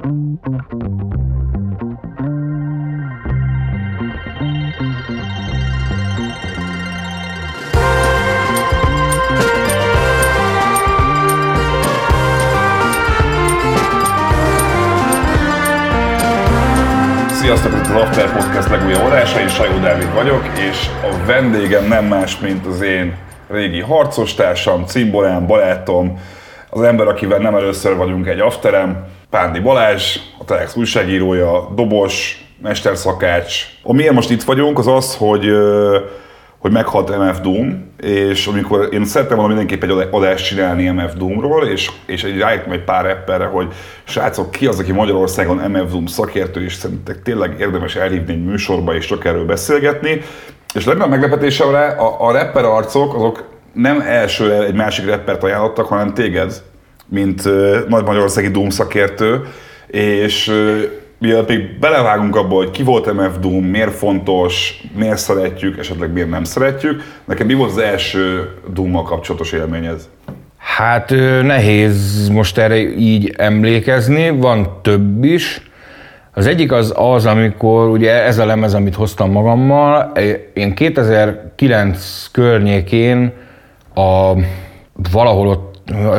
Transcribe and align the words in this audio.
Sziasztok, 0.00 0.20
ez 17.72 17.90
az 17.90 17.94
After 17.94 18.32
Podcast 18.32 18.68
legújabb 18.68 19.04
adása, 19.04 19.40
én 19.40 19.48
Sajó 19.48 19.78
Dávid 19.78 20.14
vagyok, 20.14 20.42
és 20.70 20.86
a 21.02 21.26
vendégem 21.26 21.84
nem 21.88 22.04
más, 22.04 22.38
mint 22.38 22.66
az 22.66 22.80
én 22.80 23.16
régi 23.48 23.80
harcostársam, 23.80 24.84
cimborám, 24.86 25.46
barátom, 25.46 26.20
az 26.70 26.82
ember, 26.82 27.06
akivel 27.06 27.38
nem 27.38 27.54
először 27.54 27.96
vagyunk 27.96 28.26
egy 28.26 28.40
afterem, 28.40 29.06
Pándi 29.30 29.60
Balázs, 29.60 30.16
a 30.38 30.44
Telex 30.44 30.76
újságírója, 30.76 31.68
dobos, 31.74 32.44
mesterszakács. 32.62 33.64
Amiért 33.82 34.12
most 34.12 34.30
itt 34.30 34.42
vagyunk, 34.42 34.78
az 34.78 34.86
az, 34.86 35.16
hogy 35.16 35.46
hogy 36.58 36.72
meghalt 36.72 37.18
MF 37.18 37.40
Doom, 37.40 37.92
és 38.00 38.46
amikor 38.46 38.88
én 38.92 39.04
szerettem 39.04 39.36
volna 39.36 39.54
mindenképp 39.54 39.82
egy 39.82 40.08
adást 40.10 40.46
csinálni 40.46 40.88
MF 40.88 41.14
Doomról, 41.14 41.66
és, 41.66 41.90
és 42.06 42.24
egy 42.24 42.38
rájöttem 42.38 42.72
egy 42.72 42.84
pár 42.84 43.04
rapperre, 43.04 43.44
hogy 43.44 43.66
srácok, 44.04 44.50
ki 44.50 44.66
az, 44.66 44.78
aki 44.78 44.92
Magyarországon 44.92 45.56
MF 45.56 45.90
Doom 45.90 46.06
szakértő, 46.06 46.64
és 46.64 46.74
szerintem 46.74 47.16
tényleg 47.22 47.56
érdemes 47.58 47.96
elhívni 47.96 48.32
egy 48.32 48.44
műsorba, 48.44 48.94
és 48.94 49.06
csak 49.06 49.24
erről 49.24 49.44
beszélgetni. 49.44 50.20
És 50.74 50.84
legnagyobb 50.84 51.10
meglepetésemre 51.10 51.86
a, 51.86 52.26
a 52.28 52.32
rapper 52.32 52.64
arcok, 52.64 53.14
azok 53.14 53.44
nem 53.72 54.00
első 54.00 54.52
egy 54.52 54.74
másik 54.74 55.06
rappert 55.06 55.42
ajánlottak, 55.42 55.86
hanem 55.86 56.14
téged, 56.14 56.62
mint 57.10 57.44
nagy 57.88 58.04
magyarországi 58.04 58.48
Doom 58.48 58.70
szakértő, 58.70 59.40
és 59.86 60.52
mielőtt 61.18 61.48
még 61.48 61.78
belevágunk 61.78 62.36
abba, 62.36 62.54
hogy 62.54 62.70
ki 62.70 62.82
volt 62.82 63.12
MF 63.12 63.38
Doom, 63.40 63.64
miért 63.64 63.94
fontos, 63.94 64.82
miért 64.96 65.18
szeretjük, 65.18 65.78
esetleg 65.78 66.12
miért 66.12 66.30
nem 66.30 66.44
szeretjük, 66.44 67.02
nekem 67.24 67.46
mi 67.46 67.54
volt 67.54 67.70
az 67.70 67.78
első 67.78 68.54
Doom-mal 68.74 69.02
kapcsolatos 69.02 69.52
élményed? 69.52 70.00
Hát 70.56 71.10
nehéz 71.42 72.28
most 72.28 72.58
erre 72.58 72.76
így 72.78 73.34
emlékezni, 73.36 74.30
van 74.30 74.78
több 74.82 75.24
is. 75.24 75.62
Az 76.32 76.46
egyik 76.46 76.72
az 76.72 76.92
az, 76.96 77.26
amikor 77.26 77.88
ugye 77.88 78.24
ez 78.24 78.38
a 78.38 78.46
lemez, 78.46 78.74
amit 78.74 78.94
hoztam 78.94 79.30
magammal, 79.30 80.12
én 80.54 80.74
2009 80.74 82.28
környékén 82.32 83.32
a, 83.94 84.32
valahol 85.12 85.48
ott 85.48 85.69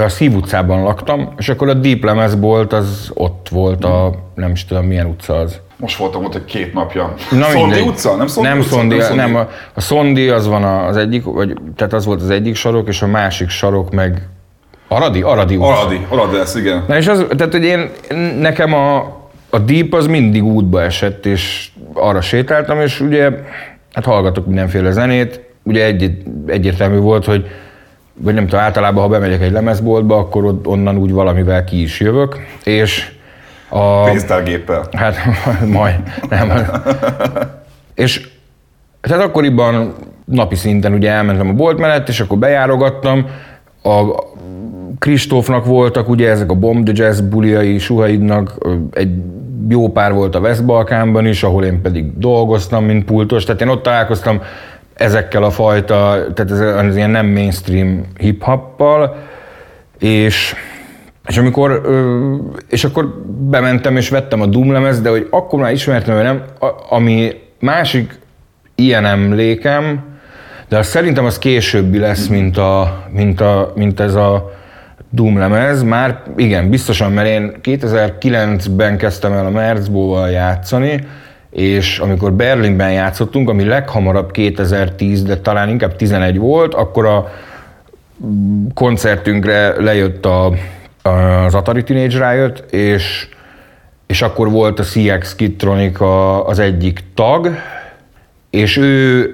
a 0.03 0.09
Szív 0.09 0.35
utcában 0.35 0.83
laktam, 0.83 1.33
és 1.37 1.49
akkor 1.49 1.69
a 1.69 1.73
Deep 1.73 2.03
lemez 2.03 2.39
volt, 2.39 2.73
az 2.73 3.11
ott 3.13 3.47
volt 3.51 3.85
a, 3.85 4.13
nem 4.35 4.51
is 4.51 4.65
tudom 4.65 4.85
milyen 4.85 5.05
utca 5.05 5.35
az. 5.35 5.59
Most 5.77 5.97
voltam 5.97 6.25
ott 6.25 6.35
egy 6.35 6.45
két 6.45 6.73
napja. 6.73 7.13
Na 7.31 7.43
Szondi 7.43 7.57
mindegy. 7.57 7.87
utca? 7.87 8.15
Nem 8.15 8.27
Szondi 8.27 8.49
nem 8.49 8.59
utca? 8.59 8.69
Szondi, 8.69 8.95
nem, 8.95 9.05
Szondi. 9.05 9.21
nem 9.21 9.35
a, 9.35 9.49
a 9.73 9.81
Szondi 9.81 10.29
az 10.29 10.47
van 10.47 10.63
az 10.63 10.97
egyik, 10.97 11.23
vagy, 11.23 11.53
tehát 11.75 11.93
az 11.93 12.05
volt 12.05 12.21
az 12.21 12.29
egyik 12.29 12.55
sarok, 12.55 12.87
és 12.87 13.01
a 13.01 13.07
másik 13.07 13.49
sarok 13.49 13.91
meg 13.91 14.27
Aradi? 14.87 15.21
Aradi 15.21 15.55
utca. 15.55 15.79
Aradi, 15.79 16.05
Aradi 16.09 16.35
lesz, 16.35 16.55
igen. 16.55 16.83
Na 16.87 16.97
és 16.97 17.07
az, 17.07 17.25
tehát 17.37 17.51
hogy 17.51 17.63
én, 17.63 17.89
nekem 18.39 18.73
a, 18.73 18.97
a 19.49 19.59
Deep 19.59 19.93
az 19.93 20.07
mindig 20.07 20.43
útba 20.43 20.81
esett, 20.81 21.25
és 21.25 21.69
arra 21.93 22.21
sétáltam, 22.21 22.79
és 22.79 22.99
ugye 22.99 23.29
hát 23.93 24.05
hallgatok 24.05 24.45
mindenféle 24.45 24.91
zenét, 24.91 25.41
ugye 25.63 25.85
egy, 25.85 26.11
egyértelmű 26.47 26.97
volt, 26.97 27.25
hogy 27.25 27.45
vagy 28.21 28.33
nem 28.33 28.47
tudom, 28.47 28.59
általában 28.59 29.03
ha 29.03 29.09
bemegyek 29.09 29.41
egy 29.41 29.51
lemezboltba, 29.51 30.17
akkor 30.17 30.59
onnan 30.63 30.97
úgy 30.97 31.11
valamivel 31.11 31.63
ki 31.63 31.81
is 31.81 31.99
jövök, 31.99 32.37
és 32.63 33.11
a... 33.69 34.03
Pénztárgéppel. 34.03 34.87
Hát 34.91 35.15
majd, 35.65 35.95
nem. 36.29 36.51
és 37.95 38.27
tehát 39.01 39.23
akkoriban 39.23 39.95
napi 40.25 40.55
szinten 40.55 40.93
ugye 40.93 41.09
elmentem 41.11 41.49
a 41.49 41.53
bolt 41.53 41.79
mellett, 41.79 42.09
és 42.09 42.19
akkor 42.19 42.37
bejárogattam, 42.37 43.25
a 43.83 44.03
Kristófnak 44.99 45.65
voltak 45.65 46.09
ugye 46.09 46.29
ezek 46.29 46.51
a 46.51 46.55
Bomb 46.55 46.89
the 46.89 47.03
Jazz 47.03 47.19
buliai, 47.19 47.77
Suhaidnak, 47.77 48.57
egy 48.91 49.11
jó 49.69 49.91
pár 49.91 50.13
volt 50.13 50.35
a 50.35 50.39
West 50.39 50.65
Balkánban 50.65 51.25
is, 51.25 51.43
ahol 51.43 51.63
én 51.63 51.81
pedig 51.81 52.17
dolgoztam, 52.17 52.85
mint 52.85 53.05
pultos, 53.05 53.43
tehát 53.43 53.61
én 53.61 53.67
ott 53.67 53.83
találkoztam 53.83 54.41
ezekkel 55.01 55.43
a 55.43 55.49
fajta, 55.49 56.25
tehát 56.33 56.51
ez 56.51 56.59
az 56.59 56.95
ilyen 56.95 57.09
nem 57.09 57.27
mainstream 57.27 58.05
hip-hoppal, 58.17 59.15
és 59.99 60.55
és 61.27 61.37
amikor, 61.37 61.81
és 62.69 62.83
akkor 62.83 63.23
bementem 63.39 63.97
és 63.97 64.09
vettem 64.09 64.41
a 64.41 64.45
Doom 64.45 64.71
lemez, 64.71 65.01
de 65.01 65.09
hogy 65.09 65.27
akkor 65.29 65.59
már 65.59 65.71
ismertem, 65.71 66.15
hogy 66.15 66.23
nem, 66.23 66.43
ami 66.89 67.31
másik 67.59 68.19
ilyen 68.75 69.05
emlékem, 69.05 70.03
de 70.69 70.77
az 70.77 70.87
szerintem 70.87 71.25
az 71.25 71.37
későbbi 71.37 71.97
lesz, 71.97 72.27
mint, 72.27 72.57
a, 72.57 73.03
mint, 73.09 73.41
a, 73.41 73.71
mint 73.75 73.99
ez 73.99 74.15
a 74.15 74.51
Doom 75.09 75.37
lemez. 75.37 75.83
Már 75.83 76.21
igen, 76.35 76.69
biztosan, 76.69 77.11
mert 77.11 77.27
én 77.27 77.51
2009-ben 77.63 78.97
kezdtem 78.97 79.33
el 79.33 79.45
a 79.45 79.49
Merzbóval 79.49 80.29
játszani, 80.29 81.07
és 81.51 81.99
amikor 81.99 82.33
Berlinben 82.33 82.91
játszottunk, 82.91 83.49
ami 83.49 83.63
leghamarabb 83.63 84.31
2010, 84.31 85.23
de 85.23 85.37
talán 85.37 85.69
inkább 85.69 85.95
11 85.95 86.37
volt, 86.37 86.73
akkor 86.73 87.05
a 87.05 87.31
koncertünkre 88.73 89.81
lejött 89.81 90.25
a, 90.25 90.53
az 91.01 91.55
Atari 91.55 91.83
Teenage 91.83 92.31
Riot, 92.31 92.59
és, 92.73 93.27
és 94.07 94.21
akkor 94.21 94.49
volt 94.49 94.79
a 94.79 94.83
CX 94.83 95.35
Kidtronic 95.35 96.01
az 96.45 96.59
egyik 96.59 96.99
tag, 97.15 97.49
és 98.49 98.77
ő, 98.77 99.29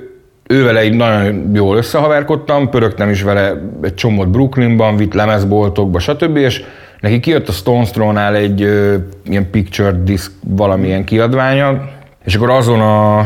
ő 0.48 0.64
vele 0.64 0.84
így 0.84 0.96
nagyon 0.96 1.52
jól 1.54 1.78
összehaverkodtam, 1.78 2.70
pörögtem 2.70 3.10
is 3.10 3.22
vele 3.22 3.62
egy 3.82 3.94
csomót 3.94 4.30
Brooklynban, 4.30 4.98
vitt 4.98 5.14
lemezboltokba, 5.14 6.00
stb. 6.00 6.38
És 6.38 6.64
neki 7.00 7.20
kijött 7.20 7.48
a 7.48 7.52
Stones 7.52 7.92
Throw-nál 7.92 8.36
egy 8.36 8.62
ö, 8.62 8.96
ilyen 9.24 9.50
picture 9.50 9.92
disc 9.92 10.32
valamilyen 10.40 11.04
kiadványa, 11.04 11.96
és 12.28 12.36
akkor 12.36 12.50
azon 12.50 12.82
a, 12.82 13.18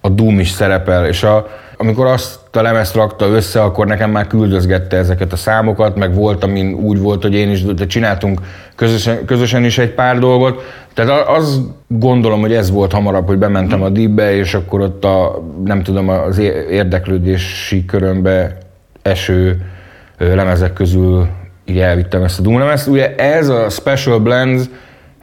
a 0.00 0.08
Doom 0.08 0.38
is 0.38 0.50
szerepel, 0.50 1.06
és 1.06 1.22
a, 1.22 1.48
amikor 1.76 2.06
azt 2.06 2.38
a 2.52 2.62
lemezt 2.62 2.94
rakta 2.94 3.26
össze, 3.26 3.62
akkor 3.62 3.86
nekem 3.86 4.10
már 4.10 4.26
küldözgette 4.26 4.96
ezeket 4.96 5.32
a 5.32 5.36
számokat, 5.36 5.96
meg 5.96 6.14
volt, 6.14 6.44
amin 6.44 6.74
úgy 6.74 7.00
volt, 7.00 7.22
hogy 7.22 7.34
én 7.34 7.50
is, 7.50 7.64
de 7.64 7.86
csináltunk 7.86 8.40
közösen, 8.74 9.24
közösen 9.24 9.64
is 9.64 9.78
egy 9.78 9.90
pár 9.90 10.18
dolgot. 10.18 10.62
Tehát 10.94 11.28
azt 11.28 11.60
gondolom, 11.86 12.40
hogy 12.40 12.52
ez 12.52 12.70
volt 12.70 12.92
hamarabb, 12.92 13.26
hogy 13.26 13.38
bementem 13.38 13.82
a 13.82 13.88
Deepbe, 13.88 14.34
és 14.34 14.54
akkor 14.54 14.80
ott 14.80 15.04
a, 15.04 15.42
nem 15.64 15.82
tudom, 15.82 16.08
az 16.08 16.38
érdeklődési 16.70 17.84
körömbe 17.84 18.58
eső 19.02 19.66
lemezek 20.18 20.72
közül 20.72 21.28
így 21.64 21.78
elvittem 21.78 22.22
ezt 22.22 22.38
a 22.38 22.42
Doom 22.42 22.58
lemezt. 22.58 22.86
Ugye 22.86 23.14
ez 23.14 23.48
a 23.48 23.68
Special 23.68 24.18
Blends, 24.18 24.62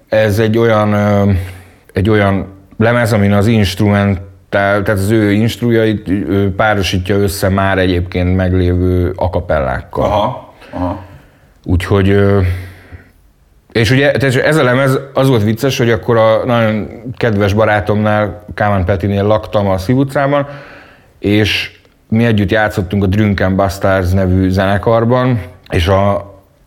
ez 0.09 0.39
egy 0.39 0.57
olyan, 0.57 0.95
egy 1.93 2.09
olyan 2.09 2.52
lemez, 2.77 3.13
amin 3.13 3.33
az 3.33 3.47
instrument 3.47 4.19
tehát 4.53 4.89
az 4.89 5.09
ő 5.09 5.31
instrujait 5.31 6.09
ő 6.09 6.53
párosítja 6.55 7.15
össze 7.15 7.49
már 7.49 7.77
egyébként 7.77 8.35
meglévő 8.35 9.13
akapellákkal. 9.15 10.03
Aha, 10.03 10.53
aha. 10.71 11.03
Úgyhogy, 11.65 12.21
és 13.71 13.91
ugye 13.91 14.11
ez 14.43 14.57
a 14.57 14.63
lemez 14.63 14.99
az 15.13 15.27
volt 15.27 15.43
vicces, 15.43 15.77
hogy 15.77 15.89
akkor 15.89 16.17
a 16.17 16.45
nagyon 16.45 16.89
kedves 17.17 17.53
barátomnál, 17.53 18.45
Kámán 18.53 18.85
Petinél 18.85 19.23
laktam 19.23 19.67
a 19.67 19.77
Szív 19.77 19.97
utcában, 19.97 20.47
és 21.19 21.79
mi 22.09 22.25
együtt 22.25 22.51
játszottunk 22.51 23.03
a 23.03 23.07
Drunken 23.07 23.55
Bastards 23.55 24.11
nevű 24.11 24.49
zenekarban, 24.49 25.41
és 25.69 25.87
a, 25.87 26.15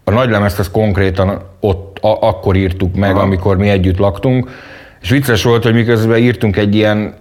a 0.04 0.10
nagy 0.10 0.30
lemezt 0.30 0.58
ezt 0.58 0.70
konkrétan 0.70 1.40
ott 1.60 1.98
a, 1.98 2.18
akkor 2.20 2.56
írtuk 2.56 2.94
meg, 2.94 3.10
Aha. 3.10 3.22
amikor 3.22 3.56
mi 3.56 3.68
együtt 3.68 3.98
laktunk, 3.98 4.50
és 5.02 5.10
vicces 5.10 5.42
volt, 5.42 5.62
hogy 5.62 5.74
miközben 5.74 6.18
írtunk 6.18 6.56
egy 6.56 6.74
ilyen 6.74 7.14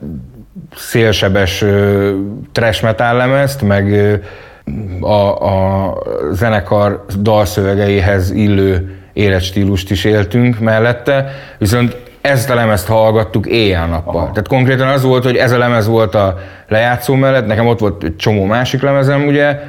szélsebes 0.75 1.61
uh, 1.61 2.09
trash 2.51 2.83
metal 2.83 3.15
lemezt, 3.15 3.61
meg 3.61 3.93
a, 4.99 5.45
a 5.45 5.97
zenekar 6.31 7.05
dalszövegeihez 7.19 8.31
illő 8.31 8.99
életstílust 9.13 9.91
is 9.91 10.03
éltünk 10.03 10.59
mellette, 10.59 11.31
viszont 11.57 11.97
ezt 12.21 12.49
a 12.49 12.55
lemezt 12.55 12.87
hallgattuk 12.87 13.45
éjjel-nappal. 13.45 14.15
Aha. 14.15 14.29
Tehát 14.29 14.47
konkrétan 14.47 14.87
az 14.87 15.03
volt, 15.03 15.23
hogy 15.23 15.35
ez 15.35 15.51
a 15.51 15.57
lemez 15.57 15.87
volt 15.87 16.15
a 16.15 16.37
lejátszó 16.67 17.13
mellett, 17.13 17.45
nekem 17.45 17.67
ott 17.67 17.79
volt 17.79 18.03
egy 18.03 18.15
csomó 18.15 18.45
másik 18.45 18.81
lemezem, 18.81 19.25
ugye, 19.25 19.59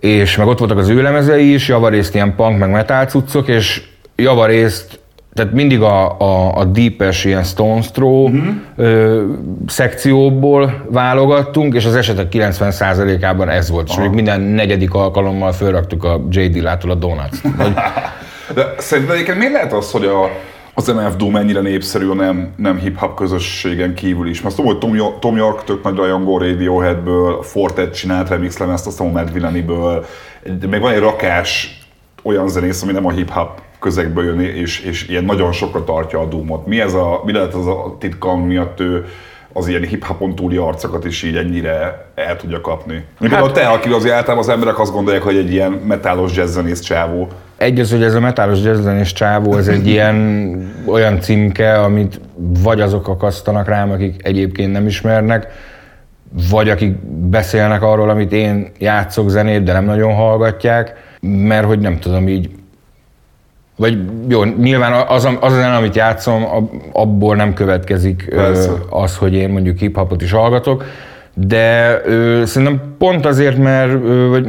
és 0.00 0.36
meg 0.36 0.46
ott 0.46 0.58
voltak 0.58 0.78
az 0.78 0.88
ő 0.88 1.02
lemezei 1.02 1.52
is, 1.52 1.68
javarészt 1.68 2.14
ilyen 2.14 2.34
punk, 2.34 2.58
meg 2.58 2.70
metal 2.70 3.04
cuccok, 3.04 3.48
és 3.48 3.82
javarészt 4.16 4.97
tehát 5.34 5.52
mindig 5.52 5.80
a, 5.80 6.18
a, 6.18 6.56
a 6.56 6.64
deepes 6.64 7.24
ilyen 7.24 7.42
Stones 7.42 7.90
Throw 7.90 8.24
uh-huh. 8.24 8.54
ö, 8.76 9.24
szekcióból 9.66 10.86
válogattunk, 10.90 11.74
és 11.74 11.84
az 11.84 11.94
esetek 11.94 12.26
90%-ában 12.32 13.48
ez 13.48 13.70
volt. 13.70 13.88
És 13.88 13.96
minden 14.12 14.40
negyedik 14.40 14.94
alkalommal 14.94 15.52
fölraktuk 15.52 16.04
a 16.04 16.20
J. 16.30 16.40
Dillától 16.40 16.90
a 16.90 16.94
Donuts. 16.94 17.40
De 18.54 18.74
szerintem 18.78 19.14
egyébként 19.14 19.38
miért 19.38 19.52
lehet 19.52 19.72
az, 19.72 19.90
hogy 19.90 20.04
a, 20.04 20.30
az 20.74 20.86
MF 20.86 21.16
Doom 21.16 21.32
mennyire 21.32 21.60
népszerű 21.60 22.08
a 22.08 22.14
nem, 22.14 22.52
nem 22.56 22.78
hip-hop 22.78 23.14
közösségen 23.14 23.94
kívül 23.94 24.28
is. 24.28 24.42
Mert 24.42 24.54
tudom, 24.54 24.70
hogy 24.70 24.78
Tom, 24.78 25.18
Tom 25.20 25.36
York 25.36 25.64
tök 25.64 25.82
nagy 25.82 25.96
rajongó 25.96 26.38
Radioheadből, 26.38 27.42
Fortet 27.42 27.94
csinált 27.94 28.28
remix 28.28 28.58
lemezt, 28.58 28.86
azt 28.86 28.96
tudom, 28.96 29.12
Mad 29.12 29.32
Villani-ből, 29.32 30.06
még 30.70 30.80
van 30.80 30.92
egy 30.92 31.00
rakás 31.00 31.80
olyan 32.22 32.48
zenész, 32.48 32.82
ami 32.82 32.92
nem 32.92 33.06
a 33.06 33.10
hip-hop 33.10 33.60
közegből 33.80 34.24
jön, 34.24 34.40
és, 34.40 34.80
és 34.80 35.08
ilyen 35.08 35.24
nagyon 35.24 35.52
sokra 35.52 35.84
tartja 35.84 36.20
a 36.20 36.26
Doomot. 36.26 36.66
Mi, 36.66 36.80
ez 36.80 36.94
a, 36.94 37.22
mi 37.24 37.32
lehet 37.32 37.54
az 37.54 37.66
a 37.66 37.96
titka, 37.98 38.36
miatt 38.36 38.80
ő 38.80 39.06
az 39.52 39.68
ilyen 39.68 39.82
hip-hopon 39.82 40.34
túli 40.34 40.56
arcokat 40.56 41.04
is 41.04 41.22
így 41.22 41.36
ennyire 41.36 42.06
el 42.14 42.36
tudja 42.36 42.60
kapni. 42.60 42.94
Hát, 42.94 43.28
például 43.28 43.52
te, 43.52 43.66
aki 43.66 43.88
az 43.88 44.10
általában 44.10 44.38
az 44.38 44.48
emberek 44.48 44.78
azt 44.78 44.92
gondolják, 44.92 45.22
hogy 45.22 45.36
egy 45.36 45.52
ilyen 45.52 45.70
metálos 45.70 46.36
jazzzenész 46.36 46.80
csávó. 46.80 47.28
Egy 47.56 47.80
az, 47.80 47.90
hogy 47.90 48.02
ez 48.02 48.14
a 48.14 48.20
metálos 48.20 48.62
jazzzenész 48.62 49.12
csávó, 49.12 49.56
ez 49.56 49.68
egy 49.68 49.86
ilyen 49.86 50.84
olyan 50.86 51.20
címke, 51.20 51.80
amit 51.80 52.20
vagy 52.62 52.80
azok 52.80 53.08
akasztanak 53.08 53.68
rám, 53.68 53.90
akik 53.90 54.26
egyébként 54.26 54.72
nem 54.72 54.86
ismernek, 54.86 55.46
vagy 56.50 56.68
akik 56.68 56.96
beszélnek 57.06 57.82
arról, 57.82 58.10
amit 58.10 58.32
én 58.32 58.70
játszok 58.78 59.28
zenét, 59.28 59.62
de 59.62 59.72
nem 59.72 59.84
nagyon 59.84 60.14
hallgatják, 60.14 61.16
mert 61.20 61.66
hogy 61.66 61.78
nem 61.78 61.98
tudom, 61.98 62.28
így 62.28 62.50
vagy 63.78 63.98
jó, 64.28 64.44
nyilván 64.44 64.92
az, 65.08 65.24
az, 65.24 65.36
az 65.40 65.52
amit 65.76 65.94
játszom, 65.94 66.46
abból 66.92 67.36
nem 67.36 67.54
következik 67.54 68.28
Persze. 68.30 68.70
az, 68.90 69.16
hogy 69.16 69.34
én 69.34 69.48
mondjuk 69.48 69.78
hip-hopot 69.78 70.22
is 70.22 70.30
hallgatok, 70.30 70.84
de 71.34 72.00
ö, 72.04 72.42
szerintem 72.46 72.94
pont 72.98 73.26
azért, 73.26 73.58
mert 73.58 73.92
ö, 73.92 74.28
vagy 74.28 74.46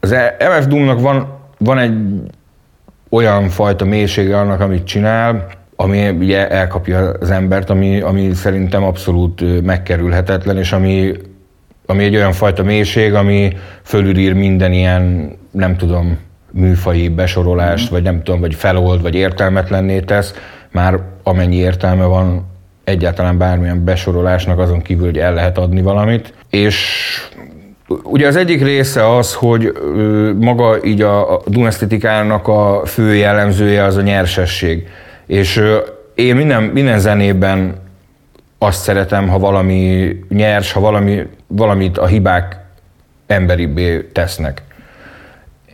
az 0.00 0.14
MF 0.38 0.66
Doom-nak 0.66 1.00
van, 1.00 1.26
van 1.58 1.78
egy 1.78 1.94
olyan 3.10 3.48
fajta 3.48 3.84
mélysége 3.84 4.38
annak, 4.38 4.60
amit 4.60 4.84
csinál, 4.84 5.46
ami 5.76 6.08
ugye 6.08 6.48
elkapja 6.48 7.12
az 7.20 7.30
embert, 7.30 7.70
ami, 7.70 8.00
ami 8.00 8.34
szerintem 8.34 8.82
abszolút 8.82 9.62
megkerülhetetlen, 9.62 10.58
és 10.58 10.72
ami, 10.72 11.12
ami 11.86 12.04
egy 12.04 12.16
olyan 12.16 12.32
fajta 12.32 12.62
mélység, 12.62 13.14
ami 13.14 13.52
fölülír 13.82 14.32
minden 14.32 14.72
ilyen, 14.72 15.32
nem 15.50 15.76
tudom, 15.76 16.18
műfai 16.52 17.08
besorolást, 17.08 17.90
mm. 17.90 17.92
vagy 17.92 18.02
nem 18.02 18.22
tudom, 18.22 18.40
vagy 18.40 18.54
felold, 18.54 19.02
vagy 19.02 19.14
értelmetlenné 19.14 20.00
tesz, 20.00 20.34
már 20.70 21.00
amennyi 21.22 21.56
értelme 21.56 22.04
van 22.04 22.50
egyáltalán 22.84 23.38
bármilyen 23.38 23.84
besorolásnak, 23.84 24.58
azon 24.58 24.82
kívül, 24.82 25.04
hogy 25.04 25.18
el 25.18 25.34
lehet 25.34 25.58
adni 25.58 25.82
valamit. 25.82 26.34
És 26.50 27.08
ugye 28.02 28.26
az 28.26 28.36
egyik 28.36 28.62
része 28.62 29.16
az, 29.16 29.34
hogy 29.34 29.72
maga 30.38 30.84
így 30.84 31.02
a, 31.02 31.42
Dunesztetikának 31.46 32.48
a 32.48 32.82
fő 32.84 33.14
jellemzője 33.14 33.84
az 33.84 33.96
a 33.96 34.02
nyersesség. 34.02 34.88
És 35.26 35.62
én 36.14 36.36
minden, 36.36 36.62
minden 36.62 36.98
zenében 36.98 37.74
azt 38.58 38.82
szeretem, 38.82 39.28
ha 39.28 39.38
valami 39.38 40.16
nyers, 40.28 40.72
ha 40.72 40.80
valami, 40.80 41.26
valamit 41.46 41.98
a 41.98 42.06
hibák 42.06 42.60
emberibbé 43.26 44.00
tesznek. 44.12 44.62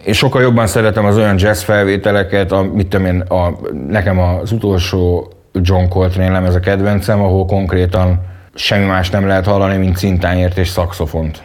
Én 0.04 0.12
sokkal 0.12 0.42
jobban 0.42 0.66
szeretem 0.66 1.04
az 1.04 1.16
olyan 1.16 1.38
jazz 1.38 1.62
felvételeket, 1.62 2.52
a, 2.52 2.62
mit 2.62 2.88
tudom 2.88 3.06
én, 3.06 3.20
a, 3.20 3.58
nekem 3.88 4.18
az 4.18 4.52
utolsó 4.52 5.32
John 5.52 5.88
Coltrane 5.88 6.30
lemez 6.30 6.54
a 6.54 6.60
kedvencem, 6.60 7.20
ahol 7.20 7.46
konkrétan 7.46 8.20
semmi 8.54 8.84
más 8.84 9.10
nem 9.10 9.26
lehet 9.26 9.46
hallani, 9.46 9.76
mint 9.76 9.96
cintányért 9.96 10.58
és 10.58 10.68
szakszofont. 10.68 11.42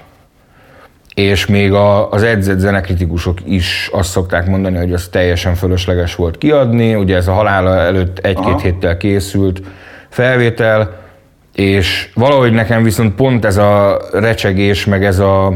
És 1.13 1.45
még 1.45 1.73
a, 1.73 2.11
az 2.11 2.23
edzett 2.23 2.57
zenekritikusok 2.57 3.37
is 3.45 3.89
azt 3.91 4.09
szokták 4.09 4.47
mondani, 4.47 4.77
hogy 4.77 4.93
az 4.93 5.07
teljesen 5.07 5.55
fölösleges 5.55 6.15
volt 6.15 6.37
kiadni, 6.37 6.95
ugye 6.95 7.15
ez 7.15 7.27
a 7.27 7.33
halála 7.33 7.79
előtt 7.79 8.17
egy-két 8.19 8.61
héttel 8.61 8.97
készült 8.97 9.61
felvétel, 10.09 11.01
és 11.55 12.09
valahogy 12.13 12.51
nekem 12.51 12.83
viszont 12.83 13.15
pont 13.15 13.45
ez 13.45 13.57
a 13.57 14.01
recsegés, 14.11 14.85
meg 14.85 15.05
ez 15.05 15.19
a, 15.19 15.53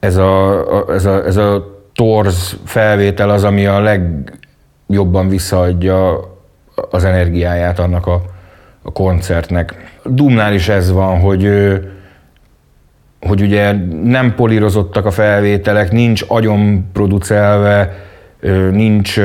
ez 0.00 0.16
a, 0.16 0.64
ez 0.88 1.04
a, 1.04 1.24
ez 1.26 1.36
a 1.36 1.79
torz 2.00 2.56
felvétel 2.64 3.30
az, 3.30 3.44
ami 3.44 3.66
a 3.66 3.80
legjobban 3.80 5.28
visszaadja 5.28 6.20
az 6.90 7.04
energiáját 7.04 7.78
annak 7.78 8.06
a, 8.06 8.22
a 8.82 8.92
koncertnek. 8.92 9.98
Dumnál 10.04 10.54
is 10.54 10.68
ez 10.68 10.92
van, 10.92 11.20
hogy 11.20 11.48
hogy 13.20 13.42
ugye 13.42 13.72
nem 14.04 14.34
polírozottak 14.34 15.06
a 15.06 15.10
felvételek, 15.10 15.92
nincs 15.92 16.24
agyon 16.28 16.90
producelve, 16.92 17.96
nincs 18.70 19.20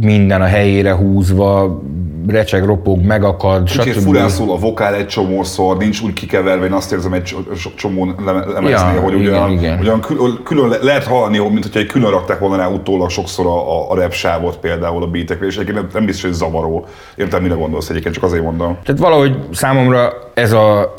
minden 0.00 0.40
a 0.40 0.46
helyére 0.46 0.94
húzva, 0.94 1.82
recseg, 2.28 2.64
ropog, 2.64 3.04
megakad, 3.04 3.68
stb. 3.68 3.82
Kicsit 3.82 4.02
furán 4.02 4.28
szól 4.28 4.50
a 4.50 4.56
vokál 4.56 4.94
egy 4.94 5.06
csomószor, 5.06 5.76
nincs 5.76 6.00
úgy 6.02 6.12
kikeverve, 6.12 6.64
én 6.64 6.72
azt 6.72 6.92
érzem 6.92 7.12
egy 7.12 7.36
csomó 7.76 8.14
lemeznél, 8.24 8.94
ja, 8.94 9.00
hogy 9.00 9.20
igen, 9.20 9.32
ugyan, 9.32 9.50
igen. 9.50 9.78
ugyan 9.78 10.00
külön, 10.00 10.40
külön, 10.44 10.72
lehet 10.82 11.04
hallani, 11.04 11.38
mint 11.38 11.62
hogyha 11.62 11.78
egy 11.78 11.86
külön 11.86 12.10
rakták 12.10 12.38
volna 12.38 12.56
rá 12.56 12.68
utólag 12.68 13.10
sokszor 13.10 13.46
a, 13.46 13.90
a 13.90 13.94
rap 13.94 14.12
sávot 14.12 14.56
például 14.56 15.02
a 15.02 15.06
beatekre, 15.06 15.46
és 15.46 15.54
egyébként 15.54 15.78
nem, 15.78 15.88
nem 15.92 16.04
biztos, 16.04 16.24
hogy 16.24 16.32
zavaró. 16.32 16.86
Értem, 17.16 17.42
mire 17.42 17.54
gondolsz 17.54 17.88
egyébként, 17.88 18.14
csak 18.14 18.24
azért 18.24 18.42
mondom. 18.42 18.78
Tehát 18.84 19.00
valahogy 19.00 19.36
számomra 19.52 20.12
ez 20.34 20.52
a, 20.52 20.94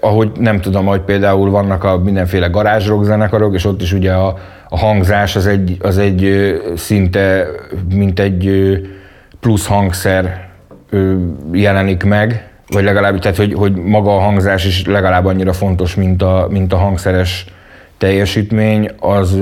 ahogy 0.00 0.30
nem 0.38 0.60
tudom, 0.60 0.86
hogy 0.86 1.00
például 1.00 1.50
vannak 1.50 1.84
a 1.84 1.98
mindenféle 1.98 2.46
garázsrock 2.46 3.04
zenekarok, 3.04 3.54
és 3.54 3.64
ott 3.64 3.82
is 3.82 3.92
ugye 3.92 4.12
a, 4.12 4.34
a 4.68 4.78
hangzás 4.78 5.36
az 5.36 5.46
egy, 5.46 5.76
az 5.80 5.98
egy 5.98 6.54
szinte, 6.76 7.46
mint 7.94 8.20
egy 8.20 8.50
plusz 9.40 9.66
hangszer 9.66 10.45
jelenik 11.52 12.02
meg, 12.02 12.50
vagy 12.68 12.84
legalább, 12.84 13.18
tehát 13.18 13.36
hogy, 13.36 13.54
hogy 13.54 13.74
maga 13.74 14.16
a 14.16 14.20
hangzás 14.20 14.64
is 14.64 14.86
legalább 14.86 15.24
annyira 15.24 15.52
fontos, 15.52 15.94
mint 15.94 16.22
a, 16.22 16.46
mint 16.50 16.72
a 16.72 16.76
hangszeres 16.76 17.44
teljesítmény, 17.98 18.90
az... 18.98 19.38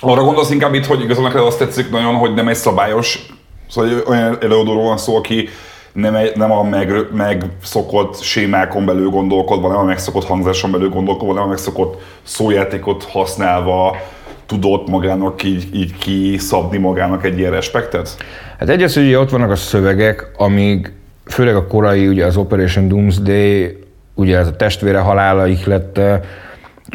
Arra 0.00 0.22
gondolsz 0.22 0.50
inkább 0.50 0.74
itt, 0.74 0.86
hogy 0.86 1.02
igazából 1.02 1.46
azt 1.46 1.58
tetszik 1.58 1.90
nagyon, 1.90 2.14
hogy 2.14 2.34
nem 2.34 2.48
egy 2.48 2.54
szabályos, 2.54 3.26
szóval 3.68 4.02
olyan 4.06 4.38
előadóról 4.40 4.84
van 4.84 4.98
szó, 4.98 5.16
aki 5.16 5.48
nem, 5.92 6.14
egy, 6.14 6.36
nem 6.36 6.52
a 6.52 6.62
meg, 6.62 6.92
megszokott 7.12 8.20
sémákon 8.22 8.84
belül 8.84 9.08
gondolkodva, 9.08 9.68
nem 9.68 9.76
a 9.76 9.84
megszokott 9.84 10.24
hangzáson 10.24 10.70
belül 10.70 10.88
gondolkodva, 10.88 11.34
nem 11.34 11.42
a 11.42 11.46
megszokott 11.46 12.02
szójátékot 12.22 13.04
használva 13.04 13.96
tudott 14.46 14.88
magának 14.88 15.42
így, 15.42 15.68
így 15.74 15.96
kiszabni 15.98 16.78
magának 16.78 17.24
egy 17.24 17.38
ilyen 17.38 17.50
respektet? 17.50 18.16
Hát 18.58 18.68
egyrészt 18.68 18.96
ugye 18.96 19.18
ott 19.18 19.30
vannak 19.30 19.50
a 19.50 19.56
szövegek, 19.56 20.30
amíg 20.36 20.92
főleg 21.24 21.56
a 21.56 21.66
korai, 21.66 22.08
ugye 22.08 22.24
az 22.24 22.36
Operation 22.36 22.88
Doomsday, 22.88 23.78
ugye 24.14 24.38
ez 24.38 24.46
a 24.46 24.56
testvére 24.56 24.98
halála 24.98 25.46
ihlette, 25.46 26.20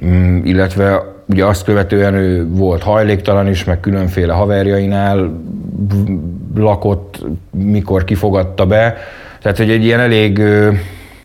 mm, 0.06 0.46
illetve 0.46 1.18
ugye 1.25 1.46
azt 1.46 1.63
követően 1.63 2.13
ő 2.13 2.48
volt 2.48 2.84
hajléktalan 2.84 3.48
is, 3.48 3.63
meg 3.63 3.79
különféle 3.79 4.34
haverjainál 4.34 5.41
lakott, 6.56 7.25
mikor 7.51 8.03
kifogadta 8.03 8.65
be. 8.65 8.98
Tehát, 9.41 9.58
hogy 9.58 9.70
egy 9.70 9.84
ilyen 9.84 10.00
elég, 10.00 10.41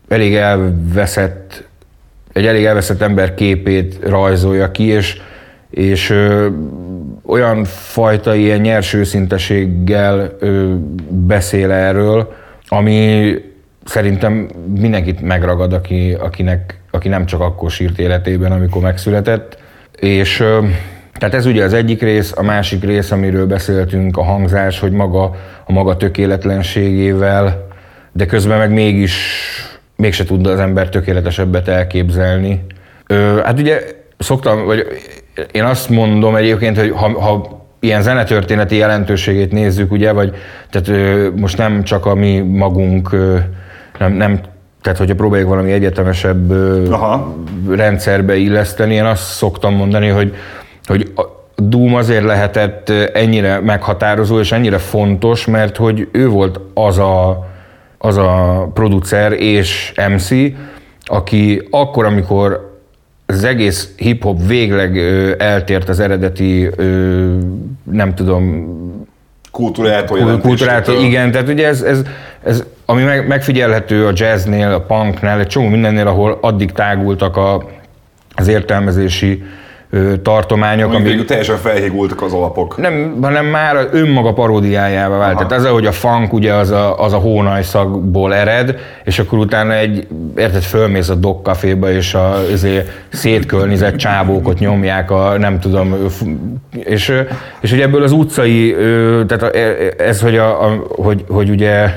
elég 0.07 0.35
elveszett, 0.35 1.63
egy 2.33 2.45
elég 2.45 2.65
elveszett 2.65 3.01
ember 3.01 3.33
képét 3.33 3.99
rajzolja 4.03 4.71
ki, 4.71 4.83
és 4.83 5.21
és 5.75 6.09
ö, 6.09 6.47
olyan 7.25 7.63
fajta 7.63 8.35
ilyen 8.35 8.59
nyers 8.59 8.93
őszinteséggel 8.93 10.35
ö, 10.39 10.73
beszél 11.09 11.71
erről, 11.71 12.33
ami 12.67 13.33
szerintem 13.85 14.49
mindenkit 14.77 15.21
megragad, 15.21 15.73
aki, 15.73 16.13
akinek, 16.19 16.79
aki 16.91 17.07
nem 17.07 17.25
csak 17.25 17.41
akkor 17.41 17.71
sírt 17.71 17.99
életében, 17.99 18.51
amikor 18.51 18.81
megszületett. 18.81 19.57
És 19.99 20.39
ö, 20.39 20.59
tehát 21.13 21.35
ez 21.35 21.45
ugye 21.45 21.63
az 21.63 21.73
egyik 21.73 22.01
rész, 22.01 22.33
a 22.35 22.43
másik 22.43 22.83
rész, 22.83 23.11
amiről 23.11 23.45
beszéltünk, 23.47 24.17
a 24.17 24.23
hangzás, 24.23 24.79
hogy 24.79 24.91
maga 24.91 25.23
a 25.65 25.71
maga 25.71 25.97
tökéletlenségével, 25.97 27.67
de 28.11 28.25
közben 28.25 28.57
meg 28.57 28.71
mégis 28.71 29.15
mégse 29.95 30.23
tudna 30.23 30.51
az 30.51 30.59
ember 30.59 30.89
tökéletesebbet 30.89 31.67
elképzelni. 31.67 32.65
Ö, 33.07 33.41
hát 33.43 33.59
ugye 33.59 33.81
szoktam, 34.17 34.65
vagy 34.65 34.85
én 35.51 35.63
azt 35.63 35.89
mondom 35.89 36.35
egyébként, 36.35 36.79
hogy 36.79 36.91
ha, 36.91 37.21
ha 37.21 37.63
ilyen 37.79 38.01
zenetörténeti 38.01 38.75
jelentőségét 38.75 39.51
nézzük, 39.51 39.91
ugye, 39.91 40.11
vagy 40.11 40.35
tehát 40.69 41.01
most 41.35 41.57
nem 41.57 41.83
csak 41.83 42.05
a 42.05 42.15
mi 42.15 42.39
magunk, 42.39 43.15
nem, 43.99 44.13
nem 44.13 44.39
tehát 44.81 44.99
hogyha 44.99 45.15
próbáljuk 45.15 45.49
valami 45.49 45.71
egyetemesebb 45.71 46.51
Aha. 46.91 47.35
rendszerbe 47.69 48.35
illeszteni, 48.35 48.93
én 48.93 49.05
azt 49.05 49.23
szoktam 49.23 49.75
mondani, 49.75 50.07
hogy, 50.07 50.35
hogy 50.85 51.11
a 51.15 51.21
Doom 51.55 51.95
azért 51.95 52.23
lehetett 52.23 52.89
ennyire 53.13 53.59
meghatározó 53.59 54.39
és 54.39 54.51
ennyire 54.51 54.77
fontos, 54.77 55.45
mert 55.45 55.77
hogy 55.77 56.07
ő 56.11 56.27
volt 56.27 56.59
az 56.73 56.97
a, 56.97 57.47
az 57.97 58.17
a 58.17 58.69
producer 58.73 59.31
és 59.31 59.93
MC, 60.15 60.29
aki 61.05 61.67
akkor, 61.69 62.05
amikor 62.05 62.74
az 63.25 63.43
egész 63.43 63.89
hip-hop 63.95 64.47
végleg 64.47 64.95
ö, 64.95 65.33
eltért 65.37 65.89
az 65.89 65.99
eredeti, 65.99 66.69
ö, 66.75 67.37
nem 67.83 68.15
tudom, 68.15 68.73
kultúrától, 69.51 71.03
igen, 71.03 71.31
tehát 71.31 71.49
ugye 71.49 71.67
ez, 71.67 71.81
ez, 71.81 72.01
ez 72.43 72.63
ami 72.85 73.03
meg, 73.03 73.27
megfigyelhető 73.27 74.07
a 74.07 74.11
jazznél, 74.13 74.71
a 74.71 74.81
punknál, 74.81 75.39
egy 75.39 75.47
csomó 75.47 75.67
mindennél, 75.67 76.07
ahol 76.07 76.37
addig 76.41 76.71
tágultak 76.71 77.37
a, 77.37 77.69
az 78.35 78.47
értelmezési 78.47 79.43
tartományok, 80.21 80.93
Amíg 80.93 81.13
amik 81.13 81.25
teljesen 81.25 81.57
felhígultak 81.57 82.21
az 82.21 82.33
alapok. 82.33 82.77
nem, 82.77 83.17
hanem 83.21 83.45
már 83.45 83.87
önmaga 83.91 84.33
paródiájává 84.33 85.17
vált. 85.17 85.35
Tehát 85.37 85.51
az, 85.51 85.67
hogy 85.67 85.85
a 85.85 85.91
funk 85.91 86.33
ugye 86.33 86.53
az 86.53 86.71
a, 86.71 86.99
az 87.03 87.13
a 87.13 87.17
hónaj 87.17 87.63
szagból 87.63 88.33
ered, 88.35 88.75
és 89.03 89.19
akkor 89.19 89.39
utána 89.39 89.73
egy, 89.73 90.07
érted, 90.37 90.61
fölmész 90.61 91.09
a 91.09 91.15
Dog 91.15 91.41
Caféba, 91.43 91.91
és 91.91 92.13
a 92.13 92.33
azért 92.53 92.89
szétkölnizett 93.09 93.95
csábókot 93.95 94.59
nyomják 94.59 95.11
a, 95.11 95.37
nem 95.37 95.59
tudom, 95.59 95.95
és, 96.71 97.13
és 97.61 97.71
ugye 97.71 97.83
ebből 97.83 98.03
az 98.03 98.11
utcai, 98.11 98.75
tehát 99.27 99.43
a- 99.43 99.57
ez, 100.03 100.21
hogy, 100.21 100.37
a, 100.37 100.65
a, 100.65 100.83
hogy, 100.89 101.25
hogy 101.29 101.49
ugye 101.49 101.89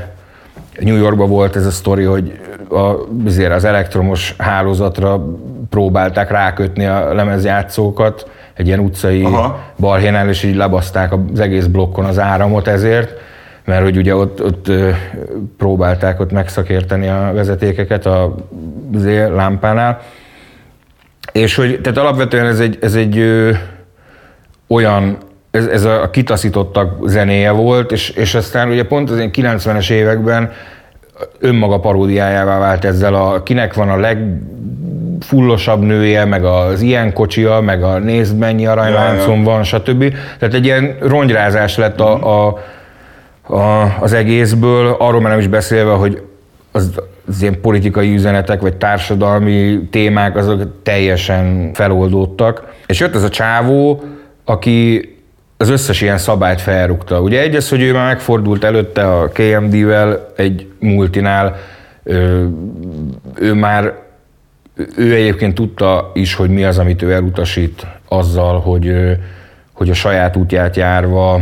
New 0.80 0.96
Yorkban 0.96 1.28
volt 1.28 1.56
ez 1.56 1.66
a 1.66 1.70
sztori, 1.70 2.04
hogy 2.04 2.32
a, 2.70 2.94
azért 3.26 3.52
az 3.52 3.64
elektromos 3.64 4.34
hálózatra 4.38 5.24
próbálták 5.70 6.30
rákötni 6.30 6.86
a 6.86 7.14
lemezjátszókat 7.14 8.30
egy 8.54 8.66
ilyen 8.66 8.78
utcai 8.78 9.24
Aha. 9.24 9.60
balhénál, 9.78 10.28
és 10.28 10.42
így 10.42 10.56
lebaszták 10.56 11.12
az 11.32 11.40
egész 11.40 11.66
blokkon 11.66 12.04
az 12.04 12.18
áramot 12.18 12.66
ezért, 12.68 13.20
mert 13.64 13.82
hogy 13.82 13.96
ugye 13.96 14.14
ott, 14.14 14.44
ott 14.44 14.70
próbálták 15.56 16.20
ott 16.20 16.32
megszakérteni 16.32 17.08
a 17.08 17.30
vezetékeket 17.34 18.06
a 18.06 18.34
lámpánál. 19.34 20.00
És 21.32 21.54
hogy, 21.54 21.80
tehát 21.80 21.98
alapvetően 21.98 22.46
ez 22.46 22.60
egy, 22.60 22.78
ez 22.80 22.94
egy 22.94 23.18
ö, 23.18 23.50
olyan, 24.66 25.18
ez, 25.50 25.66
ez 25.66 25.84
a 25.84 26.10
kitaszítottak 26.10 27.08
zenéje 27.08 27.50
volt, 27.50 27.92
és, 27.92 28.10
és 28.10 28.34
aztán 28.34 28.68
ugye 28.68 28.84
pont 28.84 29.10
az 29.10 29.16
ilyen 29.16 29.30
90-es 29.32 29.90
években 29.90 30.52
önmaga 31.40 31.80
paródiájává 31.80 32.58
vált 32.58 32.84
ezzel 32.84 33.14
a 33.14 33.42
kinek 33.42 33.74
van 33.74 33.88
a 33.88 33.96
legfullosabb 33.96 35.82
nője, 35.82 36.24
meg 36.24 36.44
az 36.44 36.80
ilyen 36.80 37.12
kocsia, 37.12 37.60
meg 37.60 37.82
a 37.82 37.98
nézd 37.98 38.38
mennyi 38.38 38.66
aranyláncom 38.66 39.44
van, 39.44 39.62
stb. 39.62 40.14
Tehát 40.38 40.54
egy 40.54 40.64
ilyen 40.64 40.96
rongyrázás 41.00 41.76
lett 41.76 42.00
a, 42.00 42.46
a, 42.46 42.58
a, 43.54 43.96
az 44.00 44.12
egészből, 44.12 44.96
arról 44.98 45.20
már 45.20 45.30
nem 45.30 45.40
is 45.40 45.48
beszélve, 45.48 45.92
hogy 45.92 46.22
az, 46.72 47.00
az 47.28 47.42
ilyen 47.42 47.60
politikai 47.60 48.14
üzenetek, 48.14 48.60
vagy 48.60 48.76
társadalmi 48.76 49.88
témák, 49.90 50.36
azok 50.36 50.62
teljesen 50.82 51.70
feloldódtak. 51.74 52.72
És 52.86 53.00
jött 53.00 53.14
ez 53.14 53.22
a 53.22 53.28
csávó, 53.28 54.02
aki 54.44 55.17
az 55.60 55.68
összes 55.68 56.00
ilyen 56.00 56.18
szabályt 56.18 56.60
felrúgta. 56.60 57.20
Ugye 57.20 57.40
egy 57.40 57.54
az, 57.54 57.68
hogy 57.68 57.82
ő 57.82 57.92
már 57.92 58.06
megfordult 58.06 58.64
előtte 58.64 59.16
a 59.16 59.28
KMD-vel 59.28 60.32
egy 60.36 60.66
multinál, 60.78 61.56
ő, 62.02 62.48
ő 63.34 63.54
már 63.54 63.94
ő 64.96 65.14
egyébként 65.14 65.54
tudta 65.54 66.10
is, 66.14 66.34
hogy 66.34 66.50
mi 66.50 66.64
az, 66.64 66.78
amit 66.78 67.02
ő 67.02 67.12
elutasít 67.12 67.86
azzal, 68.08 68.60
hogy, 68.60 68.92
hogy 69.72 69.90
a 69.90 69.94
saját 69.94 70.36
útját 70.36 70.76
járva, 70.76 71.40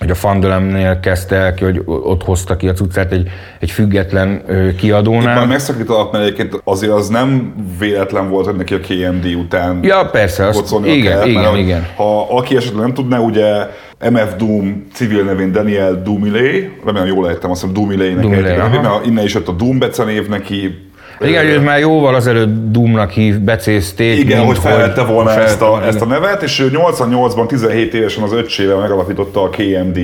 hogy 0.00 0.10
a 0.10 0.14
Fandelemnél 0.14 1.00
kezdte 1.00 1.36
el 1.36 1.54
ki, 1.54 1.64
hogy 1.64 1.82
ott 1.84 2.22
hozta 2.22 2.56
ki 2.56 2.68
a 2.68 2.72
cuccát 2.72 3.12
egy, 3.12 3.28
egy 3.60 3.70
független 3.70 4.42
ö, 4.46 4.64
Már 4.64 4.74
kiadónál. 4.74 5.46
megszakítanak, 5.46 6.12
mert 6.12 6.24
egyébként 6.24 6.60
azért 6.64 6.92
az 6.92 7.08
nem 7.08 7.54
véletlen 7.78 8.28
volt, 8.28 8.46
hogy 8.46 8.56
neki 8.56 8.74
a 8.74 8.78
KMD 8.80 9.34
után 9.34 9.78
Ja, 9.82 10.08
persze, 10.12 10.46
azt, 10.46 10.74
igen, 10.84 11.02
kellett, 11.02 11.26
igen, 11.26 11.42
mert 11.42 11.56
igen. 11.56 11.86
Ha 11.96 12.26
aki 12.36 12.56
esetleg 12.56 12.82
nem 12.82 12.94
tudná, 12.94 13.18
ugye 13.18 13.66
MF 14.10 14.36
Doom 14.38 14.86
civil 14.92 15.24
nevén 15.24 15.52
Daniel 15.52 16.02
Dumilé, 16.02 16.72
remélem 16.84 17.06
jól 17.06 17.28
ejtem, 17.28 17.50
azt 17.50 17.60
hiszem 17.60 17.74
Dumilének 17.74 18.20
Dumilé, 18.22 18.56
aha. 18.56 18.80
mert 18.80 19.06
innen 19.06 19.24
is 19.24 19.34
jött 19.34 19.48
a 19.48 19.52
Doom 19.52 19.78
becenév 19.78 20.28
neki. 20.28 20.89
Igen, 21.20 21.44
hogy 21.44 21.52
őt 21.52 21.64
már 21.64 21.78
jóval 21.78 22.14
azelőtt 22.14 22.72
Doomnak 22.72 23.10
hív, 23.10 23.38
becézték. 23.38 24.18
Igen, 24.18 24.44
hogy 24.44 24.58
felvette 24.58 25.02
volna 25.04 25.30
fel- 25.30 25.42
ezt, 25.42 25.62
a, 25.62 25.82
ezt 25.86 26.00
a 26.00 26.04
nevet, 26.06 26.42
és 26.42 26.60
ő 26.60 26.70
88-ban 26.74 27.46
17 27.46 27.94
évesen 27.94 28.22
az 28.22 28.32
öccsével 28.32 28.76
megalapította 28.76 29.42
a 29.42 29.48
KMD 29.48 29.98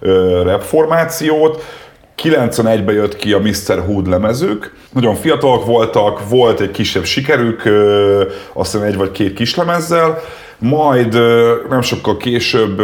ö, 0.00 0.42
rap 0.42 0.62
formációt. 0.62 1.64
91-ben 2.22 2.94
jött 2.94 3.16
ki 3.16 3.32
a 3.32 3.38
Mr. 3.38 3.82
Hood 3.86 4.08
lemezük. 4.08 4.74
Nagyon 4.92 5.14
fiatalok 5.14 5.66
voltak, 5.66 6.28
volt 6.28 6.60
egy 6.60 6.70
kisebb 6.70 7.04
sikerük, 7.04 7.62
azt 8.52 8.72
hiszem 8.72 8.86
egy 8.86 8.96
vagy 8.96 9.10
két 9.10 9.34
kislemezzel, 9.34 10.20
majd 10.58 11.18
nem 11.68 11.80
sokkal 11.80 12.16
később 12.16 12.80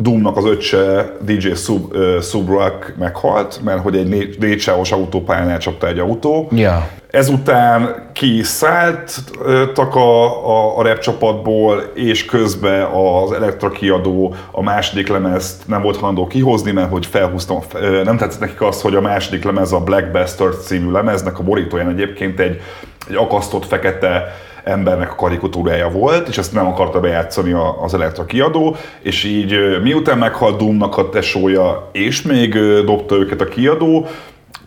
Doomnak 0.00 0.36
az 0.36 0.44
öccse 0.44 1.16
DJ 1.20 1.52
Sub, 1.54 1.94
uh, 1.94 2.20
Subrock 2.20 2.94
meghalt, 2.98 3.60
mert 3.64 3.82
hogy 3.82 3.96
egy 3.96 4.08
négy, 4.08 4.36
négysávos 4.38 4.92
autópályán 4.92 5.48
elcsapta 5.48 5.86
egy 5.86 5.98
autó. 5.98 6.48
Ja. 6.52 6.88
Ezután 7.10 8.08
kiszálltak 8.12 9.94
a, 9.94 10.24
a, 10.48 10.78
a 10.78 10.82
rap 10.82 10.98
csapatból, 10.98 11.82
és 11.94 12.24
közben 12.24 12.82
az 12.82 13.32
Elektra 13.32 13.70
kiadó 13.70 14.34
a 14.50 14.62
második 14.62 15.08
lemezt 15.08 15.68
nem 15.68 15.82
volt 15.82 15.96
hajlandó 15.96 16.26
kihozni, 16.26 16.70
mert 16.70 16.90
hogy 16.90 17.06
felhúztam, 17.06 17.58
nem 18.04 18.16
tetszett 18.16 18.40
nekik 18.40 18.62
az, 18.62 18.82
hogy 18.82 18.94
a 18.94 19.00
második 19.00 19.44
lemez 19.44 19.72
a 19.72 19.80
Black 19.80 20.10
Bastard 20.12 20.60
című 20.60 20.90
lemeznek 20.90 21.38
a 21.38 21.42
borítóján 21.42 21.88
egyébként 21.88 22.40
egy, 22.40 22.60
egy 23.08 23.16
akasztott 23.16 23.66
fekete 23.66 24.34
embernek 24.64 25.12
a 25.12 25.14
karikatúrája 25.14 25.88
volt, 25.88 26.28
és 26.28 26.38
ezt 26.38 26.52
nem 26.52 26.66
akarta 26.66 27.00
bejátszani 27.00 27.54
az 27.82 27.94
Elektra 27.94 28.24
kiadó, 28.24 28.76
és 29.00 29.24
így 29.24 29.80
miután 29.82 30.18
meghalt 30.18 30.58
Doomnak 30.58 30.96
a 30.96 31.08
tesója, 31.08 31.88
és 31.92 32.22
még 32.22 32.58
dobta 32.84 33.14
őket 33.14 33.40
a 33.40 33.44
kiadó, 33.44 34.06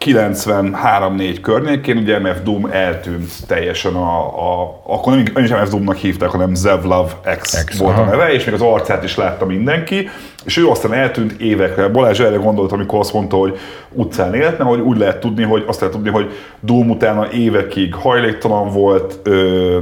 93-4 0.06 1.38
környékén, 1.42 1.98
ugye 1.98 2.20
MF 2.20 2.42
Doom 2.44 2.66
eltűnt 2.66 3.32
teljesen 3.48 3.94
a, 3.94 4.28
a 4.28 4.82
akkor 4.86 5.14
nem, 5.14 5.24
nem 5.34 5.44
is 5.44 5.50
MF 5.50 5.70
Doomnak 5.70 5.96
hívták, 5.96 6.30
hanem 6.30 6.54
Zevlav 6.54 7.12
X, 7.40 7.64
X, 7.64 7.78
volt 7.78 7.98
aha. 7.98 8.02
a 8.02 8.06
neve, 8.06 8.34
és 8.34 8.46
még 8.46 8.54
az 8.54 8.62
arcát 8.62 9.04
is 9.04 9.16
látta 9.16 9.46
mindenki, 9.46 10.10
és 10.46 10.58
ő 10.58 10.68
aztán 10.68 10.94
eltűnt 10.94 11.32
évekre. 11.32 11.88
Balázs 11.88 12.20
erre 12.20 12.36
gondolt, 12.36 12.72
amikor 12.72 13.00
azt 13.00 13.14
mondta, 13.14 13.36
hogy 13.36 13.58
utcán 13.92 14.34
élt, 14.34 14.58
mert 14.58 14.70
hogy 14.70 14.80
úgy 14.80 14.98
lehet 14.98 15.20
tudni, 15.20 15.44
hogy 15.44 15.64
azt 15.68 15.80
lehet 15.80 15.96
tudni, 15.96 16.10
hogy 16.10 16.32
Doom 16.60 16.90
utána 16.90 17.32
évekig 17.32 17.94
hajléktalan 17.94 18.72
volt, 18.72 19.20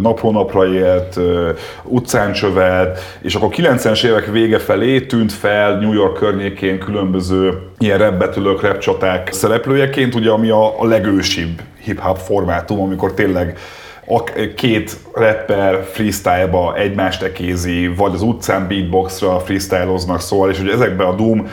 napról 0.01 0.31
napra 0.31 0.67
élt, 0.67 1.19
utcán 1.83 2.33
csövelt, 2.33 2.99
és 3.21 3.35
akkor 3.35 3.49
90-es 3.51 4.05
évek 4.05 4.25
vége 4.25 4.59
felé 4.59 5.01
tűnt 5.01 5.31
fel 5.31 5.79
New 5.79 5.93
York 5.93 6.13
környékén 6.13 6.79
különböző 6.79 7.53
ilyen 7.77 7.97
rebbetülők, 7.97 8.61
repcsaták 8.61 9.29
szereplőjeként, 9.31 10.15
ugye 10.15 10.29
ami 10.29 10.49
a, 10.49 10.81
a 10.81 10.85
legősibb 10.85 11.61
hip-hop 11.83 12.17
formátum, 12.17 12.81
amikor 12.81 13.13
tényleg 13.13 13.57
két 14.55 14.97
rapper 15.13 15.83
freestyle-ba 15.91 16.75
egymást 16.75 17.21
ekézi, 17.21 17.87
vagy 17.87 18.13
az 18.13 18.21
utcán 18.21 18.67
beatboxra 18.67 19.39
freestyloznak, 19.39 20.21
szóval, 20.21 20.49
és 20.49 20.59
ugye 20.59 20.71
ezekben 20.71 21.07
a 21.07 21.15
Doom 21.15 21.47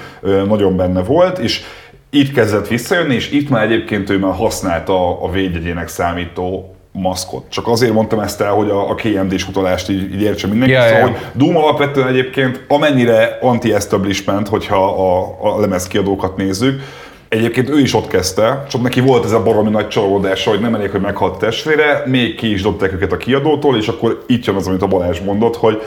nagyon 0.46 0.76
benne 0.76 1.02
volt, 1.02 1.38
és 1.38 1.62
itt 2.10 2.32
kezdett 2.32 2.68
visszajönni, 2.68 3.14
és 3.14 3.30
itt 3.30 3.48
már 3.48 3.64
egyébként 3.64 4.10
ő 4.10 4.18
már 4.18 4.34
használta 4.34 5.22
a 5.22 5.30
védjegyének 5.30 5.88
számító 5.88 6.74
maszkot. 6.92 7.44
Csak 7.48 7.68
azért 7.68 7.92
mondtam 7.92 8.20
ezt 8.20 8.40
el, 8.40 8.52
hogy 8.52 8.70
a, 8.70 8.90
a 8.90 8.94
KMD-s 8.94 9.48
utalást 9.48 9.90
így, 9.90 10.14
így 10.14 10.22
értse 10.22 10.46
mindenki. 10.46 10.74
Ja, 10.74 10.82
szóval, 10.82 10.98
ja. 10.98 11.06
hogy 11.06 11.16
Doom 11.32 11.56
alapvetően 11.56 12.08
egyébként 12.08 12.64
amennyire 12.68 13.38
anti-establishment, 13.40 14.48
hogyha 14.48 14.84
a, 14.86 15.36
a 15.40 15.60
lemezkiadókat 15.60 16.36
nézzük, 16.36 16.82
Egyébként 17.28 17.68
ő 17.68 17.78
is 17.78 17.94
ott 17.94 18.06
kezdte, 18.06 18.64
csak 18.68 18.82
neki 18.82 19.00
volt 19.00 19.24
ez 19.24 19.32
a 19.32 19.42
baromi 19.42 19.70
nagy 19.70 19.88
csalódása, 19.88 20.50
hogy 20.50 20.60
nem 20.60 20.74
elég, 20.74 20.90
hogy 20.90 21.00
meghalt 21.00 21.38
testvére, 21.38 22.02
még 22.06 22.34
ki 22.34 22.52
is 22.52 22.62
dobták 22.62 22.92
őket 22.92 23.12
a 23.12 23.16
kiadótól, 23.16 23.76
és 23.76 23.88
akkor 23.88 24.24
itt 24.26 24.44
jön 24.44 24.56
az, 24.56 24.66
amit 24.66 24.82
a 24.82 24.86
Balázs 24.86 25.20
mondott, 25.20 25.56
hogy 25.56 25.82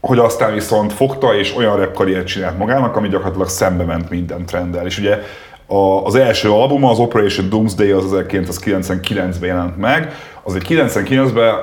hogy 0.00 0.18
aztán 0.18 0.54
viszont 0.54 0.92
fogta 0.92 1.34
és 1.34 1.56
olyan 1.56 1.76
rap 1.76 1.94
karriert 1.94 2.26
csinált 2.26 2.58
magának, 2.58 2.96
ami 2.96 3.08
gyakorlatilag 3.08 3.48
szembe 3.48 3.84
ment 3.84 4.10
minden 4.10 4.46
trenddel. 4.46 4.86
És 4.86 4.98
ugye 4.98 5.18
a, 5.66 6.04
az 6.04 6.14
első 6.14 6.50
albuma, 6.50 6.90
az 6.90 6.98
Operation 6.98 7.48
Doomsday 7.48 7.90
az 7.90 8.04
1999-ben 8.10 9.48
jelent 9.48 9.76
meg, 9.76 10.12
azért 10.42 10.64
99-ben 10.68 11.54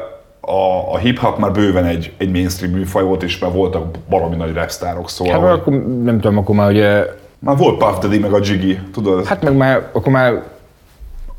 a, 0.41 0.91
a 0.93 0.97
hip-hop 0.97 1.37
már 1.37 1.51
bőven 1.51 1.85
egy, 1.85 2.11
egy 2.17 2.31
mainstream 2.31 2.73
műfaj 2.73 3.03
volt, 3.03 3.23
és 3.23 3.39
már 3.39 3.51
voltak 3.51 3.97
baromi 4.09 4.35
nagy 4.35 4.53
rapstárok, 4.53 5.09
szóval... 5.09 5.33
Hát 5.33 5.41
hogy- 5.41 5.59
akkor 5.59 5.73
nem 6.03 6.19
tudom, 6.19 6.37
akkor 6.37 6.55
már 6.55 6.69
ugye, 6.69 7.05
már 7.43 7.57
volt 7.57 7.77
Puff 7.77 7.97
Daddy 8.01 8.19
meg 8.19 8.33
a 8.33 8.39
Jiggy, 8.41 8.79
tudod? 8.93 9.25
hát 9.25 9.43
meg 9.43 9.55
már, 9.55 9.89
akkor 9.91 10.11
már 10.11 10.43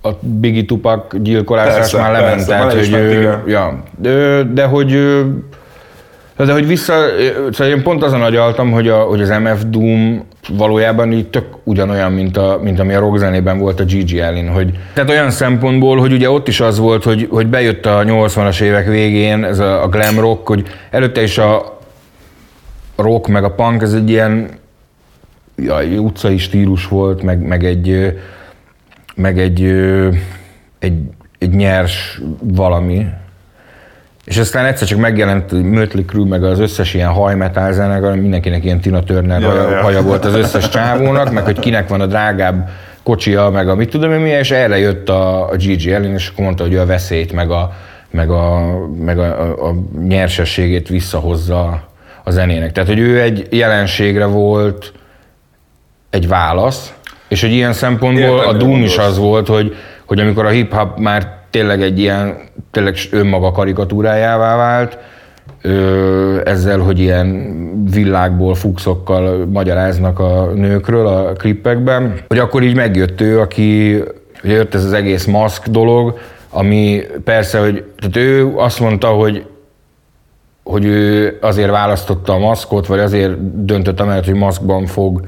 a 0.02 0.08
Biggie 0.20 0.64
Tupac 0.64 1.16
gyilkolásás 1.16 1.74
Persze, 1.74 1.98
már 1.98 2.12
lement, 2.12 2.30
persze, 2.34 2.46
tehát 2.46 2.72
hogy, 2.72 2.90
ment, 2.90 3.12
igen. 3.12 3.42
ja, 3.46 3.82
de, 3.98 4.42
de 4.42 4.64
hogy 4.64 4.98
de 6.36 6.52
hogy 6.52 6.66
vissza, 6.66 6.94
szóval 7.50 7.74
én 7.74 7.82
pont 7.82 8.02
azon 8.02 8.22
agyaltam, 8.22 8.70
hogy, 8.70 8.88
a, 8.88 8.96
hogy 8.96 9.20
az 9.20 9.28
MF 9.28 9.62
Doom 9.66 10.24
valójában 10.52 11.12
így 11.12 11.26
tök 11.26 11.44
ugyanolyan, 11.62 12.12
mint, 12.12 12.36
a, 12.36 12.58
mint 12.62 12.80
ami 12.80 12.94
a 12.94 13.00
rockzenében 13.00 13.58
volt 13.58 13.80
a 13.80 13.84
Gigi 13.84 14.20
Allen, 14.20 14.48
hogy 14.48 14.78
tehát 14.94 15.10
olyan 15.10 15.30
szempontból, 15.30 15.98
hogy 15.98 16.12
ugye 16.12 16.30
ott 16.30 16.48
is 16.48 16.60
az 16.60 16.78
volt, 16.78 17.04
hogy, 17.04 17.28
hogy 17.30 17.46
bejött 17.46 17.86
a 17.86 18.02
80-as 18.04 18.60
évek 18.60 18.86
végén 18.86 19.44
ez 19.44 19.58
a, 19.58 19.82
a 19.82 19.88
glam 19.88 20.18
rock, 20.18 20.46
hogy 20.46 20.66
előtte 20.90 21.22
is 21.22 21.38
a, 21.38 21.78
rock 22.96 23.28
meg 23.28 23.44
a 23.44 23.50
punk, 23.50 23.82
ez 23.82 23.92
egy 23.92 24.10
ilyen 24.10 24.48
ja, 25.56 26.00
utcai 26.00 26.38
stílus 26.38 26.88
volt, 26.88 27.22
meg, 27.22 27.38
meg 27.38 27.64
egy, 27.64 28.18
meg 29.14 29.38
egy, 29.38 29.62
egy, 30.78 30.98
egy 31.38 31.50
nyers 31.50 32.20
valami. 32.40 33.06
És 34.24 34.38
aztán 34.38 34.64
egyszer 34.64 34.88
csak 34.88 34.98
megjelent 34.98 35.52
Mötley 35.52 36.04
Crüe, 36.04 36.26
meg 36.26 36.44
az 36.44 36.58
összes 36.58 36.94
ilyen 36.94 37.08
hajmetál 37.08 37.72
zenekar, 37.72 38.14
mindenkinek 38.14 38.64
ilyen 38.64 38.80
Tina 38.80 39.02
Turner 39.02 39.40
ja, 39.40 39.48
haja, 39.48 39.70
ja. 39.70 39.82
haja, 39.82 40.02
volt 40.02 40.24
az 40.24 40.34
összes 40.34 40.68
csávónak, 40.68 41.32
meg 41.32 41.44
hogy 41.44 41.58
kinek 41.58 41.88
van 41.88 42.00
a 42.00 42.06
drágább 42.06 42.68
kocsia, 43.02 43.50
meg 43.50 43.68
a 43.68 43.74
mit 43.74 43.90
tudom 43.90 44.12
én 44.12 44.20
milyen, 44.20 44.38
és 44.38 44.50
erre 44.50 44.78
jött 44.78 45.08
a, 45.08 45.50
a 45.50 45.56
Gigi 45.56 45.92
Ellen, 45.92 46.12
és 46.12 46.28
akkor 46.28 46.44
mondta, 46.44 46.62
hogy 46.62 46.76
a 46.76 46.86
veszélyt, 46.86 47.32
meg 47.32 47.50
a, 47.50 47.72
meg 48.10 48.30
a, 48.30 48.76
meg 48.98 49.18
a, 49.18 49.40
a, 49.40 49.68
a 49.68 49.74
nyersességét 50.06 50.88
visszahozza 50.88 51.88
a 52.24 52.30
zenének. 52.30 52.72
Tehát, 52.72 52.88
hogy 52.88 52.98
ő 52.98 53.20
egy 53.20 53.46
jelenségre 53.50 54.24
volt 54.24 54.92
egy 56.14 56.28
válasz, 56.28 56.94
és 57.28 57.40
hogy 57.40 57.52
ilyen 57.52 57.72
szempontból 57.72 58.36
Értem, 58.36 58.48
a 58.48 58.52
Doom 58.52 58.82
is 58.82 58.98
az 58.98 59.18
volt, 59.18 59.48
hogy, 59.48 59.76
hogy 60.04 60.20
amikor 60.20 60.44
a 60.44 60.48
hip-hop 60.48 60.98
már 60.98 61.38
tényleg 61.50 61.82
egy 61.82 61.98
ilyen, 61.98 62.36
tényleg 62.70 62.96
önmaga 63.10 63.52
karikatúrájává 63.52 64.56
vált, 64.56 64.98
ezzel, 66.44 66.78
hogy 66.78 67.00
ilyen 67.00 67.56
villákból, 67.90 68.54
fuxokkal 68.54 69.46
magyaráznak 69.46 70.18
a 70.18 70.44
nőkről 70.54 71.06
a 71.06 71.32
klippekben, 71.32 72.14
hogy 72.28 72.38
akkor 72.38 72.62
így 72.62 72.74
megjött 72.74 73.20
ő, 73.20 73.40
aki, 73.40 73.98
hogy 74.40 74.50
jött 74.50 74.74
ez 74.74 74.84
az 74.84 74.92
egész 74.92 75.24
maszk 75.24 75.68
dolog, 75.68 76.18
ami 76.50 77.00
persze, 77.24 77.58
hogy 77.58 77.84
tehát 77.98 78.16
ő 78.16 78.52
azt 78.56 78.80
mondta, 78.80 79.06
hogy 79.06 79.46
hogy 80.64 80.84
ő 80.84 81.38
azért 81.40 81.70
választotta 81.70 82.32
a 82.32 82.38
maszkot, 82.38 82.86
vagy 82.86 82.98
azért 82.98 83.64
döntött 83.64 84.00
amellett, 84.00 84.24
hogy 84.24 84.34
maszkban 84.34 84.86
fog 84.86 85.20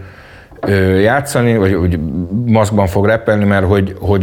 játszani, 1.01 1.57
vagy 1.57 1.75
hogy 1.75 1.99
maszkban 2.47 2.87
fog 2.87 3.07
repelni, 3.07 3.45
mert 3.45 3.67
hogy, 3.67 3.97
hogy 4.01 4.23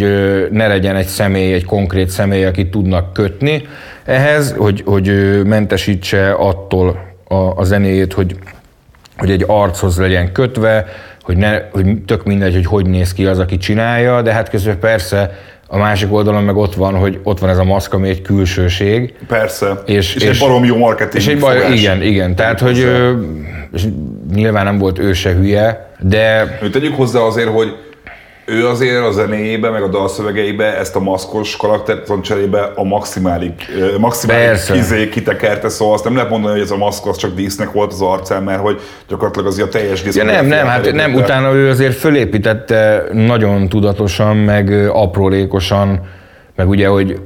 ne 0.52 0.68
legyen 0.68 0.96
egy 0.96 1.06
személy, 1.06 1.54
egy 1.54 1.66
konkrét 1.66 2.10
személy, 2.10 2.46
akit 2.46 2.72
tudnak 2.72 3.14
kötni 3.14 3.68
ehhez, 4.06 4.56
hogy, 4.58 4.82
hogy 4.86 5.42
mentesítse 5.46 6.32
attól 6.32 7.16
a, 7.28 7.36
a 7.36 7.64
zenéjét, 7.64 8.14
hogy, 8.14 8.36
hogy 9.18 9.32
egy 9.32 9.44
archoz 9.48 10.00
legyen 10.00 10.32
kötve, 10.32 10.86
hogy, 11.22 11.38
ne, 11.38 11.62
hogy 11.72 12.02
tök 12.06 12.26
mindegy, 12.26 12.54
hogy 12.54 12.66
hogy 12.66 12.86
néz 12.86 13.14
ki 13.14 13.26
az, 13.26 13.40
aki 13.40 13.58
csinálja, 13.58 14.22
de 14.22 14.34
hát 14.34 14.50
közben 14.50 14.80
persze 14.80 15.40
a 15.68 15.78
másik 15.78 16.14
oldalon 16.14 16.44
meg 16.44 16.56
ott 16.56 16.76
van, 16.76 16.94
hogy 16.96 17.20
ott 17.24 17.40
van 17.40 17.50
ez 17.50 17.58
a 17.58 17.64
maszk, 17.64 17.94
ami 17.94 18.10
egy 18.10 18.22
külsőség. 18.22 19.14
Persze. 19.28 19.82
És, 19.86 20.16
és, 20.16 20.24
és 20.24 20.30
egy 20.30 20.40
barom 20.40 20.64
jó 20.64 20.78
marketing 20.78 21.24
és 21.24 21.28
egy 21.28 21.40
baj, 21.40 21.74
Igen, 21.74 22.02
igen. 22.02 22.36
Tehát, 22.36 22.60
hogy 22.60 22.88
és 23.74 23.84
nyilván 24.34 24.66
nem 24.66 24.78
volt 24.78 25.00
ő 25.00 25.14
se 25.14 25.34
hülye, 25.34 25.92
de... 26.00 26.58
Tegyük 26.72 26.96
hozzá 26.96 27.20
azért, 27.20 27.50
hogy 27.50 27.76
ő 28.46 28.68
azért 28.68 29.06
a 29.06 29.12
zenéjébe, 29.12 29.70
meg 29.70 29.84
a 29.84 29.88
dalszövegeibe 29.88 30.78
ezt 30.78 30.96
a 30.96 31.00
maszkos 31.00 31.58
karaktert 31.58 32.12
cserébe 32.22 32.72
a 32.76 32.84
maximálig, 32.84 33.54
maximálig 34.00 34.60
kizé 34.72 35.10
kitekerte, 35.10 35.70
szóval 35.70 35.94
azt 35.94 36.04
nem 36.04 36.16
lehet 36.16 36.30
mondani, 36.30 36.54
hogy 36.54 36.62
ez 36.62 36.72
a 36.72 36.78
maszk 36.78 37.08
az 37.08 37.18
csak 37.18 37.34
dísznek 37.34 37.72
volt 37.72 37.92
az 37.92 38.02
arcán, 38.02 38.44
mert 38.44 38.60
hogy 38.60 38.82
gyakorlatilag 39.08 39.48
az 39.48 39.60
a 39.60 39.68
teljes 39.68 40.02
dísz. 40.02 40.16
Ja, 40.16 40.24
nem, 40.24 40.46
nem, 40.46 40.68
hát 40.68 40.92
nem, 40.92 41.14
utána 41.14 41.54
ő 41.54 41.70
azért 41.70 41.96
fölépítette 41.96 43.04
nagyon 43.12 43.70
tudatosan, 43.70 44.38
meg 44.38 44.90
aprólékosan, 44.90 46.00
meg 46.56 46.70
ugye, 46.70 46.88
hogy 46.88 47.20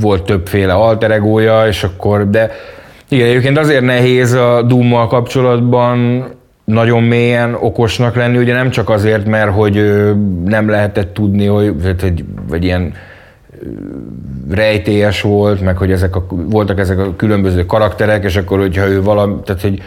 volt 0.00 0.22
többféle 0.22 0.72
alteregója, 0.72 1.66
és 1.66 1.82
akkor, 1.82 2.30
de 2.30 2.50
igen, 3.08 3.26
egyébként 3.26 3.58
azért 3.58 3.84
nehéz 3.84 4.32
a 4.32 4.62
Doom-mal 4.62 5.06
kapcsolatban 5.06 6.24
nagyon 6.66 7.02
mélyen 7.02 7.54
okosnak 7.54 8.14
lenni, 8.14 8.38
ugye 8.38 8.54
nem 8.54 8.70
csak 8.70 8.90
azért, 8.90 9.26
mert 9.26 9.50
hogy 9.50 10.04
nem 10.44 10.68
lehetett 10.68 11.14
tudni, 11.14 11.46
hogy, 11.46 11.82
vagy, 11.82 12.24
vagy 12.48 12.64
ilyen 12.64 12.94
rejtélyes 14.50 15.20
volt, 15.20 15.60
meg 15.60 15.76
hogy 15.76 15.92
ezek 15.92 16.16
a, 16.16 16.26
voltak 16.28 16.78
ezek 16.78 16.98
a 16.98 17.16
különböző 17.16 17.66
karakterek, 17.66 18.24
és 18.24 18.36
akkor, 18.36 18.58
hogyha 18.58 18.86
ő 18.86 19.02
valami, 19.02 19.34
tehát 19.44 19.62
hogy 19.62 19.82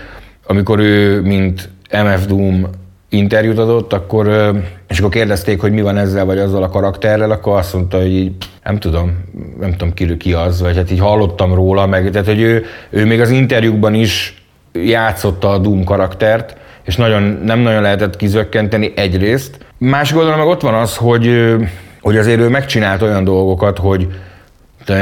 amikor 0.46 0.80
ő, 0.80 1.22
mint 1.22 1.70
MF 1.92 2.26
Doom 2.26 2.68
interjút 3.10 3.58
adott, 3.58 3.94
akkor, 3.94 4.54
és 4.88 5.00
akkor 5.00 5.12
kérdezték, 5.12 5.62
hogy 5.62 5.72
mi 5.72 5.82
van 5.82 5.98
ezzel 5.98 6.26
vagy 6.26 6.38
azzal 6.38 6.64
a 6.64 6.70
karakterrel, 6.70 7.32
akkor 7.32 7.58
azt 7.58 7.74
mondta, 7.74 7.98
hogy 7.98 8.14
így, 8.14 8.32
nem 8.64 8.80
tudom, 8.80 9.24
nem 9.60 9.72
tudom 9.72 9.94
ki, 9.94 10.18
ki 10.18 10.34
az, 10.34 10.62
vagy 10.62 10.76
hát 10.76 10.92
így 10.92 11.00
hallottam 11.00 11.54
róla, 11.54 11.86
meg 11.86 12.10
tehát, 12.12 12.28
hogy 12.28 12.42
ő, 12.42 12.66
ő 12.90 13.06
még 13.06 13.22
az 13.22 13.30
interjúkban 13.30 13.94
is 13.94 14.44
játszotta 14.74 15.50
a 15.50 15.58
Doom 15.58 15.84
karaktert, 15.84 16.58
és 16.90 16.96
nagyon, 16.96 17.40
nem 17.46 17.60
nagyon 17.60 17.82
lehetett 17.82 18.16
kizökkenteni 18.16 18.94
egyrészt. 18.96 19.66
Másik 19.78 20.18
oldalon 20.18 20.38
meg 20.38 20.48
ott 20.48 20.62
van 20.62 20.74
az, 20.74 20.96
hogy, 20.96 21.56
hogy 22.02 22.18
azért 22.18 22.40
ő 22.40 22.50
megcsinált 22.50 23.02
olyan 23.02 23.24
dolgokat, 23.24 23.78
hogy 23.78 24.08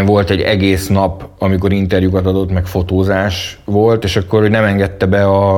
volt 0.05 0.29
egy 0.29 0.41
egész 0.41 0.87
nap, 0.87 1.29
amikor 1.39 1.71
interjúkat 1.71 2.25
adott, 2.25 2.51
meg 2.51 2.65
fotózás 2.65 3.59
volt, 3.65 4.03
és 4.03 4.15
akkor 4.15 4.41
hogy 4.41 4.49
nem 4.49 4.63
engedte 4.63 5.05
be 5.05 5.25
a, 5.25 5.57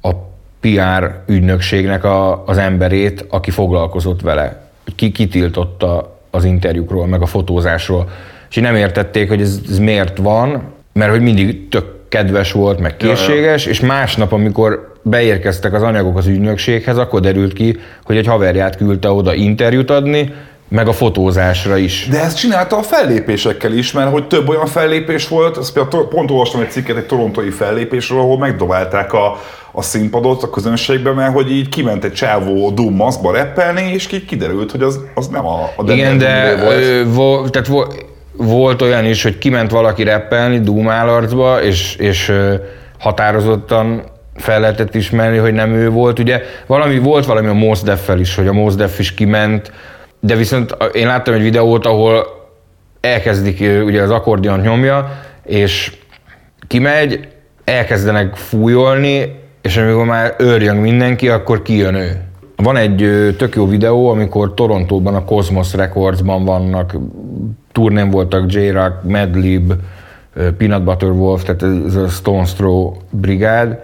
a 0.00 0.10
PR 0.60 1.22
ügynökségnek 1.26 2.04
a, 2.04 2.44
az 2.46 2.58
emberét, 2.58 3.24
aki 3.28 3.50
foglalkozott 3.50 4.20
vele. 4.20 4.70
Ki 4.96 5.10
kitiltotta 5.10 6.18
az 6.30 6.44
interjúkról, 6.44 7.06
meg 7.06 7.22
a 7.22 7.26
fotózásról. 7.26 8.08
És 8.50 8.56
nem 8.56 8.74
értették, 8.74 9.28
hogy 9.28 9.40
ez, 9.40 9.60
ez 9.70 9.78
miért 9.78 10.18
van, 10.18 10.62
mert 10.92 11.10
hogy 11.10 11.22
mindig 11.22 11.68
tök 11.68 11.98
kedves 12.08 12.52
volt, 12.52 12.80
meg 12.80 12.96
készséges, 12.96 13.64
ja, 13.64 13.70
ja. 13.70 13.70
és 13.70 13.80
másnap, 13.80 14.32
amikor 14.32 14.96
beérkeztek 15.08 15.72
az 15.72 15.82
anyagok 15.82 16.16
az 16.16 16.26
ügynökséghez, 16.26 16.98
akkor 16.98 17.20
derült 17.20 17.52
ki, 17.52 17.76
hogy 18.04 18.16
egy 18.16 18.26
haverját 18.26 18.76
küldte 18.76 19.10
oda 19.10 19.34
interjút 19.34 19.90
adni, 19.90 20.32
meg 20.68 20.88
a 20.88 20.92
fotózásra 20.92 21.76
is. 21.76 22.06
De 22.10 22.20
ezt 22.20 22.36
csinálta 22.36 22.76
a 22.76 22.82
fellépésekkel 22.82 23.72
is, 23.72 23.92
mert 23.92 24.10
hogy 24.10 24.26
több 24.26 24.48
olyan 24.48 24.66
fellépés 24.66 25.28
volt, 25.28 25.56
azt 25.56 25.72
például 25.72 26.08
pont 26.08 26.30
olvastam 26.30 26.60
egy 26.60 26.70
cikket 26.70 26.96
egy 26.96 27.06
torontói 27.06 27.50
fellépésről, 27.50 28.18
ahol 28.18 28.38
megdobálták 28.38 29.12
a, 29.12 29.40
a 29.72 29.82
színpadot 29.82 30.42
a 30.42 30.50
közönségbe, 30.50 31.12
mert 31.12 31.32
hogy 31.32 31.50
így 31.50 31.68
kiment 31.68 32.04
egy 32.04 32.12
csávó 32.12 32.70
Doom 32.70 32.94
maszkba 32.94 33.32
reppelni, 33.32 33.90
és 33.92 34.12
így 34.12 34.24
kiderült, 34.24 34.70
hogy 34.70 34.82
az, 34.82 35.00
az 35.14 35.26
nem 35.28 35.46
a, 35.46 35.70
a 35.76 35.92
Igen, 35.92 36.18
de 36.18 36.56
volt. 36.56 37.14
Vo, 37.14 37.48
tehát 37.48 37.68
vo, 37.68 37.82
volt 38.36 38.82
olyan 38.82 39.04
is, 39.04 39.22
hogy 39.22 39.38
kiment 39.38 39.70
valaki 39.70 40.02
reppelni 40.02 40.60
Doom 40.60 40.88
állarcba, 40.88 41.62
és, 41.62 41.96
és 41.96 42.32
határozottan 42.98 44.02
fel 44.38 44.60
lehetett 44.60 44.94
ismerni, 44.94 45.36
hogy 45.36 45.52
nem 45.52 45.72
ő 45.72 45.90
volt. 45.90 46.18
Ugye 46.18 46.42
valami, 46.66 46.98
volt 46.98 47.26
valami 47.26 47.46
a 47.46 47.54
Mos 47.54 47.82
Def-fel 47.82 48.20
is, 48.20 48.34
hogy 48.34 48.46
a 48.46 48.52
Mos 48.52 48.74
Def 48.74 48.98
is 48.98 49.14
kiment, 49.14 49.72
de 50.20 50.34
viszont 50.34 50.76
én 50.92 51.06
láttam 51.06 51.34
egy 51.34 51.42
videót, 51.42 51.86
ahol 51.86 52.26
elkezdik, 53.00 53.84
ugye 53.84 54.02
az 54.02 54.10
akkordion 54.10 54.60
nyomja, 54.60 55.18
és 55.44 55.92
kimegy, 56.66 57.28
elkezdenek 57.64 58.36
fújolni, 58.36 59.40
és 59.62 59.76
amikor 59.76 60.04
már 60.04 60.34
őrjön 60.38 60.76
mindenki, 60.76 61.28
akkor 61.28 61.62
kijön 61.62 61.94
ő. 61.94 62.20
Van 62.56 62.76
egy 62.76 62.96
tök 63.38 63.54
jó 63.54 63.68
videó, 63.68 64.08
amikor 64.08 64.54
Torontóban 64.54 65.14
a 65.14 65.24
Cosmos 65.24 65.74
Recordsban 65.74 66.44
vannak, 66.44 66.96
turnén 67.72 68.10
voltak 68.10 68.52
J-Rock, 68.52 69.02
Madlib, 69.02 69.72
Peanut 70.58 70.84
Butter 70.84 71.10
Wolf, 71.10 71.42
tehát 71.42 71.62
ez 71.86 71.94
a 71.94 72.08
Stones 72.08 72.52
Throw 72.52 72.92
brigád, 73.10 73.78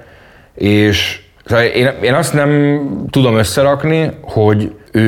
és 0.55 1.21
szóval 1.45 1.65
én, 1.65 1.91
én 2.03 2.15
azt 2.15 2.35
nem 2.35 2.81
tudom 3.11 3.37
összerakni, 3.37 4.11
hogy 4.23 4.75
ő, 4.93 5.03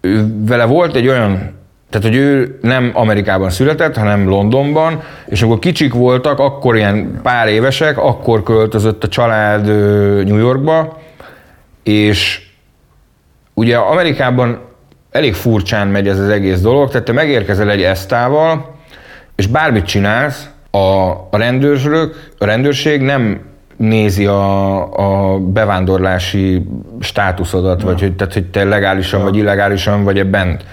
ő 0.00 0.26
vele 0.46 0.64
volt 0.64 0.96
egy 0.96 1.08
olyan 1.08 1.54
tehát, 1.90 2.06
hogy 2.06 2.16
ő 2.16 2.58
nem 2.62 2.90
Amerikában 2.94 3.50
született, 3.50 3.96
hanem 3.96 4.28
Londonban, 4.28 5.02
és 5.26 5.42
amikor 5.42 5.58
kicsik 5.58 5.94
voltak, 5.94 6.38
akkor 6.38 6.76
ilyen 6.76 7.20
pár 7.22 7.48
évesek, 7.48 7.98
akkor 7.98 8.42
költözött 8.42 9.04
a 9.04 9.08
család 9.08 9.66
New 10.26 10.36
Yorkba, 10.36 11.00
és 11.82 12.48
ugye 13.54 13.76
Amerikában 13.76 14.60
elég 15.10 15.34
furcsán 15.34 15.88
megy 15.88 16.08
ez 16.08 16.18
az 16.18 16.28
egész 16.28 16.60
dolog, 16.60 16.90
tehát 16.90 17.06
te 17.06 17.12
megérkezel 17.12 17.70
egy 17.70 17.82
esztával, 17.82 18.74
és 19.36 19.46
bármit 19.46 19.84
csinálsz, 19.84 20.48
a, 20.70 21.10
a 21.10 21.36
rendőrök, 21.36 22.30
a 22.38 22.44
rendőrség 22.44 23.00
nem 23.00 23.40
nézi 23.76 24.26
a, 24.26 25.32
a 25.32 25.38
bevándorlási 25.38 26.66
státuszodat, 27.00 27.80
ja. 27.80 27.86
vagy 27.86 28.00
hogy, 28.00 28.16
tehát, 28.16 28.32
hogy 28.32 28.44
te 28.44 28.64
legálisan 28.64 29.18
ja. 29.18 29.24
vagy 29.24 29.36
illegálisan 29.36 30.04
vagy-e 30.04 30.24
bent. 30.24 30.64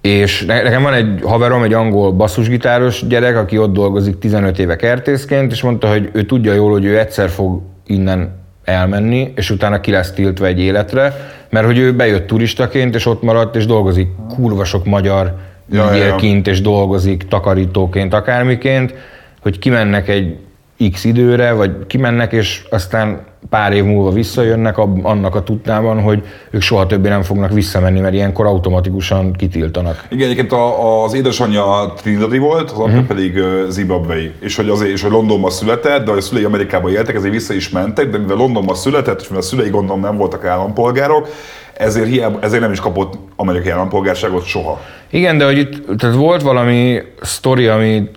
És 0.00 0.44
nekem 0.44 0.82
van 0.82 0.92
egy 0.92 1.20
haverom, 1.22 1.62
egy 1.62 1.72
angol 1.72 2.12
basszusgitáros 2.12 3.06
gyerek, 3.06 3.36
aki 3.36 3.58
ott 3.58 3.72
dolgozik 3.72 4.18
15 4.18 4.58
éve 4.58 4.76
kertészként, 4.76 5.52
és 5.52 5.62
mondta, 5.62 5.88
hogy 5.88 6.10
ő 6.12 6.22
tudja 6.22 6.52
jól, 6.52 6.70
hogy 6.70 6.84
ő 6.84 6.98
egyszer 6.98 7.28
fog 7.28 7.60
innen 7.86 8.42
elmenni, 8.64 9.32
és 9.36 9.50
utána 9.50 9.80
ki 9.80 9.90
lesz 9.90 10.12
tiltva 10.12 10.46
egy 10.46 10.60
életre, 10.60 11.16
mert 11.50 11.66
hogy 11.66 11.78
ő 11.78 11.94
bejött 11.94 12.26
turistaként, 12.26 12.94
és 12.94 13.06
ott 13.06 13.22
maradt, 13.22 13.56
és 13.56 13.66
dolgozik 13.66 14.08
kurva 14.34 14.64
sok 14.64 14.84
magyar 14.84 15.34
ja, 15.70 15.88
ügyélként, 15.90 16.46
ja. 16.46 16.52
és 16.52 16.60
dolgozik 16.60 17.28
takarítóként, 17.28 18.14
akármiként, 18.14 18.94
hogy 19.40 19.58
kimennek 19.58 20.08
egy 20.08 20.36
x 20.90 21.04
időre, 21.04 21.52
vagy 21.52 21.86
kimennek, 21.86 22.32
és 22.32 22.62
aztán 22.70 23.20
pár 23.50 23.72
év 23.72 23.84
múlva 23.84 24.10
visszajönnek 24.10 24.78
annak 25.02 25.34
a 25.34 25.42
tudtában, 25.42 26.02
hogy 26.02 26.22
ők 26.50 26.60
soha 26.60 26.86
többé 26.86 27.08
nem 27.08 27.22
fognak 27.22 27.52
visszamenni, 27.52 28.00
mert 28.00 28.14
ilyenkor 28.14 28.46
automatikusan 28.46 29.32
kitiltanak. 29.32 30.04
Igen, 30.10 30.24
egyébként 30.24 30.52
a, 30.52 31.04
az 31.04 31.14
édesanyja 31.14 31.92
Trinidadi 31.96 32.38
volt, 32.38 32.70
az 32.70 32.78
uh-huh. 32.78 33.06
pedig 33.06 33.38
Zimbabwei, 33.68 34.32
és 34.40 34.56
hogy, 34.56 34.68
azért, 34.68 34.90
és 34.90 35.02
hogy 35.02 35.10
Londonban 35.10 35.50
született, 35.50 36.04
de 36.04 36.10
a 36.10 36.20
szülei 36.20 36.44
Amerikában 36.44 36.90
éltek, 36.90 37.14
ezért 37.14 37.32
vissza 37.32 37.54
is 37.54 37.68
mentek, 37.68 38.10
de 38.10 38.18
mivel 38.18 38.36
Londonban 38.36 38.74
született, 38.74 39.20
és 39.20 39.28
mivel 39.28 39.42
a 39.42 39.46
szülei 39.46 39.70
gondolom 39.70 40.00
nem 40.00 40.16
voltak 40.16 40.44
állampolgárok, 40.44 41.28
ezért, 41.74 42.08
hiába, 42.08 42.38
ezért 42.40 42.62
nem 42.62 42.72
is 42.72 42.80
kapott 42.80 43.14
amerikai 43.36 43.70
állampolgárságot 43.70 44.44
soha. 44.44 44.80
Igen, 45.10 45.38
de 45.38 45.44
hogy 45.44 45.58
itt 45.58 45.98
tehát 45.98 46.16
volt 46.16 46.42
valami 46.42 47.02
sztori, 47.20 47.66
ami 47.66 48.08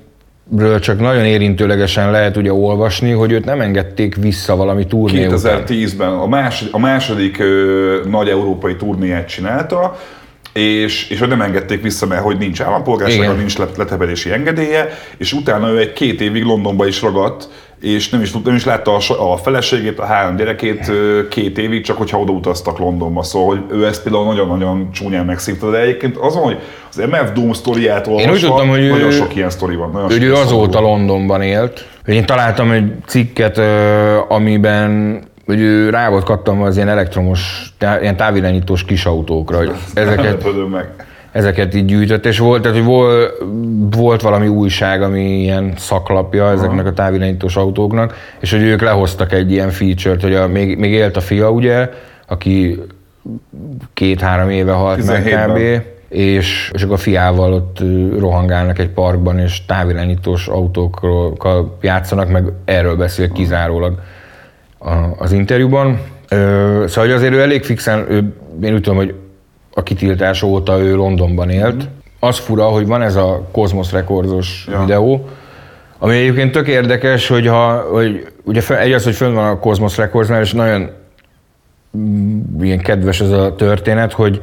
ről 0.55 0.79
csak 0.79 0.99
nagyon 0.99 1.25
érintőlegesen 1.25 2.11
lehet 2.11 2.37
ugye 2.37 2.53
olvasni, 2.53 3.11
hogy 3.11 3.31
őt 3.31 3.45
nem 3.45 3.61
engedték 3.61 4.15
vissza 4.15 4.55
valami 4.55 4.85
turné 4.85 5.27
2010-ben 5.29 6.09
a 6.09 6.27
második, 6.27 6.73
a 6.73 6.79
második 6.79 7.39
ö, 7.39 8.01
nagy 8.09 8.29
európai 8.29 8.75
turnéját 8.75 9.27
csinálta, 9.27 9.97
és, 10.53 11.09
és 11.09 11.19
hogy 11.19 11.27
nem 11.27 11.41
engedték 11.41 11.81
vissza, 11.81 12.07
mert 12.07 12.21
hogy 12.21 12.37
nincs 12.37 12.61
állampolgársága, 12.61 13.33
nincs 13.33 13.57
letepelési 13.57 14.31
engedélye, 14.31 14.89
és 15.17 15.33
utána 15.33 15.69
ő 15.69 15.79
egy 15.79 15.93
két 15.93 16.21
évig 16.21 16.43
Londonba 16.43 16.87
is 16.87 17.01
ragadt, 17.01 17.49
és 17.81 18.09
nem 18.09 18.21
is, 18.21 18.31
nem 18.31 18.55
is 18.55 18.65
látta 18.65 18.95
a, 18.95 19.31
a 19.31 19.37
feleségét, 19.37 19.99
a 19.99 20.05
három 20.05 20.35
gyerekét 20.35 20.91
két 21.29 21.57
évig, 21.57 21.83
csak 21.83 21.97
hogyha 21.97 22.19
odautaztak 22.19 22.77
Londonba. 22.77 23.23
Szóval 23.23 23.47
hogy 23.47 23.77
ő 23.77 23.85
ezt 23.85 24.03
például 24.03 24.25
nagyon-nagyon 24.25 24.91
csúnyán 24.91 25.25
megszívta, 25.25 25.71
de 25.71 25.81
egyébként 25.81 26.17
azon, 26.17 26.43
hogy 26.43 26.59
az 26.89 26.95
MF 26.95 27.31
Doom 27.33 27.53
sztoriát 27.53 28.07
olvasva, 28.07 28.29
Én 28.29 28.35
úgy 28.35 28.41
tudtam, 28.41 28.69
hogy 28.69 28.89
nagyon 28.89 29.07
ő, 29.07 29.11
sok 29.11 29.35
ilyen 29.35 29.49
sztori 29.49 29.75
van. 29.75 29.91
Nagyon 29.91 30.09
hogy 30.09 30.23
ő 30.23 30.33
azóta 30.33 30.79
Londonban 30.79 31.41
élt. 31.41 31.87
Én 32.05 32.25
találtam 32.25 32.71
egy 32.71 32.91
cikket, 33.05 33.61
amiben 34.27 35.21
hogy 35.45 35.59
ő 35.59 35.89
rá 35.89 36.09
volt 36.09 36.23
kattam 36.23 36.61
az 36.61 36.75
ilyen 36.75 36.89
elektromos, 36.89 37.73
ilyen 38.01 38.17
távirányítós 38.17 38.85
kis 38.85 39.05
autókra, 39.05 39.57
hogy 39.57 39.71
ezeket, 39.93 40.45
meg 40.71 41.06
ezeket 41.37 41.75
így 41.75 41.85
gyűjtött, 41.85 42.25
és 42.25 42.39
volt, 42.39 42.61
tehát, 42.61 42.77
hogy 42.77 42.85
volt, 42.85 43.43
volt 43.95 44.21
valami 44.21 44.47
újság, 44.47 45.01
ami 45.01 45.41
ilyen 45.41 45.73
szaklapja 45.75 46.51
ezeknek 46.51 46.85
a 46.85 46.93
távirányítós 46.93 47.55
autóknak, 47.55 48.15
és 48.39 48.51
hogy 48.51 48.61
ők 48.61 48.81
lehoztak 48.81 49.33
egy 49.33 49.51
ilyen 49.51 49.69
feature-t, 49.69 50.21
hogy 50.21 50.33
a, 50.33 50.47
még, 50.47 50.77
még 50.77 50.91
élt 50.91 51.17
a 51.17 51.21
fia, 51.21 51.51
ugye, 51.51 51.89
aki 52.27 52.79
két-három 53.93 54.49
éve 54.49 54.71
halt 54.71 55.05
meg 55.05 55.23
kb. 55.23 55.57
És, 56.09 56.71
és 56.73 56.83
akkor 56.83 56.95
a 56.95 56.97
fiával 56.97 57.53
ott 57.53 57.79
rohangálnak 58.19 58.79
egy 58.79 58.89
parkban, 58.89 59.39
és 59.39 59.65
távirányítós 59.65 60.47
autókkal 60.47 61.77
játszanak, 61.81 62.31
meg 62.31 62.45
erről 62.65 62.95
beszél 62.95 63.31
kizárólag 63.31 63.99
az 65.17 65.31
interjúban. 65.31 65.99
Szóval 66.29 66.87
hogy 66.95 67.11
azért 67.11 67.33
ő 67.33 67.41
elég 67.41 67.63
fixen, 67.63 68.05
ő, 68.09 68.33
én 68.61 68.73
úgy 68.73 68.81
tudom, 68.81 68.97
hogy 68.97 69.13
a 69.77 69.83
kitiltás 69.83 70.43
óta 70.43 70.79
ő 70.79 70.95
Londonban 70.95 71.49
élt. 71.49 71.75
Mm-hmm. 71.75 71.85
Az 72.19 72.37
fura, 72.37 72.65
hogy 72.65 72.87
van 72.87 73.01
ez 73.01 73.15
a 73.15 73.47
Cosmos 73.51 73.91
Recordsos 73.91 74.67
ja. 74.71 74.79
videó, 74.79 75.29
ami 75.99 76.15
egyébként 76.15 76.51
tök 76.51 76.67
érdekes, 76.67 77.27
hogy, 77.27 77.47
ha, 77.47 77.85
hogy 77.91 78.27
ugye 78.43 78.77
egy 78.77 78.91
az, 78.91 79.03
hogy 79.03 79.15
fönn 79.15 79.33
van 79.33 79.47
a 79.47 79.59
Cosmos 79.59 79.97
Recordsnál, 79.97 80.41
és 80.41 80.53
nagyon 80.53 80.89
ilyen 82.61 82.79
kedves 82.79 83.21
ez 83.21 83.31
a 83.31 83.55
történet, 83.55 84.13
hogy, 84.13 84.41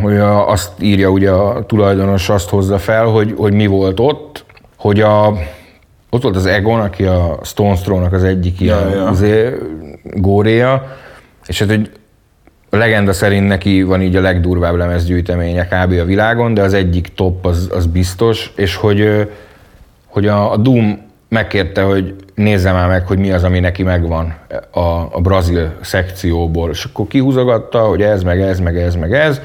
hogy 0.00 0.16
a, 0.16 0.48
azt 0.48 0.70
írja 0.80 1.08
ugye 1.08 1.30
a 1.30 1.66
tulajdonos, 1.66 2.28
azt 2.28 2.48
hozza 2.48 2.78
fel, 2.78 3.04
hogy, 3.04 3.34
hogy 3.36 3.52
mi 3.52 3.66
volt 3.66 4.00
ott, 4.00 4.44
hogy 4.76 5.00
a, 5.00 5.38
ott 6.10 6.22
volt 6.22 6.36
az 6.36 6.46
Egon, 6.46 6.80
aki 6.80 7.04
a 7.04 7.38
Stones 7.42 7.80
Throw-nak 7.80 8.12
az 8.12 8.24
egyik 8.24 8.60
ja, 8.60 8.64
ilyen 8.64 8.90
ja. 8.90 9.06
Azért, 9.06 9.56
góréja, 10.02 10.96
és 11.46 11.58
hát 11.58 11.68
hogy 11.68 11.90
a 12.70 12.76
legenda 12.76 13.12
szerint 13.12 13.48
neki 13.48 13.82
van 13.82 14.02
így 14.02 14.16
a 14.16 14.20
legdurvább 14.20 14.74
lemezgyűjteménye 14.74 15.66
kb. 15.66 15.92
a 15.92 16.04
világon, 16.04 16.54
de 16.54 16.62
az 16.62 16.72
egyik 16.72 17.14
top 17.14 17.46
az, 17.46 17.70
az 17.74 17.86
biztos, 17.86 18.52
és 18.56 18.76
hogy, 18.76 19.28
hogy 20.06 20.26
a, 20.26 20.52
a 20.52 20.56
Doom 20.56 21.08
megkérte, 21.28 21.82
hogy 21.82 22.14
nézze 22.34 22.72
már 22.72 22.88
meg, 22.88 23.06
hogy 23.06 23.18
mi 23.18 23.30
az, 23.30 23.44
ami 23.44 23.60
neki 23.60 23.82
megvan 23.82 24.34
a, 24.70 24.80
a 25.10 25.20
brazil 25.22 25.72
szekcióból. 25.80 26.70
És 26.70 26.84
akkor 26.84 27.06
kihúzogatta, 27.06 27.80
hogy 27.80 28.02
ez, 28.02 28.22
meg 28.22 28.40
ez, 28.40 28.60
meg 28.60 28.78
ez, 28.78 28.94
meg 28.94 29.12
ez, 29.12 29.40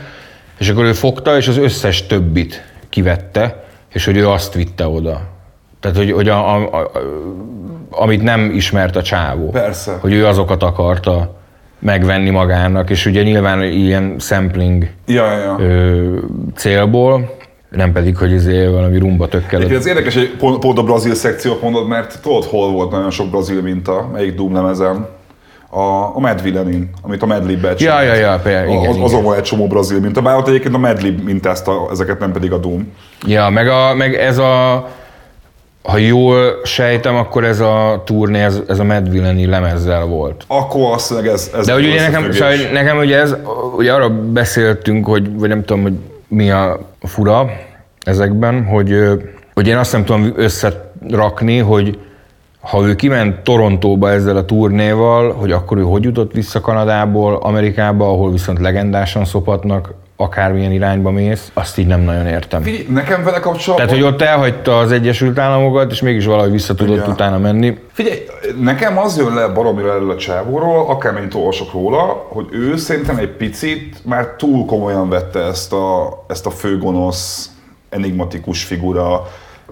és 0.58 0.70
akkor 0.70 0.84
ő 0.84 0.94
fogta, 0.94 1.38
és 1.38 1.48
az 1.48 1.58
összes 1.58 2.06
többit 2.06 2.64
kivette, 2.90 3.64
és 3.94 4.06
hogy 4.06 4.18
ő 4.18 4.30
azt 4.30 4.54
vitte 4.54 4.88
oda. 4.88 5.22
Tehát, 5.80 5.98
hogy, 5.98 6.12
hogy 6.12 6.30
a, 6.30 6.56
a, 6.56 6.82
a, 6.82 6.92
amit 7.90 8.24
nem 8.24 8.52
ismert 8.52 8.96
a 8.96 9.02
csávó. 9.02 9.50
Persze. 9.50 9.98
Hogy 10.02 10.14
ő 10.14 10.28
azokat 10.28 10.64
akarta 10.64 11.36
megvenni 11.86 12.30
magának, 12.30 12.90
és 12.90 13.06
ugye 13.06 13.24
nyilván 13.24 13.64
ilyen 13.64 14.16
sampling 14.20 14.88
ja, 15.06 15.38
ja. 15.38 15.56
Ö, 15.60 16.18
célból, 16.56 17.36
nem 17.70 17.92
pedig, 17.92 18.18
hogy 18.18 18.32
izé 18.32 18.68
valami 18.68 18.98
rumba 18.98 19.28
tökkel. 19.28 19.60
Egyébként 19.60 19.80
ez 19.80 19.88
érdekes, 19.88 20.14
hogy 20.14 20.36
pont, 20.38 20.60
pont 20.60 20.78
a 20.78 20.84
brazil 20.84 21.14
szekciót 21.14 21.62
mondod, 21.62 21.88
mert 21.88 22.22
tudod, 22.22 22.44
hol 22.44 22.72
volt 22.72 22.92
nagyon 22.92 23.10
sok 23.10 23.30
brazil 23.30 23.62
minta, 23.62 24.10
melyik 24.14 24.36
Doom 24.36 24.54
lemezen? 24.54 25.08
A, 25.70 26.16
a 26.16 26.20
Mad 26.20 26.42
Villain, 26.42 26.90
amit 27.02 27.22
a 27.22 27.26
Madlib 27.26 27.68
Ja, 27.78 28.02
ja, 28.02 28.14
ja, 28.14 28.40
például, 28.44 28.70
igen, 28.70 28.90
az, 28.90 28.98
azon 29.02 29.24
volt 29.24 29.38
egy 29.38 29.44
csomó 29.44 29.68
brazil 29.68 30.00
minta, 30.00 30.22
bár 30.22 30.38
ott 30.38 30.48
egyébként 30.48 30.76
a 30.76 30.78
Madlib 30.78 31.24
mintázta 31.24 31.88
ezeket, 31.92 32.20
nem 32.20 32.32
pedig 32.32 32.52
a 32.52 32.58
Doom. 32.58 32.94
Ja, 33.26 33.50
meg, 33.50 33.68
a, 33.68 33.94
meg 33.94 34.16
ez 34.16 34.38
a 34.38 34.88
ha 35.86 35.98
jól 35.98 36.60
sejtem, 36.64 37.16
akkor 37.16 37.44
ez 37.44 37.60
a 37.60 38.02
turné, 38.06 38.44
ez, 38.44 38.62
ez 38.68 38.80
a 38.80 38.84
Mad 38.84 39.10
Villainy 39.10 39.50
lemezzel 39.50 40.06
volt. 40.06 40.44
Akkor 40.48 40.94
azt 40.94 41.12
mondja, 41.12 41.32
ez, 41.32 41.52
ez 41.58 41.66
De 41.66 41.76
ugye 41.76 42.02
nekem, 42.02 42.32
szóval, 42.32 42.54
nekem 42.74 42.98
ugye 42.98 43.18
ez, 43.18 43.36
ugye 43.76 43.94
arra 43.94 44.10
beszéltünk, 44.10 45.06
hogy, 45.08 45.40
vagy 45.40 45.50
nem 45.50 45.64
tudom, 45.64 45.84
hogy 45.84 45.94
mi 46.28 46.52
a 46.52 46.80
fura 47.02 47.50
ezekben, 48.04 48.66
hogy, 48.66 48.96
hogy 49.54 49.68
én 49.68 49.78
azt 49.78 49.92
nem 49.92 50.06
tudom 50.06 50.34
összerakni, 50.36 51.58
hogy 51.58 52.00
ha 52.60 52.88
ő 52.88 52.96
kiment 52.96 53.40
Torontóba 53.40 54.12
ezzel 54.12 54.38
a 54.38 54.46
turnéval, 54.46 55.34
hogy 55.34 55.52
akkor 55.52 55.78
ő 55.78 55.82
hogy 55.82 56.04
jutott 56.04 56.32
vissza 56.32 56.62
Kanadából, 56.62 57.36
Amerikába, 57.36 58.08
ahol 58.08 58.32
viszont 58.32 58.60
legendásan 58.60 59.26
szopatnak, 59.26 59.94
akármilyen 60.18 60.72
irányba 60.72 61.12
mész, 61.12 61.52
azt 61.54 61.78
így 61.78 61.88
nem 61.88 62.02
nagyon 62.02 62.28
értem. 62.28 62.62
Figyelj, 62.62 62.86
nekem 62.90 63.24
vele 63.24 63.40
kapcsolatban... 63.40 63.88
Tehát, 63.88 64.04
hogy 64.04 64.14
ott 64.14 64.22
elhagyta 64.22 64.78
az 64.78 64.92
Egyesült 64.92 65.40
Államokat, 65.40 65.92
és 65.92 66.02
mégis 66.02 66.26
valahogy 66.26 66.52
vissza 66.52 66.76
tudott 66.76 66.98
Igen. 66.98 67.10
utána 67.10 67.38
menni. 67.38 67.78
Figyelj, 67.92 68.20
nekem 68.60 68.98
az 68.98 69.18
jön 69.18 69.34
le 69.34 69.48
baromira 69.48 69.94
erről 69.94 70.12
a 70.12 70.16
csávóról, 70.16 70.90
akármennyit 70.90 71.34
olvasok 71.34 71.74
róla, 71.74 72.26
hogy 72.30 72.48
ő 72.52 72.78
szerintem 72.78 73.18
egy 73.18 73.32
picit 73.32 74.06
már 74.06 74.28
túl 74.28 74.66
komolyan 74.66 75.10
vette 75.10 75.40
ezt 75.40 75.74
a, 75.74 76.24
ezt 76.28 76.46
a 76.46 76.50
főgonosz, 76.50 77.50
enigmatikus 77.90 78.64
figura 78.64 79.28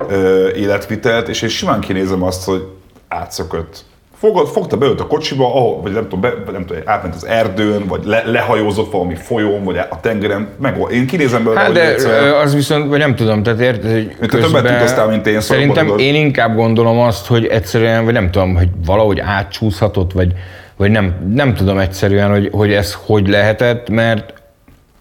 ö, 0.08 0.50
életvitelt, 0.50 1.28
és 1.28 1.42
én 1.42 1.50
simán 1.50 1.80
kinézem 1.80 2.24
azt, 2.24 2.46
hogy 2.46 2.68
átszökött 3.08 3.86
fogad, 4.24 4.48
fogta 4.48 4.78
beült 4.78 5.00
a 5.00 5.08
kocsiba, 5.08 5.46
ahol, 5.46 5.82
vagy 5.82 5.92
nem 5.92 6.04
tudom, 6.04 6.22
be, 6.22 6.52
nem 6.52 6.66
tudom, 6.66 6.82
átment 6.86 7.16
az 7.16 7.26
erdőn, 7.26 7.88
vagy 7.88 8.06
le, 8.06 8.24
lehajózott 8.26 8.92
valami 8.92 9.16
folyón, 9.16 9.64
vagy 9.64 9.78
a 9.78 10.00
tengeren, 10.02 10.48
meg 10.62 10.78
én 10.92 11.08
kinézem 11.08 11.44
belőle, 11.44 11.62
hát 11.62 11.72
de 11.72 11.92
egyszer. 11.92 12.34
az 12.34 12.56
viszont, 12.56 12.90
vagy 12.90 13.00
nem 13.00 13.16
tudom, 13.16 13.44
tehát 13.44 13.60
érted, 13.60 13.92
hogy 13.92 14.16
közben, 14.28 14.40
Te 14.52 14.62
többet 14.62 14.86
tudtál, 14.86 15.08
mint 15.08 15.28
én, 15.28 15.42
szóval 15.42 15.58
Szerintem 15.58 15.88
szóval 15.88 16.00
én 16.02 16.16
inkább 16.16 16.56
gondolom 16.56 17.00
azt, 17.00 17.28
hogy 17.28 17.46
egyszerűen, 17.46 18.04
vagy 18.04 18.14
nem 18.14 18.32
tudom, 18.32 18.56
hogy 18.56 18.70
valahogy 18.86 19.20
átcsúszhatott, 19.20 20.12
vagy, 20.12 20.32
vagy 20.78 20.92
nem, 20.92 21.14
nem 21.34 21.54
tudom 21.54 21.78
egyszerűen, 21.78 22.32
hogy, 22.32 22.50
hogy 22.52 22.74
ez 22.74 22.98
hogy 23.06 23.28
lehetett, 23.28 23.90
mert 23.90 24.34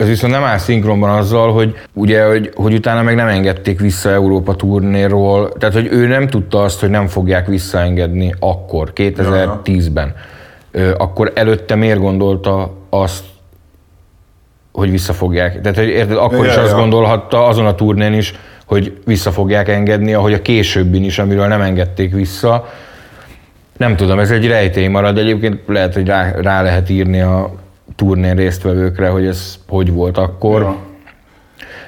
ez 0.03 0.09
viszont 0.09 0.33
nem 0.33 0.45
áll 0.45 0.59
szinkronban 0.59 1.11
azzal, 1.11 1.53
hogy 1.53 1.75
ugye, 1.93 2.25
hogy, 2.25 2.51
hogy 2.55 2.75
utána 2.75 3.03
meg 3.03 3.15
nem 3.15 3.29
engedték 3.29 3.81
vissza 3.81 4.11
Európa 4.11 4.55
turnéról, 4.55 5.53
tehát 5.53 5.75
hogy 5.75 5.89
ő 5.91 6.07
nem 6.07 6.29
tudta 6.29 6.63
azt, 6.63 6.81
hogy 6.81 6.91
nem 6.91 7.07
fogják 7.07 7.47
visszaengedni 7.47 8.35
akkor, 8.39 8.93
2010-ben. 8.95 10.15
Akkor 10.97 11.33
előtte 11.35 11.75
miért 11.75 11.99
gondolta 11.99 12.73
azt, 12.91 13.25
hogy 14.73 14.91
vissza 14.91 15.13
fogják. 15.13 15.61
Tehát, 15.61 15.79
hogy 15.79 15.89
érted, 15.89 16.17
akkor 16.17 16.45
ja, 16.45 16.51
is 16.51 16.55
ja. 16.55 16.63
azt 16.63 16.75
gondolhatta 16.75 17.47
azon 17.47 17.67
a 17.67 17.75
turnén 17.75 18.13
is, 18.13 18.35
hogy 18.67 18.99
vissza 19.05 19.31
fogják 19.31 19.69
engedni, 19.69 20.15
ahogy 20.15 20.33
a 20.33 20.43
későbbin 20.43 21.05
is, 21.05 21.19
amiről 21.19 21.47
nem 21.47 21.61
engedték 21.61 22.15
vissza. 22.15 22.69
Nem 23.77 23.97
tudom, 23.97 24.19
ez 24.19 24.31
egy 24.31 24.47
rejtély 24.47 24.87
marad, 24.87 25.19
egyébként 25.19 25.61
lehet, 25.67 25.95
hogy 25.95 26.07
rá, 26.07 26.33
rá 26.41 26.63
lehet 26.63 26.91
írni 26.91 27.21
a 27.21 27.62
turnén 27.97 28.35
résztvevőkre, 28.35 29.09
hogy 29.09 29.27
ez 29.27 29.59
hogy 29.69 29.93
volt 29.93 30.19
akkor. 30.19 30.61
Ja. 30.61 30.77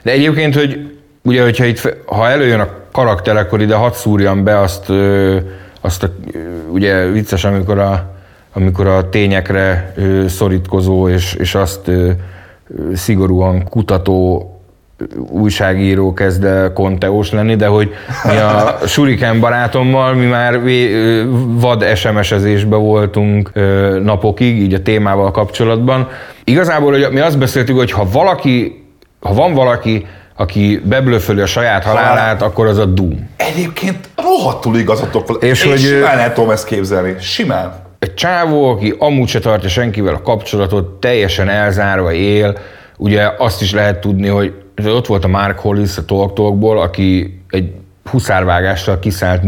De 0.02 0.10
egyébként, 0.10 0.54
hogy 0.54 0.98
ugye, 1.22 1.42
hogyha 1.42 1.64
itt, 1.64 1.96
ha 2.06 2.28
előjön 2.28 2.60
a 2.60 2.68
karakter, 2.92 3.36
akkor 3.36 3.60
ide 3.60 3.74
hadd 3.74 3.92
szúrjam 3.92 4.44
be 4.44 4.58
azt, 4.58 4.92
azt 5.80 6.02
a, 6.02 6.08
ugye 6.70 7.06
vicces, 7.06 7.44
amikor 7.44 7.78
a, 7.78 8.14
amikor 8.52 8.86
a 8.86 9.08
tényekre 9.08 9.94
szorítkozó 10.26 11.08
és, 11.08 11.34
és 11.34 11.54
azt 11.54 11.90
szigorúan 12.94 13.68
kutató 13.68 14.48
újságíró 15.28 16.12
kezd 16.12 16.44
el 16.44 16.72
konteós 16.72 17.32
lenni, 17.32 17.56
de 17.56 17.66
hogy 17.66 17.94
mi 18.24 18.36
a 18.36 18.78
Shuriken 18.86 19.40
barátommal, 19.40 20.14
mi 20.14 20.26
már 20.26 20.60
vad 21.34 21.84
SMS-ezésbe 21.94 22.76
voltunk 22.76 23.52
napokig, 24.02 24.58
így 24.58 24.74
a 24.74 24.82
témával 24.82 25.30
kapcsolatban. 25.30 26.08
Igazából 26.44 26.92
hogy 26.92 27.08
mi 27.12 27.20
azt 27.20 27.38
beszéltük, 27.38 27.76
hogy 27.76 27.90
ha 27.90 28.06
valaki, 28.12 28.84
ha 29.20 29.34
van 29.34 29.54
valaki, 29.54 30.06
aki 30.36 30.80
beblöföli 30.84 31.40
a 31.40 31.46
saját 31.46 31.84
halálát, 31.84 32.18
Halál. 32.18 32.36
akkor 32.38 32.66
az 32.66 32.78
a 32.78 32.84
Doom. 32.84 33.30
Egyébként 33.36 34.08
rohadtul 34.16 34.76
igazatok 34.76 35.26
van. 35.26 35.36
És, 35.40 35.48
és 35.50 35.64
hogy 35.64 35.78
simán 35.78 36.18
el 36.18 36.32
tudom 36.32 36.50
ezt 36.50 36.66
képzelni. 36.66 37.14
Simán. 37.20 37.72
Egy 37.98 38.14
csávó, 38.14 38.70
aki 38.70 38.94
amúgy 38.98 39.28
se 39.28 39.38
tartja 39.38 39.68
senkivel 39.68 40.14
a 40.14 40.22
kapcsolatot, 40.22 41.00
teljesen 41.00 41.48
elzárva 41.48 42.12
él, 42.12 42.58
ugye 42.96 43.30
azt 43.38 43.62
is 43.62 43.72
lehet 43.72 44.00
tudni, 44.00 44.28
hogy 44.28 44.63
ott 44.86 45.06
volt 45.06 45.24
a 45.24 45.28
Mark 45.28 45.58
Hollis 45.58 45.96
a 45.96 46.04
Talk 46.04 46.32
Talkból, 46.32 46.80
aki 46.80 47.40
egy 47.50 47.72
huszárvágással 48.10 48.98
kiszállt 48.98 49.42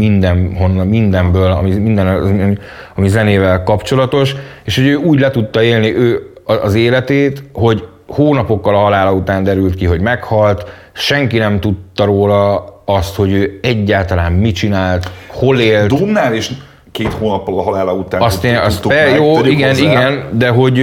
honnan, 0.58 0.86
mindenből, 0.86 1.50
ami, 1.50 1.74
minden, 1.74 2.58
ami 2.94 3.08
zenével 3.08 3.62
kapcsolatos, 3.62 4.34
és 4.64 4.76
hogy 4.76 4.86
ő 4.86 4.94
úgy 4.94 5.20
le 5.20 5.30
tudta 5.30 5.62
élni 5.62 5.96
ő 5.96 6.32
az 6.44 6.74
életét, 6.74 7.42
hogy 7.52 7.88
hónapokkal 8.06 8.74
a 8.74 8.78
halála 8.78 9.12
után 9.12 9.44
derült 9.44 9.74
ki, 9.74 9.84
hogy 9.84 10.00
meghalt, 10.00 10.64
senki 10.92 11.38
nem 11.38 11.60
tudta 11.60 12.04
róla 12.04 12.64
azt, 12.84 13.14
hogy 13.14 13.32
ő 13.32 13.58
egyáltalán 13.62 14.32
mit 14.32 14.54
csinált, 14.54 15.10
hol 15.26 15.58
élt. 15.58 15.88
Dumnál 15.88 16.34
is 16.34 16.50
két 16.92 17.12
hónappal 17.12 17.58
a 17.58 17.62
halála 17.62 17.92
után 17.92 18.20
azt 18.20 18.44
én, 18.44 18.56
azt 18.56 18.88
be, 18.88 19.08
jó, 19.08 19.44
igen, 19.44 19.68
hozzá. 19.68 19.82
igen, 19.82 20.28
de 20.32 20.48
hogy 20.48 20.78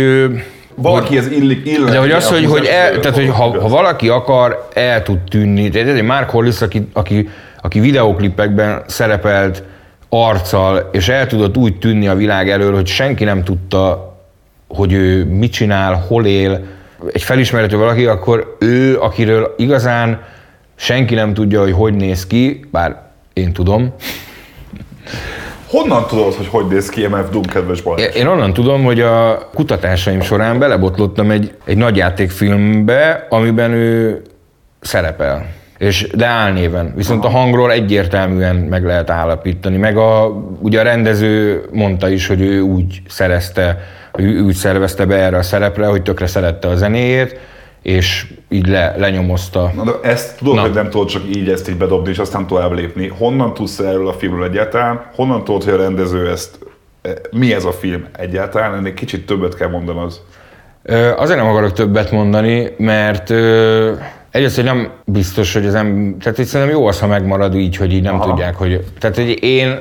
valaki 0.76 1.18
ez 1.18 1.32
illik, 1.32 1.66
illik. 1.66 1.90
De 1.90 1.98
hogy 1.98 2.12
az, 2.12 2.28
hogy, 2.28 2.46
hogy, 2.46 2.66
el, 2.66 3.00
tehát, 3.00 3.18
hogy 3.18 3.30
ha, 3.30 3.62
ha, 3.62 3.68
valaki 3.68 4.10
akar, 4.10 4.68
el 4.74 5.04
tud 5.04 5.20
tűnni. 5.20 5.70
Tehát 5.70 5.88
ez 5.88 5.96
egy 5.96 6.04
Mark 6.04 6.30
Hollis, 6.30 6.62
aki, 6.62 6.88
aki, 6.94 7.30
aki 7.62 7.80
videoklipekben 7.80 8.84
szerepelt 8.88 9.64
arccal, 10.10 10.90
és 10.92 11.10
el 11.10 11.28
tudott 11.28 11.58
úgy 11.58 11.78
tűnni 11.78 12.08
a 12.08 12.16
világ 12.16 12.50
elől, 12.50 12.74
hogy 12.74 12.88
senki 12.88 13.24
nem 13.24 13.44
tudta, 13.44 14.14
hogy 14.68 14.94
ő 14.94 15.26
mit 15.26 15.52
csinál, 15.52 16.04
hol 16.08 16.26
él. 16.26 16.64
Egy 17.14 17.24
felismerhető 17.24 17.78
valaki, 17.78 18.06
akkor 18.06 18.56
ő, 18.60 19.00
akiről 19.00 19.54
igazán 19.58 20.22
senki 20.76 21.16
nem 21.16 21.34
tudja, 21.34 21.62
hogy 21.62 21.72
hogy 21.72 21.94
néz 21.94 22.28
ki, 22.28 22.66
bár 22.72 23.02
én 23.34 23.54
tudom, 23.54 23.94
Honnan 25.74 26.08
tudod, 26.08 26.34
hogy 26.34 26.48
hogy 26.48 26.68
néz 26.68 26.90
ki 26.90 27.08
MF 27.08 27.30
Doom, 27.32 27.46
kedves 27.46 27.82
Balázs? 27.82 28.16
Én 28.16 28.28
onnan 28.28 28.54
tudom, 28.54 28.84
hogy 28.84 29.02
a 29.02 29.50
kutatásaim 29.54 30.22
során 30.22 30.60
belebotlottam 30.60 31.32
egy, 31.32 31.54
egy 31.66 31.78
nagyjátékfilmbe, 31.78 33.28
amiben 33.30 33.72
ő 33.72 34.22
szerepel. 34.80 35.46
És, 35.78 36.08
de 36.16 36.26
álnéven. 36.26 36.94
Viszont 36.96 37.26
Aha. 37.26 37.38
a 37.38 37.40
hangról 37.40 37.72
egyértelműen 37.72 38.56
meg 38.56 38.86
lehet 38.86 39.10
állapítani. 39.10 39.78
Meg 39.78 39.98
a, 39.98 40.28
ugye 40.60 40.80
a 40.80 40.84
rendező 40.84 41.64
mondta 41.72 42.10
is, 42.10 42.28
hogy 42.28 42.42
ő 42.42 42.62
úgy 42.62 43.02
szerezte, 43.08 43.80
hogy 44.12 44.26
úgy 44.26 44.56
szervezte 44.56 45.06
be 45.06 45.16
erre 45.16 45.38
a 45.38 45.44
szerepre, 45.44 45.86
hogy 45.86 46.02
tökre 46.02 46.28
szerette 46.28 46.68
a 46.68 46.76
zenéjét, 46.76 47.40
és 47.84 48.34
így 48.50 48.68
le, 48.68 48.96
lenyomozta. 48.98 49.72
Na, 49.76 49.84
de 49.84 49.92
ezt 50.10 50.38
tudod, 50.38 50.56
Na. 50.56 50.62
hogy 50.62 50.74
nem 50.74 50.90
tudod 50.90 51.08
csak 51.08 51.22
így 51.36 51.50
ezt 51.50 51.70
így 51.70 51.78
bedobni, 51.78 52.10
és 52.10 52.18
aztán 52.18 52.48
tovább 52.48 52.72
lépni. 52.72 53.08
Honnan 53.08 53.54
tudsz 53.54 53.80
erről 53.80 54.08
a 54.08 54.14
filmről 54.14 54.44
egyáltalán? 54.44 55.06
Honnan 55.16 55.44
tudod, 55.44 55.64
hogy 55.64 55.74
a 55.74 55.78
rendező 55.78 56.30
ezt, 56.30 56.60
e, 57.02 57.10
mi 57.32 57.54
ez 57.54 57.66
a 57.66 57.72
film 57.72 58.06
egyáltalán? 58.18 58.76
Ennél 58.76 58.94
kicsit 58.94 59.26
többet 59.26 59.56
kell 59.56 59.70
mondanod. 59.70 60.22
Azért 61.16 61.40
nem 61.40 61.48
akarok 61.48 61.74
többet 61.74 62.12
mondani, 62.12 62.72
mert 62.78 63.30
egyrészt, 64.32 64.56
hogy 64.56 64.64
nem 64.64 64.90
biztos, 65.06 65.54
hogy 65.54 65.66
ez 65.66 65.74
nem, 65.74 66.16
tehát 66.20 66.38
hogy 66.38 66.46
szerintem 66.46 66.76
jó 66.76 66.88
az, 66.88 67.00
ha 67.00 67.08
megmarad 67.08 67.56
így, 67.56 67.76
hogy 67.76 67.94
így 67.94 68.02
nem 68.02 68.16
Aha. 68.16 68.30
tudják, 68.30 68.56
hogy, 68.56 68.84
tehát 69.00 69.16
hogy 69.16 69.44
én 69.44 69.80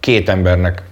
két 0.00 0.28
embernek 0.28 0.82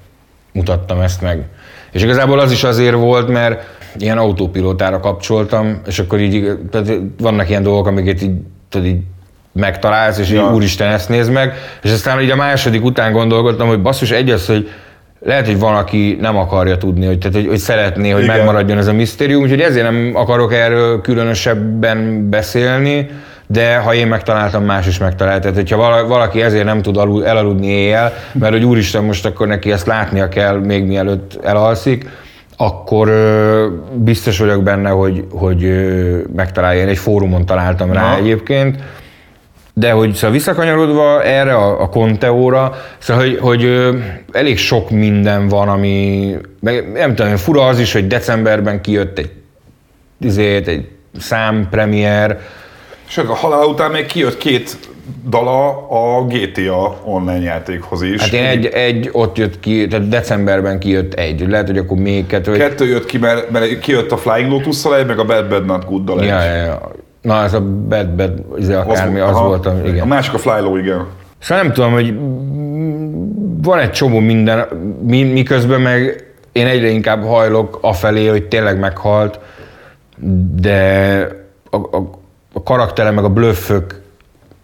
mutattam 0.53 1.01
ezt 1.01 1.21
meg. 1.21 1.45
És 1.93 2.03
igazából 2.03 2.39
az 2.39 2.53
is 2.53 2.65
azért 2.65 2.95
volt, 2.95 3.29
mert 3.29 3.65
ilyen 3.99 4.19
autópilótára 4.19 5.01
kapcsoltam, 5.01 5.81
és 5.87 5.99
akkor 5.99 6.21
így, 6.21 6.59
tehát 6.71 6.93
vannak 7.19 7.49
ilyen 7.49 7.63
dolgok, 7.63 7.87
amiket 7.87 8.23
így, 8.23 8.33
tudod, 8.69 8.87
így 8.87 9.01
megtalálsz, 9.53 10.19
és 10.19 10.31
ja. 10.31 10.43
így 10.43 10.55
úristen 10.55 10.93
ezt 10.93 11.09
nézd 11.09 11.33
meg, 11.33 11.55
és 11.83 11.93
aztán 11.93 12.21
így 12.21 12.31
a 12.31 12.37
második 12.37 12.85
után 12.85 13.13
gondolkodtam, 13.13 13.69
hogy 13.69 13.83
basszus, 13.83 14.11
egy 14.11 14.31
az, 14.31 14.47
hogy 14.47 14.69
lehet, 15.25 15.47
hogy 15.47 15.59
van, 15.59 15.75
aki 15.75 16.17
nem 16.21 16.37
akarja 16.37 16.77
tudni, 16.77 17.07
hogy, 17.07 17.19
tehát, 17.19 17.37
hogy, 17.37 17.47
hogy 17.47 17.59
szeretné, 17.59 18.11
hogy 18.11 18.23
Igen. 18.23 18.37
megmaradjon 18.37 18.79
ez 18.79 18.87
a 18.87 18.93
misztérium, 18.93 19.43
úgyhogy 19.43 19.61
ezért 19.61 19.91
nem 19.91 20.13
akarok 20.15 20.53
erről 20.53 21.01
különösebben 21.01 22.31
beszélni, 22.31 23.11
de 23.47 23.77
ha 23.77 23.95
én 23.95 24.07
megtaláltam, 24.07 24.65
más 24.65 24.87
is 24.87 24.99
megtalált. 24.99 25.41
Tehát, 25.41 25.57
hogyha 25.57 26.07
valaki 26.07 26.43
ezért 26.43 26.65
nem 26.65 26.83
tud 26.83 26.97
elaludni 27.25 27.67
éjjel, 27.67 28.13
mert 28.33 28.53
hogy 28.53 28.65
úristen, 28.65 29.05
most 29.05 29.27
akkor 29.27 29.47
neki 29.47 29.73
ezt 29.73 29.87
látnia 29.87 30.29
kell 30.29 30.57
még 30.57 30.85
mielőtt 30.85 31.39
elalszik, 31.45 32.09
akkor 32.57 33.11
biztos 33.95 34.39
vagyok 34.39 34.63
benne, 34.63 34.91
hogy, 34.91 35.25
hogy 35.31 35.71
megtalálja. 36.37 36.83
Én 36.83 36.89
egy 36.89 36.99
fórumon 36.99 37.47
találtam 37.47 37.93
rá 37.93 38.11
Na. 38.11 38.17
egyébként, 38.17 38.77
de 39.75 39.91
hogy 39.91 40.15
szóval 40.15 40.31
visszakanyarodva 40.31 41.25
erre 41.25 41.55
a, 41.55 41.83
a 41.83 41.89
Conteóra, 41.89 42.75
szóval 42.99 43.23
hogy, 43.23 43.39
hogy 43.39 43.91
elég 44.33 44.59
sok 44.59 44.91
minden 44.91 45.49
van, 45.49 45.69
ami, 45.69 46.31
meg 46.61 46.93
nem 46.93 47.15
tudom, 47.15 47.37
fura 47.37 47.67
az 47.67 47.79
is, 47.79 47.93
hogy 47.93 48.07
decemberben 48.07 48.81
kijött 48.81 49.19
egy, 49.19 49.31
ezért, 50.21 50.67
egy 50.67 50.89
szám 51.19 51.69
premier. 51.71 52.39
Sőt, 53.13 53.29
a 53.29 53.35
halál 53.35 53.65
után 53.65 53.91
még 53.91 54.07
kijött 54.07 54.37
két 54.37 54.77
dala 55.29 55.89
a 55.89 56.25
GTA 56.27 57.01
online 57.05 57.41
játékhoz 57.41 58.03
is. 58.03 58.21
Hát 58.21 58.33
én 58.33 58.45
egy, 58.45 58.67
egy 58.67 59.09
ott 59.13 59.37
jött 59.37 59.61
ki, 59.61 59.87
tehát 59.87 60.09
decemberben 60.09 60.79
kijött 60.79 61.15
egy, 61.15 61.49
lehet, 61.49 61.67
hogy 61.67 61.79
akkor 61.79 61.97
még 61.97 62.27
kettő. 62.27 62.53
Kettő 62.53 62.87
jött 62.87 63.07
ki, 63.07 63.19
mert, 63.19 63.51
mert 63.51 63.79
kijött 63.79 64.11
a 64.13 64.17
Flying 64.17 64.51
lotus 64.51 64.85
egy, 64.85 65.07
meg 65.07 65.19
a 65.19 65.25
Bad 65.25 65.49
Bad 65.49 65.65
Not 65.65 65.85
good 65.85 66.05
dal 66.05 66.25
ja, 66.25 66.43
ja, 66.43 66.55
ja. 66.55 66.91
Na, 67.23 67.43
ez 67.43 67.55
a 67.55 67.61
Bad 67.61 68.09
Bad, 68.09 68.45
ez 68.59 68.69
akármi, 68.69 69.21
az, 69.21 69.31
az 69.31 69.41
volt, 69.41 69.69
igen. 69.87 70.01
A 70.01 70.07
másik 70.07 70.35
a 70.35 70.39
Fly 70.39 70.61
Low, 70.61 70.77
igen. 70.77 71.07
Szóval 71.39 71.63
nem 71.63 71.73
tudom, 71.73 71.93
hogy 71.93 72.15
van 73.63 73.79
egy 73.79 73.91
csomó 73.91 74.19
minden, 74.19 74.67
miközben 75.33 75.81
meg 75.81 76.25
én 76.53 76.67
egyre 76.67 76.89
inkább 76.89 77.25
hajlok 77.25 77.79
afelé, 77.81 78.27
hogy 78.27 78.49
tényleg 78.49 78.79
meghalt, 78.79 79.39
de 80.61 81.29
a, 81.71 81.77
a, 81.77 82.21
a 82.53 82.63
karaktere 82.63 83.11
meg 83.11 83.25
a 83.25 83.29
blöffök 83.29 84.01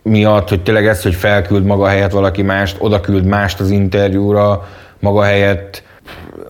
miatt, 0.03 0.49
hogy 0.49 0.63
tényleg 0.63 0.87
ez, 0.87 1.03
hogy 1.03 1.15
felküld 1.15 1.65
maga 1.65 1.87
helyett 1.87 2.11
valaki 2.11 2.43
mást, 2.43 2.77
oda 2.79 3.01
küld 3.01 3.25
mást 3.25 3.61
az 3.61 3.71
interjúra 3.71 4.69
maga 4.99 5.23
helyett, 5.23 5.83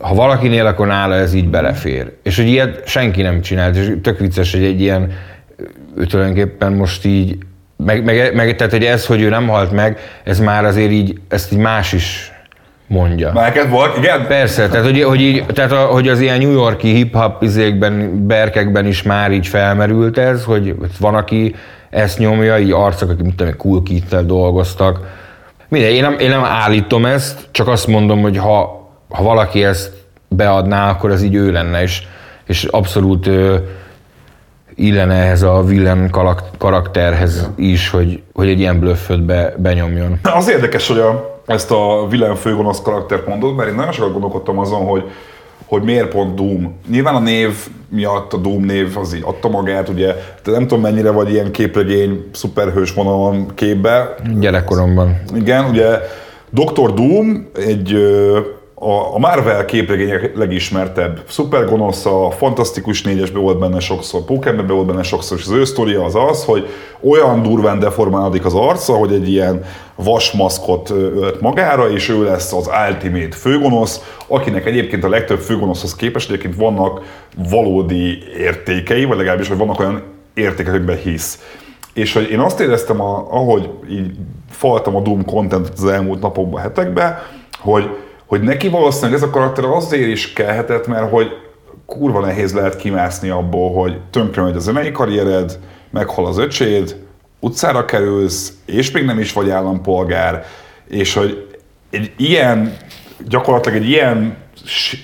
ha 0.00 0.14
valakinél, 0.14 0.66
akkor 0.66 0.86
nála 0.86 1.14
ez 1.14 1.34
így 1.34 1.48
belefér. 1.48 2.12
És 2.22 2.36
hogy 2.36 2.46
ilyet 2.46 2.86
senki 2.86 3.22
nem 3.22 3.40
csinált, 3.40 3.76
és 3.76 3.92
tök 4.02 4.18
vicces, 4.18 4.52
hogy 4.52 4.64
egy 4.64 4.80
ilyen, 4.80 5.12
ő 5.96 6.04
tulajdonképpen 6.04 6.72
most 6.72 7.04
így, 7.04 7.38
meg, 7.76 8.04
meg, 8.04 8.34
meg 8.34 8.56
tehát 8.56 8.72
hogy 8.72 8.84
ez, 8.84 9.06
hogy 9.06 9.20
ő 9.20 9.28
nem 9.28 9.48
halt 9.48 9.72
meg, 9.72 9.98
ez 10.24 10.40
már 10.40 10.64
azért 10.64 10.90
így, 10.90 11.20
ezt 11.28 11.52
így 11.52 11.58
más 11.58 11.92
is 11.92 12.32
mondja. 12.88 13.32
Már 13.32 13.68
volt, 13.68 13.96
igen? 13.96 14.26
Persze, 14.26 14.68
tehát 14.68 14.84
hogy, 14.84 15.02
hogy, 15.02 15.20
így, 15.20 15.46
tehát 15.46 15.72
a, 15.72 15.84
hogy 15.84 16.08
az 16.08 16.20
ilyen 16.20 16.38
New 16.38 16.52
Yorki 16.52 16.94
hip-hop 16.94 17.42
izékben, 17.42 18.26
berkekben 18.26 18.86
is 18.86 19.02
már 19.02 19.32
így 19.32 19.46
felmerült 19.46 20.18
ez, 20.18 20.44
hogy 20.44 20.74
van, 20.98 21.14
aki 21.14 21.54
ezt 21.90 22.18
nyomja, 22.18 22.58
így 22.58 22.70
arcok, 22.70 23.10
akik 23.10 23.24
mit 23.24 23.34
tudom, 23.34 23.56
cool 23.56 23.82
kit 23.82 24.26
dolgoztak. 24.26 25.00
Mindegy, 25.68 25.94
én 25.94 26.02
nem, 26.02 26.18
én 26.18 26.28
nem 26.28 26.44
állítom 26.44 27.06
ezt, 27.06 27.48
csak 27.50 27.68
azt 27.68 27.86
mondom, 27.86 28.20
hogy 28.20 28.36
ha, 28.36 28.88
ha 29.08 29.22
valaki 29.22 29.64
ezt 29.64 29.92
beadná, 30.28 30.90
akkor 30.90 31.10
az 31.10 31.22
így 31.22 31.34
ő 31.34 31.52
lenne, 31.52 31.82
és, 31.82 32.02
és 32.46 32.64
abszolút 32.64 33.26
ö, 33.26 33.56
illene 34.74 35.14
ehhez 35.14 35.42
a 35.42 35.62
villain 35.62 36.10
karakterhez 36.58 37.50
is, 37.56 37.90
hogy, 37.90 38.22
hogy 38.32 38.48
egy 38.48 38.60
ilyen 38.60 38.80
blöfföt 38.80 39.22
be, 39.22 39.54
benyomjon. 39.56 40.18
Az 40.22 40.50
érdekes, 40.50 40.88
hogy 40.88 40.98
a, 40.98 41.37
ezt 41.48 41.70
a 41.70 42.06
villain 42.10 42.34
főgonosz 42.34 42.82
karaktert 42.82 43.26
mondod, 43.26 43.54
mert 43.54 43.68
én 43.68 43.74
nagyon 43.74 43.92
sokat 43.92 44.12
gondolkodtam 44.12 44.58
azon, 44.58 44.86
hogy 44.86 45.04
hogy 45.66 45.82
miért 45.82 46.08
pont 46.08 46.34
Doom. 46.34 46.78
Nyilván 46.90 47.14
a 47.14 47.18
név 47.18 47.54
miatt, 47.88 48.32
a 48.32 48.36
Doom 48.36 48.64
név 48.64 48.96
az 48.96 49.14
így 49.14 49.22
adta 49.24 49.48
magát, 49.48 49.88
ugye, 49.88 50.14
de 50.44 50.50
nem 50.50 50.66
tudom 50.66 50.80
mennyire 50.80 51.10
vagy 51.10 51.30
ilyen 51.32 51.50
képregény, 51.50 52.24
szuperhős 52.32 52.94
vonalon 52.94 53.54
képbe. 53.54 54.14
Gyerekkoromban. 54.38 55.20
Igen, 55.34 55.64
ugye 55.64 55.98
Dr. 56.50 56.94
Doom 56.94 57.48
egy 57.56 57.96
a, 58.80 59.14
a 59.14 59.18
Marvel 59.18 59.64
képregények 59.64 60.36
legismertebb 60.36 61.22
szupergonosza, 61.28 62.30
fantasztikus 62.30 63.02
négyesbe 63.02 63.38
volt 63.38 63.58
benne 63.58 63.80
sokszor, 63.80 64.24
Pokémonbe 64.24 64.72
volt 64.72 64.86
benne 64.86 65.02
sokszor, 65.02 65.38
és 65.38 65.44
az 65.44 65.50
ő 65.50 65.64
sztoria 65.64 66.04
az 66.04 66.14
az, 66.14 66.44
hogy 66.44 66.68
olyan 67.00 67.42
durván 67.42 67.78
deformálódik 67.78 68.44
az 68.44 68.54
arca, 68.54 68.92
hogy 68.92 69.12
egy 69.12 69.28
ilyen 69.28 69.64
vasmaszkot 69.94 70.90
ölt 70.90 71.40
magára, 71.40 71.90
és 71.90 72.08
ő 72.08 72.24
lesz 72.24 72.52
az 72.52 72.70
ultimate 72.88 73.36
főgonosz, 73.36 74.16
akinek 74.26 74.66
egyébként 74.66 75.04
a 75.04 75.08
legtöbb 75.08 75.40
főgonoszhoz 75.40 75.94
képest 75.94 76.30
egyébként 76.30 76.56
vannak 76.56 77.02
valódi 77.50 78.18
értékei, 78.38 79.04
vagy 79.04 79.16
legalábbis, 79.16 79.48
hogy 79.48 79.58
vannak 79.58 79.80
olyan 79.80 80.02
értékek, 80.34 80.74
amiben 80.74 80.98
hisz. 80.98 81.38
És 81.94 82.12
hogy 82.12 82.30
én 82.30 82.40
azt 82.40 82.60
éreztem, 82.60 83.00
a, 83.00 83.26
ahogy 83.30 83.70
így 83.90 84.10
faltam 84.50 84.96
a 84.96 85.00
Doom 85.00 85.24
contentet 85.24 85.72
az 85.76 85.86
elmúlt 85.86 86.20
napokban, 86.20 86.60
hetekben, 86.60 87.18
hogy, 87.58 87.90
hogy 88.28 88.40
neki 88.40 88.68
valószínűleg 88.68 89.14
ez 89.14 89.22
a 89.22 89.30
karakter 89.30 89.64
azért 89.64 90.08
is 90.08 90.32
kellhetett, 90.32 90.86
mert 90.86 91.10
hogy 91.10 91.26
kurva 91.86 92.20
nehéz 92.20 92.54
lehet 92.54 92.76
kimászni 92.76 93.28
abból, 93.28 93.72
hogy 93.72 94.00
tönkre 94.10 94.42
megy 94.42 94.56
a 94.56 94.58
zenei 94.58 94.92
karriered, 94.92 95.58
meghal 95.90 96.26
az 96.26 96.38
öcséd, 96.38 96.96
utcára 97.40 97.84
kerülsz, 97.84 98.52
és 98.66 98.90
még 98.90 99.04
nem 99.04 99.18
is 99.18 99.32
vagy 99.32 99.50
állampolgár, 99.50 100.44
és 100.88 101.14
hogy 101.14 101.58
egy 101.90 102.12
ilyen, 102.16 102.76
gyakorlatilag 103.28 103.78
egy 103.78 103.88
ilyen 103.88 104.36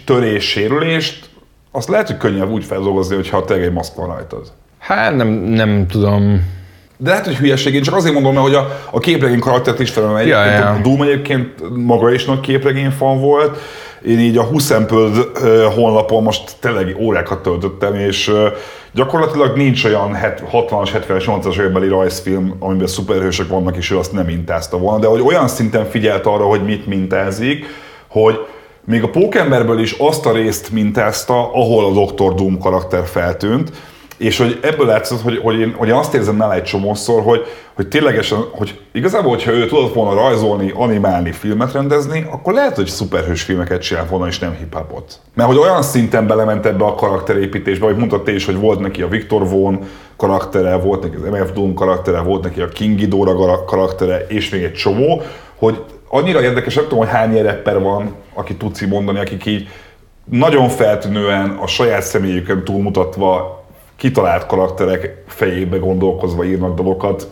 törés, 0.04 0.44
sérülést, 0.44 1.30
azt 1.70 1.88
lehet, 1.88 2.06
hogy 2.06 2.16
könnyebb 2.16 2.50
úgy 2.50 2.64
feldolgozni, 2.64 3.14
hogyha 3.14 3.44
tényleg 3.44 3.66
egy 3.66 3.72
maszk 3.72 3.94
van 3.94 4.06
rajtad. 4.06 4.52
Hát 4.78 5.16
nem, 5.16 5.28
nem 5.28 5.86
tudom. 5.86 6.52
De 6.96 7.10
lehet, 7.10 7.24
hogy 7.24 7.36
hülyeség, 7.36 7.74
én 7.74 7.82
csak 7.82 7.96
azért 7.96 8.14
mondom, 8.14 8.32
mert 8.32 8.44
hogy 8.44 8.54
a, 8.54 8.80
a 8.90 8.98
képregény 8.98 9.38
karaktert 9.38 9.80
is 9.80 9.90
felem, 9.90 10.26
ja, 10.26 10.44
ja. 10.44 10.68
A 10.68 10.80
Doom 10.82 11.02
egyébként 11.02 11.48
maga 11.76 12.12
is 12.12 12.24
nagy 12.24 12.40
képregény 12.40 12.90
fan 12.90 13.20
volt, 13.20 13.58
én 14.06 14.18
így 14.18 14.36
a 14.36 14.42
Huszempöld 14.42 15.16
honlapon 15.74 16.22
most 16.22 16.56
tényleg 16.60 16.96
órákat 17.00 17.42
töltöttem, 17.42 17.94
és 17.94 18.32
gyakorlatilag 18.92 19.56
nincs 19.56 19.84
olyan 19.84 20.18
60-as, 20.52 20.88
70-es, 21.08 21.24
80-as 21.26 21.60
évbeli 21.60 21.88
rajzfilm, 21.88 22.56
amiben 22.58 22.86
szuperhősök 22.86 23.48
vannak, 23.48 23.76
és 23.76 23.90
ő 23.90 23.98
azt 23.98 24.12
nem 24.12 24.24
mintázta 24.24 24.78
volna, 24.78 24.98
de 24.98 25.06
hogy 25.06 25.20
olyan 25.20 25.48
szinten 25.48 25.84
figyelt 25.84 26.26
arra, 26.26 26.44
hogy 26.44 26.64
mit 26.64 26.86
mintázik, 26.86 27.66
hogy 28.08 28.38
még 28.84 29.02
a 29.02 29.10
Pókemberből 29.10 29.80
is 29.80 29.92
azt 29.98 30.26
a 30.26 30.32
részt 30.32 30.70
mintázta, 30.70 31.52
ahol 31.52 31.84
a 31.84 32.04
Dr. 32.04 32.34
Doom 32.34 32.58
karakter 32.58 33.06
feltűnt, 33.06 33.70
és 34.16 34.38
hogy 34.38 34.58
ebből 34.62 34.86
látszott, 34.86 35.20
hogy, 35.20 35.38
hogy, 35.42 35.58
én, 35.58 35.74
hogy 35.76 35.88
én 35.88 35.94
azt 35.94 36.14
érzem 36.14 36.36
nála 36.36 36.54
egy 36.54 36.62
csomószor, 36.62 37.22
hogy, 37.22 37.46
hogy 37.74 37.88
ténylegesen, 37.88 38.38
hogy 38.50 38.80
igazából, 38.92 39.30
hogyha 39.30 39.52
ő 39.52 39.66
tudott 39.66 39.94
volna 39.94 40.20
rajzolni, 40.20 40.72
animálni, 40.74 41.32
filmet 41.32 41.72
rendezni, 41.72 42.26
akkor 42.30 42.52
lehet, 42.52 42.76
hogy 42.76 42.86
szuperhős 42.86 43.42
filmeket 43.42 43.82
csinál 43.82 44.06
volna, 44.06 44.26
és 44.26 44.38
nem 44.38 44.54
hip-hopot. 44.58 45.20
Mert 45.34 45.48
hogy 45.48 45.58
olyan 45.58 45.82
szinten 45.82 46.26
belement 46.26 46.66
ebbe 46.66 46.84
a 46.84 46.94
karakterépítésbe, 46.94 47.86
hogy 47.86 47.96
mutatta 47.96 48.30
is, 48.30 48.44
hogy 48.44 48.58
volt 48.58 48.80
neki 48.80 49.02
a 49.02 49.08
Viktor 49.08 49.48
Von 49.48 49.78
karaktere, 50.16 50.76
volt 50.76 51.02
neki 51.02 51.16
az 51.16 51.30
MF 51.30 51.52
Doom 51.52 51.74
karaktere, 51.74 52.20
volt 52.20 52.42
neki 52.42 52.60
a 52.60 52.68
King 52.68 52.96
Ghidorah 52.96 53.64
karaktere, 53.64 54.26
és 54.28 54.50
még 54.50 54.62
egy 54.62 54.72
csomó, 54.72 55.22
hogy 55.56 55.84
annyira 56.08 56.42
érdekes, 56.42 56.74
nem 56.74 56.84
tudom, 56.84 56.98
hogy 56.98 57.08
hány 57.08 57.42
rapper 57.42 57.80
van, 57.80 58.14
aki 58.34 58.54
tudsz 58.54 58.80
mondani, 58.80 59.18
akik 59.18 59.46
így 59.46 59.68
nagyon 60.30 60.68
feltűnően 60.68 61.58
a 61.60 61.66
saját 61.66 62.02
személyükön 62.02 62.64
túlmutatva 62.64 63.63
kitalált 63.96 64.46
karakterek 64.46 65.22
fejébe 65.26 65.76
gondolkozva 65.76 66.44
írnak 66.44 66.76
dalokat 66.76 67.28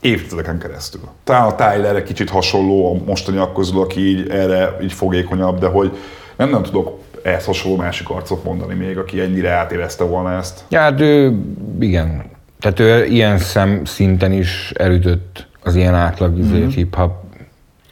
évtizedeken 0.00 0.58
keresztül. 0.58 1.00
Talán 1.24 1.46
a 1.46 1.54
Tyler 1.54 1.96
egy 1.96 2.02
kicsit 2.02 2.30
hasonló 2.30 2.94
a 2.94 3.04
mostani 3.04 3.40
közül, 3.54 3.80
aki 3.80 4.00
így 4.00 4.28
erre 4.28 4.76
így 4.82 4.92
fogékonyabb, 4.92 5.58
de 5.58 5.66
hogy 5.66 5.96
nem, 6.36 6.50
nem 6.50 6.62
tudok 6.62 6.98
ehhez 7.22 7.44
hasonló 7.44 7.76
másik 7.76 8.10
arcot 8.10 8.44
mondani 8.44 8.74
még, 8.74 8.98
aki 8.98 9.20
ennyire 9.20 9.50
átérezte 9.50 10.04
volna 10.04 10.32
ezt. 10.32 10.64
Ja, 10.68 10.80
hát 10.80 11.00
ő, 11.00 11.38
igen. 11.80 12.24
Tehát 12.60 12.80
ő 12.80 13.04
ilyen 13.04 13.38
szem 13.38 13.84
szinten 13.84 14.32
is 14.32 14.72
elütött 14.74 15.46
az 15.62 15.74
ilyen 15.74 15.94
átlag 15.94 16.36
mm-hmm. 16.36 16.68
hip-hop. 16.68 17.12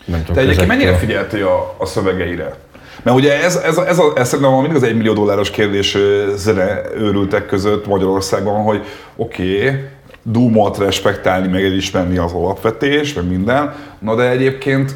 Nem 0.05 0.21
tudom, 0.21 0.35
Te 0.35 0.41
egyébként 0.41 0.69
mennyire 0.69 0.95
figyeltél 0.95 1.47
a, 1.47 1.75
a 1.79 1.87
szövegeire? 1.87 2.57
Mert 3.03 3.17
ugye 3.17 3.43
ez, 3.43 3.57
ez, 3.57 3.77
ez, 3.77 3.99
a, 3.99 4.13
ez 4.15 4.29
szerintem 4.29 4.55
mindig 4.55 4.77
az 4.77 4.83
egymillió 4.83 5.13
dolláros 5.13 5.51
kérdés 5.51 5.97
zene 6.35 6.81
őrültek 6.97 7.47
között 7.47 7.87
Magyarországon, 7.87 8.63
hogy 8.63 8.85
oké, 9.17 9.57
okay, 9.57 9.81
Doomot 10.25 10.79
respektálni, 10.79 11.49
meg 11.49 11.65
elismerni 11.65 12.17
az 12.17 12.33
alapvetés, 12.33 13.15
meg 13.15 13.29
minden, 13.29 13.75
na 13.99 14.15
de 14.15 14.31
egyébként 14.31 14.95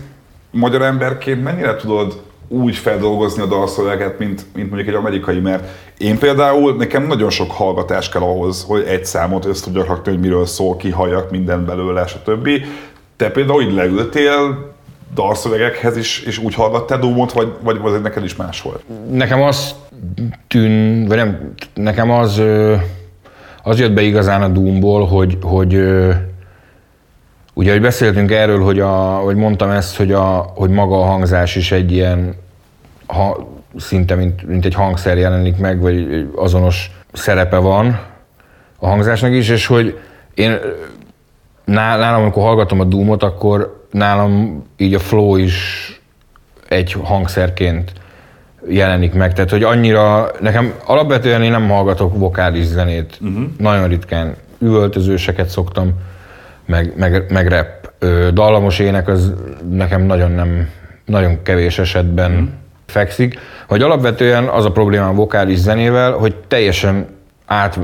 magyar 0.51 0.83
emberként 0.83 1.43
mennyire 1.43 1.77
tudod 1.77 2.23
úgy 2.49 2.77
feldolgozni 2.77 3.43
a 3.43 3.47
dalszöveget, 3.47 4.19
mint, 4.19 4.45
mint 4.55 4.69
mondjuk 4.69 4.89
egy 4.89 5.01
amerikai, 5.01 5.39
mert 5.39 5.69
én 5.99 6.19
például, 6.19 6.77
nekem 6.77 7.07
nagyon 7.07 7.31
sok 7.31 7.51
hallgatás 7.51 8.09
kell 8.09 8.23
ahhoz, 8.23 8.65
hogy 8.69 8.83
egy 8.83 9.05
számot 9.05 9.45
össze 9.45 9.65
tudjak 9.65 9.87
rakni, 9.87 10.13
hogy 10.13 10.21
miről 10.21 10.47
szól, 10.47 10.77
kihalljak 10.77 11.31
minden 11.31 11.65
belőle, 11.65 12.07
stb. 12.07 12.49
Te 13.17 13.31
például 13.31 13.63
így 13.63 13.75
leültél, 13.75 14.75
dalszövegekhez 15.15 15.97
is, 15.97 16.21
és 16.21 16.39
úgy 16.39 16.55
hallgattál 16.55 16.99
Doomot, 16.99 17.33
vagy, 17.33 17.53
vagy, 17.61 17.79
vagy 17.79 18.01
neked 18.01 18.25
is 18.25 18.37
más 18.37 18.63
volt? 18.63 18.85
Nekem 19.11 19.43
az 19.43 19.75
tűn, 20.49 21.07
vagy 21.07 21.17
nem, 21.17 21.53
nekem 21.75 22.11
az, 22.11 22.43
az 23.63 23.79
jött 23.79 23.93
be 23.93 24.03
igazán 24.03 24.43
a 24.43 24.49
Doomból, 24.49 25.07
hogy, 25.07 25.39
hogy 25.43 25.75
ugye, 27.55 27.73
hogy 27.73 27.81
beszéltünk 27.81 28.31
erről, 28.31 28.63
hogy, 28.63 28.81
a, 28.81 28.95
hogy 29.17 29.37
mondtam 29.37 29.71
ezt, 29.71 29.97
hogy, 29.97 30.13
a, 30.13 30.53
hogy 30.55 30.71
maga 30.71 31.01
a 31.01 31.05
hangzás 31.05 31.57
is 31.57 31.73
egy 31.73 31.93
ilyen, 31.93 32.35
ha, 33.07 33.49
szinte 33.77 34.15
mint, 34.15 34.47
mint 34.47 34.65
egy 34.65 34.75
hangszer 34.75 35.19
jelenik 35.19 35.57
meg, 35.57 35.81
vagy 35.81 36.29
azonos 36.35 36.91
szerepe 37.13 37.57
van 37.57 38.01
a 38.79 38.87
hangzásnak 38.87 39.33
is, 39.33 39.49
és 39.49 39.67
hogy 39.67 39.99
én 40.35 40.59
nálam, 41.65 42.23
amikor 42.23 42.43
hallgatom 42.43 42.81
a 42.81 42.85
Doomot, 42.85 43.23
akkor 43.23 43.86
nálam 43.97 44.65
így 44.77 44.95
a 44.95 44.99
flow 44.99 45.37
is 45.37 45.91
egy 46.69 46.93
hangszerként 46.93 47.93
jelenik 48.69 49.13
meg. 49.13 49.33
Tehát, 49.33 49.51
hogy 49.51 49.63
annyira, 49.63 50.31
nekem 50.41 50.73
alapvetően 50.87 51.43
én 51.43 51.51
nem 51.51 51.69
hallgatok 51.69 52.19
vokális 52.19 52.65
zenét. 52.65 53.19
Uh-huh. 53.21 53.45
Nagyon 53.59 53.89
ritkán 53.89 54.35
üvöltözőseket 54.59 55.49
szoktam, 55.49 55.93
meg, 56.67 56.93
meg, 56.97 57.25
meg 57.33 57.49
rap. 57.49 57.67
Dallamos 58.33 58.79
ének 58.79 59.09
az 59.09 59.33
nekem 59.71 60.03
nagyon 60.03 60.31
nem, 60.31 60.69
nagyon 61.05 61.43
kevés 61.43 61.79
esetben 61.79 62.33
uh-huh. 62.33 62.49
fekszik. 62.87 63.39
Hogy 63.69 63.83
alapvetően 63.83 64.45
az 64.45 64.65
a 64.65 64.73
probléma 64.73 65.09
a 65.09 65.13
vokális 65.13 65.59
zenével, 65.59 66.13
hogy 66.13 66.35
teljesen 66.49 67.07
át 67.47 67.79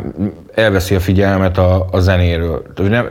elveszi 0.55 0.95
a 0.95 1.01
figyelmet 1.01 1.59
a, 1.59 1.87
a 1.91 1.99
zenéről. 1.99 2.63
Tehát 2.75 2.91
nem, 2.91 3.09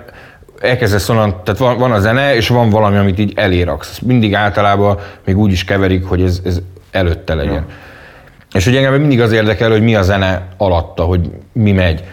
elkezdesz 0.62 1.10
onnan, 1.10 1.36
tehát 1.44 1.60
van, 1.60 1.78
van 1.78 1.92
a 1.92 2.00
zene, 2.00 2.36
és 2.36 2.48
van 2.48 2.70
valami, 2.70 2.98
amit 2.98 3.20
így 3.20 3.34
eléraksz. 3.36 4.00
Mindig 4.00 4.36
általában 4.36 4.98
még 5.26 5.38
úgy 5.38 5.52
is 5.52 5.64
keverik, 5.64 6.06
hogy 6.06 6.22
ez, 6.22 6.42
ez 6.46 6.62
előtte 6.92 7.34
legyen. 7.34 7.54
Ja. 7.54 7.66
És 8.54 8.66
hogy 8.66 8.76
engem 8.76 8.94
mindig 8.94 9.22
az 9.22 9.32
érdekel, 9.32 9.70
hogy 9.70 9.82
mi 9.82 9.96
a 9.96 10.02
zene 10.02 10.48
alatta, 10.58 11.04
hogy 11.04 11.30
mi 11.54 11.72
megy. 11.72 12.04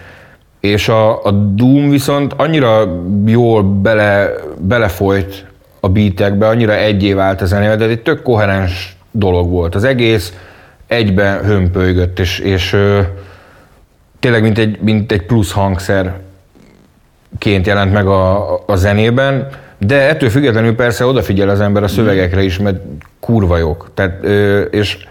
És 0.60 0.88
a, 0.88 1.24
a 1.24 1.30
Doom 1.30 1.90
viszont 1.90 2.32
annyira 2.36 3.02
jól 3.26 3.62
bele, 3.62 4.30
belefolyt 4.58 5.46
a 5.80 5.88
beatekbe, 5.88 6.48
annyira 6.48 6.76
egyé 6.76 7.12
vált 7.12 7.40
a 7.40 7.46
zenével, 7.46 7.76
de 7.76 7.84
egy 7.84 8.02
tök 8.02 8.22
koherens 8.22 8.96
dolog 9.10 9.50
volt. 9.50 9.74
Az 9.74 9.84
egész 9.84 10.32
egybe 10.86 11.40
hömpölygött, 11.44 12.18
és, 12.18 12.38
és 12.38 12.72
ö, 12.72 13.00
tényleg 14.18 14.42
mint 14.42 14.58
egy, 14.58 14.78
mint 14.80 15.12
egy 15.12 15.22
plusz 15.22 15.52
hangszer 15.52 16.14
ként 17.38 17.66
jelent 17.66 17.92
meg 17.92 18.06
a, 18.06 18.54
a 18.66 18.76
zenében, 18.76 19.48
de 19.78 20.08
ettől 20.08 20.30
függetlenül 20.30 20.74
persze 20.74 21.06
odafigyel 21.06 21.48
az 21.48 21.60
ember 21.60 21.82
a 21.82 21.88
szövegekre 21.88 22.42
is, 22.42 22.58
mert 22.58 22.80
kurva 23.20 23.56
jók. 23.56 23.90
Tehát, 23.94 24.24
és, 24.70 25.06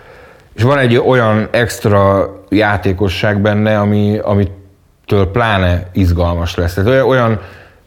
és 0.53 0.63
van 0.63 0.77
egy 0.77 0.97
olyan 0.97 1.47
extra 1.51 2.29
játékosság 2.49 3.41
benne, 3.41 3.79
ami, 3.79 4.17
amitől 4.17 5.31
pláne 5.31 5.89
izgalmas 5.93 6.55
lesz. 6.55 6.73
Tehát 6.73 6.89
olyan, 6.89 7.07
olyan 7.07 7.39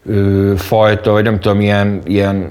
ö, 0.06 0.52
fajta, 0.56 1.12
vagy 1.12 1.24
nem 1.24 1.40
tudom, 1.40 1.60
ilyen, 1.60 2.00
ilyen 2.04 2.50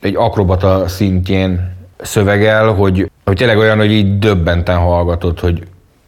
egy 0.00 0.14
akrobata 0.16 0.88
szintjén 0.88 1.74
szövegel, 2.00 2.66
hogy, 2.68 3.10
hogy 3.24 3.36
tényleg 3.36 3.58
olyan, 3.58 3.78
hogy 3.78 3.90
így 3.90 4.18
döbbenten 4.18 4.76
hallgatod, 4.78 5.40
hogy 5.40 5.62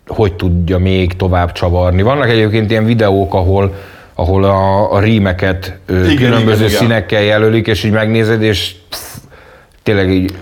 hogy 0.09 0.35
tudja 0.35 0.79
még 0.79 1.17
tovább 1.17 1.53
csavarni. 1.53 2.03
Vannak 2.03 2.29
egyébként 2.29 2.71
ilyen 2.71 2.85
videók, 2.85 3.35
ahol 3.35 3.75
ahol 4.21 4.45
a, 4.45 4.93
a 4.93 5.01
rímeket 5.01 5.79
igen, 5.89 6.17
különböző 6.17 6.65
igen, 6.65 6.77
színekkel 6.77 7.23
jelölik, 7.23 7.67
és 7.67 7.85
így 7.85 7.93
megnézed, 7.93 8.43
és 8.43 8.75
pff, 8.89 9.17
tényleg 9.83 10.11
így... 10.11 10.35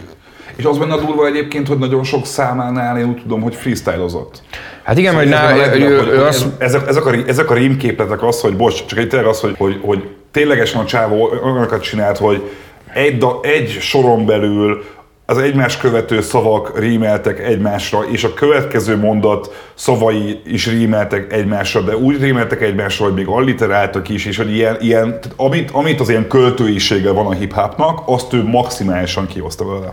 És 0.57 0.65
az 0.65 0.79
benne 0.79 0.93
a 0.93 1.01
durva 1.01 1.27
egyébként, 1.27 1.69
hogy 1.69 1.79
nagyon 1.79 2.05
sok 2.05 2.27
számánál 2.27 2.99
én 2.99 3.05
úgy 3.05 3.21
tudom, 3.23 3.43
hogy 3.43 3.55
freestylozott. 3.55 4.43
Hát 4.83 4.99
igen, 4.99 5.13
szóval 5.13 5.27
hogy, 5.27 5.35
ná, 5.35 5.75
ő, 5.75 5.99
hogy, 5.99 6.09
az... 6.09 6.47
ezek, 6.59 6.89
ezek, 6.89 7.07
a, 7.07 7.13
ezek 7.27 7.51
a 7.51 7.55
rímképletek 7.55 8.23
az, 8.23 8.41
hogy 8.41 8.57
bocs, 8.57 8.85
csak 8.85 8.99
egy 8.99 9.09
tényleg 9.09 9.29
az, 9.29 9.41
hogy, 9.41 9.55
hogy, 9.59 9.81
hogy 9.83 10.09
ténylegesen 10.31 10.81
a 10.81 10.85
csávó 10.85 11.39
olyanokat 11.43 11.83
csinált, 11.83 12.19
hogy 12.19 12.51
egy, 12.93 13.19
da, 13.19 13.41
egy 13.43 13.77
soron 13.81 14.27
belül 14.27 14.85
az 15.27 15.39
egymás 15.39 15.77
követő 15.77 16.21
szavak 16.21 16.79
rímeltek 16.79 17.41
egymásra, 17.41 18.05
és 18.11 18.25
a 18.25 18.35
következő 18.35 18.97
mondat 18.97 19.71
szavai 19.75 20.41
is 20.47 20.67
rímeltek 20.67 21.33
egymásra, 21.33 21.81
de 21.81 21.97
úgy 21.97 22.21
rímeltek 22.21 22.63
egymásra, 22.63 23.05
hogy 23.05 23.15
még 23.15 23.27
alliteráltak 23.27 24.09
is, 24.09 24.25
és 24.25 24.37
hogy 24.37 24.55
ilyen, 24.55 24.77
ilyen 24.81 25.19
amit, 25.37 25.71
amit 25.71 26.01
az 26.01 26.09
ilyen 26.09 26.29
költőisége 26.29 27.11
van 27.11 27.27
a 27.27 27.33
hip-hopnak, 27.33 28.03
azt 28.07 28.33
ő 28.33 28.43
maximálisan 28.43 29.27
kihozta 29.27 29.65
vele. 29.65 29.93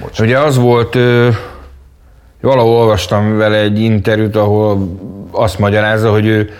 Bocs. 0.00 0.20
Ugye 0.20 0.38
az 0.38 0.58
volt, 0.58 0.98
valahol 2.40 2.72
olvastam 2.72 3.36
vele 3.36 3.56
egy 3.56 3.80
interjút, 3.80 4.36
ahol 4.36 4.88
azt 5.30 5.58
magyarázza, 5.58 6.10
hogy 6.10 6.26
ő 6.26 6.50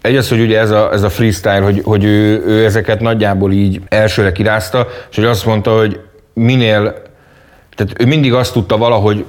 egy 0.00 0.16
az, 0.16 0.28
hogy 0.28 0.40
ugye 0.40 0.58
ez 0.58 0.70
a, 0.70 0.92
ez 0.92 1.02
a 1.02 1.08
freestyle, 1.08 1.60
hogy, 1.60 1.80
hogy 1.84 2.04
ő, 2.04 2.42
ő 2.46 2.64
ezeket 2.64 3.00
nagyjából 3.00 3.52
így 3.52 3.80
elsőre 3.88 4.32
kirázta, 4.32 4.86
és 5.10 5.16
hogy 5.16 5.24
azt 5.24 5.46
mondta, 5.46 5.76
hogy 5.78 6.00
minél, 6.34 7.02
tehát 7.74 8.00
ő 8.00 8.06
mindig 8.06 8.32
azt 8.32 8.52
tudta 8.52 8.76
valahogy 8.76 9.24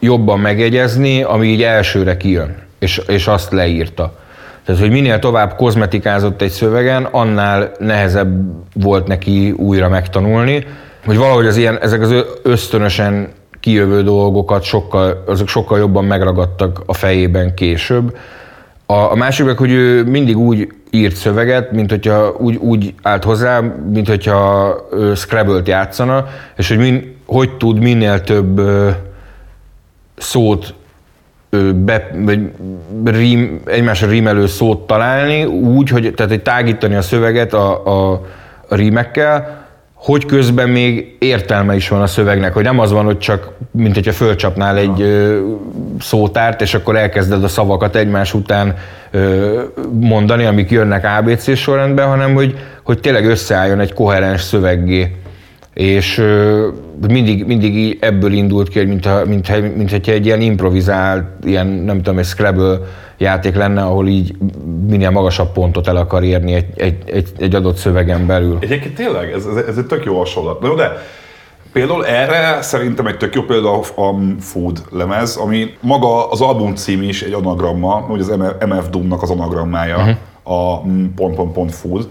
jobban 0.00 0.40
megjegyezni, 0.40 1.22
ami 1.22 1.46
így 1.46 1.62
elsőre 1.62 2.16
kijön, 2.16 2.56
és, 2.78 3.00
és 3.06 3.26
azt 3.26 3.52
leírta. 3.52 4.18
Tehát, 4.64 4.80
hogy 4.80 4.90
minél 4.90 5.18
tovább 5.18 5.56
kozmetikázott 5.56 6.42
egy 6.42 6.50
szövegen, 6.50 7.04
annál 7.04 7.72
nehezebb 7.78 8.52
volt 8.74 9.06
neki 9.06 9.50
újra 9.50 9.88
megtanulni, 9.88 10.66
hogy 11.04 11.16
valahogy 11.16 11.46
az 11.46 11.56
ilyen, 11.56 11.78
ezek 11.80 12.00
az 12.00 12.14
ösztönösen 12.42 13.28
kijövő 13.60 14.02
dolgokat 14.02 14.62
sokkal, 14.62 15.24
azok 15.26 15.48
sokkal 15.48 15.78
jobban 15.78 16.04
megragadtak 16.04 16.82
a 16.86 16.94
fejében 16.94 17.54
később. 17.54 18.16
A, 18.86 18.94
a 18.94 19.14
másik 19.14 19.46
meg, 19.46 19.56
hogy 19.56 19.70
ő 19.70 20.04
mindig 20.04 20.38
úgy 20.38 20.68
írt 20.90 21.16
szöveget, 21.16 21.72
mint 21.72 21.90
hogyha 21.90 22.36
úgy, 22.38 22.56
úgy 22.56 22.94
állt 23.02 23.24
hozzá, 23.24 23.60
mint 23.92 24.08
hogyha 24.08 24.76
Scrabble-t 25.14 25.68
játszana, 25.68 26.26
és 26.56 26.68
hogy 26.68 26.78
min, 26.78 27.16
hogy 27.26 27.56
tud 27.56 27.78
minél 27.78 28.20
több 28.20 28.60
szót 30.16 30.74
be, 31.74 32.10
vagy 32.14 32.40
rím, 33.04 33.62
egymásra 33.64 34.08
rímelő 34.08 34.46
szót 34.46 34.86
találni, 34.86 35.44
úgy, 35.44 35.88
hogy, 35.88 36.14
tehát 36.14 36.32
hogy 36.32 36.42
tágítani 36.42 36.94
a 36.94 37.02
szöveget 37.02 37.52
a, 37.52 37.86
a, 37.86 38.12
a 38.68 38.74
rímekkel, 38.74 39.59
hogy 40.00 40.26
közben 40.26 40.68
még 40.68 41.16
értelme 41.18 41.74
is 41.74 41.88
van 41.88 42.02
a 42.02 42.06
szövegnek, 42.06 42.52
hogy 42.52 42.64
nem 42.64 42.78
az 42.78 42.92
van, 42.92 43.04
hogy 43.04 43.18
csak, 43.18 43.50
mint 43.70 43.94
hogyha 43.94 44.12
fölcsapnál 44.12 44.76
egy 44.76 45.00
ö, 45.00 45.40
szótárt, 46.00 46.60
és 46.60 46.74
akkor 46.74 46.96
elkezded 46.96 47.44
a 47.44 47.48
szavakat 47.48 47.96
egymás 47.96 48.34
után 48.34 48.74
ö, 49.10 49.60
mondani, 49.92 50.44
amik 50.44 50.70
jönnek 50.70 51.08
ABC 51.18 51.56
sorrendben, 51.56 52.08
hanem 52.08 52.34
hogy, 52.34 52.58
hogy 52.82 53.00
tényleg 53.00 53.26
összeálljon 53.26 53.80
egy 53.80 53.92
koherens 53.92 54.42
szöveggé 54.42 55.19
és 55.74 56.24
mindig, 57.08 57.46
mindig 57.46 57.98
ebből 58.00 58.32
indult 58.32 58.68
ki, 58.68 58.84
mint, 58.84 59.06
ha, 59.06 59.24
mint, 59.24 59.76
mint 59.76 59.90
hogyha 59.90 60.12
egy 60.12 60.26
ilyen 60.26 60.40
improvizált, 60.40 61.24
ilyen 61.44 61.66
nem 61.66 61.96
tudom, 61.96 62.18
egy 62.18 62.24
Scrabble 62.24 62.78
játék 63.18 63.54
lenne, 63.54 63.82
ahol 63.82 64.08
így 64.08 64.34
minél 64.86 65.10
magasabb 65.10 65.52
pontot 65.52 65.88
el 65.88 65.96
akar 65.96 66.24
érni 66.24 66.52
egy, 66.52 66.66
egy, 66.76 66.96
egy, 67.06 67.28
egy 67.38 67.54
adott 67.54 67.76
szövegen 67.76 68.26
belül. 68.26 68.58
Egyébként 68.60 68.94
tényleg, 68.94 69.32
ez, 69.32 69.46
ez, 69.46 69.64
ez 69.64 69.76
egy 69.76 69.86
tök 69.86 70.04
jó 70.04 70.18
hasonlat. 70.18 70.60
De, 70.60 70.74
de 70.74 70.92
például 71.72 72.06
erre 72.06 72.62
szerintem 72.62 73.06
egy 73.06 73.16
tök 73.16 73.34
jó 73.34 73.42
példa 73.42 73.78
a 73.78 74.14
Food 74.40 74.82
lemez, 74.90 75.36
ami 75.36 75.74
maga 75.80 76.30
az 76.30 76.40
album 76.40 76.74
cím 76.74 77.02
is 77.02 77.22
egy 77.22 77.32
anagramma, 77.32 77.92
hogy 77.92 78.20
az 78.20 78.28
MF 78.66 78.88
Doom-nak 78.90 79.22
az 79.22 79.30
anagrammája, 79.30 79.96
uh-huh. 79.96 80.16
a 80.42 80.80
pont, 81.16 81.34
pont, 81.34 81.52
pont 81.52 81.74
food, 81.74 82.08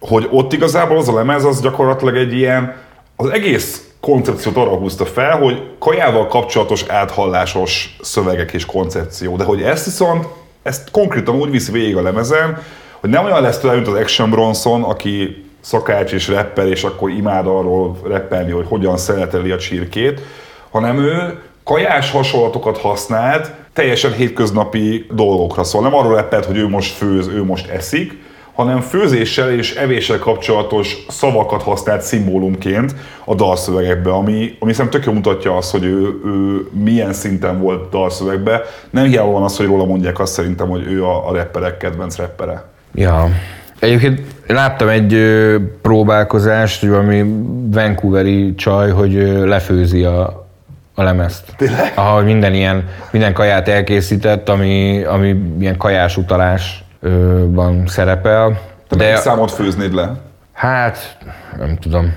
hogy 0.00 0.28
ott 0.30 0.52
igazából 0.52 0.96
az 0.96 1.08
a 1.08 1.14
lemez 1.14 1.44
az 1.44 1.60
gyakorlatilag 1.60 2.16
egy 2.16 2.32
ilyen 2.32 2.74
az 3.20 3.30
egész 3.30 3.88
koncepciót 4.00 4.56
arra 4.56 4.76
húzta 4.76 5.06
fel, 5.06 5.38
hogy 5.38 5.62
kajával 5.78 6.26
kapcsolatos 6.26 6.84
áthallásos 6.88 7.96
szövegek 8.00 8.52
és 8.52 8.66
koncepció, 8.66 9.36
de 9.36 9.44
hogy 9.44 9.62
ezt 9.62 9.84
viszont, 9.84 10.26
ezt 10.62 10.90
konkrétan 10.90 11.34
úgy 11.34 11.50
viszi 11.50 11.72
végig 11.72 11.96
a 11.96 12.02
lemezen, 12.02 12.62
hogy 13.00 13.10
nem 13.10 13.24
olyan 13.24 13.42
lesz 13.42 13.58
tőle, 13.58 13.74
mint 13.74 13.86
az 13.86 13.94
Action 13.94 14.30
Bronson, 14.30 14.82
aki 14.82 15.44
szakács 15.60 16.12
és 16.12 16.28
rapper, 16.28 16.66
és 16.66 16.84
akkor 16.84 17.10
imád 17.10 17.46
arról 17.46 17.98
reppelni, 18.04 18.50
hogy 18.50 18.66
hogyan 18.68 18.96
szeleteli 18.96 19.50
a 19.50 19.58
csirkét, 19.58 20.20
hanem 20.70 20.98
ő 20.98 21.40
kajás 21.64 22.10
hasonlatokat 22.10 22.78
használt 22.78 23.50
teljesen 23.72 24.12
hétköznapi 24.12 25.06
dolgokra. 25.10 25.64
Szóval 25.64 25.90
nem 25.90 25.98
arról 25.98 26.14
reppelt, 26.14 26.44
hogy 26.44 26.56
ő 26.56 26.68
most 26.68 26.96
főz, 26.96 27.26
ő 27.26 27.44
most 27.44 27.68
eszik, 27.68 28.26
hanem 28.58 28.80
főzéssel 28.80 29.50
és 29.50 29.74
evéssel 29.74 30.18
kapcsolatos 30.18 31.04
szavakat 31.08 31.62
használt 31.62 32.02
szimbólumként 32.02 32.94
a 33.24 33.34
dalszövegekbe, 33.34 34.10
ami, 34.10 34.56
ami 34.58 34.72
szerintem 34.72 35.00
tök 35.00 35.14
mutatja 35.14 35.56
azt, 35.56 35.70
hogy 35.70 35.84
ő, 35.84 36.20
ő 36.24 36.66
milyen 36.84 37.12
szinten 37.12 37.60
volt 37.60 37.90
dalszövegbe. 37.90 38.62
Nem 38.90 39.04
hiába 39.04 39.30
van 39.30 39.42
az, 39.42 39.56
hogy 39.56 39.66
róla 39.66 39.84
mondják 39.84 40.20
azt 40.20 40.32
szerintem, 40.32 40.68
hogy 40.68 40.86
ő 40.86 41.04
a, 41.04 41.28
a 41.28 41.32
rapperek 41.32 41.76
kedvenc 41.76 42.16
rappere. 42.16 42.64
Ja. 42.94 43.28
Egyébként 43.78 44.20
láttam 44.46 44.88
egy 44.88 45.16
próbálkozást, 45.82 46.84
ami 46.84 47.24
Vancouveri 47.70 48.54
csaj, 48.54 48.90
hogy 48.90 49.12
lefőzi 49.44 50.04
a, 50.04 50.46
a 50.94 51.02
lemezt. 51.02 51.44
Tényleg? 51.56 51.92
Ahogy 51.94 52.24
minden 52.24 52.54
ilyen, 52.54 52.88
minden 53.10 53.32
kaját 53.32 53.68
elkészített, 53.68 54.48
ami, 54.48 55.04
ami 55.04 55.36
ilyen 55.60 55.76
kajás 55.76 56.16
utalás 56.16 56.82
van 57.46 57.86
szerepel. 57.86 58.60
Te 58.88 58.96
de 58.96 59.16
számot 59.16 59.50
főznéd 59.50 59.94
le? 59.94 60.12
Hát, 60.52 61.18
nem 61.58 61.76
tudom. 61.76 62.14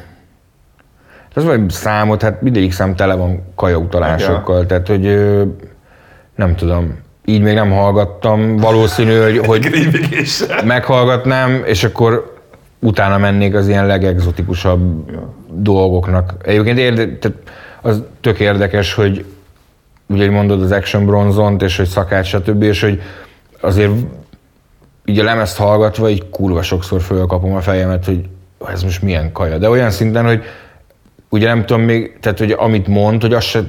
Ez 1.35 1.43
vagy 1.43 1.69
számot, 1.69 2.21
hát 2.21 2.41
mindegyik 2.41 2.71
szám 2.71 2.95
tele 2.95 3.15
van 3.15 3.43
kajautalásokkal, 3.55 4.59
ja. 4.59 4.65
tehát 4.65 4.87
hogy 4.87 5.01
nem 6.35 6.55
tudom, 6.55 6.97
így 7.25 7.41
még 7.41 7.53
nem 7.53 7.71
hallgattam, 7.71 8.57
valószínű, 8.57 9.19
hogy, 9.19 9.37
hogy 9.47 9.69
meghallgatnám, 10.65 11.61
és 11.65 11.83
akkor 11.83 12.39
utána 12.79 13.17
mennék 13.17 13.55
az 13.55 13.67
ilyen 13.67 13.85
legexotikusabb 13.85 15.09
ja. 15.11 15.33
dolgoknak. 15.49 16.33
Egyébként 16.43 16.77
érde, 16.77 17.17
tehát 17.17 17.37
az 17.81 18.03
tök 18.21 18.39
érdekes, 18.39 18.93
hogy 18.93 19.25
ugye 20.07 20.31
mondod 20.31 20.61
az 20.61 20.71
Action 20.71 21.05
Bronzont, 21.05 21.61
és 21.61 21.77
hogy 21.77 21.87
szakács, 21.87 22.27
stb., 22.27 22.63
és 22.63 22.81
hogy 22.81 23.01
azért 23.61 23.91
így 25.05 25.19
a 25.19 25.23
lemezt 25.23 25.57
hallgatva, 25.57 26.09
így 26.09 26.29
kurva 26.29 26.61
sokszor 26.61 27.01
fölkapom 27.01 27.55
a 27.55 27.61
fejemet, 27.61 28.05
hogy 28.05 28.25
ez 28.67 28.83
most 28.83 29.01
milyen 29.01 29.31
kaja. 29.31 29.57
De 29.57 29.69
olyan 29.69 29.91
szinten, 29.91 30.25
hogy 30.25 30.43
ugye 31.29 31.47
nem 31.47 31.65
tudom 31.65 31.81
még, 31.81 32.17
tehát 32.19 32.39
hogy 32.39 32.51
amit 32.51 32.87
mond, 32.87 33.21
hogy 33.21 33.33
azt 33.33 33.47
se 33.47 33.61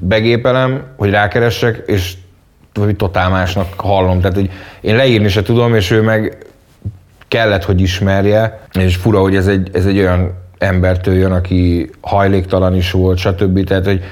begépelem, 0.00 0.82
hogy 0.96 1.10
rákeressek, 1.10 1.82
és 1.86 2.14
hogy 2.74 2.96
totál 2.96 3.30
másnak 3.30 3.66
hallom. 3.76 4.20
Tehát, 4.20 4.36
hogy 4.36 4.50
én 4.80 4.96
leírni 4.96 5.28
se 5.28 5.42
tudom, 5.42 5.74
és 5.74 5.90
ő 5.90 6.02
meg 6.02 6.46
kellett, 7.28 7.64
hogy 7.64 7.80
ismerje, 7.80 8.60
és 8.72 8.96
fura, 8.96 9.20
hogy 9.20 9.36
ez 9.36 9.46
egy, 9.46 9.70
ez 9.72 9.86
egy 9.86 9.98
olyan 9.98 10.34
embertől 10.58 11.14
jön, 11.14 11.32
aki 11.32 11.90
hajléktalan 12.00 12.76
is 12.76 12.90
volt, 12.90 13.18
stb. 13.18 13.64
Tehát, 13.64 13.84
hogy 13.84 14.02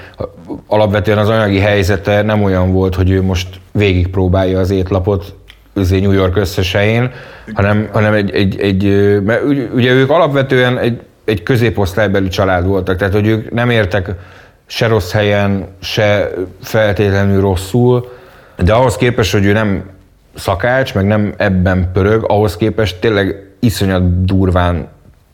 alapvetően 0.66 1.18
az 1.18 1.28
anyagi 1.28 1.58
helyzete 1.58 2.22
nem 2.22 2.42
olyan 2.42 2.72
volt, 2.72 2.94
hogy 2.94 3.10
ő 3.10 3.22
most 3.22 3.60
végigpróbálja 3.72 4.58
az 4.58 4.70
étlapot, 4.70 5.34
New 5.72 6.12
York 6.12 6.36
összesején, 6.36 7.12
hanem, 7.52 7.88
hanem 7.92 8.12
egy, 8.12 8.30
egy, 8.30 8.60
egy, 8.60 8.84
mert 9.22 9.42
ugye 9.74 9.92
ők 9.92 10.10
alapvetően 10.10 10.78
egy, 10.78 11.00
egy 11.24 11.42
középosztálybeli 11.42 12.28
család 12.28 12.66
voltak, 12.66 12.96
tehát 12.96 13.14
hogy 13.14 13.26
ők 13.26 13.50
nem 13.50 13.70
értek 13.70 14.10
se 14.66 14.86
rossz 14.86 15.12
helyen, 15.12 15.66
se 15.80 16.30
feltétlenül 16.62 17.40
rosszul, 17.40 18.12
de 18.56 18.72
ahhoz 18.72 18.96
képest, 18.96 19.32
hogy 19.32 19.44
ő 19.44 19.52
nem 19.52 19.82
szakács, 20.34 20.94
meg 20.94 21.06
nem 21.06 21.34
ebben 21.36 21.90
pörög, 21.92 22.24
ahhoz 22.30 22.56
képest 22.56 23.00
tényleg 23.00 23.50
iszonyat 23.60 24.24
durván 24.24 24.88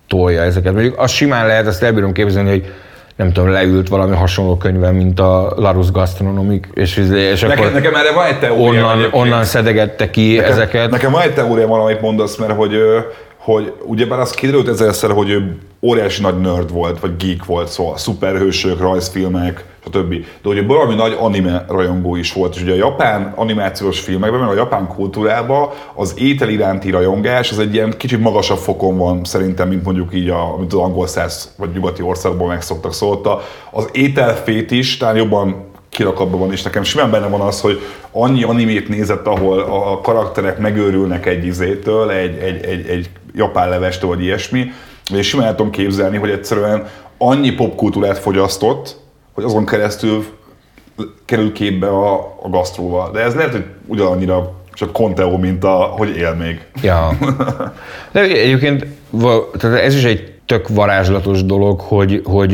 tolja 0.06 0.42
ezeket. 0.42 0.72
Mondjuk 0.72 0.98
azt 0.98 1.14
simán 1.14 1.46
lehet, 1.46 1.66
azt 1.66 1.82
elbírom 1.82 2.12
képzelni, 2.12 2.50
hogy 2.50 2.72
nem 3.16 3.32
tudom, 3.32 3.50
leült 3.50 3.88
valami 3.88 4.16
hasonló 4.16 4.56
könyvben, 4.56 4.94
mint 4.94 5.20
a 5.20 5.52
Larus 5.56 5.90
Gastronomic, 5.90 6.66
és, 6.74 6.96
és 6.96 7.40
nekem, 7.40 7.58
akkor 7.58 7.72
nekem 7.72 7.94
erre 7.94 8.12
van 8.12 8.26
egy 8.26 8.38
teória. 8.38 8.84
Onnan, 8.84 9.08
onnan 9.10 9.44
szedegette 9.44 10.10
ki 10.10 10.36
nekem, 10.36 10.50
ezeket. 10.52 10.90
Nekem 10.90 11.12
van 11.12 11.22
egy 11.22 11.34
teória 11.34 11.66
valamit 11.66 12.00
mondasz, 12.00 12.36
mert 12.36 12.52
hogy, 12.52 12.72
hogy 13.46 13.72
ugyebár 13.84 14.18
az 14.18 14.30
kiderült 14.30 14.68
ezerszer, 14.68 15.10
hogy 15.10 15.30
ő 15.30 15.58
óriási 15.82 16.22
nagy 16.22 16.40
nerd 16.40 16.72
volt, 16.72 17.00
vagy 17.00 17.16
geek 17.16 17.44
volt, 17.44 17.68
szóval 17.68 17.96
szuperhősök, 17.96 18.80
rajzfilmek, 18.80 19.64
stb. 19.84 20.14
De 20.42 20.48
ugye 20.48 20.62
valami 20.62 20.94
nagy 20.94 21.16
anime 21.20 21.64
rajongó 21.68 22.16
is 22.16 22.32
volt, 22.32 22.54
és 22.54 22.62
ugye 22.62 22.72
a 22.72 22.76
japán 22.76 23.32
animációs 23.36 24.00
filmekben, 24.00 24.40
meg 24.40 24.48
a 24.48 24.54
japán 24.54 24.86
kultúrában 24.86 25.68
az 25.94 26.14
étel 26.18 26.48
iránti 26.48 26.90
rajongás 26.90 27.50
az 27.50 27.58
egy 27.58 27.74
ilyen 27.74 27.94
kicsit 27.96 28.20
magasabb 28.20 28.58
fokon 28.58 28.98
van 28.98 29.24
szerintem, 29.24 29.68
mint 29.68 29.84
mondjuk 29.84 30.14
így 30.14 30.28
a, 30.28 30.56
mint 30.58 30.72
az 30.72 30.78
angol 30.78 31.06
száz 31.06 31.54
vagy 31.58 31.70
nyugati 31.74 32.02
országban 32.02 32.48
megszoktak. 32.48 32.92
Szóval 32.92 33.42
az 33.70 33.88
ételfét 33.92 34.70
is 34.70 34.96
talán 34.96 35.16
jobban 35.16 35.64
kirakatban 35.88 36.40
van, 36.40 36.52
és 36.52 36.62
nekem 36.62 36.82
simán 36.82 37.10
benne 37.10 37.26
van 37.26 37.40
az, 37.40 37.60
hogy 37.60 37.80
annyi 38.10 38.42
animét 38.42 38.88
nézett, 38.88 39.26
ahol 39.26 39.58
a 39.58 40.00
karakterek 40.00 40.58
megőrülnek 40.58 41.26
egy 41.26 41.46
izétől, 41.46 42.10
egy, 42.10 42.36
egy, 42.38 42.64
egy, 42.64 42.86
egy 42.86 43.10
japán 43.36 43.68
levestől, 43.68 44.10
vagy 44.10 44.22
ilyesmi, 44.22 44.72
és 45.14 45.28
simán 45.28 45.56
tudom 45.56 45.70
képzelni, 45.70 46.16
hogy 46.16 46.30
egyszerűen 46.30 46.86
annyi 47.18 47.50
popkultúrát 47.50 48.18
fogyasztott, 48.18 48.96
hogy 49.32 49.44
azon 49.44 49.66
keresztül 49.66 50.24
kerül 51.24 51.52
képbe 51.52 51.88
a, 51.88 52.14
a 52.42 52.48
gasztróval. 52.48 53.10
De 53.10 53.20
ez 53.20 53.34
lehet, 53.34 53.52
hogy 53.52 53.64
ugyanannyira 53.86 54.52
csak 54.72 54.92
Conteo, 54.92 55.38
mint 55.38 55.64
a, 55.64 55.74
hogy 55.74 56.16
él 56.16 56.34
még. 56.34 56.60
Ja. 56.82 57.10
De 58.12 58.20
egyébként 58.20 58.86
tehát 59.58 59.80
ez 59.80 59.94
is 59.94 60.04
egy 60.04 60.32
tök 60.46 60.68
varázslatos 60.68 61.44
dolog, 61.44 61.80
hogy, 61.80 62.22
hogy 62.24 62.52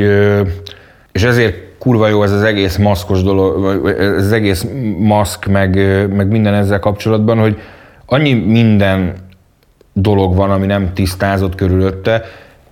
és 1.13 1.23
ezért 1.23 1.57
kurva 1.79 2.09
jó 2.09 2.23
ez 2.23 2.33
az 2.33 2.43
egész 2.43 2.77
maszkos 2.77 3.23
dolog, 3.23 3.87
ez 3.99 4.25
az 4.25 4.33
egész 4.33 4.67
maszk, 4.99 5.47
meg, 5.47 5.75
meg 6.15 6.29
minden 6.29 6.55
ezzel 6.55 6.79
kapcsolatban, 6.79 7.39
hogy 7.39 7.59
annyi 8.07 8.33
minden 8.33 9.15
dolog 9.93 10.35
van, 10.35 10.51
ami 10.51 10.67
nem 10.67 10.93
tisztázott 10.95 11.55
körülötte, 11.55 12.25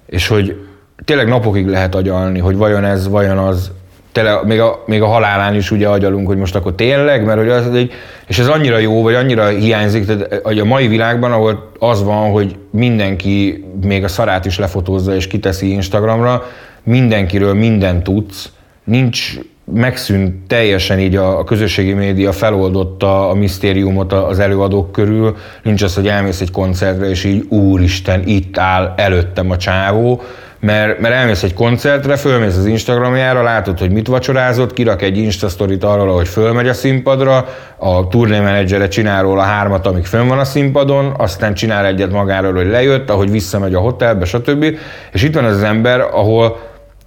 és 0.07 0.29
hogy 0.29 0.57
tényleg 1.05 1.29
napokig 1.29 1.67
lehet 1.67 1.95
agyalni, 1.95 2.39
hogy 2.39 2.57
vajon 2.57 2.85
ez, 2.85 3.09
vajon 3.09 3.39
az, 3.39 3.71
tele, 4.13 4.41
még, 4.45 4.61
a, 4.61 4.83
még 4.87 5.03
a 5.03 5.07
halálán 5.07 5.55
is 5.55 5.71
ugye 5.71 5.89
agyalunk, 5.89 6.27
hogy 6.27 6.37
most 6.37 6.55
akkor 6.55 6.75
tényleg, 6.75 7.25
mert 7.25 7.39
hogy 7.39 7.49
az 7.49 7.75
egy, 7.75 7.93
és 8.27 8.39
ez 8.39 8.49
annyira 8.49 8.79
jó, 8.79 9.03
vagy 9.03 9.15
annyira 9.15 9.49
hiányzik, 9.49 10.07
tehát 10.07 10.41
hogy 10.43 10.59
a 10.59 10.65
mai 10.65 10.89
világban, 10.89 11.33
ahol 11.33 11.71
az 11.79 12.03
van, 12.03 12.31
hogy 12.31 12.57
mindenki 12.71 13.65
még 13.85 14.05
a 14.05 14.09
szarát 14.09 14.45
is 14.45 14.59
lefotózza 14.59 15.15
és 15.15 15.27
kiteszi 15.27 15.71
Instagramra, 15.73 16.47
mindenkiről 16.83 17.55
mindent 17.55 18.03
tudsz, 18.03 18.53
nincs, 18.85 19.39
megszűnt 19.73 20.47
teljesen 20.47 20.99
így 20.99 21.17
a, 21.17 21.45
közösségi 21.45 21.93
média 21.93 22.33
feloldotta 22.33 23.29
a 23.29 23.35
misztériumot 23.35 24.13
az 24.13 24.39
előadók 24.39 24.93
körül, 24.93 25.37
nincs 25.63 25.83
az, 25.83 25.95
hogy 25.95 26.09
elmész 26.09 26.41
egy 26.41 26.51
koncertre, 26.51 27.09
és 27.09 27.25
így 27.25 27.47
úristen, 27.49 28.23
itt 28.27 28.59
áll 28.59 28.95
előttem 28.97 29.51
a 29.51 29.57
csávó, 29.57 30.23
mert, 30.61 31.01
mert 31.01 31.15
elmész 31.15 31.43
egy 31.43 31.55
koncertre, 31.55 32.17
fölmész 32.17 32.57
az 32.57 32.67
Instagramjára, 32.67 33.43
látod, 33.43 33.79
hogy 33.79 33.91
mit 33.91 34.07
vacsorázott, 34.07 34.73
kirak 34.73 35.03
egy 35.03 35.19
Instastorit 35.19 35.85
arról, 35.85 36.15
hogy 36.15 36.29
fölmegy 36.29 36.69
a 36.69 36.73
színpadra, 36.73 37.47
a 37.77 38.09
turnémenedzsere 38.09 38.89
csinál 38.89 39.23
róla 39.23 39.43
hármat, 39.43 39.87
amíg 39.87 40.05
fönn 40.05 40.29
van 40.29 40.39
a 40.39 40.45
színpadon, 40.45 41.15
aztán 41.17 41.55
csinál 41.55 41.87
egyet 41.87 42.13
magáról, 42.13 42.53
hogy 42.53 42.67
lejött, 42.67 43.11
ahogy 43.11 43.31
visszamegy 43.31 43.75
a 43.75 43.81
hotelbe, 43.81 44.25
stb. 44.25 44.65
És 45.13 45.23
itt 45.23 45.35
van 45.35 45.45
az 45.45 45.63
ember, 45.63 46.01
ahol 46.01 46.59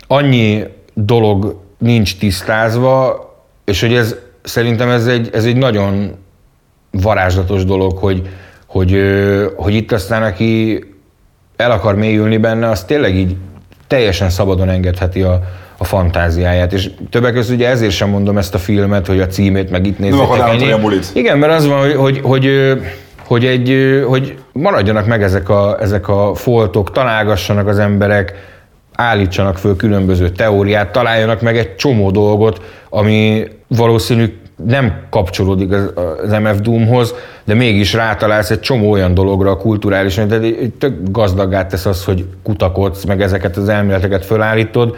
annyi 0.07 0.64
dolog 0.93 1.61
nincs 1.84 2.17
tisztázva, 2.17 3.27
és 3.65 3.81
hogy 3.81 3.93
ez 3.93 4.15
szerintem 4.43 4.89
ez 4.89 5.07
egy, 5.07 5.29
ez 5.34 5.45
egy 5.45 5.55
nagyon 5.55 6.15
varázslatos 6.91 7.65
dolog, 7.65 7.97
hogy, 7.97 8.29
hogy, 8.67 8.97
hogy 9.55 9.73
itt 9.73 9.91
aztán 9.91 10.23
aki 10.23 10.84
el 11.55 11.71
akar 11.71 11.95
mélyülni 11.95 12.38
benne, 12.38 12.69
az 12.69 12.84
tényleg 12.84 13.15
így 13.15 13.36
teljesen 13.88 14.29
szabadon 14.29 14.69
engedheti 14.69 15.21
a, 15.21 15.41
a 15.77 15.84
fantáziáját. 15.84 16.73
És 16.73 16.89
többek 17.09 17.34
között 17.34 17.55
ugye 17.55 17.67
ezért 17.67 17.91
sem 17.91 18.09
mondom 18.09 18.38
ezt 18.38 18.55
a 18.55 18.57
filmet, 18.57 19.07
hogy 19.07 19.19
a 19.19 19.27
címét 19.27 19.69
meg 19.69 19.86
itt 19.86 19.99
nézzétek. 19.99 20.27
Igen, 21.13 21.38
mert 21.38 21.53
az 21.53 21.67
van, 21.67 21.79
hogy, 21.79 21.95
hogy, 21.95 22.19
hogy, 22.23 22.47
hogy, 23.25 23.45
egy, 23.45 24.03
hogy 24.07 24.38
maradjanak 24.51 25.05
meg 25.05 25.23
ezek 25.23 25.49
a, 25.49 25.77
ezek 25.81 26.07
a 26.07 26.36
foltok, 26.36 26.91
találgassanak 26.91 27.67
az 27.67 27.79
emberek, 27.79 28.53
állítsanak 28.96 29.58
föl 29.58 29.76
különböző 29.76 30.30
teóriát, 30.30 30.91
találjanak 30.91 31.41
meg 31.41 31.58
egy 31.58 31.76
csomó 31.76 32.12
dolgot, 32.12 32.62
ami 32.89 33.48
valószínű 33.68 34.41
nem 34.66 34.94
kapcsolódik 35.10 35.72
az, 35.72 36.32
MF 36.41 36.60
Doomhoz, 36.62 37.14
de 37.44 37.54
mégis 37.54 37.94
rátalálsz 37.94 38.50
egy 38.50 38.60
csomó 38.60 38.91
olyan 38.91 39.14
dologra 39.14 39.52
a 39.52 39.58
kulturális, 39.58 40.16
de 40.16 40.39
tök 40.80 40.96
gazdagát 41.12 41.70
tesz 41.70 41.86
az, 41.86 42.06
hogy 42.06 42.26
kutakodsz, 42.44 43.04
meg 43.04 43.22
ezeket 43.22 43.58
az 43.58 43.70
elméleteket 43.70 44.26
fölállítod, 44.26 44.96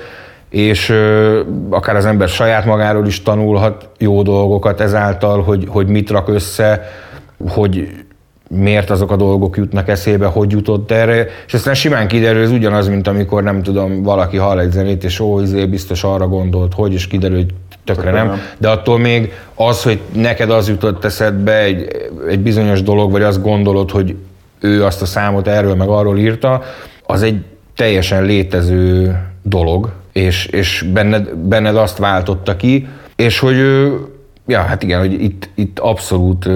és 0.49 0.89
ö, 0.89 1.41
akár 1.69 1.95
az 1.95 2.05
ember 2.05 2.27
saját 2.27 2.65
magáról 2.65 3.07
is 3.07 3.21
tanulhat 3.21 3.89
jó 3.97 4.21
dolgokat 4.21 4.81
ezáltal, 4.81 5.43
hogy, 5.43 5.65
hogy 5.67 5.87
mit 5.87 6.09
rak 6.09 6.29
össze, 6.29 6.89
hogy 7.49 8.04
miért 8.49 8.89
azok 8.89 9.11
a 9.11 9.15
dolgok 9.15 9.57
jutnak 9.57 9.87
eszébe, 9.87 10.25
hogy 10.25 10.51
jutott 10.51 10.91
erre, 10.91 11.27
és 11.47 11.53
aztán 11.53 11.73
simán 11.73 12.07
kiderül, 12.07 12.43
ez 12.43 12.51
ugyanaz, 12.51 12.87
mint 12.87 13.07
amikor 13.07 13.43
nem 13.43 13.63
tudom, 13.63 14.03
valaki 14.03 14.37
hall 14.37 14.59
egy 14.59 14.71
zenét, 14.71 15.03
és 15.03 15.19
ó, 15.19 15.41
izé 15.41 15.65
biztos 15.65 16.03
arra 16.03 16.27
gondolt, 16.27 16.73
hogy, 16.73 16.93
és 16.93 17.07
kiderül, 17.07 17.37
hogy 17.37 17.53
tökre 17.83 18.11
nem. 18.11 18.27
nem. 18.27 18.41
De 18.57 18.69
attól 18.69 18.99
még 18.99 19.33
az, 19.55 19.83
hogy 19.83 19.99
neked 20.13 20.49
az 20.49 20.69
jutott 20.69 21.05
eszedbe 21.05 21.57
egy, 21.57 21.87
egy 22.29 22.39
bizonyos 22.39 22.81
dolog, 22.81 23.11
vagy 23.11 23.21
azt 23.21 23.41
gondolod, 23.41 23.91
hogy 23.91 24.15
ő 24.59 24.83
azt 24.83 25.01
a 25.01 25.05
számot 25.05 25.47
erről 25.47 25.75
meg 25.75 25.87
arról 25.87 26.17
írta, 26.17 26.63
az 27.05 27.21
egy 27.21 27.43
teljesen 27.75 28.23
létező 28.23 29.17
dolog, 29.43 29.91
és, 30.11 30.45
és 30.45 30.85
benned, 30.93 31.35
benned 31.35 31.75
azt 31.75 31.97
váltotta 31.97 32.55
ki, 32.55 32.87
és 33.15 33.39
hogy 33.39 33.57
ja, 34.47 34.59
hát 34.59 34.83
igen, 34.83 34.99
hogy 34.99 35.23
itt, 35.23 35.49
itt 35.55 35.79
abszolút 35.79 36.49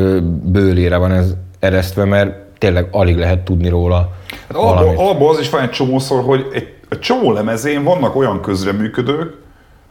bőlére 0.52 0.98
van 0.98 1.12
ez 1.12 1.36
eresztve, 1.60 2.06
mert 2.06 2.36
tényleg 2.58 2.88
alig 2.92 3.18
lehet 3.18 3.40
tudni 3.40 3.70
róla 3.70 4.10
hát 4.48 4.58
alapból, 4.58 5.06
alapból 5.06 5.30
az 5.30 5.40
is 5.40 5.50
van 5.50 5.62
egy 5.62 5.70
csomószor, 5.70 6.24
hogy 6.24 6.46
egy, 6.54 6.74
egy 6.90 7.00
csomó 7.00 7.32
lemezén 7.32 7.84
vannak 7.84 8.16
olyan 8.16 8.42
közreműködők, 8.42 9.34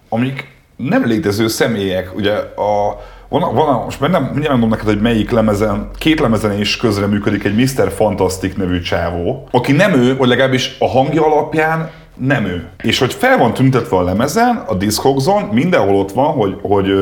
amik 0.08 0.56
nem 0.76 1.06
létező 1.06 1.48
személyek. 1.48 2.16
Ugye 2.16 2.32
a, 2.56 3.00
van, 3.28 3.54
van, 3.54 3.84
most 3.84 4.00
már 4.00 4.10
nem, 4.10 4.30
nem 4.34 4.50
mondom 4.50 4.68
neked, 4.68 4.86
hogy 4.86 5.00
melyik 5.00 5.30
lemezen, 5.30 5.90
két 5.98 6.20
lemezen 6.20 6.58
is 6.58 6.76
közreműködik 6.76 7.44
egy 7.44 7.54
Mr. 7.54 7.90
Fantastic 7.90 8.56
nevű 8.56 8.80
csávó, 8.80 9.48
aki 9.50 9.72
nem 9.72 9.92
ő, 9.92 10.16
vagy 10.16 10.28
legalábbis 10.28 10.76
a 10.78 10.88
hangja 10.88 11.26
alapján 11.26 11.90
nem 12.18 12.44
ő. 12.44 12.68
És 12.82 12.98
hogy 12.98 13.12
fel 13.12 13.38
van 13.38 13.52
tüntetve 13.54 13.96
a 13.96 14.02
lemezen, 14.02 14.64
a 14.66 14.74
Discogson, 14.74 15.42
mindenhol 15.42 15.94
ott 15.94 16.12
van, 16.12 16.32
hogy, 16.32 16.56
hogy, 16.62 16.92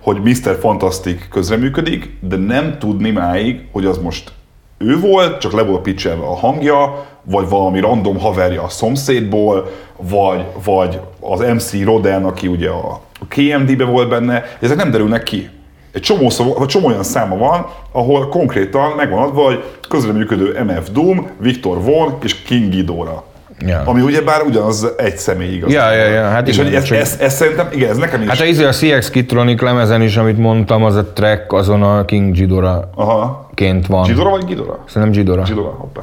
hogy 0.00 0.20
Mr. 0.22 0.58
Fantastic 0.60 1.28
közreműködik, 1.30 2.16
de 2.20 2.36
nem 2.36 2.78
tudni 2.78 3.10
máig, 3.10 3.60
hogy 3.72 3.84
az 3.84 3.98
most 3.98 4.32
ő 4.78 4.98
volt, 5.00 5.40
csak 5.40 5.52
le 5.52 5.62
volt 5.62 5.82
pitchelve 5.82 6.24
a 6.24 6.36
hangja, 6.36 7.06
vagy 7.22 7.48
valami 7.48 7.80
random 7.80 8.18
haverja 8.18 8.62
a 8.62 8.68
szomszédból, 8.68 9.70
vagy, 9.96 10.44
vagy 10.64 11.00
az 11.20 11.40
MC 11.40 11.84
Roden, 11.84 12.24
aki 12.24 12.46
ugye 12.46 12.68
a 12.68 13.00
KMD-be 13.28 13.84
volt 13.84 14.08
benne, 14.08 14.44
ezek 14.60 14.76
nem 14.76 14.90
derülnek 14.90 15.22
ki. 15.22 15.48
Egy 15.92 16.00
csomó, 16.02 16.30
szó, 16.30 16.52
vagy 16.52 16.66
csomó 16.66 16.86
olyan 16.86 17.02
száma 17.02 17.36
van, 17.36 17.66
ahol 17.92 18.28
konkrétan 18.28 18.92
megvan 18.96 19.22
adva, 19.22 19.44
hogy 19.44 19.64
közreműködő 19.88 20.62
MF 20.64 20.90
Doom, 20.90 21.30
Viktor 21.40 21.82
Von 21.82 22.16
és 22.22 22.42
King 22.42 22.70
Ghidorah. 22.70 23.22
Ja. 23.66 23.82
Ami 23.84 24.00
ugye 24.00 24.22
bár 24.22 24.42
ugyanaz 24.42 24.86
egy 24.96 25.16
személy 25.16 25.54
igaz. 25.54 25.72
Ja, 25.72 25.92
ja, 25.92 26.06
ja. 26.06 26.22
Hát 26.22 26.48
és 26.48 26.54
igen, 26.54 26.66
hogy 26.66 26.74
ez, 26.74 26.82
csak... 26.82 26.98
ez, 26.98 27.16
ez, 27.20 27.34
szerintem, 27.34 27.68
igen, 27.72 27.90
ez 27.90 27.96
nekem 27.96 28.22
is. 28.22 28.28
Hát 28.28 28.40
a, 28.40 28.44
izé 28.44 28.64
a 28.64 28.72
CX 28.72 29.10
Kitronic 29.10 29.60
lemezen 29.60 30.02
is, 30.02 30.16
amit 30.16 30.38
mondtam, 30.38 30.84
az 30.84 30.96
a 30.96 31.04
track 31.12 31.52
azon 31.52 31.82
a 31.82 32.04
King 32.04 32.34
Ghidorah 32.34 32.84
Aha. 32.94 33.50
ként 33.54 33.86
van. 33.86 34.02
Ghidorah 34.02 34.30
vagy 34.30 34.44
Ghidorah? 34.44 34.76
Szerintem 34.86 35.10
Ghidorah. 35.10 35.46
Ghidorah, 35.46 35.74
hoppá. 35.78 36.02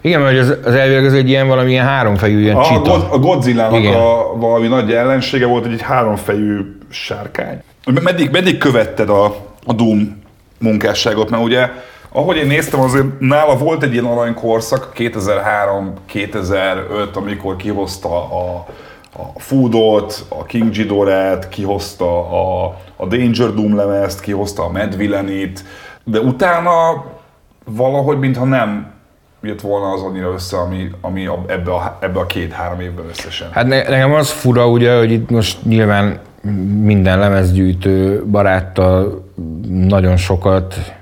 Igen, 0.00 0.20
mert 0.20 0.38
az, 0.38 0.56
az 0.64 0.74
elvileg 0.74 1.04
ez 1.04 1.12
egy 1.12 1.28
ilyen 1.28 1.48
valamilyen 1.48 1.86
háromfejű 1.86 2.40
ilyen 2.40 2.56
a, 2.56 2.62
csita. 2.62 3.10
A 3.10 3.18
Godzilla-nak 3.18 3.94
a 3.94 4.36
valami 4.36 4.66
nagy 4.66 4.92
ellensége 4.92 5.46
volt, 5.46 5.66
egy, 5.66 5.72
egy 5.72 5.82
háromfejű 5.82 6.76
sárkány. 6.90 7.62
Meddig, 8.02 8.30
meddig 8.30 8.58
követted 8.58 9.08
a, 9.08 9.24
a 9.66 9.72
Doom 9.72 10.22
munkásságot? 10.58 11.30
Mert 11.30 11.42
ugye 11.42 11.68
ahogy 12.16 12.36
én 12.36 12.46
néztem, 12.46 12.80
azért 12.80 13.06
nála 13.18 13.56
volt 13.56 13.82
egy 13.82 13.92
ilyen 13.92 14.04
aranykorszak, 14.04 14.92
2003-2005, 14.96 17.12
amikor 17.14 17.56
kihozta 17.56 18.08
a, 18.08 18.66
a 19.12 19.22
Foodot, 19.36 20.26
a 20.28 20.44
King 20.44 20.70
Ghidorah-t, 20.70 21.48
kihozta 21.48 22.30
a, 22.30 22.76
a 22.96 23.06
Danger 23.06 23.54
Doom 23.54 23.76
lemezt, 23.76 24.20
kihozta 24.20 24.64
a 24.64 24.70
Mad 24.70 24.96
Villain-it, 24.96 25.64
de 26.04 26.20
utána 26.20 27.04
valahogy 27.64 28.18
mintha 28.18 28.44
nem 28.44 28.94
jött 29.42 29.60
volna 29.60 29.92
az 29.92 30.02
annyira 30.02 30.32
össze, 30.32 30.56
ami, 30.56 30.90
ami 31.00 31.28
ebbe 31.46 31.72
a, 31.72 31.98
ebbe 32.00 32.20
a 32.20 32.26
két-három 32.26 32.80
évben 32.80 33.04
összesen. 33.08 33.48
Hát 33.52 33.66
ne, 33.66 33.82
nekem 33.82 34.12
az 34.12 34.30
fura 34.30 34.68
ugye, 34.68 34.98
hogy 34.98 35.12
itt 35.12 35.30
most 35.30 35.64
nyilván 35.64 36.20
minden 36.80 37.18
lemezgyűjtő 37.18 38.24
baráttal 38.24 39.24
nagyon 39.70 40.16
sokat 40.16 40.95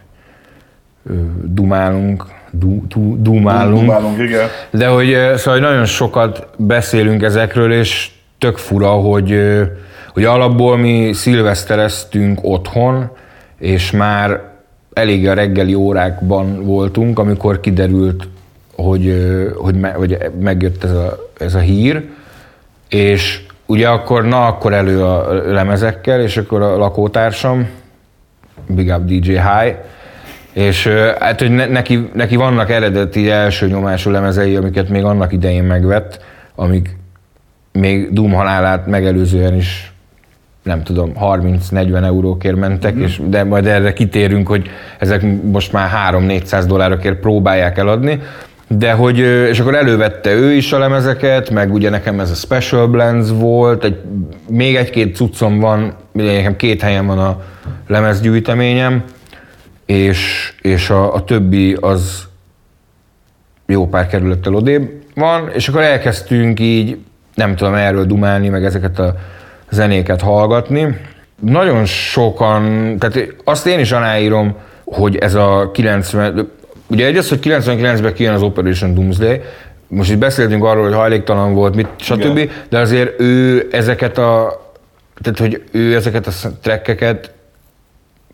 dumálunk, 1.44 2.24
du, 2.50 2.86
du, 2.88 3.22
dumálunk. 3.22 3.80
Dumálunk, 3.80 4.18
igen. 4.18 4.48
De 4.70 4.86
hogy 4.86 5.16
szóval 5.36 5.60
nagyon 5.60 5.84
sokat 5.84 6.46
beszélünk 6.56 7.22
ezekről, 7.22 7.72
és 7.72 8.10
tök 8.38 8.56
fura, 8.56 8.90
hogy, 8.90 9.40
hogy 10.12 10.24
alapból 10.24 10.76
mi 10.76 11.12
szilvesztereztünk 11.12 12.38
otthon, 12.42 13.10
és 13.58 13.90
már 13.90 14.40
elég 14.92 15.28
a 15.28 15.34
reggeli 15.34 15.74
órákban 15.74 16.64
voltunk, 16.64 17.18
amikor 17.18 17.60
kiderült, 17.60 18.28
hogy, 18.76 19.26
hogy, 19.56 19.74
me, 19.74 19.90
hogy 19.90 20.18
megjött 20.40 20.84
ez 20.84 20.90
a, 20.90 21.30
ez 21.38 21.54
a 21.54 21.58
hír, 21.58 22.04
és 22.88 23.40
ugye 23.66 23.88
akkor, 23.88 24.24
na 24.24 24.46
akkor 24.46 24.72
elő 24.72 25.04
a 25.04 25.32
lemezekkel, 25.52 26.20
és 26.20 26.36
akkor 26.36 26.62
a 26.62 26.76
lakótársam, 26.76 27.68
Big 28.66 28.88
Up 28.88 29.04
DJ 29.04 29.30
High, 29.30 29.76
és 30.54 30.86
hát, 31.18 31.40
hogy 31.40 31.50
neki, 31.50 32.08
neki 32.12 32.36
vannak 32.36 32.70
eredeti 32.70 33.30
első 33.30 33.66
nyomású 33.66 34.10
lemezei, 34.10 34.56
amiket 34.56 34.88
még 34.88 35.04
annak 35.04 35.32
idején 35.32 35.64
megvett, 35.64 36.24
amik 36.54 36.96
még 37.72 38.12
Doom 38.12 38.32
halálát 38.32 38.86
megelőzően 38.86 39.54
is 39.54 39.92
nem 40.62 40.82
tudom, 40.82 41.12
30-40 41.20 42.04
eurókért 42.04 42.56
mentek, 42.56 42.94
mm-hmm. 42.94 43.02
és 43.02 43.20
de 43.26 43.44
majd 43.44 43.66
erre 43.66 43.92
kitérünk, 43.92 44.48
hogy 44.48 44.68
ezek 44.98 45.24
most 45.42 45.72
már 45.72 45.90
3-400 46.12 46.64
dollárokért 46.66 47.20
próbálják 47.20 47.78
eladni, 47.78 48.20
de 48.68 48.92
hogy, 48.92 49.18
és 49.48 49.60
akkor 49.60 49.74
elővette 49.74 50.32
ő 50.32 50.52
is 50.52 50.72
a 50.72 50.78
lemezeket, 50.78 51.50
meg 51.50 51.72
ugye 51.72 51.90
nekem 51.90 52.20
ez 52.20 52.30
a 52.30 52.34
Special 52.34 52.86
Blends 52.86 53.28
volt, 53.30 53.84
egy, 53.84 54.00
még 54.48 54.76
egy-két 54.76 55.16
cuccom 55.16 55.60
van, 55.60 55.94
nekem 56.12 56.56
két 56.56 56.82
helyen 56.82 57.06
van 57.06 57.18
a 57.18 57.42
lemezgyűjteményem, 57.88 59.02
és, 59.86 60.52
és 60.62 60.90
a, 60.90 61.14
a 61.14 61.24
többi 61.24 61.76
az 61.80 62.28
jó 63.66 63.88
pár 63.88 64.06
kerülettel 64.06 64.54
odébb 64.54 64.90
van, 65.14 65.50
és 65.52 65.68
akkor 65.68 65.82
elkezdtünk 65.82 66.60
így, 66.60 66.98
nem 67.34 67.56
tudom, 67.56 67.74
erről 67.74 68.04
dumálni, 68.04 68.48
meg 68.48 68.64
ezeket 68.64 68.98
a 68.98 69.14
zenéket 69.70 70.20
hallgatni. 70.20 71.00
Nagyon 71.40 71.84
sokan, 71.84 72.96
tehát 72.98 73.34
azt 73.44 73.66
én 73.66 73.78
is 73.78 73.92
aláírom, 73.92 74.56
hogy 74.84 75.16
ez 75.16 75.34
a 75.34 75.70
90, 75.72 76.50
ugye 76.86 77.06
egy 77.06 77.16
az, 77.16 77.28
hogy 77.28 77.38
99-ben 77.42 78.14
kijön 78.14 78.34
az 78.34 78.42
Operation 78.42 78.94
Doomsday, 78.94 79.40
most 79.88 80.10
itt 80.10 80.18
beszéltünk 80.18 80.64
arról, 80.64 80.84
hogy 80.84 80.94
hajléktalan 80.94 81.54
volt, 81.54 81.74
mit, 81.74 81.88
stb., 81.96 82.36
Igen. 82.36 82.50
de 82.68 82.78
azért 82.78 83.20
ő 83.20 83.68
ezeket 83.72 84.18
a, 84.18 84.62
tehát 85.22 85.38
hogy 85.38 85.62
ő 85.70 85.94
ezeket 85.94 86.26
a 86.26 86.30
trekkeket 86.62 87.33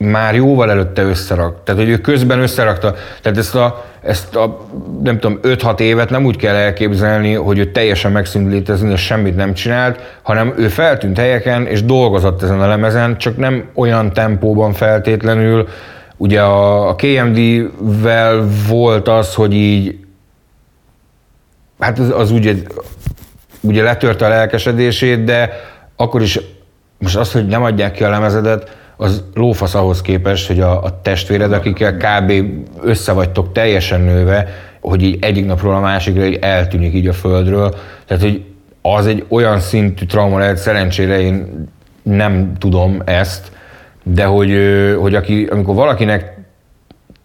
már 0.05 0.35
jóval 0.35 0.71
előtte 0.71 1.03
összerak. 1.03 1.65
Tehát, 1.65 1.81
hogy 1.81 1.91
ő 1.91 1.99
közben 1.99 2.41
összerakta. 2.41 2.95
Tehát 3.23 3.39
ezt 3.39 3.55
a, 3.55 3.85
ezt 4.03 4.37
a 4.37 4.67
nem 5.03 5.19
tudom, 5.19 5.39
5-6 5.43 5.81
évet 5.81 6.11
nem 6.11 6.25
úgy 6.25 6.37
kell 6.37 6.55
elképzelni, 6.55 7.35
hogy 7.35 7.59
ő 7.59 7.71
teljesen 7.71 8.13
megszűnt 8.13 8.53
létezni, 8.53 8.91
és 8.91 9.01
semmit 9.01 9.37
nem 9.37 9.55
csinált, 9.55 10.19
hanem 10.23 10.55
ő 10.57 10.69
feltűnt 10.69 11.19
helyeken, 11.19 11.67
és 11.67 11.85
dolgozott 11.85 12.43
ezen 12.43 12.61
a 12.61 12.67
lemezen, 12.67 13.19
csak 13.19 13.37
nem 13.37 13.69
olyan 13.75 14.13
tempóban 14.13 14.73
feltétlenül. 14.73 15.69
Ugye 16.17 16.41
a, 16.41 16.89
a 16.89 16.95
KMD-vel 16.95 18.49
volt 18.69 19.09
az, 19.09 19.35
hogy 19.35 19.55
így 19.55 19.99
hát 21.79 21.99
az, 21.99 22.11
az 22.11 22.31
ugye, 22.31 22.55
ugye 23.61 23.83
letörte 23.83 24.27
a 24.27 24.29
lelkesedését, 24.29 25.25
de 25.25 25.51
akkor 25.97 26.23
is 26.23 26.41
most 26.99 27.17
az, 27.17 27.33
hogy 27.33 27.47
nem 27.47 27.63
adják 27.63 27.93
ki 27.93 28.05
a 28.05 28.11
lemezedet, 28.11 28.79
az 29.01 29.25
lófasz 29.35 29.75
ahhoz 29.75 30.03
képest, 30.03 30.47
hogy 30.47 30.61
a, 30.61 30.85
a 30.85 31.01
testvéred, 31.03 31.53
akikkel 31.53 31.97
kb. 31.97 32.33
össze 32.83 33.13
vagytok 33.13 33.53
teljesen 33.53 34.01
nőve, 34.01 34.49
hogy 34.81 35.03
így 35.03 35.19
egyik 35.21 35.47
napról 35.47 35.75
a 35.75 35.81
másikra 35.81 36.25
így 36.25 36.39
eltűnik 36.41 36.95
így 36.95 37.07
a 37.07 37.13
földről. 37.13 37.75
Tehát, 38.07 38.23
hogy 38.23 38.45
az 38.83 39.07
egy 39.07 39.25
olyan 39.29 39.61
szintű 39.61 40.05
trauma 40.05 40.39
lehet, 40.39 40.57
szerencsére 40.57 41.21
én 41.21 41.69
nem 42.03 42.53
tudom 42.59 43.03
ezt, 43.05 43.53
de 44.03 44.25
hogy, 44.25 44.53
hogy 45.01 45.15
aki, 45.15 45.47
amikor 45.51 45.75
valakinek 45.75 46.39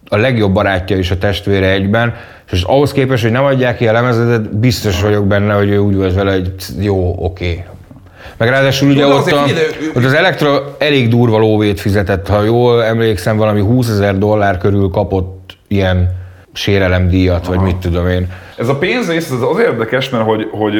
a 0.08 0.16
legjobb 0.16 0.52
barátja 0.52 0.96
is 0.96 1.10
a 1.10 1.18
testvére 1.18 1.70
egyben, 1.70 2.14
és 2.50 2.62
ahhoz 2.62 2.92
képest, 2.92 3.22
hogy 3.22 3.32
nem 3.32 3.44
adják 3.44 3.76
ki 3.76 3.88
a 3.88 3.92
lemezedet, 3.92 4.58
biztos 4.58 5.02
vagyok 5.02 5.26
benne, 5.26 5.54
hogy 5.54 5.70
ő 5.70 5.78
úgy 5.78 5.96
volt 5.96 6.14
vele, 6.14 6.32
hogy 6.32 6.52
jó, 6.80 7.14
oké, 7.18 7.64
meg 8.36 8.48
ráadásul 8.48 8.90
ugye 8.90 9.06
ott, 9.06 9.30
a, 9.30 9.44
ott 9.94 10.04
az 10.04 10.12
Elektra 10.12 10.76
elég 10.78 11.08
durva 11.08 11.38
lóvét 11.38 11.80
fizetett, 11.80 12.28
ha 12.28 12.42
jól 12.42 12.84
emlékszem, 12.84 13.36
valami 13.36 13.60
20 13.60 13.88
ezer 13.88 14.18
dollár 14.18 14.58
körül 14.58 14.88
kapott 14.90 15.56
ilyen 15.68 16.24
sérelemdíjat, 16.52 17.46
vagy 17.46 17.60
mit 17.60 17.76
tudom 17.76 18.08
én. 18.08 18.28
Ez 18.56 18.68
a 18.68 18.76
pénzrész 18.76 19.30
ez 19.30 19.40
az 19.40 19.58
érdekes, 19.58 20.10
mert 20.10 20.24
hogy, 20.24 20.48
hogy 20.52 20.76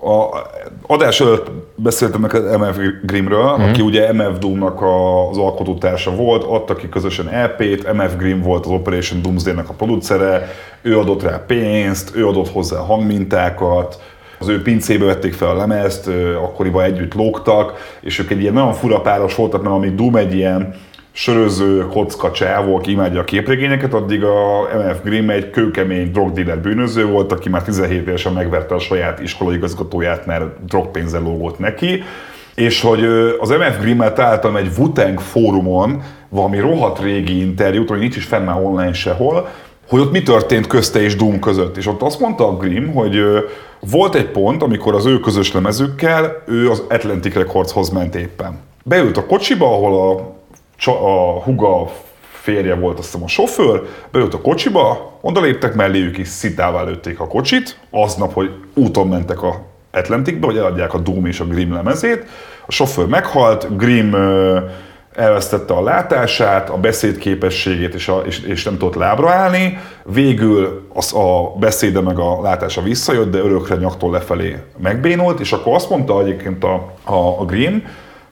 a 0.00 0.48
adás 0.86 1.20
előtt 1.20 1.50
beszéltem 1.74 2.20
neked 2.20 2.58
MF 2.58 2.78
Grimmről, 3.02 3.52
mm-hmm. 3.52 3.68
aki 3.68 3.80
ugye 3.80 4.12
MF 4.12 4.38
Doom-nak 4.38 4.82
az 4.82 5.38
alkotótársa 5.38 6.14
volt, 6.14 6.44
adta 6.44 6.74
ki 6.74 6.88
közösen 6.88 7.28
EP-t, 7.28 7.92
MF 7.92 8.16
Grimm 8.16 8.40
volt 8.40 8.64
az 8.64 8.70
Operation 8.70 9.22
Doomsday-nek 9.22 9.68
a 9.68 9.72
producere, 9.72 10.48
ő 10.82 10.98
adott 10.98 11.22
rá 11.22 11.44
pénzt, 11.46 12.16
ő 12.16 12.26
adott 12.26 12.48
hozzá 12.48 12.78
hangmintákat, 12.78 14.02
az 14.38 14.48
ő 14.48 14.62
pincébe 14.62 15.04
vették 15.04 15.32
fel 15.34 15.48
a 15.48 15.56
lemezt, 15.56 16.10
akkoriban 16.42 16.84
együtt 16.84 17.14
lógtak, 17.14 17.96
és 18.00 18.18
ők 18.18 18.30
egy 18.30 18.40
ilyen 18.40 18.52
nagyon 18.52 18.72
fura 18.72 19.00
páros 19.00 19.34
voltak, 19.34 19.62
mert 19.62 19.74
amíg 19.74 19.94
Doom 19.94 20.16
egy 20.16 20.34
ilyen 20.34 20.74
söröző, 21.16 21.86
kocka 21.86 22.30
csávó, 22.30 22.76
aki 22.76 22.90
imádja 22.90 23.20
a 23.20 23.24
képregényeket, 23.24 23.94
addig 23.94 24.24
a 24.24 24.68
MF 24.74 25.02
Grimm 25.02 25.30
egy 25.30 25.50
kőkemény 25.50 26.10
drogdealer 26.10 26.58
bűnöző 26.58 27.06
volt, 27.06 27.32
aki 27.32 27.48
már 27.48 27.62
17 27.62 28.08
évesen 28.08 28.32
megverte 28.32 28.74
a 28.74 28.78
saját 28.78 29.20
iskolaigazgatóját, 29.20 30.26
mert 30.26 30.64
drogpénzzel 30.64 31.22
lógott 31.22 31.58
neki. 31.58 32.02
És 32.54 32.80
hogy 32.80 33.04
az 33.40 33.48
MF 33.48 33.80
Grimmel 33.80 34.12
találtam 34.12 34.56
egy 34.56 34.70
Wuteng 34.78 35.20
fórumon 35.20 36.02
valami 36.28 36.58
rohadt 36.58 37.00
régi 37.00 37.40
interjút, 37.40 37.88
hogy 37.88 37.98
nincs 37.98 38.16
is 38.16 38.24
fenn 38.24 38.44
már 38.44 38.60
online 38.62 38.92
sehol, 38.92 39.48
hogy 39.88 40.00
ott 40.00 40.12
mi 40.12 40.22
történt 40.22 40.66
közte 40.66 41.00
és 41.00 41.16
Doom 41.16 41.40
között. 41.40 41.76
És 41.76 41.86
ott 41.86 42.02
azt 42.02 42.20
mondta 42.20 42.48
a 42.48 42.56
Grimm, 42.56 42.92
hogy 42.92 43.16
volt 43.80 44.14
egy 44.14 44.28
pont, 44.28 44.62
amikor 44.62 44.94
az 44.94 45.06
ő 45.06 45.20
közös 45.20 45.52
lemezükkel 45.52 46.42
ő 46.46 46.70
az 46.70 46.82
Atlantic 46.88 47.34
Recordshoz 47.34 47.88
ment 47.88 48.14
éppen. 48.14 48.58
Beült 48.84 49.16
a 49.16 49.26
kocsiba, 49.26 49.66
ahol 49.66 50.34
a, 50.76 50.90
a 50.90 51.42
huga 51.42 51.90
férje 52.30 52.74
volt, 52.74 52.98
azt 52.98 53.06
hiszem 53.06 53.22
a 53.24 53.28
sofőr, 53.28 53.82
beült 54.10 54.34
a 54.34 54.40
kocsiba, 54.40 55.18
oda 55.20 55.40
léptek 55.40 55.74
melléjük 55.74 56.18
is, 56.18 56.28
szitává 56.28 56.82
lőtték 56.82 57.20
a 57.20 57.26
kocsit, 57.26 57.78
aznap, 57.90 58.32
hogy 58.32 58.50
úton 58.74 59.08
mentek 59.08 59.42
a 59.42 59.66
Atlanticbe, 59.92 60.46
hogy 60.46 60.56
eladják 60.56 60.94
a 60.94 60.98
Doom 60.98 61.26
és 61.26 61.40
a 61.40 61.44
Grimm 61.44 61.72
lemezét. 61.72 62.24
A 62.66 62.72
sofőr 62.72 63.06
meghalt, 63.06 63.76
Grimm 63.76 64.14
elvesztette 65.14 65.74
a 65.74 65.82
látását, 65.82 66.70
a 66.70 66.76
beszédképességét, 66.76 67.94
és, 67.94 68.08
a, 68.08 68.22
és, 68.26 68.40
és 68.40 68.64
nem 68.64 68.78
tudott 68.78 68.94
lábra 68.94 69.30
állni. 69.30 69.78
Végül 70.04 70.86
az, 70.94 71.14
a 71.14 71.56
beszéde 71.58 72.00
meg 72.00 72.18
a 72.18 72.42
látása 72.42 72.82
visszajött, 72.82 73.30
de 73.30 73.38
örökre 73.38 73.76
nyaktól 73.76 74.10
lefelé 74.10 74.56
megbénult, 74.78 75.40
és 75.40 75.52
akkor 75.52 75.74
azt 75.74 75.90
mondta 75.90 76.20
egyébként 76.20 76.64
a, 76.64 76.92
a, 77.04 77.40
a 77.40 77.44
Green, 77.44 77.84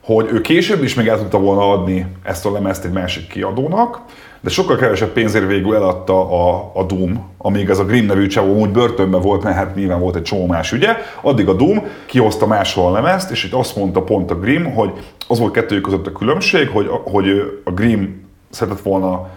hogy 0.03 0.29
ő 0.31 0.41
később 0.41 0.83
is 0.83 0.93
még 0.93 1.07
el 1.07 1.17
tudta 1.17 1.39
volna 1.39 1.71
adni 1.71 2.05
ezt 2.23 2.45
a 2.45 2.51
lemezt 2.51 2.85
egy 2.85 2.91
másik 2.91 3.27
kiadónak, 3.27 4.01
de 4.41 4.49
sokkal 4.49 4.75
kevesebb 4.75 5.09
pénzért 5.09 5.47
végül 5.47 5.75
eladta 5.75 6.29
a, 6.29 6.71
a 6.73 6.83
Doom, 6.83 7.29
amíg 7.37 7.69
ez 7.69 7.79
a 7.79 7.85
Grimm 7.85 8.05
nevű 8.05 8.27
csávó 8.27 8.59
úgy 8.59 8.69
börtönben 8.69 9.21
volt, 9.21 9.43
mert 9.43 9.55
hát 9.55 9.75
nyilván 9.75 9.99
volt 9.99 10.15
egy 10.15 10.21
csomó 10.21 10.45
más 10.45 10.71
ügye, 10.71 10.97
addig 11.21 11.47
a 11.47 11.53
Doom 11.53 11.83
kihozta 12.05 12.47
máshol 12.47 12.87
a 12.87 12.91
lemezt, 12.91 13.31
és 13.31 13.43
itt 13.43 13.53
azt 13.53 13.75
mondta 13.75 14.01
pont 14.01 14.31
a 14.31 14.39
Grimm, 14.39 14.63
hogy 14.63 14.91
az 15.27 15.39
volt 15.39 15.53
kettőjük 15.53 15.83
között 15.83 16.07
a 16.07 16.11
különbség, 16.11 16.67
hogy, 16.67 16.87
hogy 17.03 17.27
a 17.63 17.71
Grimm 17.71 18.03
szeretett 18.49 18.83
volna 18.83 19.29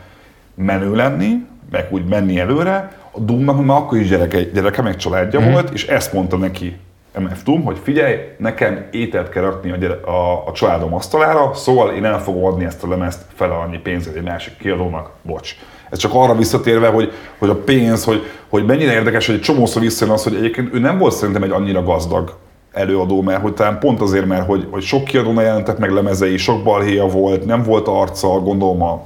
menő 0.55 0.95
lenni, 0.95 1.45
meg 1.71 1.87
úgy 1.91 2.05
menni 2.05 2.39
előre, 2.39 2.99
a 3.11 3.21
Doomnak 3.21 3.65
már 3.65 3.77
akkor 3.77 3.99
is 3.99 4.09
gyereke, 4.09 4.43
gyereke 4.43 4.83
meg 4.83 4.97
családja 4.97 5.41
mm. 5.41 5.51
volt, 5.51 5.71
és 5.71 5.87
ezt 5.87 6.13
mondta 6.13 6.37
neki 6.37 6.77
MF 7.21 7.43
Doom, 7.43 7.65
hogy 7.65 7.79
figyelj, 7.83 8.17
nekem 8.39 8.87
ételt 8.91 9.29
kell 9.29 9.43
rakni 9.43 9.71
a, 9.71 9.77
gyere, 9.77 9.95
a, 9.95 10.47
a 10.47 10.53
családom 10.53 10.95
asztalára, 10.95 11.55
szóval 11.55 11.95
én 11.95 12.05
el 12.05 12.23
fogom 12.23 12.45
adni 12.45 12.65
ezt 12.65 12.83
a 12.83 12.89
lemezt 12.89 13.21
fele 13.35 13.55
annyi 13.55 13.79
pénzért 13.79 14.17
egy 14.17 14.23
másik 14.23 14.57
kiadónak, 14.57 15.11
bocs. 15.23 15.57
Ez 15.91 15.99
csak 15.99 16.11
arra 16.15 16.35
visszatérve, 16.35 16.89
hogy, 16.89 17.13
hogy 17.39 17.49
a 17.49 17.55
pénz, 17.55 18.05
hogy, 18.05 18.23
hogy 18.49 18.65
mennyire 18.65 18.93
érdekes, 18.93 19.27
hogy 19.27 19.35
egy 19.35 19.41
csomószor 19.41 19.83
visszajön 19.83 20.15
az, 20.15 20.25
hogy 20.25 20.35
egyébként 20.35 20.75
ő 20.75 20.79
nem 20.79 20.99
volt 20.99 21.15
szerintem 21.15 21.43
egy 21.43 21.51
annyira 21.51 21.83
gazdag 21.83 22.37
előadó, 22.73 23.23
mert 23.23 23.43
hogy 23.43 23.55
talán 23.55 23.79
pont 23.79 24.01
azért, 24.01 24.27
mert 24.27 24.47
hogy, 24.47 24.67
hogy 24.71 24.83
sok 24.83 25.05
kiadónál 25.05 25.45
jelentek 25.45 25.79
meg 25.79 25.91
lemezei, 25.91 26.37
sok 26.37 26.63
balhéja 26.63 27.07
volt, 27.07 27.45
nem 27.45 27.63
volt 27.63 27.89
arca, 27.89 28.29
gondolom 28.29 28.83
a, 28.83 29.03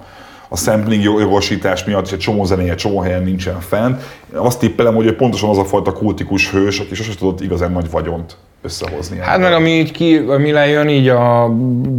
a 0.52 0.56
sampling 0.56 1.02
jogosítás 1.02 1.84
miatt 1.84 2.06
és 2.06 2.12
egy 2.12 2.18
csomó 2.18 2.44
zenéje 2.44 2.74
csomó 2.74 3.00
helyen 3.00 3.22
nincsen 3.22 3.60
fent. 3.60 4.02
Azt 4.32 4.58
tippelem, 4.58 4.94
hogy 4.94 5.06
ő 5.06 5.16
pontosan 5.16 5.48
az 5.48 5.58
a 5.58 5.64
fajta 5.64 5.92
kultikus 5.92 6.50
hős, 6.50 6.78
aki 6.78 6.94
sosem 6.94 7.14
tudott 7.14 7.40
igazán 7.40 7.72
nagy 7.72 7.90
vagyont 7.90 8.36
összehozni. 8.62 9.18
Hát 9.18 9.38
meg 9.38 9.52
ami, 9.52 9.70
így 9.70 9.90
ki, 9.90 10.16
ami 10.16 10.50
lejön 10.52 10.88
így 10.88 11.08
a 11.08 11.48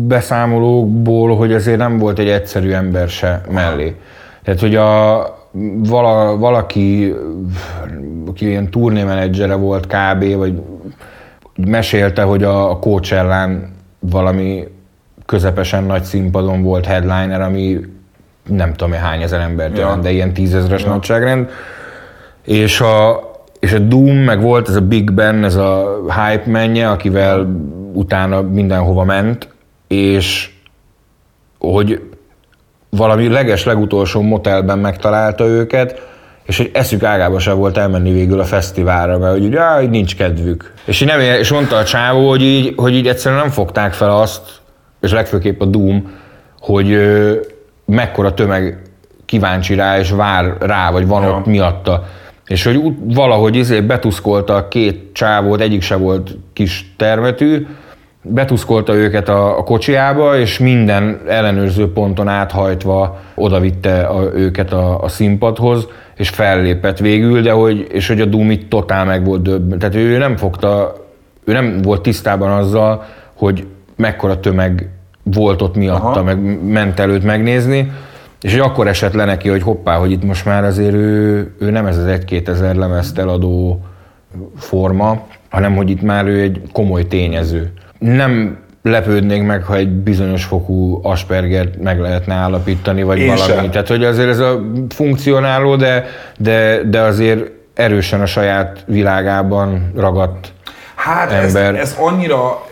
beszámolókból, 0.08 1.36
hogy 1.36 1.54
azért 1.54 1.78
nem 1.78 1.98
volt 1.98 2.20
egy 2.20 2.30
egyszerű 2.30 2.72
ember 2.72 3.10
se 3.10 3.42
mellé. 3.50 3.96
Tehát, 4.44 4.60
hogy 4.60 4.76
a, 4.76 5.20
vala, 5.84 6.38
valaki, 6.38 7.14
aki 8.28 8.48
ilyen 8.48 8.70
turnémenedzsere 8.70 9.56
volt 9.56 9.88
kb, 9.88 10.36
vagy 10.36 10.62
mesélte, 11.56 12.22
hogy 12.22 12.44
a, 12.44 12.70
a 12.70 12.80
Coachellán 12.80 13.74
valami 14.00 14.68
közepesen 15.26 15.84
nagy 15.84 16.04
színpadon 16.04 16.62
volt 16.62 16.86
headliner, 16.86 17.42
ami 17.42 17.80
nem 18.48 18.74
tudom 18.74 18.94
hány 18.94 19.22
ezer 19.22 19.40
embert 19.40 19.78
ja. 19.78 19.84
jelent, 19.84 20.02
de 20.02 20.12
ilyen 20.12 20.34
tízezres 20.34 20.84
ja. 20.84 20.90
nagyságrend. 20.90 21.50
És 22.46 22.82
a, 22.82 23.30
és 23.60 23.74
a 23.74 23.80
Doom, 23.80 24.16
meg 24.16 24.42
volt 24.42 24.70
ez 24.70 24.76
a 24.76 24.82
Big 24.82 25.12
Ben, 25.12 25.44
ez 25.44 25.56
a 25.56 26.00
hype 26.08 26.50
menje, 26.50 26.90
akivel 26.90 27.48
utána 27.94 28.42
mindenhova 28.42 29.04
ment, 29.04 29.48
és 29.88 30.50
hogy 31.60 32.02
valami 32.90 33.28
leges 33.28 33.64
legutolsó 33.66 34.22
motelben 34.22 34.80
megtalálta 34.80 35.46
őket, 35.46 36.10
és 36.44 36.58
hogy 36.58 36.70
eszük 36.74 37.04
ágába 37.04 37.40
se 37.40 37.52
volt 37.52 37.78
elmenni 37.78 38.12
végül 38.12 38.40
a 38.40 38.44
fesztiválra, 38.44 39.18
mert 39.18 39.34
hogy 39.34 39.46
ugye, 39.46 39.60
á, 39.60 39.80
nincs 39.80 40.16
kedvük. 40.16 40.74
És, 40.86 41.02
így 41.02 41.08
nem, 41.08 41.20
és 41.20 41.52
mondta 41.52 41.76
a 41.76 41.84
csávó, 41.84 42.30
hogy 42.30 42.42
így, 42.42 42.74
hogy 42.78 42.94
így 42.96 43.08
egyszerűen 43.08 43.42
nem 43.42 43.50
fogták 43.50 43.94
fel 43.94 44.12
azt, 44.12 44.42
és 45.02 45.12
legfőképp 45.12 45.62
a 45.62 45.66
Doom, 45.66 46.12
hogy 46.60 47.00
mekkora 47.92 48.34
tömeg 48.34 48.82
kíváncsi 49.26 49.76
rá, 49.76 50.00
és 50.00 50.12
vár 50.12 50.56
rá, 50.60 50.92
vagy 50.92 51.08
van 51.08 51.24
ja. 51.24 51.30
ott 51.30 51.46
miatta. 51.46 52.04
És 52.48 52.64
hogy 52.64 52.82
valahogy 53.04 53.56
izé 53.56 53.82
betuszkolta 53.82 54.56
a 54.56 54.68
két 54.68 55.10
csávót, 55.14 55.62
egyik 55.62 55.82
se 55.82 55.96
volt 55.96 56.38
kis 56.54 56.94
termetű, 56.98 57.68
betuszkolta 58.22 58.94
őket 58.94 59.30
a, 59.30 59.58
a 59.58 59.64
kocsiába, 59.64 60.38
és 60.38 60.60
minden 60.60 61.22
ellenőrző 61.28 61.92
ponton 61.92 62.28
áthajtva 62.28 63.20
odavitte 63.36 64.02
a, 64.02 64.32
őket 64.34 64.74
a, 64.74 65.04
a 65.04 65.08
színpadhoz, 65.08 65.88
és 66.16 66.30
fellépett 66.30 66.98
végül, 66.98 67.42
de 67.42 67.52
hogy, 67.52 67.88
és 67.92 68.08
hogy 68.08 68.22
a 68.22 68.26
Doom 68.26 68.52
itt 68.52 68.70
totál 68.70 69.06
meg 69.06 69.26
volt 69.26 69.42
döbb. 69.42 69.78
Tehát 69.78 69.96
ő 69.96 70.18
nem 70.18 70.38
fogta, 70.38 70.96
ő 71.46 71.52
nem 71.52 71.82
volt 71.82 72.02
tisztában 72.02 72.52
azzal, 72.52 73.06
hogy 73.34 73.68
mekkora 73.96 74.40
tömeg 74.40 74.90
volt 75.24 75.62
ott 75.62 75.76
miatta, 75.76 76.06
Aha. 76.06 76.24
meg 76.24 76.64
ment 76.66 77.00
előtt 77.00 77.24
megnézni, 77.24 77.92
és 78.42 78.52
hogy 78.52 78.60
akkor 78.60 78.88
esett 78.88 79.14
le 79.14 79.26
neki, 79.26 79.50
hogy 79.50 79.62
hoppá, 79.62 79.96
hogy 79.96 80.12
itt 80.12 80.24
most 80.24 80.46
már 80.46 80.64
azért 80.64 80.94
ő, 80.94 81.52
ő 81.60 81.70
nem 81.70 81.86
ez 81.86 81.98
az 81.98 82.06
egy-két 82.06 82.50
ezer 82.50 82.76
lemezt 82.76 83.18
eladó 83.18 83.82
forma, 84.58 85.28
hanem 85.50 85.76
hogy 85.76 85.90
itt 85.90 86.02
már 86.02 86.26
ő 86.26 86.42
egy 86.42 86.62
komoly 86.72 87.08
tényező. 87.08 87.72
Nem 88.00 88.58
lepődnék 88.84 89.44
meg, 89.44 89.64
ha 89.64 89.76
egy 89.76 89.90
bizonyos 89.90 90.44
fokú 90.44 91.00
Aspergert 91.04 91.82
meg 91.82 92.00
lehetne 92.00 92.34
állapítani, 92.34 93.04
vagy 93.04 93.20
Én 93.20 93.28
valami. 93.28 93.52
Sem. 93.54 93.70
Tehát, 93.70 93.88
hogy 93.88 94.04
azért 94.04 94.30
ez 94.30 94.40
a 94.40 94.62
funkcionáló, 94.90 95.76
de, 95.76 96.06
de, 96.38 96.82
de 96.84 97.00
azért 97.00 97.52
erősen 97.74 98.22
a 98.22 98.26
saját 98.26 98.84
világában 98.88 99.92
ragadt 99.96 100.54
Hát 101.04 101.32
ember. 101.32 101.76
Ez, 101.76 101.90
ez 101.90 101.98
annyira, 102.00 102.66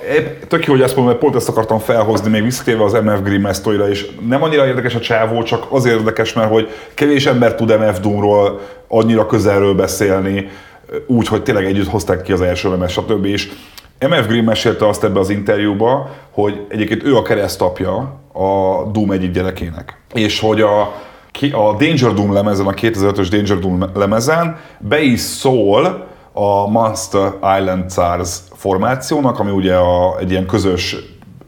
tök 0.48 0.66
jó, 0.66 0.74
hogy 0.74 0.82
ezt 0.82 0.96
mondom, 0.96 1.14
mert 1.14 1.24
pont 1.24 1.36
ezt 1.36 1.50
akartam 1.50 1.80
felhozni, 1.80 2.30
még 2.30 2.44
visszatérve 2.44 2.84
az 2.84 2.94
MF 2.94 3.22
Grimm 3.24 3.50
sztoryra, 3.50 3.90
és 3.90 4.08
nem 4.28 4.44
annyira 4.44 4.68
érdekes 4.68 4.96
a 4.96 5.00
csávó, 5.00 5.44
csak 5.44 5.66
azért 5.70 5.96
érdekes, 5.96 6.34
mert 6.34 6.50
hogy 6.52 6.70
kevés 6.94 7.26
ember 7.26 7.56
tud 7.56 7.80
MF 7.80 8.00
Doomról 8.00 8.60
annyira 8.88 9.26
közelről 9.26 9.74
beszélni, 9.74 10.50
úgy, 11.08 11.28
hogy 11.28 11.44
tényleg 11.44 11.66
együtt 11.66 11.88
hozták 11.88 12.22
ki 12.22 12.32
az 12.32 12.42
első 12.42 12.70
lemez, 12.70 12.92
stb. 12.92 13.26
És 13.26 13.52
MF 14.10 14.28
Green 14.28 14.44
mesélte 14.44 14.88
azt 14.88 15.04
ebbe 15.04 15.20
az 15.20 15.30
interjúba, 15.30 16.10
hogy 16.32 16.66
egyébként 16.68 17.04
ő 17.04 17.16
a 17.16 17.22
keresztapja 17.22 17.96
a 18.34 18.84
Doom 18.92 19.12
egyik 19.12 19.32
gyerekének. 19.32 19.98
És 20.14 20.40
hogy 20.40 20.62
a, 20.62 20.82
a 21.52 21.76
Danger 21.78 22.14
Doom 22.14 22.34
lemezen, 22.34 22.68
a 22.68 22.72
2005-ös 22.72 23.28
Danger 23.30 23.60
Doom 23.60 23.84
lemezen 23.94 24.58
be 24.80 25.02
is 25.02 25.20
szól 25.20 26.08
a 26.32 26.68
Monster 26.68 27.32
Island 27.60 27.92
Stars 27.92 28.40
formációnak, 28.54 29.40
ami 29.40 29.52
ugye 29.52 29.76
a, 29.76 30.20
egy 30.20 30.32
ilyen 30.32 30.46
közös 30.46 30.96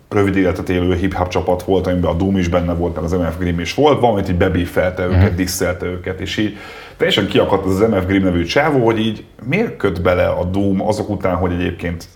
rövid 0.09 0.35
életet 0.35 0.69
élő 0.69 0.95
hip-hop 0.95 1.27
csapat 1.27 1.63
volt, 1.63 1.87
amiben 1.87 2.11
a 2.11 2.13
Doom 2.13 2.37
is 2.37 2.47
benne 2.47 2.73
volt, 2.73 2.95
meg 2.95 3.03
az 3.03 3.11
MF 3.11 3.37
Grimm 3.37 3.59
is 3.59 3.73
volt, 3.73 3.99
valamit 3.99 4.29
így 4.29 4.35
bebífelte 4.35 5.05
őket, 5.05 5.31
mm. 5.31 5.35
disszelte 5.35 5.85
őket, 5.85 6.19
és 6.19 6.37
így 6.37 6.57
teljesen 6.97 7.27
kiakadt 7.27 7.65
az, 7.65 7.79
MF 7.79 8.05
Grimm 8.05 8.23
nevű 8.23 8.43
csávó, 8.43 8.85
hogy 8.85 8.99
így 8.99 9.25
miért 9.43 9.77
köt 9.77 10.01
bele 10.01 10.27
a 10.27 10.43
Doom 10.43 10.87
azok 10.87 11.09
után, 11.09 11.35
hogy 11.35 11.51
egyébként 11.51 12.07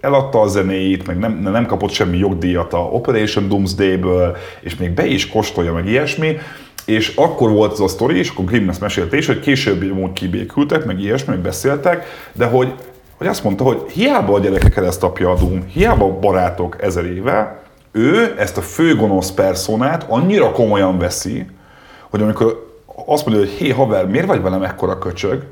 eladta 0.00 0.40
a 0.40 0.46
zenéit, 0.46 1.06
meg 1.06 1.18
nem, 1.18 1.32
nem 1.32 1.66
kapott 1.66 1.90
semmi 1.90 2.18
jogdíjat 2.18 2.72
a 2.72 2.78
Operation 2.78 3.48
Doomsday-ből, 3.48 4.36
és 4.60 4.76
még 4.76 4.90
be 4.90 5.06
is 5.06 5.28
kóstolja, 5.28 5.72
meg 5.72 5.86
ilyesmi, 5.86 6.36
és 6.92 7.12
akkor 7.16 7.50
volt 7.50 7.72
az 7.72 7.80
a 7.80 7.88
sztori, 7.88 8.18
és 8.18 8.30
akkor 8.30 8.44
Grimm 8.44 8.68
ezt 8.68 8.80
mesélte 8.80 9.16
is, 9.16 9.26
hogy 9.26 9.40
később 9.40 9.90
amúgy 9.90 10.12
kibékültek, 10.12 10.84
meg 10.84 11.00
ilyesmi, 11.00 11.32
meg 11.34 11.42
beszéltek, 11.42 12.04
de 12.32 12.44
hogy, 12.44 12.74
hogy 13.16 13.26
azt 13.26 13.44
mondta, 13.44 13.64
hogy 13.64 13.82
hiába 13.92 14.34
a 14.34 14.38
gyerekek 14.38 14.72
keresztapja 14.72 15.30
a 15.30 15.34
Doom, 15.34 15.64
hiába 15.66 16.18
barátok 16.18 16.82
ezer 16.82 17.04
éve, 17.04 17.62
ő 17.92 18.34
ezt 18.38 18.56
a 18.56 18.60
főgonosz 18.60 19.30
personát 19.30 20.06
annyira 20.08 20.52
komolyan 20.52 20.98
veszi, 20.98 21.46
hogy 22.10 22.22
amikor 22.22 22.70
azt 23.06 23.26
mondja, 23.26 23.44
hogy 23.44 23.54
hé 23.54 23.70
haver, 23.70 24.06
miért 24.06 24.26
vagy 24.26 24.42
velem 24.42 24.62
ekkora 24.62 24.98
köcsög, 24.98 25.42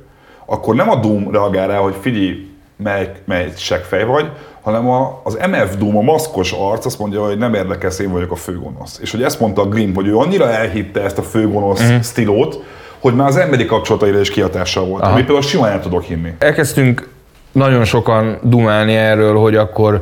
akkor 0.47 0.75
nem 0.75 0.91
a 0.91 0.97
Doom 0.97 1.31
reagál 1.31 1.69
rá, 1.69 1.77
hogy 1.77 1.95
figyelj, 2.01 2.50
mely, 2.83 3.13
mely 3.25 3.53
fej 3.89 4.05
vagy, 4.05 4.31
hanem 4.61 4.89
a, 4.89 5.21
az 5.25 5.39
MF 5.51 5.77
Doom, 5.77 5.97
a 5.97 6.01
maszkos 6.01 6.53
arc 6.53 6.87
azt 6.87 6.99
mondja, 6.99 7.25
hogy 7.27 7.39
nem 7.39 7.55
érdekes, 7.55 7.99
én 7.99 8.13
vagyok 8.13 8.31
a 8.31 8.37
főgonosz. 8.37 8.99
És 9.03 9.11
hogy 9.11 9.23
ezt 9.23 9.41
mondta 9.41 9.63
a 9.63 9.69
Grimm, 9.69 9.95
hogy 9.95 10.07
ő 10.07 10.17
annyira 10.17 10.51
elhitte 10.51 11.01
ezt 11.03 11.19
a 11.19 11.23
főgonosz 11.23 11.81
uh-huh. 11.81 12.03
stílót, 12.03 12.65
hogy 12.99 13.15
már 13.15 13.27
az 13.29 13.37
emberi 13.37 13.65
kapcsolataira 13.65 14.21
is 14.21 14.31
kihatással 14.31 14.85
volt, 14.85 15.03
Aha. 15.03 15.13
amit 15.13 15.25
például 15.25 15.47
simán 15.47 15.71
el 15.71 15.81
tudok 15.81 16.03
hinni. 16.03 16.35
Elkezdtünk 16.39 17.09
nagyon 17.53 17.85
sokan 17.85 18.39
dumálni 18.43 18.95
erről, 18.95 19.37
hogy 19.37 19.57
akkor 19.57 20.01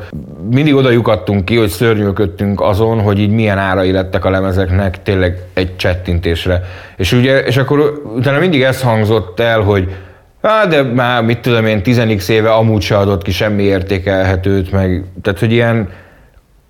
mindig 0.50 0.74
oda 0.74 0.90
lyukadtunk 0.90 1.44
ki, 1.44 1.56
hogy 1.56 1.68
szörnyűködtünk 1.68 2.60
azon, 2.60 3.00
hogy 3.00 3.18
így 3.18 3.30
milyen 3.30 3.58
árai 3.58 3.92
lettek 3.92 4.24
a 4.24 4.30
lemezeknek 4.30 5.02
tényleg 5.02 5.38
egy 5.54 5.76
csettintésre. 5.76 6.62
És 6.96 7.12
ugye, 7.12 7.40
és 7.40 7.56
akkor 7.56 8.02
utána 8.16 8.38
mindig 8.38 8.62
ez 8.62 8.82
hangzott 8.82 9.40
el, 9.40 9.60
hogy 9.60 9.94
Hát, 10.42 10.68
de 10.68 10.82
már 10.82 11.24
mit 11.24 11.38
tudom 11.38 11.66
én, 11.66 11.82
10 11.82 12.28
éve 12.28 12.52
amúgy 12.52 12.82
se 12.82 12.96
adott 12.96 13.22
ki 13.22 13.30
semmi 13.30 13.62
értékelhetőt, 13.62 14.72
meg, 14.72 15.04
tehát 15.22 15.38
hogy 15.38 15.52
ilyen, 15.52 15.88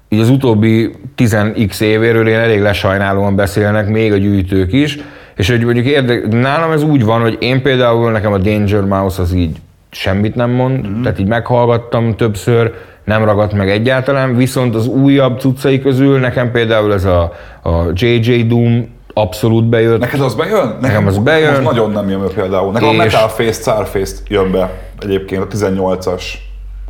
így 0.09 0.21
az 0.21 0.29
utóbbi 0.29 0.91
10x 1.17 1.81
évéről 1.81 2.29
én 2.29 2.39
elég 2.39 2.61
lesajnálóan 2.61 3.37
beszélnek, 3.37 3.89
még 3.89 4.13
a 4.13 4.17
gyűjtők 4.17 4.73
is, 4.73 4.99
és 5.37 5.51
hogy 5.51 5.65
mondjuk 5.65 5.87
érdek, 5.87 6.29
nálam 6.29 6.71
ez 6.71 6.83
úgy 6.83 7.05
van, 7.05 7.21
hogy 7.21 7.37
én 7.41 7.63
például 7.63 8.11
nekem 8.11 8.33
a 8.33 8.39
Danger 8.39 8.85
Mouse 8.85 9.23
az 9.23 9.33
így 9.33 9.57
semmit 9.91 10.35
nem 10.35 10.51
mond, 10.51 10.87
mm-hmm. 10.87 11.03
tehát 11.03 11.19
így 11.19 11.27
meghallgattam 11.27 12.17
többször, 12.17 12.75
nem 13.05 13.25
ragadt 13.25 13.53
meg 13.53 13.71
egyáltalán, 13.71 14.37
viszont 14.37 14.75
az 14.75 14.87
újabb 14.87 15.41
cuccai 15.41 15.81
közül 15.81 16.19
nekem 16.19 16.51
például 16.51 16.93
ez 16.93 17.05
a, 17.05 17.33
a 17.63 17.71
JJ 17.93 18.43
Doom 18.43 18.89
abszolút 19.21 19.65
bejött. 19.65 19.99
Neked 19.99 20.21
az 20.21 20.35
bejön? 20.35 20.77
Nekem, 20.81 21.07
az 21.07 21.19
bejön. 21.19 21.51
Most 21.51 21.63
nagyon 21.63 21.91
nem 21.91 22.09
jön 22.09 22.21
be 22.21 22.29
például. 22.29 22.73
Nekem 22.73 22.89
és... 22.89 22.95
a 22.95 22.97
Metal 22.97 23.29
Face, 23.29 23.53
Starface 23.53 24.17
jön 24.29 24.51
be 24.51 24.71
egyébként, 25.01 25.43
a 25.43 25.47
18-as 25.47 26.23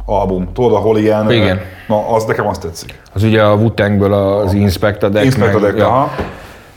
album. 0.05 0.49
Tudod, 0.55 0.73
ahol 0.73 0.99
ilyen... 0.99 1.31
Igen. 1.31 1.61
Na, 1.89 2.09
az 2.09 2.25
nekem 2.25 2.47
azt 2.47 2.61
tetszik. 2.61 2.95
Az 3.15 3.23
ugye 3.23 3.43
a 3.43 3.55
wu 3.55 3.83
az 4.13 4.53
Inspector 4.53 5.11
Deck. 5.11 5.25
Inspector 5.25 5.61
Deck, 5.61 5.79
ja. 5.79 6.15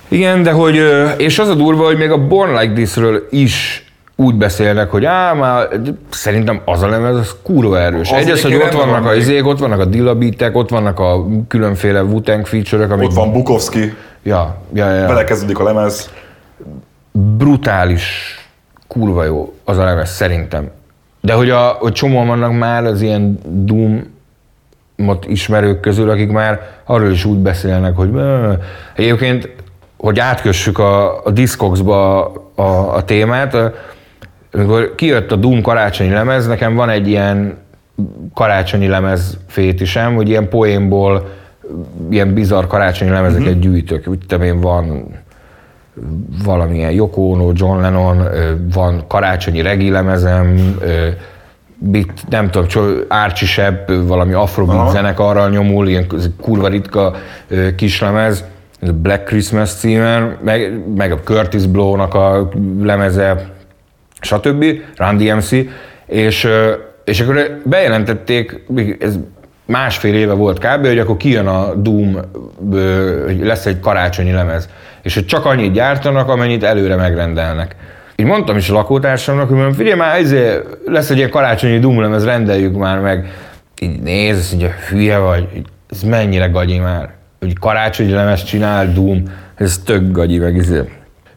Igen, 0.08 0.44
de 0.44 0.52
hogy, 0.52 0.82
és 1.18 1.40
az 1.40 1.48
a 1.48 1.54
durva, 1.54 1.86
hogy 1.86 1.98
még 1.98 2.12
a 2.12 2.28
Born 2.28 2.60
Like 2.60 2.74
This-ről 2.74 3.28
is 3.30 3.86
úgy 4.16 4.36
beszélnek, 4.36 4.90
hogy 4.90 5.06
á, 5.06 5.34
már 5.34 5.68
szerintem 6.10 6.62
az 6.66 6.82
a 6.82 6.88
lemez, 6.88 7.16
az 7.16 7.36
kurva 7.44 7.80
erős. 7.80 8.10
Egyrészt, 8.10 8.44
hogy 8.44 8.56
ott 8.56 8.72
vannak 8.72 9.06
a 9.06 9.16
izék, 9.16 9.48
ott 9.48 9.60
vannak 9.60 9.80
a 9.80 9.86
dilabitek, 9.86 10.56
ott 10.56 10.70
vannak 10.70 11.00
a 11.00 11.26
különféle 11.48 12.04
wu 12.04 12.22
feature-ök. 12.44 12.92
Amik... 12.92 13.10
Ott 13.10 13.16
van 13.16 13.32
Bukowski. 13.32 13.94
Ja, 14.24 14.58
ja, 14.74 14.94
ja. 14.94 15.08
Belekezdődik 15.08 15.60
a 15.60 15.64
lemez. 15.64 16.10
Brutális, 17.12 18.36
kurva 18.88 19.24
jó 19.24 19.54
az 19.64 19.78
a 19.78 19.84
lemez, 19.84 20.10
szerintem. 20.10 20.70
De 21.22 21.34
hogy, 21.34 21.50
a, 21.50 21.68
hogy 21.68 21.92
csomóan 21.92 22.28
vannak 22.28 22.58
már 22.58 22.86
az 22.86 23.02
ilyen 23.02 23.40
Doom 23.46 24.20
ismerők 25.28 25.80
közül, 25.80 26.10
akik 26.10 26.32
már 26.32 26.62
arról 26.86 27.12
is 27.12 27.26
úgy 27.26 27.38
beszélnek, 27.38 27.96
hogy 27.96 28.10
egyébként, 28.96 29.50
hogy 29.98 30.20
átkössük 30.20 30.80
a, 30.80 31.26
a 31.26 31.32
Discogs-ba 31.32 32.26
a, 32.56 32.96
a 32.96 33.04
témát, 33.04 33.58
amikor 34.54 34.96
kijött 34.96 35.32
a 35.32 35.36
Doom 35.36 35.62
karácsonyi 35.62 36.10
lemez, 36.10 36.48
nekem 36.48 36.76
van 36.76 36.90
egy 36.90 37.08
ilyen 37.08 37.58
karácsonyi 38.34 38.88
lemez 38.88 39.38
fétisem, 39.48 40.16
hogy 40.16 40.30
ilyen 40.30 40.50
poénból 40.50 41.30
ilyen 42.10 42.34
bizarr 42.34 42.66
karácsonyi 42.66 43.12
lemezeket 43.12 43.48
uh-huh. 43.48 43.62
gyűjtök. 43.62 44.08
Úgy 44.08 44.20
tudom 44.28 44.46
én, 44.46 44.60
van 44.60 45.06
valamilyen 46.44 46.92
Yoko 46.92 47.22
Ono, 47.22 47.52
John 47.54 47.82
Lennon, 47.82 48.28
van 48.74 49.04
karácsonyi 49.08 49.62
regi 49.62 49.90
lemezem, 49.90 50.76
bit, 51.78 52.12
nem 52.30 52.50
tudom, 52.50 52.68
Archie 53.08 53.48
Shepp, 53.48 53.90
valami 54.08 54.34
afrobeat 54.34 54.92
zenekarral 54.92 55.50
nyomul, 55.50 55.88
ilyen 55.88 56.06
kurva 56.42 56.68
ritka 56.68 57.16
kislemez, 57.76 58.44
Black 59.02 59.26
Christmas 59.26 59.74
címen, 59.74 60.38
meg, 60.44 60.84
meg 60.96 61.12
a 61.12 61.20
Curtis 61.20 61.66
Blow-nak 61.66 62.14
a 62.14 62.50
lemeze, 62.82 63.50
stb. 64.22 64.66
Run 64.96 65.18
DMC, 65.18 65.52
és, 66.06 66.48
és 67.04 67.22
akkor 67.22 67.62
bejelentették, 67.64 68.66
ez 69.00 69.18
másfél 69.66 70.16
éve 70.16 70.34
volt 70.34 70.58
kb., 70.58 70.88
hogy 70.88 71.00
akkor 71.00 71.18
kijön 71.18 71.48
a 71.48 71.74
Doom, 71.76 72.18
hogy 73.26 73.40
lesz 73.40 73.66
egy 73.66 73.80
karácsonyi 73.80 74.32
lemez, 74.32 74.70
és 75.02 75.14
hogy 75.14 75.26
csak 75.26 75.46
annyit 75.46 75.74
gyártanak, 75.74 76.30
amennyit 76.30 76.64
előre 76.64 76.96
megrendelnek. 76.96 77.76
Így 78.16 78.26
mondtam 78.26 78.58
is 78.58 78.70
a 78.70 78.74
lakótársamnak, 78.74 79.48
hogy 79.48 79.56
mondom, 79.56 79.74
figyelj 79.74 79.98
már, 79.98 80.18
ezért 80.18 80.64
lesz 80.86 81.10
egy 81.10 81.18
ilyen 81.18 81.30
karácsonyi 81.30 81.80
Doom 81.80 82.02
lemez, 82.02 82.26
rendeljük 82.26 82.78
már 82.78 83.00
meg. 83.00 83.34
Így 83.80 84.00
néz, 84.00 84.38
azt 84.38 84.52
mondja, 84.52 84.72
hülye 84.90 85.18
vagy, 85.18 85.48
ez 85.90 86.04
mennyire 86.04 86.48
gagyi 86.48 86.78
már, 86.78 87.10
hogy 87.40 87.60
karácsonyi 87.60 88.12
lemez 88.12 88.44
csinál 88.44 88.94
Doom, 88.94 89.24
ez 89.56 89.82
tök 89.86 90.12
gagyi 90.12 90.38
meg, 90.38 90.58
ezért. 90.58 90.90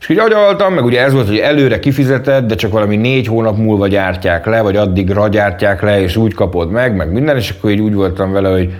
És 0.04 0.10
így 0.10 0.18
agyaltam, 0.18 0.74
meg 0.74 0.84
ugye 0.84 1.00
ez 1.00 1.12
volt, 1.12 1.26
hogy 1.26 1.38
előre 1.38 1.78
kifizetett, 1.78 2.46
de 2.46 2.54
csak 2.54 2.72
valami 2.72 2.96
négy 2.96 3.26
hónap 3.26 3.56
múlva 3.56 3.88
gyártják 3.88 4.46
le, 4.46 4.60
vagy 4.60 4.76
addigra 4.76 5.28
gyártják 5.28 5.82
le, 5.82 6.00
és 6.00 6.16
úgy 6.16 6.34
kapod 6.34 6.70
meg, 6.70 6.96
meg 6.96 7.12
minden, 7.12 7.36
és 7.36 7.50
akkor 7.50 7.70
így 7.70 7.80
úgy 7.80 7.94
voltam 7.94 8.32
vele, 8.32 8.48
hogy 8.48 8.72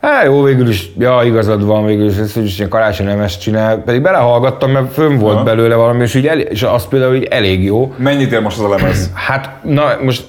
Hát 0.00 0.24
jó, 0.24 0.42
végül 0.42 0.68
is, 0.68 0.90
ja, 0.98 1.20
igazad 1.24 1.64
van, 1.64 1.86
végül 1.86 2.06
is, 2.08 2.16
ez 2.16 2.36
is 2.36 2.62
karácsony 2.68 3.06
nem 3.06 3.20
ezt 3.20 3.40
csinál. 3.40 3.78
Pedig 3.78 4.02
belehallgattam, 4.02 4.70
mert 4.70 4.92
fönn 4.92 5.18
volt 5.18 5.34
Aha. 5.34 5.44
belőle 5.44 5.74
valami, 5.74 6.02
és, 6.02 6.14
így 6.14 6.26
elég, 6.26 6.46
és 6.50 6.62
az 6.62 6.88
például 6.88 7.14
így 7.14 7.24
elég 7.24 7.64
jó. 7.64 7.94
Mennyit 7.96 8.32
ér 8.32 8.40
most 8.40 8.58
az 8.58 8.64
a 8.64 8.68
lemez? 8.68 9.10
Hát, 9.28 9.50
na, 9.62 9.96
most 10.02 10.22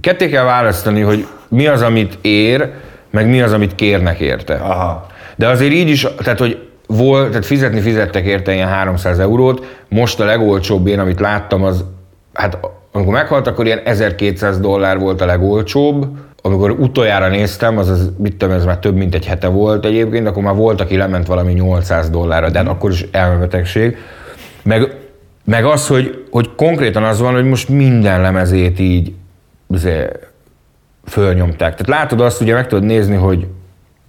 ketté 0.00 0.28
kell 0.28 0.44
választani, 0.44 1.00
hogy 1.00 1.26
mi 1.48 1.66
az, 1.66 1.82
amit 1.82 2.18
ér, 2.20 2.68
meg 3.10 3.28
mi 3.28 3.40
az, 3.40 3.52
amit 3.52 3.74
kérnek 3.74 4.18
érte. 4.18 4.54
Aha. 4.54 5.06
De 5.36 5.48
azért 5.48 5.72
így 5.72 5.88
is, 5.88 6.06
tehát 6.22 6.38
hogy 6.38 6.69
volt, 6.96 7.28
tehát 7.28 7.46
fizetni 7.46 7.80
fizettek 7.80 8.24
érte 8.24 8.54
ilyen 8.54 8.68
300 8.68 9.18
eurót, 9.18 9.84
most 9.88 10.20
a 10.20 10.24
legolcsóbb 10.24 10.86
én, 10.86 10.98
amit 10.98 11.20
láttam, 11.20 11.64
az, 11.64 11.84
hát 12.32 12.58
amikor 12.92 13.12
meghalt, 13.12 13.46
akkor 13.46 13.66
ilyen 13.66 13.80
1200 13.84 14.60
dollár 14.60 14.98
volt 14.98 15.20
a 15.20 15.26
legolcsóbb, 15.26 16.06
amikor 16.42 16.70
utoljára 16.70 17.28
néztem, 17.28 17.78
az, 17.78 17.88
az 17.88 18.10
mit 18.18 18.36
tudom, 18.36 18.54
ez 18.54 18.64
már 18.64 18.78
több 18.78 18.96
mint 18.96 19.14
egy 19.14 19.26
hete 19.26 19.46
volt 19.46 19.84
egyébként, 19.84 20.26
akkor 20.26 20.42
már 20.42 20.54
volt, 20.54 20.80
aki 20.80 20.96
lement 20.96 21.26
valami 21.26 21.52
800 21.52 22.10
dollárra, 22.10 22.50
de 22.50 22.58
hát 22.58 22.68
akkor 22.68 22.90
is 22.90 23.06
elmebetegség. 23.10 23.96
Meg, 24.62 24.94
meg 25.44 25.64
az, 25.64 25.86
hogy, 25.86 26.24
hogy 26.30 26.54
konkrétan 26.54 27.04
az 27.04 27.20
van, 27.20 27.34
hogy 27.34 27.44
most 27.44 27.68
minden 27.68 28.20
lemezét 28.20 28.78
így 28.78 29.12
azért 29.68 30.18
fölnyomták. 31.06 31.74
Tehát 31.74 31.86
látod 31.86 32.20
azt, 32.20 32.40
ugye 32.40 32.54
meg 32.54 32.66
tudod 32.66 32.84
nézni, 32.84 33.16
hogy 33.16 33.46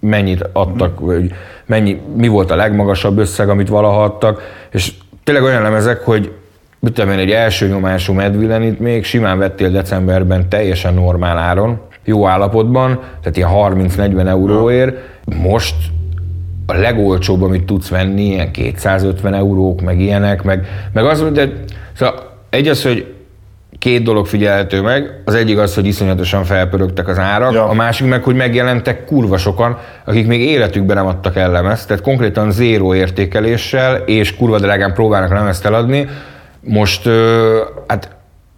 mennyit 0.02 0.48
adtak, 0.52 1.00
vagy 1.00 1.32
mennyi, 1.66 2.00
mi 2.16 2.28
volt 2.28 2.50
a 2.50 2.56
legmagasabb 2.56 3.18
összeg, 3.18 3.48
amit 3.48 3.68
valaha 3.68 4.02
adtak, 4.02 4.42
és 4.72 4.92
tényleg 5.24 5.44
olyan 5.44 5.62
lemezek, 5.62 6.00
hogy 6.00 6.32
mit 6.78 6.92
tudom 6.92 7.10
én, 7.10 7.18
egy 7.18 7.30
első 7.30 7.68
nyomású 7.68 8.12
Medvillenit 8.12 8.80
még 8.80 9.04
simán 9.04 9.38
vettél 9.38 9.70
decemberben 9.70 10.48
teljesen 10.48 10.94
normál 10.94 11.38
áron, 11.38 11.80
jó 12.04 12.26
állapotban, 12.26 13.00
tehát 13.20 13.36
ilyen 13.36 13.50
30-40 13.52 14.26
euróért. 14.26 14.96
Most 15.42 15.74
a 16.66 16.74
legolcsóbb, 16.74 17.42
amit 17.42 17.64
tudsz 17.64 17.88
venni, 17.88 18.24
ilyen 18.24 18.50
250 18.52 19.34
eurók, 19.34 19.80
meg 19.80 20.00
ilyenek, 20.00 20.42
meg, 20.42 20.66
meg 20.92 21.04
az, 21.04 21.32
de 21.32 21.52
szóval 21.92 22.30
egy 22.50 22.68
az, 22.68 22.82
hogy 22.82 23.11
két 23.82 24.02
dolog 24.02 24.26
figyelhető 24.26 24.80
meg. 24.80 25.20
Az 25.24 25.34
egyik 25.34 25.58
az, 25.58 25.74
hogy 25.74 25.86
iszonyatosan 25.86 26.44
felpörögtek 26.44 27.08
az 27.08 27.18
árak, 27.18 27.52
ja. 27.52 27.68
a 27.68 27.72
másik 27.72 28.08
meg, 28.08 28.22
hogy 28.22 28.34
megjelentek 28.34 29.04
kurva 29.04 29.36
sokan, 29.36 29.78
akik 30.04 30.26
még 30.26 30.40
életükben 30.40 30.96
nem 30.96 31.06
adtak 31.06 31.36
el 31.36 31.50
lemezt, 31.50 31.86
tehát 31.86 32.02
konkrétan 32.02 32.50
zéró 32.50 32.94
értékeléssel, 32.94 33.96
és 33.96 34.36
kurva 34.36 34.58
drágán 34.58 34.92
próbálnak 34.94 35.30
lemezt 35.30 35.66
eladni. 35.66 36.08
Most 36.60 37.08
hát 37.86 38.10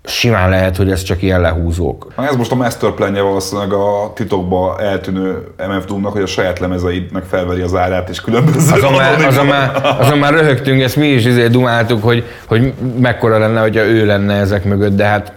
simán 0.05 0.49
lehet, 0.49 0.77
hogy 0.77 0.91
ez 0.91 1.03
csak 1.03 1.23
ilyen 1.23 1.41
lehúzók. 1.41 2.13
Ez 2.17 2.37
most 2.37 2.53
a 2.53 2.55
masterplanje 2.55 3.23
valószínűleg 3.23 3.73
a 3.73 4.13
titokba 4.15 4.81
eltűnő 4.81 5.47
MF 5.69 5.85
Doom-nak, 5.85 6.13
hogy 6.13 6.23
a 6.23 6.27
saját 6.27 6.59
lemezeidnek 6.59 7.25
felveri 7.25 7.61
az 7.61 7.75
árát, 7.75 8.09
és 8.09 8.21
különböző 8.21 8.73
azon 8.73 8.93
már, 8.93 9.25
azon, 9.25 9.47
már, 9.47 9.97
azon 9.99 10.19
már 10.19 10.33
röhögtünk, 10.33 10.83
ezt 10.83 10.97
mi 10.97 11.07
is 11.07 11.25
izé 11.25 11.47
dumáltuk, 11.47 12.03
hogy, 12.03 12.25
hogy 12.47 12.73
mekkora 12.99 13.39
lenne, 13.39 13.61
hogyha 13.61 13.83
ő 13.83 14.07
lenne 14.07 14.35
ezek 14.35 14.65
mögött, 14.65 14.97
de 14.97 15.05
hát 15.05 15.33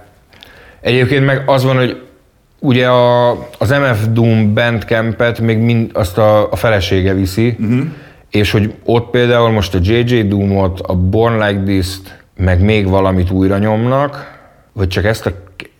egyébként 0.81 1.25
meg 1.25 1.43
az 1.45 1.63
van, 1.63 1.77
hogy 1.77 2.01
ugye 2.59 2.87
a, 2.87 3.31
az 3.57 3.69
MF 3.69 4.05
Doom 4.11 4.53
Bandcampet 4.53 5.39
még 5.39 5.57
mind 5.57 5.91
azt 5.93 6.17
a, 6.17 6.51
a 6.51 6.55
felesége 6.55 7.13
viszi, 7.13 7.55
uh-huh. 7.59 7.85
és 8.29 8.51
hogy 8.51 8.73
ott 8.83 9.09
például 9.09 9.49
most 9.49 9.75
a 9.75 9.79
JJ 9.81 10.21
Doomot, 10.21 10.79
a 10.79 10.95
Born 10.95 11.45
Like 11.47 11.61
This-t, 11.65 12.25
meg 12.37 12.61
még 12.61 12.89
valamit 12.89 13.31
újra 13.31 13.57
nyomnak, 13.57 14.35
vagy 14.77 14.87
csak 14.87 15.05
ezt 15.05 15.25
a 15.25 15.31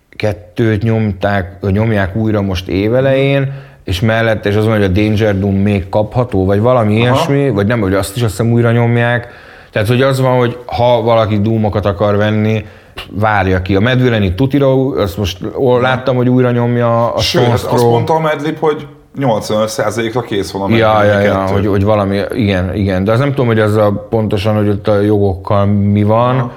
kettőt 0.10 0.84
nyomták, 0.84 1.58
nyomják 1.72 2.16
újra 2.16 2.42
most 2.42 2.68
évelején, 2.68 3.54
és 3.84 4.00
mellette, 4.00 4.50
és 4.50 4.56
az 4.56 4.66
van, 4.66 4.74
hogy 4.74 4.84
a 4.84 4.88
Danger 4.88 5.40
Doom 5.40 5.56
még 5.56 5.90
kapható, 5.90 6.46
vagy 6.46 6.60
valami 6.60 6.94
Aha. 6.94 7.00
ilyesmi, 7.00 7.50
vagy 7.50 7.68
nem, 7.68 7.80
hogy 7.80 7.94
azt 7.94 8.16
is 8.16 8.22
azt 8.22 8.32
hiszem 8.32 8.52
újra 8.52 8.72
nyomják. 8.72 9.28
Tehát, 9.72 9.88
hogy 9.88 10.02
az 10.02 10.20
van, 10.20 10.38
hogy 10.38 10.58
ha 10.66 11.02
valaki 11.02 11.40
Doomokat 11.40 11.86
akar 11.86 12.16
venni, 12.16 12.66
várja 13.12 13.62
ki. 13.62 13.76
A 13.76 13.80
Medvileni 13.80 14.34
Tutira, 14.34 14.88
azt 14.88 15.18
most 15.18 15.38
láttam, 15.82 16.16
hogy 16.16 16.30
újra 16.30 16.52
nyomja 16.52 17.14
a 17.14 17.20
Sőt, 17.20 17.48
azt 17.48 17.84
mondta 17.84 18.14
a 18.14 18.20
Medlip, 18.20 18.60
hogy 18.60 18.88
85%-ra 19.20 20.22
kész 20.22 20.52
van 20.52 20.72
a 20.72 20.76
Ja, 20.76 21.04
ja, 21.04 21.20
ja, 21.20 21.46
hogy, 21.46 21.68
hogy 21.68 21.84
valami, 21.84 22.22
igen, 22.34 22.76
igen. 22.76 23.04
De 23.04 23.12
az 23.12 23.20
nem 23.20 23.30
tudom, 23.30 23.46
hogy 23.46 23.60
ez 23.60 23.76
a 23.76 24.08
pontosan, 24.10 24.56
hogy 24.56 24.70
ott 24.70 24.88
a 24.88 25.00
jogokkal 25.00 25.66
mi 25.66 26.04
van. 26.04 26.38
Aha. 26.38 26.52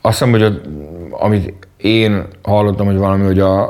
Azt 0.00 0.18
hiszem, 0.18 0.30
hogy 0.30 0.42
a, 0.42 0.52
amit 1.10 1.54
én 1.84 2.26
hallottam, 2.42 2.86
hogy 2.86 2.96
valami, 2.96 3.24
hogy 3.24 3.40
a, 3.40 3.62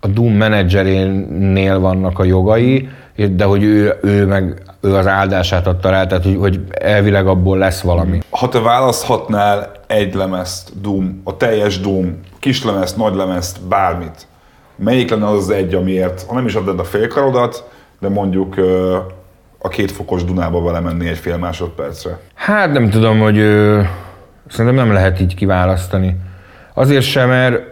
a 0.00 0.06
Doom 0.06 0.32
menedzserénél 0.32 1.78
vannak 1.78 2.18
a 2.18 2.24
jogai, 2.24 2.88
de 3.30 3.44
hogy 3.44 3.62
ő, 3.62 3.98
ő 4.02 4.26
meg 4.26 4.62
ő 4.80 4.94
az 4.94 5.06
áldását 5.06 5.66
adta 5.66 5.90
rá, 5.90 6.06
tehát 6.06 6.24
hogy, 6.24 6.36
hogy 6.36 6.60
elvileg 6.70 7.26
abból 7.26 7.58
lesz 7.58 7.80
valami. 7.80 8.20
Ha 8.30 8.48
te 8.48 8.60
választhatnál 8.60 9.72
egy 9.86 10.14
lemezt, 10.14 10.80
Doom, 10.80 11.20
a 11.24 11.36
teljes 11.36 11.80
Doom, 11.80 12.20
kis 12.38 12.64
lemezt, 12.64 12.96
nagy 12.96 13.14
lemezt, 13.14 13.60
bármit, 13.68 14.26
melyik 14.76 15.10
lenne 15.10 15.26
az 15.26 15.36
az 15.36 15.50
egy, 15.50 15.74
amiért, 15.74 16.24
ha 16.28 16.34
nem 16.34 16.46
is 16.46 16.54
adod 16.54 16.78
a 16.78 16.84
félkarodat, 16.84 17.68
de 18.00 18.08
mondjuk 18.08 18.54
a 19.58 19.68
két 19.68 19.92
fokos 19.92 20.24
Dunába 20.24 20.62
vele 20.62 20.80
menni 20.80 21.08
egy 21.08 21.18
fél 21.18 21.36
másodpercre? 21.36 22.18
Hát 22.34 22.72
nem 22.72 22.90
tudom, 22.90 23.18
hogy 23.18 23.38
ö, 23.38 23.80
szerintem 24.48 24.84
nem 24.86 24.92
lehet 24.92 25.20
így 25.20 25.34
kiválasztani. 25.34 26.16
Azért 26.78 27.04
sem, 27.04 27.28
mert 27.28 27.62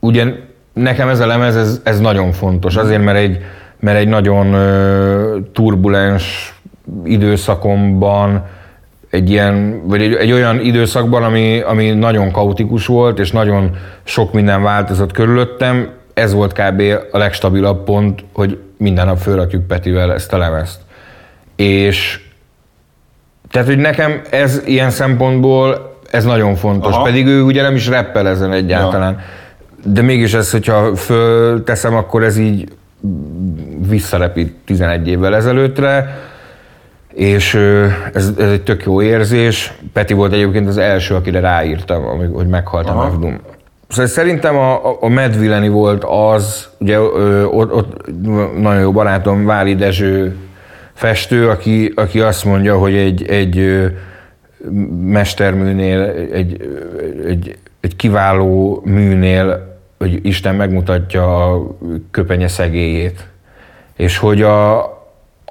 ugye 0.00 0.24
nekem 0.72 1.08
ez 1.08 1.20
a 1.20 1.26
lemez, 1.26 1.56
ez, 1.56 1.80
ez 1.84 2.00
nagyon 2.00 2.32
fontos. 2.32 2.76
Azért, 2.76 3.04
mert 3.04 3.18
egy, 3.18 3.38
mert 3.80 3.98
egy 3.98 4.08
nagyon 4.08 4.56
turbulens 5.52 6.54
időszakomban, 7.04 8.46
egy 9.10 9.30
ilyen, 9.30 9.82
vagy 9.84 10.02
egy, 10.02 10.14
egy 10.14 10.32
olyan 10.32 10.60
időszakban, 10.60 11.22
ami, 11.22 11.60
ami 11.60 11.90
nagyon 11.90 12.30
kaotikus 12.30 12.86
volt, 12.86 13.18
és 13.18 13.30
nagyon 13.30 13.70
sok 14.04 14.32
minden 14.32 14.62
változott 14.62 15.12
körülöttem, 15.12 15.90
ez 16.14 16.32
volt 16.32 16.52
kb. 16.52 16.82
a 17.12 17.18
legstabilabb 17.18 17.84
pont, 17.84 18.24
hogy 18.32 18.58
minden 18.76 19.06
nap 19.06 19.18
fölrakjuk 19.18 19.66
Petivel 19.66 20.12
ezt 20.12 20.32
a 20.32 20.38
lemezt. 20.38 20.80
És 21.56 22.20
tehát, 23.50 23.68
hogy 23.68 23.78
nekem 23.78 24.20
ez 24.30 24.62
ilyen 24.66 24.90
szempontból 24.90 25.89
ez 26.10 26.24
nagyon 26.24 26.54
fontos. 26.54 26.94
Aha. 26.94 27.02
Pedig 27.02 27.26
ő 27.26 27.42
ugye 27.42 27.62
nem 27.62 27.74
is 27.74 27.88
reppel 27.88 28.28
ezen 28.28 28.52
egyáltalán. 28.52 29.12
Ja. 29.12 29.92
De 29.92 30.02
mégis 30.02 30.34
ez, 30.34 30.50
hogyha 30.50 30.96
fölteszem, 30.96 31.94
akkor 31.94 32.22
ez 32.22 32.36
így 32.36 32.68
visszarepít 33.88 34.54
11 34.64 35.08
évvel 35.08 35.34
ezelőttre, 35.34 36.18
és 37.14 37.54
ez, 38.12 38.32
ez 38.38 38.50
egy 38.50 38.62
tök 38.62 38.84
jó 38.84 39.02
érzés. 39.02 39.72
Peti 39.92 40.14
volt 40.14 40.32
egyébként 40.32 40.68
az 40.68 40.76
első, 40.76 41.14
akire 41.14 41.40
ráírtam, 41.40 42.02
hogy 42.32 42.46
meghalt 42.46 42.88
Aha. 42.88 43.00
a 43.00 43.04
Mavdum. 43.04 43.40
Szóval 43.88 44.06
szerintem 44.06 44.56
a, 44.56 44.96
a 45.02 45.08
Medvileni 45.08 45.68
volt 45.68 46.04
az, 46.04 46.68
ugye 46.78 47.00
ott, 47.44 47.72
ott 47.72 48.10
nagyon 48.60 48.80
jó 48.80 48.92
barátom 48.92 49.44
Váli 49.44 49.74
Dezső 49.74 50.36
festő, 50.92 51.48
aki, 51.48 51.92
aki 51.96 52.20
azt 52.20 52.44
mondja, 52.44 52.78
hogy 52.78 52.94
egy, 52.94 53.28
egy 53.28 53.84
mesterműnél, 55.04 56.02
egy, 56.32 56.60
egy, 57.26 57.58
egy 57.80 57.96
kiváló 57.96 58.82
műnél, 58.84 59.78
hogy 59.98 60.18
Isten 60.22 60.54
megmutatja 60.54 61.52
a 61.52 61.66
köpenye 62.10 62.48
szegélyét. 62.48 63.26
És 63.96 64.18
hogy 64.18 64.42
a, 64.42 64.78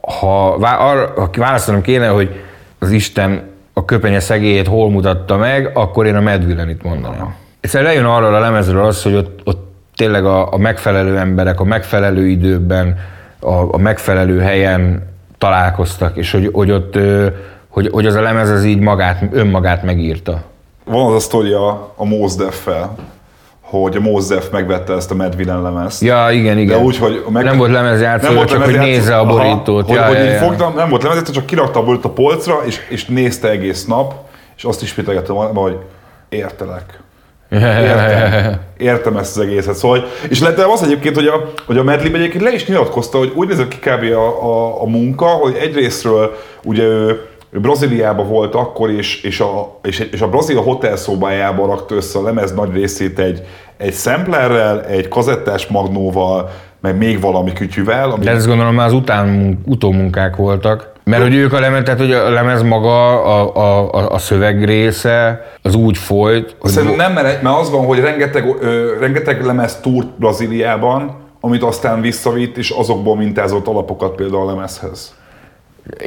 ha, 0.02 0.54
arra, 0.54 1.14
ha 1.16 1.30
választanom 1.38 1.82
kéne, 1.82 2.08
hogy 2.08 2.42
az 2.80 2.92
Isten 2.92 3.42
a 3.74 3.86
köpenye 3.86 4.20
szegélyét 4.20 4.68
hol 4.68 4.90
mutatta 4.90 5.38
meg, 5.38 5.72
akkor 5.74 6.06
én 6.06 6.16
a 6.16 6.22
Medvillenit 6.22 6.84
mondanám. 6.84 7.36
Egyszerűen 7.60 7.90
lejön 7.90 8.06
arról 8.06 8.36
a 8.36 8.40
lemezről 8.40 8.86
az, 8.86 9.04
hogy 9.04 9.16
ott, 9.16 9.42
ott 9.44 9.74
tényleg 9.96 10.26
a, 10.26 10.54
a 10.54 10.58
megfelelő 10.58 11.18
emberek 11.18 11.60
a 11.60 11.64
megfelelő 11.64 12.28
időben, 12.28 12.98
a, 13.40 13.74
a 13.74 13.78
megfelelő 13.78 14.40
helyen 14.40 15.08
találkoztak, 15.38 16.18
és 16.18 16.32
hogy, 16.32 16.50
hogy 16.54 16.72
ott 16.72 16.98
hogy, 17.80 17.90
hogy 17.92 18.06
az 18.06 18.16
a 18.16 18.22
lemez 18.22 18.50
az 18.50 18.64
így 18.64 18.80
magát, 18.80 19.24
önmagát 19.32 19.84
megírta. 19.84 20.42
Van 20.86 21.06
az 21.06 21.14
a 21.14 21.20
sztoria 21.20 21.94
a 21.96 22.06
Mos 22.06 22.36
Def-fel, 22.36 22.96
hogy 23.62 23.96
a 23.96 24.00
Mos 24.00 24.26
Def 24.26 24.50
megvette 24.52 24.94
ezt 24.94 25.12
a 25.12 25.16
Medvillen 25.16 25.62
lemezt. 25.62 26.02
Ja, 26.02 26.28
igen, 26.32 26.58
igen. 26.58 26.78
De 26.78 26.84
úgy, 26.84 26.98
hogy 26.98 27.24
meg... 27.30 27.44
Nem 27.44 27.58
volt 27.58 27.72
lemezjátszó, 27.72 28.26
nem 28.26 28.36
volt 28.36 28.50
csak 28.50 28.64
hogy 28.64 28.78
nézze 28.78 29.18
a 29.18 29.26
borítót. 29.26 29.90
Aha, 29.90 29.94
ja, 29.94 30.06
hogy, 30.06 30.16
ja, 30.16 30.24
hogy 30.24 30.32
ja. 30.32 30.40
Fogtam, 30.40 30.74
nem 30.76 30.90
volt 30.90 31.02
lemezjátszó, 31.02 31.34
csak 31.34 31.46
kirakta 31.46 31.80
a 31.80 31.84
borítót 31.84 32.06
a 32.06 32.14
polcra, 32.14 32.62
és, 32.66 32.80
és 32.90 33.06
nézte 33.06 33.50
egész 33.50 33.86
nap, 33.86 34.14
és 34.58 34.64
azt 34.64 34.82
is 34.82 34.94
pitegettem, 34.94 35.36
hogy 35.36 35.78
értelek. 36.30 37.00
Értem, 37.50 38.60
értem 38.78 39.18
ezt 39.18 39.38
az 39.38 39.44
egészet. 39.44 39.76
Szóval, 39.76 40.06
és 40.30 40.40
lehet 40.40 40.60
az 40.60 40.84
egyébként, 40.84 41.16
hogy 41.16 41.28
a, 41.28 41.52
hogy 41.66 41.78
a 41.78 41.84
Medlib 41.84 42.16
egyébként 42.16 42.44
le 42.44 42.54
is 42.54 42.68
nyilatkozta, 42.68 43.18
hogy 43.18 43.32
úgy 43.36 43.48
nézett 43.48 43.68
ki 43.68 43.78
kb. 43.78 44.04
A, 44.14 44.44
a, 44.44 44.82
a 44.82 44.86
munka, 44.86 45.26
hogy 45.26 45.56
egyrésztről 45.56 46.38
ugye 46.64 46.84
ő 46.84 47.28
Brazíliában 47.52 48.28
volt 48.28 48.56
akkor, 48.56 48.90
és, 48.90 49.24
és, 49.24 49.40
a, 49.40 49.80
és, 49.84 50.00
és 50.12 50.22
a 50.22 50.30
brazil 50.30 50.62
hotel 50.62 50.96
szobájában 50.96 51.68
rakta 51.68 51.96
össze 51.96 52.20
a 52.20 52.22
lemez 52.22 52.54
nagy 52.54 52.74
részét 52.74 53.20
egy, 53.20 53.44
egy 53.78 53.94
samplerrel, 53.94 54.86
egy 54.86 55.08
kazettás 55.08 55.68
magnóval, 55.68 56.50
meg 56.82 56.98
még 56.98 57.20
valami 57.20 57.54
kütyüvel. 57.54 58.12
Ami... 58.12 58.24
De 58.24 58.32
ezt 58.32 58.48
gondolom 58.48 58.76
már 58.76 58.88
az 58.88 58.94
után, 58.94 59.60
utómunkák 59.66 60.36
voltak. 60.36 60.92
Mert 61.04 61.22
hogy 61.22 61.36
ők 61.36 61.54
a 61.54 61.60
lemez, 61.60 61.84
tehát 61.84 62.00
hogy 62.00 62.12
a 62.12 62.30
lemez 62.30 62.62
maga, 62.62 63.24
a, 63.24 63.56
a, 63.92 64.12
a 64.12 64.18
szöveg 64.18 64.66
része, 64.66 65.46
az 65.62 65.76
úgy 65.76 65.98
folyt. 65.98 66.56
Hogy 66.60 66.72
Szerintem 66.72 66.98
nem, 66.98 67.14
mert, 67.24 67.42
mert 67.42 67.58
az 67.58 67.70
van, 67.70 67.86
hogy 67.86 68.00
rengeteg, 68.00 68.56
ö, 68.60 68.98
rengeteg 69.00 69.46
lemez 69.46 69.76
túrt 69.76 70.08
Brazíliában, 70.18 71.16
amit 71.42 71.64
aztán 71.64 72.02
visszavitt, 72.02 72.58
és 72.58 72.70
azokból 72.70 73.16
mintázott 73.16 73.68
alapokat 73.68 74.16
például 74.16 74.48
a 74.48 74.52
lemezhez. 74.52 75.16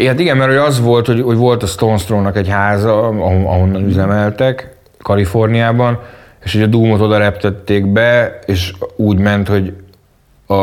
Hát 0.07 0.21
igen, 0.21 0.37
mert 0.37 0.59
az 0.67 0.81
volt, 0.81 1.07
hogy, 1.07 1.21
hogy 1.21 1.37
volt 1.37 1.63
a 1.63 1.67
Stones 1.67 2.05
Throw-nak 2.05 2.37
egy 2.37 2.49
háza, 2.49 3.07
ahonnan 3.07 3.87
üzemeltek, 3.87 4.77
Kaliforniában, 4.99 5.99
és 6.45 6.55
ugye 6.55 6.65
a 6.65 6.69
Doom-ot 6.69 7.01
oda 7.01 7.19
reptették 7.19 7.87
be, 7.87 8.39
és 8.47 8.73
úgy 8.97 9.19
ment, 9.19 9.49
hogy 9.49 9.73
a, 10.47 10.55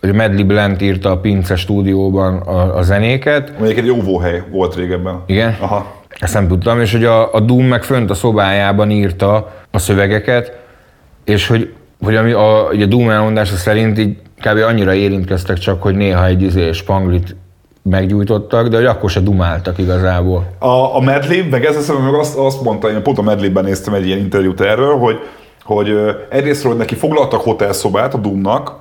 hogy 0.00 0.10
a 0.10 0.12
Medley 0.12 0.46
Blend 0.46 0.82
írta 0.82 1.10
a 1.10 1.18
Pince 1.18 1.56
stúdióban 1.56 2.36
a, 2.36 2.76
a 2.76 2.82
zenéket. 2.82 3.58
Mondjuk 3.58 3.78
egy 3.78 3.90
óvóhely 3.90 4.42
volt 4.50 4.74
régebben. 4.74 5.22
Igen? 5.26 5.56
Aha. 5.60 6.00
Ezt 6.18 6.34
nem 6.34 6.48
tudtam, 6.48 6.80
és 6.80 6.92
hogy 6.92 7.04
a, 7.04 7.34
a 7.34 7.40
Doom 7.40 7.66
meg 7.66 7.82
fönt 7.82 8.10
a 8.10 8.14
szobájában 8.14 8.90
írta 8.90 9.52
a 9.70 9.78
szövegeket, 9.78 10.58
és 11.24 11.46
hogy, 11.46 11.72
hogy 12.04 12.16
ami 12.16 12.32
a, 12.32 12.68
a 12.68 12.86
Doom 12.88 13.10
elmondása 13.10 13.56
szerint 13.56 13.98
így 13.98 14.16
kb. 14.40 14.58
annyira 14.68 14.94
érintkeztek 14.94 15.58
csak, 15.58 15.82
hogy 15.82 15.94
néha 15.94 16.26
egy 16.26 16.42
izé, 16.42 16.72
spanglit 16.72 17.36
meggyújtottak, 17.82 18.68
de 18.68 18.76
hogy 18.76 18.86
akkor 18.86 19.10
se 19.10 19.20
dumáltak 19.20 19.78
igazából. 19.78 20.46
A, 20.58 20.96
a 20.96 21.00
medley, 21.00 21.48
meg 21.48 21.64
ez 21.64 21.76
eszembe 21.76 22.02
meg 22.02 22.14
azt, 22.14 22.36
azt 22.36 22.62
mondta, 22.62 22.90
én 22.90 23.02
pont 23.02 23.18
a 23.18 23.22
medley-ben 23.22 23.64
néztem 23.64 23.94
egy 23.94 24.06
ilyen 24.06 24.18
interjút 24.18 24.60
erről, 24.60 24.96
hogy, 24.98 25.18
hogy 25.62 25.94
egyrésztről 26.30 26.74
neki 26.74 26.94
foglaltak 26.94 27.40
hotelszobát 27.40 28.14
a 28.14 28.18
Doomnak, 28.18 28.80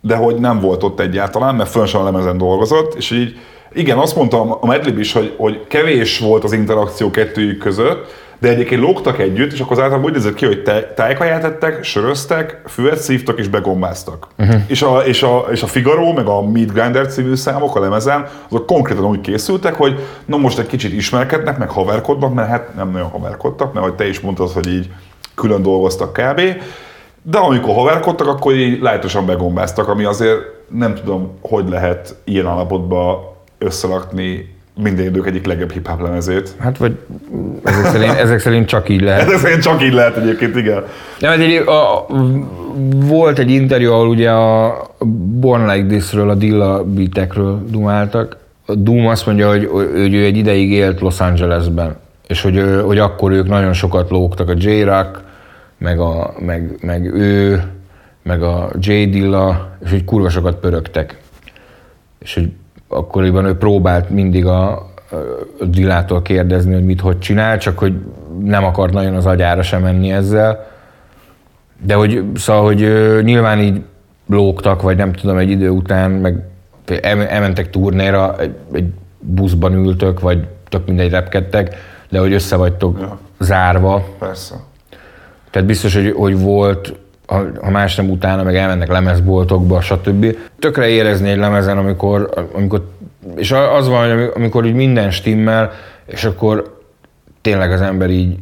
de 0.00 0.16
hogy 0.16 0.34
nem 0.34 0.60
volt 0.60 0.82
ott 0.82 1.00
egyáltalán, 1.00 1.54
mert 1.54 1.70
fönn 1.70 1.86
a 1.92 2.02
lemezen 2.02 2.38
dolgozott, 2.38 2.94
és 2.94 3.10
így 3.10 3.36
igen, 3.72 3.98
azt 3.98 4.16
mondtam 4.16 4.56
a 4.60 4.66
medley 4.66 4.98
is, 4.98 5.12
hogy, 5.12 5.34
hogy 5.36 5.66
kevés 5.68 6.18
volt 6.18 6.44
az 6.44 6.52
interakció 6.52 7.10
kettőjük 7.10 7.58
között, 7.58 8.06
de 8.44 8.50
egyébként 8.50 8.80
lógtak 8.80 9.18
együtt, 9.18 9.52
és 9.52 9.60
akkor 9.60 9.72
az 9.72 9.82
általában 9.82 10.06
úgy 10.10 10.16
nézett 10.16 10.34
ki, 10.34 10.46
hogy 10.46 10.62
tájkaját 10.94 11.44
ettek, 11.44 11.84
söröztek, 11.84 12.60
füvet 12.66 12.98
szívtak 12.98 13.38
és 13.38 13.48
begombáztak. 13.48 14.28
Uh-huh. 14.38 14.60
És, 14.66 14.82
a, 14.82 14.98
és, 14.98 15.22
a, 15.22 15.46
és 15.50 15.62
a 15.62 15.66
Figaro, 15.66 16.12
meg 16.12 16.26
a 16.26 16.42
Meat 16.42 16.72
Grinder 16.72 17.06
című 17.06 17.34
számok 17.34 17.76
a 17.76 17.80
lemezen, 17.80 18.26
azok 18.48 18.66
konkrétan 18.66 19.04
úgy 19.04 19.20
készültek, 19.20 19.74
hogy 19.74 19.98
na 20.24 20.36
most 20.36 20.58
egy 20.58 20.66
kicsit 20.66 20.92
ismerkednek, 20.92 21.58
meg 21.58 21.70
haverkodnak, 21.70 22.34
mert 22.34 22.48
hát 22.48 22.74
nem 22.74 22.90
nagyon 22.90 23.08
haverkodtak, 23.08 23.72
mert 23.72 23.86
hogy 23.86 23.94
te 23.94 24.08
is 24.08 24.20
mondtad, 24.20 24.50
hogy 24.50 24.66
így 24.66 24.90
külön 25.34 25.62
dolgoztak 25.62 26.12
kb. 26.12 26.40
De 27.22 27.38
amikor 27.38 27.74
haverkodtak, 27.74 28.26
akkor 28.26 28.54
így 28.54 28.80
lájtosan 28.80 29.26
begombáztak, 29.26 29.88
ami 29.88 30.04
azért 30.04 30.38
nem 30.68 30.94
tudom, 30.94 31.38
hogy 31.40 31.68
lehet 31.68 32.16
ilyen 32.24 32.46
állapotban 32.46 33.18
összerakni 33.58 34.54
minden 34.82 35.04
idők 35.04 35.26
egyik 35.26 35.46
legjobb 35.46 35.72
hip-hop 35.72 36.02
lemezét. 36.02 36.54
Hát 36.58 36.76
vagy 36.78 36.98
ezek 37.64 37.84
szerint, 37.84 38.12
ezek 38.12 38.38
szerint 38.38 38.66
csak 38.66 38.88
így 38.88 39.00
lehet. 39.00 39.22
Ezek 39.26 39.38
szerint 39.38 39.62
csak 39.62 39.82
így 39.82 39.92
lehet 39.92 40.16
egyébként, 40.16 40.56
igen. 40.56 40.84
Nem, 41.18 41.40
egy, 41.40 41.54
a, 41.54 41.98
a, 41.98 42.06
volt 42.88 43.38
egy 43.38 43.50
interjú, 43.50 43.92
ahol 43.92 44.08
ugye 44.08 44.30
a 44.30 44.82
Born 45.40 45.70
Like 45.70 45.86
This-ről, 45.86 46.30
a 46.30 46.34
Dilla 46.34 46.84
beatekről 46.84 47.64
dumáltak. 47.70 48.36
A 48.66 48.74
Doom 48.74 49.06
azt 49.06 49.26
mondja, 49.26 49.48
hogy, 49.48 49.68
hogy 49.72 50.14
ő 50.14 50.24
egy 50.24 50.36
ideig 50.36 50.70
élt 50.70 51.00
Los 51.00 51.20
Angelesben, 51.20 51.96
és 52.26 52.42
hogy, 52.42 52.64
hogy 52.84 52.98
akkor 52.98 53.32
ők 53.32 53.48
nagyon 53.48 53.72
sokat 53.72 54.10
lógtak, 54.10 54.48
a 54.48 54.54
J-Rock, 54.56 55.20
meg, 55.78 56.00
a, 56.00 56.34
meg, 56.38 56.76
meg 56.80 57.14
ő, 57.14 57.62
meg 58.22 58.42
a 58.42 58.70
J 58.78 59.04
Dilla, 59.04 59.76
és 59.84 59.90
hogy 59.90 60.04
kurva 60.04 60.28
sokat 60.28 60.54
pörögtek. 60.54 61.18
És 62.18 62.34
hogy 62.34 62.50
akkoriban 62.88 63.44
ő 63.44 63.56
próbált 63.56 64.10
mindig 64.10 64.46
a, 64.46 64.92
Dillától 65.60 66.22
kérdezni, 66.22 66.74
hogy 66.74 66.84
mit 66.84 67.00
hogy 67.00 67.18
csinál, 67.18 67.58
csak 67.58 67.78
hogy 67.78 67.94
nem 68.42 68.64
akart 68.64 68.92
nagyon 68.92 69.14
az 69.14 69.26
agyára 69.26 69.62
sem 69.62 69.82
menni 69.82 70.12
ezzel. 70.12 70.66
De 71.82 71.94
hogy, 71.94 72.24
szóval, 72.34 72.64
hogy 72.64 72.78
nyilván 73.22 73.58
így 73.58 73.82
lógtak, 74.26 74.82
vagy 74.82 74.96
nem 74.96 75.12
tudom, 75.12 75.36
egy 75.36 75.50
idő 75.50 75.68
után, 75.68 76.10
meg 76.10 76.42
elmentek 77.28 77.70
turnéra, 77.70 78.38
egy, 78.38 78.54
egy 78.72 78.92
buszban 79.18 79.74
ültök, 79.74 80.20
vagy 80.20 80.46
tök 80.68 80.86
mindegy 80.86 81.10
repkedtek, 81.10 81.76
de 82.10 82.18
hogy 82.18 82.32
össze 82.32 82.56
vagytok 82.56 82.98
ja. 83.00 83.18
zárva. 83.38 84.04
Persze. 84.18 84.54
Tehát 85.50 85.68
biztos, 85.68 85.94
hogy, 85.94 86.12
hogy 86.16 86.40
volt 86.40 86.94
ha, 87.26 87.44
ha 87.62 87.70
más 87.70 87.94
nem 87.94 88.10
utána, 88.10 88.42
meg 88.42 88.56
elmennek 88.56 88.88
lemezboltokba, 88.88 89.80
stb. 89.80 90.36
Tökre 90.58 90.88
érezni 90.88 91.30
egy 91.30 91.36
lemezen, 91.36 91.78
amikor, 91.78 92.30
amikor 92.52 92.84
és 93.36 93.52
az 93.52 93.88
van, 93.88 94.14
hogy 94.14 94.30
amikor 94.34 94.66
így 94.66 94.74
minden 94.74 95.10
stimmel, 95.10 95.72
és 96.06 96.24
akkor 96.24 96.80
tényleg 97.40 97.72
az 97.72 97.80
ember 97.80 98.10
így 98.10 98.38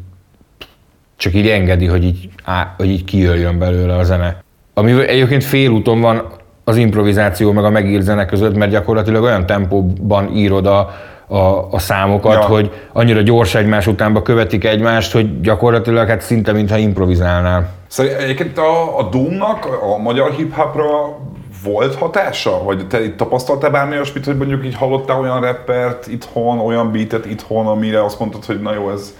csak 1.16 1.34
így 1.34 1.48
engedi, 1.48 1.86
hogy 1.86 2.04
így, 2.04 2.28
á, 2.44 2.74
hogy 2.76 2.88
így 2.88 3.04
kijöjjön 3.04 3.58
belőle 3.58 3.96
a 3.96 4.02
zene. 4.02 4.42
Ami 4.74 5.08
egyébként 5.08 5.44
félúton 5.44 6.00
van 6.00 6.26
az 6.64 6.76
improvizáció 6.76 7.52
meg 7.52 7.64
a 7.64 7.70
megírt 7.70 8.02
zene 8.02 8.24
között, 8.24 8.56
mert 8.56 8.70
gyakorlatilag 8.70 9.22
olyan 9.22 9.46
tempóban 9.46 10.36
írod 10.36 10.66
a, 10.66 10.94
a, 11.32 11.68
a 11.70 11.78
számokat, 11.78 12.32
ja. 12.32 12.40
hogy 12.40 12.70
annyira 12.92 13.20
gyors 13.20 13.54
egymás 13.54 13.86
utánba 13.86 14.22
követik 14.22 14.64
egymást, 14.64 15.12
hogy 15.12 15.40
gyakorlatilag 15.40 16.08
hát 16.08 16.20
szinte 16.20 16.52
mintha 16.52 16.76
improvizálnál. 16.76 17.68
Szóval 17.86 18.14
egyébként 18.14 18.58
a, 18.58 18.98
a 18.98 19.02
Doom-nak 19.02 19.66
a 19.94 19.98
magyar 19.98 20.30
hip-hopra 20.30 21.18
volt 21.64 21.94
hatása? 21.94 22.62
Vagy 22.64 22.86
te 22.86 23.04
itt 23.04 23.16
tapasztaltál 23.16 23.70
bármi 23.70 23.94
olyasmit, 23.94 24.24
hogy 24.24 24.36
mondjuk 24.36 24.64
így 24.64 24.74
hallottál 24.74 25.20
olyan 25.20 25.40
rappert 25.40 26.06
itthon, 26.06 26.58
olyan 26.58 26.92
beatet 26.92 27.26
itthon, 27.26 27.66
amire 27.66 28.04
azt 28.04 28.18
mondtad, 28.18 28.44
hogy 28.44 28.60
na 28.60 28.74
jó, 28.74 28.90
ez, 28.90 29.14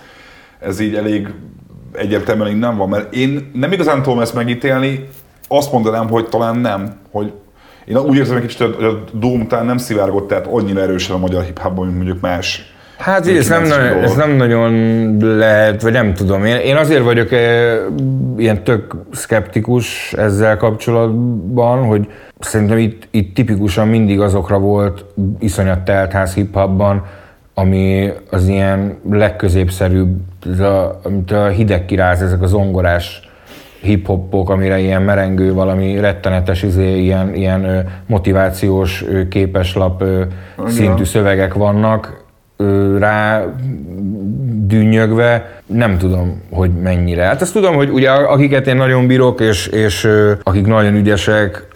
ez 0.61 0.81
így 0.81 0.95
elég 0.95 1.29
egyértelműen 1.93 2.51
innen 2.51 2.77
van? 2.77 2.89
Mert 2.89 3.15
én 3.15 3.51
nem 3.55 3.73
igazán 3.73 4.03
tudom 4.03 4.21
ezt 4.21 4.35
megítélni, 4.35 5.09
azt 5.49 5.73
mondanám, 5.73 6.09
hogy 6.09 6.29
talán 6.29 6.57
nem, 6.57 7.01
hogy 7.11 7.33
én 7.85 7.97
úgy 7.97 8.17
érzem 8.17 8.37
egy 8.37 8.43
kicsit, 8.43 8.75
hogy 8.75 8.85
a 8.85 9.05
Doom 9.13 9.47
talán 9.47 9.67
nem 9.67 9.77
szivárgott 9.77 10.29
tehát 10.29 10.47
annyira 10.47 10.81
erősen 10.81 11.17
a 11.17 11.19
magyar 11.19 11.43
hip 11.43 11.61
mint 11.75 11.97
mondjuk 11.97 12.21
más 12.21 12.73
Hát 13.03 13.27
ez 13.27 13.49
nem, 13.49 13.63
nagyon, 13.63 14.03
ez 14.03 14.15
nem 14.15 14.31
nagyon 14.31 15.17
lehet, 15.37 15.83
vagy 15.83 15.93
nem 15.93 16.15
tudom. 16.15 16.45
Én, 16.45 16.57
én 16.57 16.77
azért 16.77 17.03
vagyok 17.03 17.33
e, 17.33 17.77
ilyen 18.37 18.65
tök 18.65 18.95
szkeptikus 19.13 20.13
ezzel 20.13 20.57
kapcsolatban, 20.57 21.85
hogy 21.85 22.09
szerintem 22.39 22.79
itt, 22.79 23.09
itt 23.11 23.35
tipikusan 23.35 23.89
mindig 23.89 24.21
azokra 24.21 24.59
volt 24.59 25.05
iszonyat 25.39 25.81
teltház 25.81 26.35
hip-hopban, 26.35 27.07
ami 27.55 28.13
az 28.31 28.49
ilyen 28.49 28.99
legközépszerűbb, 29.11 30.17
ez 30.53 30.61
a, 30.61 31.01
amit 31.03 31.31
a 31.31 31.47
hideg 31.47 31.85
kiráz, 31.85 32.23
ezek 32.23 32.43
az 32.43 32.51
zongorás 32.51 33.31
hip-hopok, 33.83 34.51
amire 34.51 34.79
ilyen 34.79 35.03
merengő, 35.03 35.53
valami 35.53 36.01
rettenetes, 36.01 36.63
izé, 36.63 37.01
ilyen, 37.01 37.35
ilyen 37.35 37.89
motivációs 38.07 39.05
képeslap 39.29 40.05
szintű 40.67 41.05
szövegek 41.05 41.55
vannak, 41.55 42.21
rá 42.99 43.45
dűnyögve, 44.67 45.61
nem 45.67 45.99
tudom, 45.99 46.43
hogy 46.51 46.71
mennyire. 46.71 47.23
Hát 47.23 47.41
azt 47.41 47.53
tudom, 47.53 47.75
hogy 47.75 47.91
ugye 47.91 48.11
akiket 48.11 48.67
én 48.67 48.77
nagyon 48.77 49.07
bírok, 49.07 49.41
és, 49.41 49.67
és 49.67 50.09
akik 50.43 50.67
nagyon 50.67 50.95
ügyesek, 50.95 51.67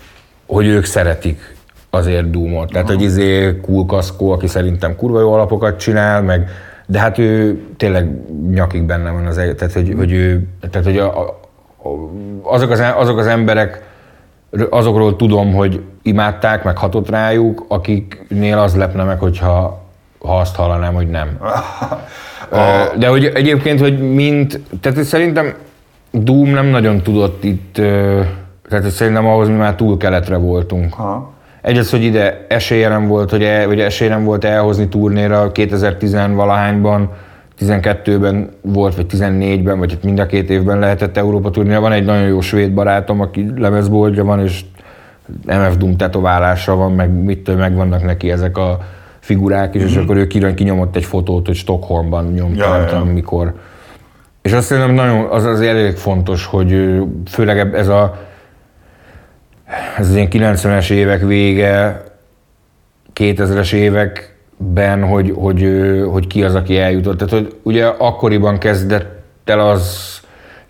hogy 0.46 0.66
ők 0.66 0.84
szeretik 0.84 1.54
azért 1.90 2.30
Doomot. 2.30 2.72
Tehát, 2.72 2.88
hogy 2.88 3.02
izé 3.02 3.60
Kulkaszkó, 3.62 4.30
aki 4.30 4.46
szerintem 4.46 4.96
kurva 4.96 5.20
jó 5.20 5.32
alapokat 5.32 5.78
csinál, 5.78 6.22
meg 6.22 6.48
de 6.86 6.98
hát 6.98 7.18
ő 7.18 7.60
tényleg 7.76 8.10
nyakig 8.50 8.82
benne 8.82 9.10
van 9.10 9.26
az 9.26 9.34
Tehát, 9.34 9.72
hogy, 9.72 9.94
hogy 9.96 10.12
ő, 10.12 10.46
tehát, 10.70 10.86
hogy 10.86 10.98
a, 10.98 11.40
azok, 12.42 12.70
az, 12.70 12.82
azok 12.96 13.18
az 13.18 13.26
emberek, 13.26 13.82
azokról 14.70 15.16
tudom, 15.16 15.54
hogy 15.54 15.82
imádták, 16.02 16.64
meg 16.64 16.78
hatott 16.78 17.10
rájuk, 17.10 17.64
akiknél 17.68 18.58
az 18.58 18.76
lepne 18.76 19.02
meg, 19.02 19.18
hogyha 19.18 19.84
ha 20.26 20.38
azt 20.38 20.56
hallanám, 20.56 20.94
hogy 20.94 21.08
nem. 21.08 21.38
De 22.98 23.08
hogy 23.08 23.24
egyébként, 23.24 23.80
hogy 23.80 24.14
mint, 24.14 24.60
tehát 24.80 25.02
szerintem 25.02 25.54
Doom 26.10 26.48
nem 26.48 26.66
nagyon 26.66 27.02
tudott 27.02 27.44
itt, 27.44 27.74
tehát 28.68 28.82
hogy 28.82 28.90
szerintem 28.90 29.26
ahhoz 29.26 29.48
mi 29.48 29.54
már 29.54 29.74
túl 29.74 29.96
keletre 29.96 30.36
voltunk. 30.36 30.94
Ha. 30.94 31.32
Egyrészt, 31.60 31.90
hogy 31.90 32.02
ide 32.02 32.46
esélye 32.48 32.88
nem 32.88 33.06
volt, 33.06 33.30
hogy, 33.30 33.42
el, 33.42 33.66
vagy 33.66 33.80
esélye 33.80 34.10
nem 34.10 34.24
volt 34.24 34.44
elhozni 34.44 34.88
turnéra 34.88 35.50
2010-valahányban, 35.54 37.00
12-ben 37.60 38.50
volt, 38.60 38.94
vagy 38.94 39.06
14-ben, 39.10 39.78
vagy 39.78 39.98
mind 40.02 40.18
a 40.18 40.26
két 40.26 40.50
évben 40.50 40.78
lehetett 40.78 41.16
Európa 41.16 41.50
turnéra. 41.50 41.80
Van 41.80 41.92
egy 41.92 42.04
nagyon 42.04 42.26
jó 42.26 42.40
svéd 42.40 42.72
barátom, 42.72 43.20
aki 43.20 43.52
lemezboltja 43.56 44.24
van, 44.24 44.40
és 44.40 44.64
MF 45.46 45.76
Doom 45.76 45.96
tetoválása 45.96 46.74
van, 46.74 46.92
meg 46.92 47.10
mit 47.10 47.56
megvannak 47.56 48.04
neki 48.04 48.30
ezek 48.30 48.56
a 48.56 48.78
figurák 49.18 49.74
is, 49.74 49.80
mm-hmm. 49.80 49.90
és 49.90 49.94
mhm. 49.94 50.04
akkor 50.04 50.16
ő 50.16 50.26
kirán 50.26 50.54
kinyomott 50.54 50.96
egy 50.96 51.04
fotót, 51.04 51.46
hogy 51.46 51.56
Stockholmban 51.56 52.32
nyomta, 52.32 52.76
ja, 52.76 52.84
nem 52.84 53.06
ja. 53.06 53.12
mikor. 53.12 53.54
És 54.42 54.52
azt 54.52 54.66
szerintem 54.66 54.94
nagyon, 54.94 55.24
az 55.30 55.44
az 55.44 55.60
elég 55.60 55.96
fontos, 55.96 56.44
hogy 56.44 57.02
főleg 57.26 57.74
ez 57.74 57.88
a 57.88 58.24
ez 59.98 60.08
az 60.08 60.14
ilyen 60.14 60.28
90-es 60.30 60.90
évek 60.90 61.20
vége, 61.20 62.02
2000-es 63.14 63.72
években, 64.60 65.08
hogy, 65.08 65.32
hogy, 65.36 65.68
hogy 66.10 66.26
ki 66.26 66.44
az, 66.44 66.54
aki 66.54 66.78
eljutott. 66.78 67.16
Tehát, 67.18 67.32
hogy 67.32 67.54
ugye 67.62 67.86
akkoriban 67.86 68.58
kezdett 68.58 69.14
el 69.44 69.60
az 69.60 70.14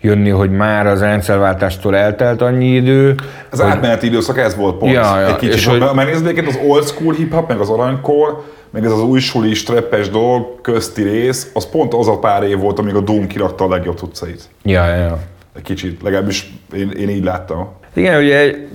jönni, 0.01 0.29
hogy 0.29 0.51
már 0.51 0.87
az 0.87 0.99
rendszerváltástól 0.99 1.95
eltelt 1.95 2.41
annyi 2.41 2.75
idő. 2.75 3.15
Az 3.51 3.61
hogy, 3.61 3.69
átmeneti 3.69 4.05
időszak 4.07 4.37
ez 4.37 4.55
volt 4.55 4.77
pont. 4.77 4.93
Ja, 4.93 5.19
ja, 5.19 5.27
egy 5.27 5.35
kicsit, 5.35 5.53
és 5.53 5.65
hogy 5.65 5.81
hogy- 5.81 5.95
megnézd 5.95 6.43
az 6.47 6.59
old 6.67 6.83
school 6.87 7.13
hip-hop, 7.13 7.47
meg 7.47 7.59
az 7.59 7.69
aranykor, 7.69 8.43
meg 8.69 8.85
ez 8.85 8.91
az 8.91 9.01
új 9.01 9.19
suli 9.19 9.53
streppes 9.53 10.09
dolg 10.09 10.61
közti 10.61 11.03
rész, 11.03 11.51
az 11.53 11.69
pont 11.69 11.93
az 11.93 12.07
a 12.07 12.19
pár 12.19 12.43
év 12.43 12.57
volt, 12.59 12.79
amíg 12.79 12.95
a 12.95 13.01
Doom 13.01 13.27
kirakta 13.27 13.63
a 13.65 13.69
legjobb 13.69 13.95
tudcait. 13.95 14.49
ja, 14.63 14.85
ja, 14.87 14.95
ja. 14.95 15.19
Egy 15.55 15.61
kicsit, 15.63 16.01
legalábbis 16.01 16.53
én, 16.75 16.91
én 16.91 17.09
így 17.09 17.23
láttam. 17.23 17.69
Igen, 17.93 18.21
ugye 18.21 18.37
egy, 18.39 18.67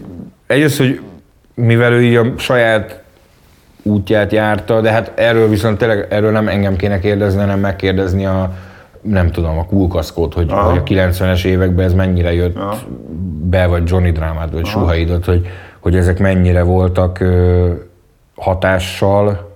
egyrészt, 0.47 0.79
hogy 0.79 1.01
mivel 1.55 1.93
ő 1.93 2.03
így 2.03 2.15
a 2.15 2.33
saját 2.37 3.02
útját 3.83 4.33
járta, 4.33 4.81
de 4.81 4.91
hát 4.91 5.13
erről 5.15 5.49
viszont 5.49 5.79
tényleg, 5.79 6.07
erről 6.11 6.31
nem 6.31 6.49
engem 6.49 6.77
kéne 6.77 6.99
kérdezni, 6.99 7.41
hanem 7.41 7.61
megkérdezni 7.61 8.27
a, 8.27 8.53
nem 9.01 9.31
tudom, 9.31 9.59
a 9.59 9.67
kulkaszkót, 9.67 10.35
hogy, 10.35 10.51
Aha. 10.51 10.71
hogy 10.71 10.79
a 10.79 10.83
90-es 10.83 11.45
években 11.45 11.85
ez 11.85 11.95
mennyire 11.95 12.33
jött 12.33 12.57
Aha. 12.57 12.77
be, 13.43 13.67
vagy 13.67 13.83
Johnny 13.87 14.11
Drámát, 14.11 14.53
vagy 14.53 14.65
Suhaidot, 14.65 15.25
hogy, 15.25 15.47
hogy 15.81 15.97
ezek 15.97 16.19
mennyire 16.19 16.63
voltak 16.63 17.21
ö, 17.21 17.71
hatással, 18.37 19.51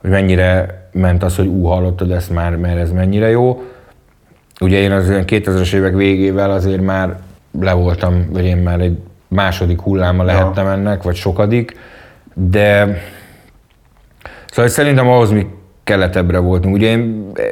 hogy 0.00 0.10
mennyire 0.10 0.82
ment 0.92 1.22
az, 1.22 1.36
hogy 1.36 1.46
ú, 1.46 1.64
hallottad 1.64 2.10
ezt 2.10 2.30
már, 2.30 2.56
mert 2.56 2.78
ez 2.78 2.90
mennyire 2.90 3.30
jó. 3.30 3.62
Ugye 4.60 4.78
én 4.78 4.92
az 4.92 5.08
ilyen 5.08 5.24
2000-es 5.26 5.72
évek 5.74 5.94
végével 5.94 6.50
azért 6.50 6.82
már 6.82 7.16
le 7.60 7.72
voltam, 7.72 8.28
vagy 8.32 8.44
én 8.44 8.56
már 8.56 8.80
egy 8.80 8.98
második 9.28 9.80
hulláma 9.80 10.22
lehettem 10.22 10.66
ennek, 10.66 11.02
vagy 11.02 11.14
sokadik, 11.14 11.76
de 12.34 12.96
szóval 14.54 14.70
szerintem 14.70 15.08
ahhoz 15.08 15.30
mi 15.30 15.46
keletebbre 15.84 16.38
voltunk. 16.38 16.74
Ugye 16.74 16.90
én 16.90 17.30
eh, 17.34 17.44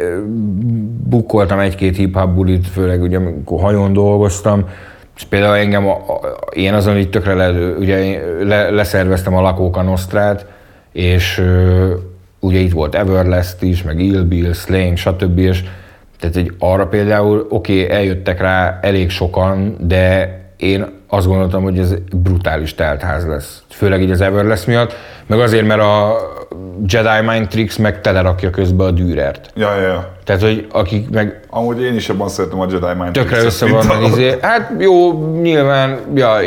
bukkoltam 1.09 1.59
egy-két 1.59 1.97
hip-hop 1.97 2.35
bulit, 2.35 2.69
főleg 2.69 3.03
ugye 3.03 3.17
amikor 3.17 3.61
hajón 3.61 3.93
dolgoztam, 3.93 4.69
és 5.17 5.25
például 5.25 5.57
engem, 5.57 5.87
a, 5.87 5.93
a, 5.93 6.21
én 6.53 6.75
azon 6.75 6.97
így 6.97 7.11
tökre 7.11 7.35
le, 7.35 7.51
ugye 7.79 8.21
le, 8.43 8.71
leszerveztem 8.71 9.35
a 9.35 9.41
lakóka 9.41 9.83
Nostrát, 9.83 10.47
és 10.93 11.39
ö, 11.39 11.95
ugye 12.41 12.59
itt 12.59 12.73
volt 12.73 12.95
Everlast 12.95 13.63
is, 13.63 13.83
meg 13.83 14.01
Ill 14.01 14.23
Bill, 14.23 14.53
Slang, 14.53 14.97
stb. 14.97 15.39
És 15.39 15.65
tehát 16.19 16.37
egy 16.37 16.53
arra 16.59 16.87
például, 16.87 17.47
oké, 17.49 17.83
okay, 17.83 17.97
eljöttek 17.97 18.41
rá 18.41 18.79
elég 18.83 19.11
sokan, 19.11 19.77
de 19.81 20.37
én 20.57 20.87
azt 21.09 21.27
gondoltam, 21.27 21.63
hogy 21.63 21.79
ez 21.79 21.95
brutális 22.13 22.75
teltház 22.75 23.27
lesz. 23.27 23.63
Főleg 23.69 24.03
így 24.03 24.11
az 24.11 24.21
Everlast 24.21 24.67
miatt, 24.67 24.95
meg 25.27 25.41
azért, 25.41 25.67
mert 25.67 25.81
a 25.81 26.17
Jedi 26.87 27.27
Mind 27.27 27.49
Tricks 27.49 27.77
meg 27.77 28.01
telerakja 28.01 28.51
közbe 28.51 28.85
a 28.85 28.91
dűrert. 28.91 29.51
Ja, 29.55 29.75
ja, 29.77 29.87
ja. 29.87 30.09
Tehát, 30.25 30.43
hogy 30.43 30.67
akik 30.73 31.11
meg 31.11 31.41
Amúgy 31.51 31.83
én 31.83 31.95
is 31.95 32.09
jobban 32.09 32.29
szeretem 32.29 32.61
a 32.61 32.67
Jedi 32.71 32.87
Mind 32.99 33.13
tökre 33.13 33.37
Tricks-et, 33.37 33.69
össze 33.71 33.95
a- 33.95 34.07
izé. 34.07 34.37
Hát 34.41 34.73
jó, 34.79 35.13
nyilván, 35.41 35.99
ja, 36.15 36.41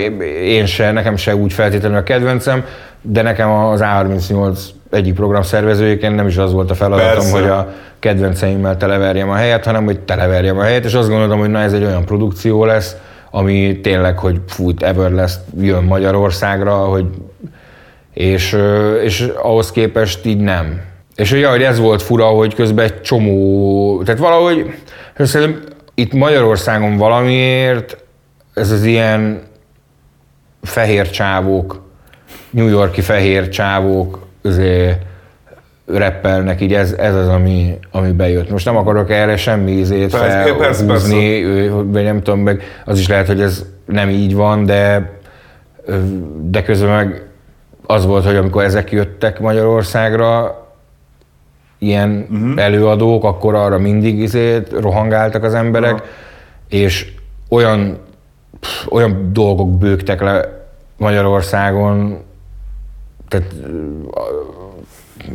én 0.43 0.65
se, 0.65 0.91
nekem 0.91 1.15
se 1.15 1.35
úgy 1.35 1.53
feltétlenül 1.53 1.97
a 1.97 2.03
kedvencem, 2.03 2.63
de 3.01 3.21
nekem 3.21 3.51
az 3.51 3.81
A38 3.83 4.59
egyik 4.91 5.13
program 5.13 5.41
szervezőjéként 5.41 6.15
nem 6.15 6.27
is 6.27 6.37
az 6.37 6.51
volt 6.53 6.71
a 6.71 6.75
feladatom, 6.75 7.13
Persze. 7.13 7.31
hogy 7.39 7.49
a 7.49 7.73
kedvenceimmel 7.99 8.77
televerjem 8.77 9.29
a 9.29 9.33
helyet, 9.35 9.65
hanem 9.65 9.85
hogy 9.85 9.99
televerjem 9.99 10.57
a 10.57 10.63
helyet, 10.63 10.85
és 10.85 10.93
azt 10.93 11.09
gondoltam, 11.09 11.39
hogy 11.39 11.49
na 11.49 11.59
ez 11.59 11.73
egy 11.73 11.83
olyan 11.83 12.05
produkció 12.05 12.65
lesz, 12.65 12.95
ami 13.31 13.79
tényleg, 13.83 14.17
hogy 14.19 14.39
fut 14.47 14.83
Everlast 14.83 15.39
jön 15.59 15.83
Magyarországra, 15.83 16.73
hogy 16.73 17.05
és, 18.15 18.57
és 19.03 19.31
ahhoz 19.41 19.71
képest 19.71 20.25
így 20.25 20.39
nem. 20.39 20.81
És 21.15 21.31
ugye, 21.31 21.47
hogy 21.47 21.63
ez 21.63 21.79
volt 21.79 22.01
fura, 22.01 22.25
hogy 22.25 22.55
közben 22.55 22.85
egy 22.85 23.01
csomó, 23.01 24.03
tehát 24.03 24.19
valahogy, 24.19 24.73
szerintem 25.17 25.63
itt 25.93 26.13
Magyarországon 26.13 26.97
valamiért 26.97 27.97
ez 28.53 28.71
az 28.71 28.83
ilyen 28.83 29.41
fehér 30.61 31.09
csávók, 31.09 31.81
New 32.49 32.67
Yorki 32.67 33.01
fehér 33.01 33.49
csávók 33.49 34.27
azért 34.43 35.01
reppelnek, 35.85 36.61
így 36.61 36.73
ez, 36.73 36.91
ez 36.91 37.15
az, 37.15 37.27
ami, 37.27 37.77
ami 37.91 38.11
bejött. 38.11 38.49
Most 38.49 38.65
nem 38.65 38.77
akarok 38.77 39.11
erre 39.11 39.37
semmi 39.37 39.71
ízét 39.71 40.15
felhúzni, 40.15 41.67
vagy 41.67 42.03
nem 42.03 42.21
tudom, 42.21 42.39
meg 42.39 42.63
az 42.85 42.99
is 42.99 43.07
lehet, 43.07 43.27
hogy 43.27 43.41
ez 43.41 43.65
nem 43.85 44.09
így 44.09 44.35
van, 44.35 44.65
de, 44.65 45.11
de 46.41 46.63
közben 46.63 46.89
meg 46.89 47.23
az 47.85 48.05
volt, 48.05 48.25
hogy 48.25 48.35
amikor 48.35 48.63
ezek 48.63 48.91
jöttek 48.91 49.39
Magyarországra, 49.39 50.63
ilyen 51.77 52.27
uh-huh. 52.31 52.63
előadók, 52.63 53.23
akkor 53.23 53.55
arra 53.55 53.77
mindig 53.77 54.19
izét 54.19 54.71
rohangáltak 54.79 55.43
az 55.43 55.53
emberek, 55.53 55.93
Aha. 55.93 56.03
és 56.67 57.13
olyan, 57.49 57.97
pff, 58.59 58.87
olyan 58.87 59.29
dolgok 59.33 59.77
bőgtek 59.77 60.21
le 60.21 60.65
Magyarországon, 60.97 62.23
tehát 63.27 63.53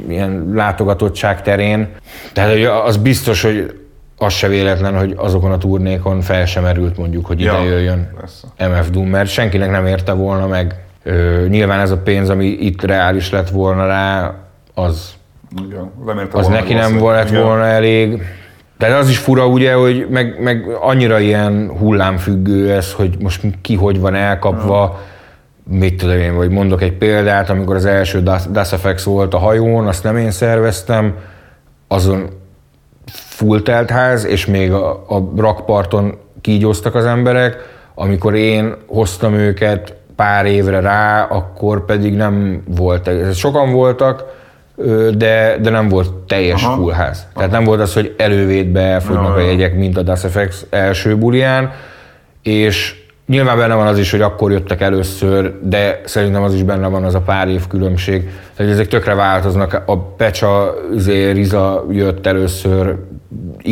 ilyen 0.09 0.51
látogatottság 0.55 1.43
terén. 1.43 1.89
Tehát 2.33 2.51
hogy 2.51 2.65
az 2.65 2.97
biztos, 2.97 3.43
hogy 3.43 3.81
az 4.19 4.33
se 4.33 4.49
véletlen, 4.49 4.99
hogy 4.99 5.15
azokon 5.17 5.53
a 5.53 5.59
turnékon 5.59 6.21
fel 6.21 6.47
sem 6.47 6.63
merült 6.63 6.97
mondjuk, 6.97 7.27
hogy 7.27 7.41
ide 7.41 7.53
Ja, 7.53 7.63
jöjjön 7.63 8.11
persze. 8.17 8.47
MF 8.69 8.91
Doom, 8.91 9.09
mert 9.09 9.29
senkinek 9.29 9.71
nem 9.71 9.87
érte 9.87 10.13
volna 10.13 10.47
meg. 10.47 10.85
Ö, 11.03 11.47
nyilván 11.49 11.81
ez 11.81 11.91
a 11.91 11.97
pénz, 11.99 12.29
ami 12.29 12.47
itt 12.47 12.83
reális 12.83 13.31
lett 13.31 13.49
volna 13.49 13.87
rá, 13.87 14.35
az, 14.75 15.13
Igen, 15.67 15.91
az 16.33 16.47
neki 16.47 16.73
nem 16.73 16.81
valószínűleg. 16.83 17.15
lett 17.15 17.31
Igen. 17.31 17.43
volna 17.43 17.65
elég. 17.65 18.23
De 18.79 18.95
az 18.95 19.09
is 19.09 19.19
fura 19.19 19.47
ugye, 19.47 19.75
hogy 19.75 20.07
meg, 20.11 20.43
meg 20.43 20.77
annyira 20.81 21.19
ilyen 21.19 21.71
hullámfüggő 21.79 22.73
ez, 22.73 22.93
hogy 22.93 23.17
most 23.19 23.43
ki 23.63 23.75
hogy 23.75 24.01
van 24.01 24.15
elkapva, 24.15 25.01
mit 25.71 25.97
tudom 25.97 26.17
én, 26.17 26.35
vagy 26.37 26.51
mondok 26.51 26.83
egy 26.83 26.93
példát, 26.93 27.51
amikor 27.51 27.75
az 27.77 27.85
első 27.85 28.23
Das 28.51 28.69
FX 28.69 29.05
volt 29.05 29.35
a 29.35 29.39
hajón, 29.39 29.87
azt 29.87 30.05
nem 30.05 30.17
én 30.17 30.31
szerveztem, 30.31 31.15
azon 31.89 32.29
full 33.07 33.63
ház, 33.89 34.25
és 34.25 34.47
még 34.47 34.73
a, 34.73 34.91
a 34.91 35.33
rakparton 35.37 36.19
kígyóztak 36.41 36.95
az 36.95 37.05
emberek, 37.05 37.57
amikor 37.95 38.35
én 38.35 38.75
hoztam 38.87 39.35
őket 39.35 39.95
pár 40.21 40.47
évre 40.47 40.81
rá, 40.81 41.23
akkor 41.23 41.85
pedig 41.85 42.15
nem 42.15 42.63
volt, 42.67 43.11
sokan 43.35 43.73
voltak, 43.73 44.25
de, 45.15 45.57
de 45.61 45.71
nem 45.71 45.89
volt 45.89 46.13
teljes 46.13 46.65
Aha. 46.65 46.77
full 46.77 46.93
ház. 46.93 47.27
Tehát 47.35 47.51
nem 47.51 47.65
volt 47.65 47.81
az, 47.81 47.95
hogy 47.95 48.15
elővétbe 48.19 48.81
elfogynak 48.81 49.37
Ja, 49.37 49.43
a 49.43 49.47
jegyek, 49.47 49.77
mint 49.77 49.97
a 49.97 50.03
Das 50.03 50.21
FX 50.21 50.67
első 50.71 51.17
bulián, 51.17 51.73
és 52.43 53.05
nyilván 53.27 53.59
benne 53.59 53.75
van 53.75 53.87
az 53.87 53.99
is, 53.99 54.11
hogy 54.11 54.21
akkor 54.21 54.53
jöttek 54.53 54.81
először, 54.81 55.55
de 55.63 56.01
szerintem 56.05 56.43
az 56.43 56.55
is 56.55 56.63
benne 56.63 56.87
van 56.87 57.05
az 57.05 57.15
a 57.15 57.21
pár 57.21 57.49
év 57.49 57.67
különbség. 57.67 58.31
Tehát 58.57 58.73
ezek 58.73 58.89
tökre 58.89 59.15
változnak. 59.15 59.83
A 59.87 59.99
Pecsa, 59.99 60.75
izé, 60.95 61.31
Riza 61.31 61.85
jött 61.91 62.27
először 62.27 62.97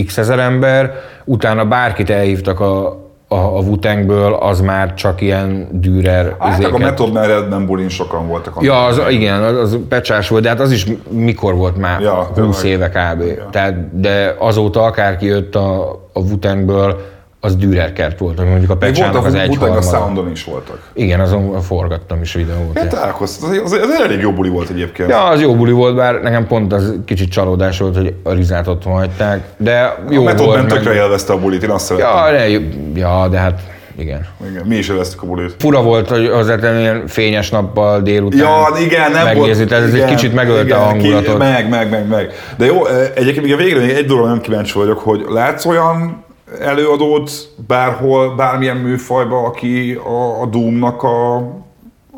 x 0.06 0.18
ezer 0.18 0.38
ember, 0.38 0.94
utána 1.24 1.64
bárkit 1.64 2.10
elhívtak 2.10 2.60
a, 2.60 3.06
a, 3.28 3.34
a 3.34 3.60
Wu-Tangből, 3.60 4.32
az 4.32 4.60
már 4.60 4.94
csak 4.94 5.20
ilyen 5.20 5.68
Dürer 5.72 6.36
Hát, 6.38 6.48
a 6.48 6.60
izéket. 6.60 6.78
Method 6.78 7.12
Man 7.12 7.26
Redman 7.26 7.66
bulin 7.66 7.88
sokan 7.88 8.26
voltak. 8.26 8.56
Ja, 8.60 8.84
az, 8.84 9.00
igen, 9.10 9.42
az, 9.42 9.56
az 9.56 9.78
pecsás 9.88 10.28
volt, 10.28 10.42
de 10.42 10.48
hát 10.48 10.60
az 10.60 10.72
is 10.72 10.86
mikor 11.08 11.54
volt 11.54 11.76
már? 11.76 12.00
Ja, 12.00 12.30
20 12.34 12.60
tényleg. 12.60 12.80
éve 12.80 12.88
kb. 12.88 13.50
Tehát, 13.50 14.00
de 14.00 14.36
azóta 14.38 14.82
akárki 14.82 15.26
jött 15.26 15.54
a, 15.54 15.90
a 16.12 16.20
Wu-Tangből, 16.20 17.00
az 17.40 17.56
Dürer 17.56 17.92
kert 17.92 18.18
volt, 18.18 18.38
ami 18.38 18.48
mondjuk 18.48 18.70
a 18.70 18.76
pecsának 18.76 19.24
az 19.24 19.34
Wu-Tang 19.34 19.76
a. 19.76 19.82
Soundon 19.82 20.30
is 20.30 20.44
voltak. 20.44 20.90
Igen, 20.92 21.20
azon 21.20 21.60
forgattam 21.60 22.20
is 22.20 22.32
videót. 22.32 22.78
Hát 22.78 22.88
találkoztam, 22.88 23.50
az, 23.50 23.60
az, 23.64 23.72
az 23.72 24.00
elég 24.04 24.20
jó 24.20 24.32
buli 24.32 24.48
volt 24.48 24.68
egyébként. 24.70 25.10
Ja, 25.10 25.24
az 25.24 25.40
jó 25.40 25.54
buli 25.56 25.72
volt, 25.72 25.94
bár 25.94 26.20
nekem 26.20 26.46
pont 26.46 26.72
az 26.72 26.94
kicsit 27.04 27.30
csalódás 27.30 27.78
volt, 27.78 27.96
hogy 27.96 28.14
a 28.22 28.32
Rizát 28.32 28.66
otthon 28.66 28.92
hagyták, 28.92 29.48
de 29.56 30.04
jó 30.10 30.20
a 30.20 30.24
Method 30.24 30.46
volt. 30.46 30.58
Meg- 30.62 30.72
tökre 30.72 30.94
élvezte 30.94 31.32
a 31.32 31.38
bulit, 31.38 31.62
én 31.62 31.70
azt 31.70 31.84
szerettem. 31.84 32.10
Ja, 32.10 32.30
de, 32.30 32.48
ja, 32.94 33.28
de 33.28 33.38
hát 33.38 33.60
igen. 33.98 34.26
Igen, 34.50 34.66
mi 34.66 34.76
is 34.76 34.88
élveztük 34.88 35.22
a 35.22 35.26
bulit. 35.26 35.54
Fura 35.58 35.82
volt, 35.82 36.08
hogy 36.08 36.28
hozzátenni 36.28 36.80
ilyen 36.80 37.06
fényes 37.06 37.50
nappal 37.50 38.00
délután 38.00 38.38
Ja, 38.38 38.84
igen, 38.84 39.10
nem 39.10 39.24
tehát 39.24 39.72
ez 39.72 39.94
igen, 39.94 40.08
egy 40.08 40.14
kicsit 40.14 40.34
megölte 40.34 40.64
igen, 40.64 40.78
a 40.78 40.82
hangulatot. 40.82 41.32
Ki, 41.32 41.36
meg, 41.38 41.68
meg, 41.68 41.90
meg, 41.90 42.08
meg. 42.08 42.32
De 42.56 42.64
jó, 42.64 42.86
eh, 42.86 43.10
egyébként 43.14 43.44
még 43.44 43.52
a 43.52 43.56
végre 43.56 43.80
még 43.80 43.90
egy 43.90 44.06
dologra 44.06 44.28
nagyon 44.28 44.42
kíváncsi 44.42 44.78
vagyok, 44.78 44.98
hogy 44.98 45.24
látsz 45.28 45.64
olyan 45.64 46.26
előadót 46.60 47.30
bárhol, 47.66 48.34
bármilyen 48.34 48.76
műfajba, 48.76 49.44
aki 49.44 49.92
a, 49.92 50.42
a 50.42 50.46
Doomnak 50.46 51.02
a, 51.02 51.36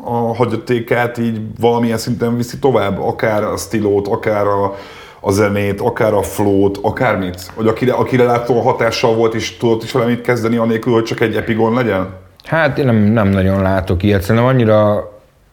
a 0.03 0.35
hagyatékát 0.35 1.17
így 1.17 1.41
valamilyen 1.59 1.97
szinten 1.97 2.37
viszi 2.37 2.59
tovább, 2.59 3.01
akár 3.01 3.43
a 3.43 3.57
stilót, 3.57 4.07
akár 4.07 4.47
a, 4.47 4.75
a 5.19 5.31
zenét, 5.31 5.81
akár 5.81 6.13
a 6.13 6.21
flót, 6.21 6.79
akármit? 6.81 7.51
Hogy 7.55 7.67
akire, 7.67 7.93
akire 7.93 8.23
látszóan 8.23 8.63
hatással 8.63 9.15
volt, 9.15 9.33
és 9.33 9.57
tudott 9.57 9.83
is 9.83 9.91
valamit 9.91 10.21
kezdeni, 10.21 10.57
anélkül, 10.57 10.93
hogy 10.93 11.03
csak 11.03 11.19
egy 11.19 11.35
epigon 11.35 11.73
legyen? 11.73 12.07
Hát 12.45 12.77
én 12.77 12.85
nem, 12.85 12.95
nem 12.95 13.27
nagyon 13.27 13.61
látok 13.61 14.03
ilyet. 14.03 14.21
Szerintem 14.21 14.45
annyira 14.45 15.09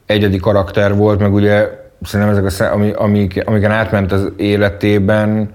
egyedi 0.07 0.39
karakter 0.39 0.97
volt, 0.97 1.19
meg 1.19 1.33
ugye 1.35 1.69
szerintem 2.03 2.35
ezek 2.35 2.45
a, 2.45 2.51
sze- 2.51 2.71
ami, 2.71 2.91
amik, 2.91 3.43
amiken 3.47 3.71
átment 3.71 4.13
az 4.13 4.33
életében, 4.37 5.55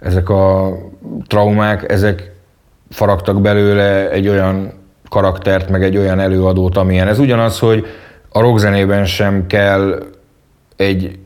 ezek 0.00 0.28
a 0.28 0.72
traumák, 1.26 1.92
ezek 1.92 2.33
faragtak 2.94 3.40
belőle 3.40 4.10
egy 4.10 4.28
olyan 4.28 4.72
karaktert, 5.08 5.68
meg 5.68 5.82
egy 5.82 5.96
olyan 5.96 6.20
előadót, 6.20 6.76
amilyen. 6.76 7.08
Ez 7.08 7.18
ugyanaz, 7.18 7.58
hogy 7.58 7.86
a 8.28 8.40
rockzenében 8.40 9.04
sem 9.04 9.46
kell 9.46 10.02
egy 10.76 11.18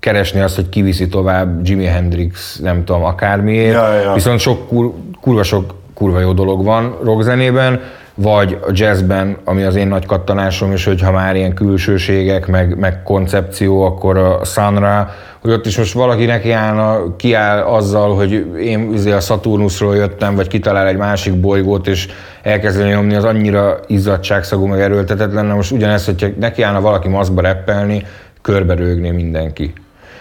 keresni 0.00 0.40
azt, 0.40 0.54
hogy 0.54 0.68
kiviszi 0.68 1.08
tovább 1.08 1.66
Jimi 1.66 1.84
Hendrix, 1.84 2.58
nem 2.58 2.84
tudom, 2.84 3.04
akármiért. 3.04 3.74
Ja, 3.74 3.94
ja. 3.94 4.12
Viszont 4.12 4.38
sok 4.38 4.68
kur, 4.68 4.92
kurva 5.20 5.42
sok 5.42 5.74
kurva 5.94 6.20
jó 6.20 6.32
dolog 6.32 6.64
van 6.64 6.96
rockzenében, 7.02 7.80
vagy 8.14 8.58
a 8.62 8.70
jazzben, 8.72 9.36
ami 9.44 9.62
az 9.62 9.74
én 9.74 9.86
nagy 9.86 10.06
kattanásom, 10.06 10.72
és 10.72 10.84
hogyha 10.84 11.12
már 11.12 11.36
ilyen 11.36 11.54
külsőségek, 11.54 12.46
meg, 12.46 12.78
meg 12.78 13.02
koncepció, 13.02 13.82
akkor 13.82 14.16
a 14.16 14.44
Sunra, 14.44 15.10
hogy 15.40 15.50
ott 15.50 15.66
is 15.66 15.78
most 15.78 15.92
valaki 15.92 16.24
neki 16.24 16.50
állna, 16.50 17.16
kiáll 17.16 17.62
azzal, 17.62 18.14
hogy 18.14 18.46
én 18.60 18.92
izé 18.92 19.12
a 19.12 19.20
Saturnusról 19.20 19.96
jöttem, 19.96 20.34
vagy 20.34 20.48
kitalál 20.48 20.86
egy 20.86 20.96
másik 20.96 21.34
bolygót, 21.34 21.86
és 21.86 22.08
elkezdeni 22.42 22.90
nyomni, 22.90 23.14
az 23.14 23.24
annyira 23.24 23.78
izzadságszagú, 23.86 24.66
meg 24.66 24.80
erőltetetlen. 24.80 25.46
Na 25.46 25.54
most 25.54 25.72
ugyanezt, 25.72 26.04
hogyha 26.04 26.28
neki 26.38 26.62
állna 26.62 26.80
valaki 26.80 27.08
maszkba 27.08 27.40
reppelni, 27.40 28.06
körbe 28.42 28.74
rögné 28.74 29.10
mindenki. 29.10 29.72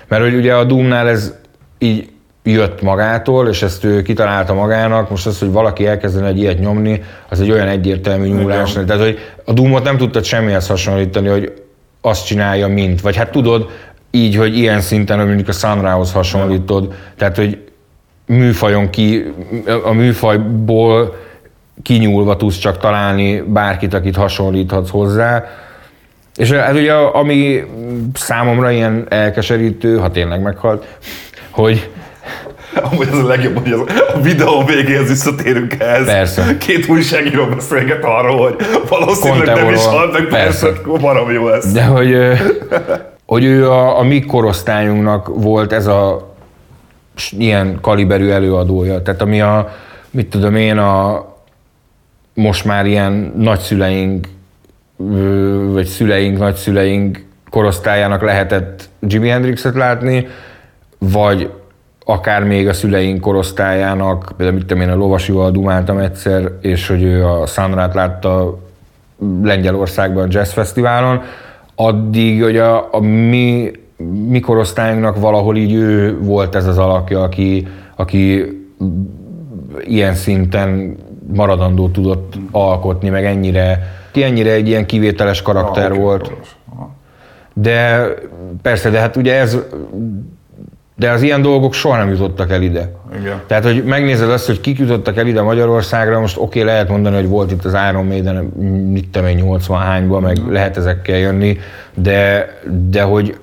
Mert 0.08 0.24
hogy 0.24 0.36
ugye 0.36 0.54
a 0.56 0.64
Doomnál 0.64 1.08
ez 1.08 1.34
így 1.78 2.10
jött 2.44 2.82
magától, 2.82 3.48
és 3.48 3.62
ezt 3.62 3.84
ő 3.84 4.02
kitalálta 4.02 4.54
magának, 4.54 5.10
most 5.10 5.26
az, 5.26 5.40
hogy 5.40 5.52
valaki 5.52 5.88
elkezdene 5.88 6.28
egy 6.28 6.40
ilyet 6.40 6.60
nyomni, 6.60 7.04
az 7.30 7.42
egy 7.42 7.52
olyan 7.52 7.68
egyértelmű 7.68 8.28
nyúlás. 8.28 8.72
Igen. 8.72 8.86
Tehát, 8.86 9.02
hogy 9.02 9.18
a 9.46 9.54
Doomot 9.54 9.84
nem 9.84 9.98
tudtad 9.98 10.24
semmihez 10.24 10.68
hasonlítani, 10.68 11.28
hogy 11.28 11.54
azt 12.02 12.26
csinálja, 12.26 12.68
mint. 12.68 13.02
Vagy 13.02 13.16
hát 13.16 13.32
tudod, 13.32 13.70
így, 14.12 14.36
hogy 14.36 14.58
ilyen 14.58 14.82
szinten, 14.82 15.18
hogy 15.18 15.26
mondjuk 15.26 15.48
a 15.48 15.52
Sunrához 15.52 16.12
hasonlítod, 16.12 16.94
tehát, 17.18 17.36
hogy 17.36 17.58
műfajon 18.26 18.90
ki, 18.90 19.34
a 19.84 19.92
műfajból 19.92 21.16
kinyúlva 21.82 22.36
tudsz 22.36 22.58
csak 22.58 22.78
találni 22.78 23.42
bárkit, 23.48 23.94
akit 23.94 24.16
hasonlíthatsz 24.16 24.90
hozzá. 24.90 25.46
És 26.36 26.52
hát 26.52 26.74
ugye, 26.74 26.94
ami 26.94 27.64
számomra 28.14 28.72
ilyen 28.72 29.06
elkeserítő, 29.10 29.98
ha 29.98 30.12
tényleg 30.12 30.42
meghalt, 30.42 30.98
hogy, 31.50 31.90
Amúgy 32.82 33.08
az 33.12 33.20
a 33.20 33.28
legjobb, 33.28 33.60
hogy 33.60 33.72
az, 33.72 33.82
a 34.14 34.20
videó 34.20 34.64
végéhez 34.66 35.08
visszatérünk 35.08 35.76
ehhez. 35.80 36.06
Persze. 36.06 36.58
Két 36.58 36.88
újságíró 36.90 37.46
beszélget 37.46 38.04
arról, 38.04 38.38
hogy 38.38 38.56
valószínűleg 38.90 39.56
nem 39.56 39.74
is 39.74 39.86
halt, 39.86 40.12
meg 40.12 40.26
persze, 40.26 40.68
Persze. 40.68 40.82
barom 41.00 41.32
jó 41.32 41.48
lesz. 41.48 41.72
De 41.72 41.84
hogy, 41.84 42.18
hogy 43.26 43.44
ő 43.44 43.70
a, 43.70 44.00
a 44.00 44.04
mi 44.04 44.20
korosztályunknak 44.20 45.28
volt 45.28 45.74
ez 45.74 45.88
a 45.88 46.34
ilyen 47.32 47.78
kaliberű 47.82 48.30
előadója. 48.30 49.02
Tehát 49.02 49.22
ami 49.22 49.42
a, 49.42 49.74
mit 50.12 50.28
tudom 50.28 50.56
én, 50.56 50.78
a 50.78 51.26
most 52.34 52.66
már 52.66 52.86
ilyen 52.86 53.34
nagyszüleink, 53.38 54.28
vagy 55.72 55.86
szüleink, 55.86 56.38
nagyszüleink 56.38 57.26
korosztályának 57.50 58.22
lehetett 58.22 58.90
Jimi 59.00 59.30
Hendrixet 59.30 59.76
látni, 59.76 60.28
vagy 60.98 61.50
akár 62.06 62.44
még 62.44 62.68
a 62.68 62.74
szüleink 62.74 63.22
korosztályának, 63.22 64.34
például 64.38 64.58
mit 64.58 64.68
tudom 64.68 64.84
én, 64.84 64.90
a 64.90 64.96
lovasival 64.96 65.52
dumáltam 65.52 65.98
egyszer, 65.98 66.52
és 66.62 66.88
hogy 66.88 67.04
ő 67.04 67.26
a 67.26 67.46
Sunrát 67.46 67.94
látta 67.94 68.58
Lengyelországban 69.44 70.28
jazz 70.32 70.52
fesztiválon, 70.52 71.22
addig, 71.76 72.44
hogy 72.44 72.58
a, 72.58 72.94
a 72.94 73.00
mi, 73.00 73.72
mi 74.28 74.40
korosztályunknak 74.40 75.20
valahol 75.20 75.58
így 75.58 75.74
ő 75.74 76.18
volt 76.22 76.56
ez 76.56 76.68
az 76.68 76.78
alakja, 76.78 77.22
aki, 77.22 77.68
aki 77.96 78.46
ilyen 79.80 80.14
szinten 80.14 80.98
maradandó 81.34 81.90
tudott 81.90 82.34
alkotni, 82.52 83.10
meg 83.10 83.26
ennyire, 83.26 83.94
ki 84.12 84.24
ennyire 84.24 84.52
egy 84.52 84.68
ilyen 84.68 84.86
kivételes 84.86 85.42
karakter 85.42 85.92
Ah, 85.92 85.98
volt. 85.98 86.32
De 87.54 88.08
persze, 88.62 88.90
de 88.90 89.00
hát 89.00 89.16
ugye 89.16 89.34
ez, 89.40 89.58
de 90.96 91.12
az 91.12 91.22
ilyen 91.22 91.42
dolgok 91.42 91.74
soha 91.74 91.98
nem 91.98 92.10
jutottak 92.10 92.52
el 92.52 92.62
ide. 92.62 92.92
Igen. 93.20 93.42
Tehát, 93.48 93.64
hogy 93.64 93.84
megnézed 93.84 94.30
azt, 94.30 94.46
hogy 94.46 94.62
kik 94.62 94.80
jutottak 94.80 95.18
el 95.18 95.28
ide 95.28 95.42
Magyarországra, 95.42 96.20
most 96.20 96.38
oké, 96.38 96.60
okay, 96.62 96.74
lehet 96.74 96.90
mondani, 96.90 97.16
hogy 97.16 97.28
volt 97.28 97.52
itt 97.52 97.66
az 97.66 97.76
Iron 97.90 98.06
Maiden, 98.06 98.36
mit 98.92 99.08
tudom 99.10 99.28
én, 99.28 99.36
80 99.36 99.80
hányban, 99.80 100.22
meg 100.22 100.38
lehet 100.50 100.78
ezekkel 100.78 101.18
jönni, 101.18 101.58
de, 101.94 102.50
de 102.90 103.02
hogy 103.02 103.38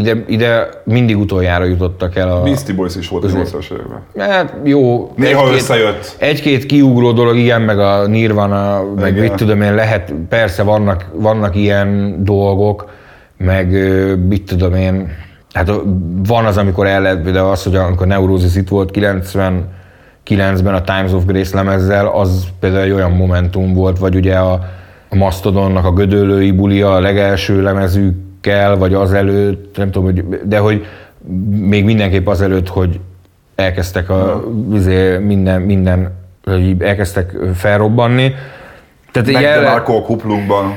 ide, 0.00 0.24
ide 0.26 0.68
mindig 0.84 1.18
utoljára 1.18 1.64
jutottak 1.64 2.16
el 2.16 2.30
a... 2.30 2.42
Beastie 2.42 2.74
Boys 2.74 2.96
is 2.96 3.08
volt 3.08 3.24
a 3.24 3.28
80-as 3.28 3.72
években. 3.72 4.28
Hát 4.30 4.54
jó. 4.64 5.12
Néha 5.16 5.40
egy-két- 5.40 5.60
összejött. 5.60 6.16
Egy-két 6.18 6.66
kiugró 6.66 7.12
dolog, 7.12 7.36
igen, 7.36 7.62
meg 7.62 7.78
a 7.78 8.06
Nirvana, 8.06 8.82
meg 8.96 9.16
Igen. 9.16 9.22
mit 9.22 9.34
tudom 9.34 9.62
én, 9.62 9.74
lehet, 9.74 10.14
persze 10.28 10.62
vannak, 10.62 11.06
vannak 11.12 11.56
ilyen 11.56 12.16
dolgok, 12.24 12.88
meg 13.36 13.70
mit 14.28 14.44
tudom 14.44 14.74
én, 14.74 15.08
hát 15.52 15.70
van 16.26 16.44
az, 16.44 16.56
amikor 16.56 16.86
el 16.86 17.02
lehet, 17.02 17.22
például 17.22 17.50
az, 17.50 17.62
hogy 17.62 17.74
amikor 17.76 18.06
Neurosis 18.06 18.56
itt 18.56 18.68
volt 18.68 18.90
99-ben 18.94 20.74
a 20.74 20.82
Times 20.82 21.12
of 21.12 21.24
Grace 21.24 21.56
lemezzel, 21.56 22.06
az 22.06 22.46
például 22.60 22.82
egy 22.82 22.90
olyan 22.90 23.10
momentum 23.10 23.74
volt, 23.74 23.98
vagy 23.98 24.14
ugye 24.14 24.36
a, 24.36 24.52
a 25.08 25.14
Mastodonnak 25.14 25.84
a 25.84 25.92
Gödöllői 25.92 26.50
bulia 26.50 26.94
a 26.94 27.00
legelső 27.00 27.62
lemezükkel, 27.62 28.76
vagy 28.76 28.94
azelőtt, 28.94 29.76
nem 29.76 29.90
tudom, 29.90 30.04
hogy, 30.04 30.24
de 30.44 30.58
hogy 30.58 30.86
még 31.50 31.84
mindenképp 31.84 32.26
azelőtt, 32.26 32.68
hogy 32.68 33.00
elkezdtek 33.54 34.10
a, 34.10 34.44
izé, 34.74 35.18
minden, 35.18 35.60
minden, 35.60 36.12
hogy 36.44 36.82
elkezdtek 36.82 37.36
felrobbanni. 37.54 38.34
Tehát 39.12 39.32
Meg 39.32 39.44
el, 39.44 39.60
DeMarco 39.60 39.96
a 39.96 40.02
kuplungban. 40.02 40.74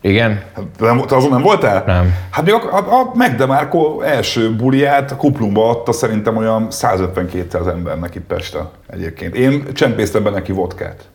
Igen, 0.00 0.42
Hát, 0.54 0.64
nem, 0.78 1.00
te 1.06 1.16
azon 1.16 1.30
nem 1.30 1.42
voltál? 1.42 1.82
Nem. 1.86 2.14
Hát 2.30 2.44
még 2.44 2.54
a, 2.54 2.76
a, 2.76 3.00
a 3.00 3.10
Meg 3.14 3.34
DeMarco 3.34 4.00
első 4.00 4.54
buliát 4.54 5.10
a 5.10 5.16
kuplungba 5.16 5.68
adta 5.70 5.92
szerintem 5.92 6.36
olyan 6.36 6.66
150-200 6.70 7.68
embernek 7.68 8.14
itt 8.14 8.26
Pesten 8.26 8.68
egyébként. 8.86 9.34
Én 9.34 9.64
csempésztem 9.72 10.22
be 10.22 10.30
neki 10.30 10.52
vodkát. 10.52 11.08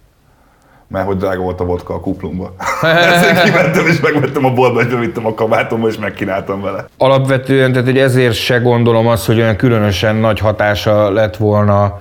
Mert 0.87 1.05
hogy 1.05 1.17
drága 1.17 1.41
volt 1.41 1.59
a 1.59 1.65
vodka 1.65 1.93
a 1.93 1.99
kuplungba. 1.99 2.55
Ezért 2.81 3.43
kimentem 3.43 3.87
és 3.87 3.99
megvettem 3.99 4.45
a 4.45 4.53
boltba, 4.53 4.81
és 4.81 4.87
bevittem 4.87 5.25
a 5.25 5.33
kabátomba, 5.33 5.87
és 5.87 5.97
megkínáltam 5.97 6.61
vele. 6.61 6.85
alapvetően, 6.97 7.71
tehát 7.71 7.87
hogy 7.87 7.97
ezért 7.97 8.33
se 8.33 8.57
gondolom 8.57 9.07
azt, 9.07 9.25
hogy 9.25 9.39
olyan 9.39 9.55
különösen 9.55 10.15
nagy 10.15 10.39
hatása 10.39 11.11
lett 11.11 11.37
volna 11.37 11.99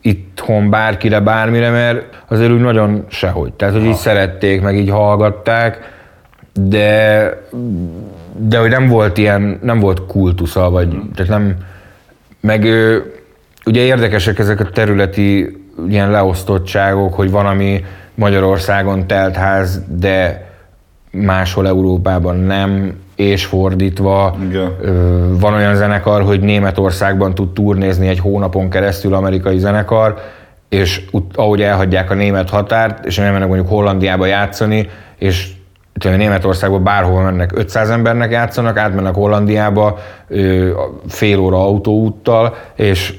itthon 0.00 0.70
bárkire, 0.70 1.20
bármire, 1.20 1.70
mert 1.70 2.04
azért 2.28 2.50
úgy 2.50 2.60
nagyon 2.60 3.04
sehogy. 3.08 3.52
Tehát, 3.52 3.74
hogy 3.74 3.84
így 3.84 3.94
szerették, 3.94 4.62
meg 4.62 4.76
így 4.76 4.90
hallgatták, 4.90 6.00
de, 6.54 7.28
de 8.36 8.58
hogy 8.58 8.70
nem 8.70 8.88
volt 8.88 9.18
ilyen, 9.18 9.58
nem 9.62 9.80
volt 9.80 10.06
kultusza, 10.06 10.70
vagy 10.70 10.88
tehát 11.14 11.30
nem, 11.30 11.56
meg 12.40 12.64
ugye 13.64 13.80
érdekesek 13.80 14.38
ezek 14.38 14.60
a 14.60 14.70
területi 14.70 15.56
ilyen 15.88 16.10
leosztottságok, 16.10 17.14
hogy 17.14 17.30
van, 17.30 17.46
ami 17.46 17.84
Magyarországon 18.14 19.06
telt 19.06 19.36
ház, 19.36 19.82
de 19.98 20.46
máshol 21.10 21.66
Európában 21.66 22.36
nem, 22.36 23.00
és 23.16 23.44
fordítva. 23.44 24.36
Igen. 24.48 24.76
Van 25.40 25.54
olyan 25.54 25.74
zenekar, 25.74 26.22
hogy 26.22 26.40
Németországban 26.40 27.34
tud 27.34 27.52
turnézni 27.52 28.08
egy 28.08 28.18
hónapon 28.18 28.70
keresztül 28.70 29.14
amerikai 29.14 29.58
zenekar, 29.58 30.20
és 30.68 31.04
ahogy 31.34 31.62
elhagyják 31.62 32.10
a 32.10 32.14
német 32.14 32.50
határt, 32.50 33.04
és 33.04 33.18
elmennek 33.18 33.48
mondjuk 33.48 33.68
Hollandiába 33.68 34.26
játszani, 34.26 34.88
és 35.18 35.50
Németországban 35.92 36.82
bárhol 36.82 37.22
mennek, 37.22 37.50
500 37.54 37.90
embernek 37.90 38.30
játszanak, 38.30 38.76
átmennek 38.76 39.14
Hollandiába 39.14 39.98
fél 41.08 41.38
óra 41.38 41.64
autóúttal, 41.64 42.54
és 42.74 43.14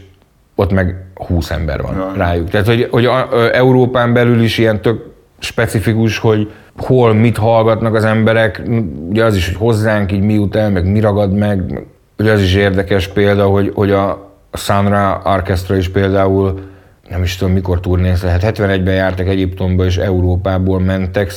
ott 0.55 0.71
meg 0.71 1.05
20 1.15 1.51
ember 1.51 1.81
van 1.81 1.95
Jaj. 1.95 2.17
rájuk. 2.17 2.49
Tehát, 2.49 2.67
hogy, 2.67 2.87
hogy 2.91 3.05
a, 3.05 3.27
Európán 3.55 4.13
belül 4.13 4.41
is 4.41 4.57
ilyen 4.57 4.81
tök 4.81 5.11
specifikus, 5.39 6.17
hogy 6.17 6.51
hol 6.77 7.13
mit 7.13 7.37
hallgatnak 7.37 7.95
az 7.95 8.05
emberek, 8.05 8.61
ugye 9.09 9.23
az 9.23 9.35
is, 9.35 9.47
hogy 9.47 9.55
hozzánk 9.55 10.11
így 10.11 10.21
mi 10.21 10.33
jut 10.33 10.55
el, 10.55 10.69
meg 10.69 10.91
mi 10.91 10.99
ragad 10.99 11.33
meg, 11.33 11.83
ugye 12.17 12.31
az 12.31 12.41
is 12.41 12.55
érdekes 12.55 13.07
példa, 13.07 13.45
hogy, 13.45 13.71
hogy 13.75 13.91
a, 13.91 14.09
a 14.51 14.57
Sunra 14.57 15.21
Orchestra 15.25 15.75
is 15.75 15.89
például 15.89 16.59
nem 17.09 17.23
is 17.23 17.35
tudom 17.35 17.53
mikor 17.53 17.79
turnéz 17.79 18.23
lehet, 18.23 18.57
71-ben 18.57 18.93
jártak 18.93 19.27
Egyiptomba 19.27 19.85
és 19.85 19.97
Európából 19.97 20.79
mentek, 20.79 21.31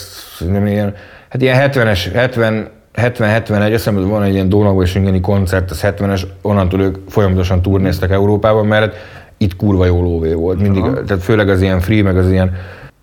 nem 0.49 0.67
ilyen, 0.67 0.95
hát 1.37 1.43
ilyen 1.43 1.71
70-es, 1.73 2.11
70 2.15 2.75
70-71, 2.97 3.61
azt 3.61 3.71
hiszem, 3.71 3.95
hogy 3.95 4.05
van 4.05 4.23
egy 4.23 4.33
ilyen 4.33 4.49
Donau 4.49 4.83
és 4.83 4.95
Ingeni 4.95 5.21
koncert, 5.21 5.71
az 5.71 5.81
70-es, 5.83 6.23
onnantól 6.43 6.81
ők 6.81 6.97
folyamatosan 7.09 7.63
turnéztek 7.63 8.11
Európában, 8.11 8.67
mert 8.67 8.97
itt 9.37 9.57
kurva 9.57 9.87
jó 9.87 10.03
lóvé 10.03 10.33
volt. 10.33 10.61
Mindig, 10.61 10.83
tehát 10.83 11.23
főleg 11.23 11.49
az 11.49 11.63
ilyen 11.63 11.81
free, 11.81 12.03
meg 12.03 12.17
az 12.17 12.31
ilyen, 12.31 12.53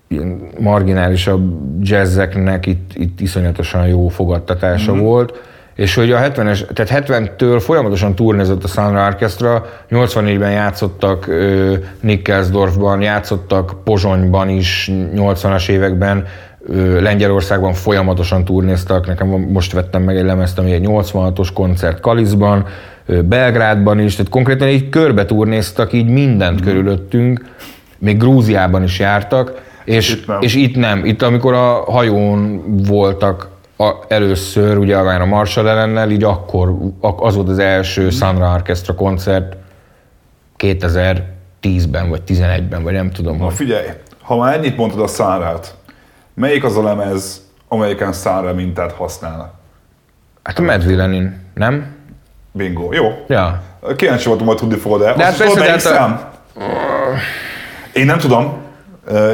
ilyen 0.08 0.50
marginálisabb 0.60 1.54
jazzeknek 1.82 2.66
itt, 2.66 2.92
itt 2.94 3.22
iszonyatosan 3.22 3.88
jó 3.88 4.08
fogadtatása 4.08 4.96
volt, 4.96 5.42
és 5.76 5.96
hogy 5.96 6.12
a 6.12 6.20
70-es, 6.20 6.74
tehát 6.74 7.08
70-től 7.08 7.62
folyamatosan 7.64 8.16
turnézott 8.16 8.64
a 8.64 8.68
Sunra 8.68 9.06
Orchestra, 9.06 9.66
84-ben 9.90 10.52
játszottak 10.52 11.28
ö, 11.28 11.74
Nikkelsdorfban, 12.00 13.02
játszottak 13.02 13.84
Pozsonyban 13.84 14.50
is 14.50 14.92
80-as 15.16 15.70
években, 15.70 16.26
Lengyelországban 17.00 17.74
folyamatosan 17.74 18.46
turnéztak, 18.46 19.08
nekem 19.08 19.28
most 19.28 19.74
vettem 19.74 20.04
meg 20.04 20.18
egy 20.18 20.26
lemezt, 20.26 20.60
ami 20.60 20.72
egy 20.72 20.86
86-os 20.88 21.48
koncert 21.54 22.00
Kaliszban, 22.00 22.66
Belgrádban 23.24 24.00
is, 24.00 24.16
tehát 24.16 24.32
konkrétan 24.32 24.68
így 24.68 24.90
körbe 24.90 25.26
turnéztak 25.26 25.94
így 25.94 26.08
mindent 26.08 26.62
mm. 26.62 26.64
körülöttünk, 26.64 27.46
még 27.98 28.18
Grúziában 28.18 28.84
is 28.84 29.00
jártak, 29.00 29.62
és 29.84 30.12
itt, 30.12 30.28
nem. 30.28 30.42
és 30.42 30.56
itt 30.56 30.76
nem. 30.76 31.06
Itt 31.06 31.22
amikor 31.22 31.54
a 31.54 31.84
hajón 31.92 32.64
voltak 32.88 33.50
a, 33.78 33.92
először, 34.08 34.78
ugye 34.78 34.98
a 34.98 35.26
Marshall 35.26 35.68
ellennel, 35.68 36.12
így 36.12 36.24
akkor 36.24 36.76
az 37.00 37.36
volt 37.36 37.50
az 37.50 37.60
első 37.60 38.06
mm. 38.06 38.10
Sunra 38.10 38.54
Orchestra 38.54 38.94
koncert 38.94 39.56
2010-ben, 40.60 42.10
vagy 42.10 42.22
11-ben, 42.28 42.84
vagy 42.84 42.94
nem 42.94 43.12
tudom. 43.12 43.38
Na 43.38 43.50
figyelj, 43.50 43.88
ha 44.22 44.38
már 44.38 44.58
ennyit 44.58 44.78
mondtad 44.78 45.02
a 45.02 45.08
Sunrát, 45.08 45.76
melyik 46.34 46.64
az 46.64 46.78
a 46.78 46.84
lemez, 46.84 47.42
amelyiken 47.68 48.14
Sunra 48.14 48.54
mintát 48.54 48.92
használ? 48.92 49.54
Hát 50.44 50.60
a 50.60 50.62
Mad 50.62 50.86
Villain, 50.86 51.40
nem? 51.54 51.96
Bingo, 52.52 52.94
jó. 52.94 53.26
Ja. 53.28 53.62
Kíváncsi 53.96 54.28
voltam, 54.28 54.48
hogy 54.48 54.56
tudni 54.56 54.78
fogod-e. 54.78 55.14
De 55.14 55.24
hát 55.24 55.38
persze, 55.38 55.60
melyik 55.60 55.80
szám? 55.80 56.22
A... 56.56 56.60
Én 57.94 58.06
nem 58.06 58.18
tudom, 58.18 58.58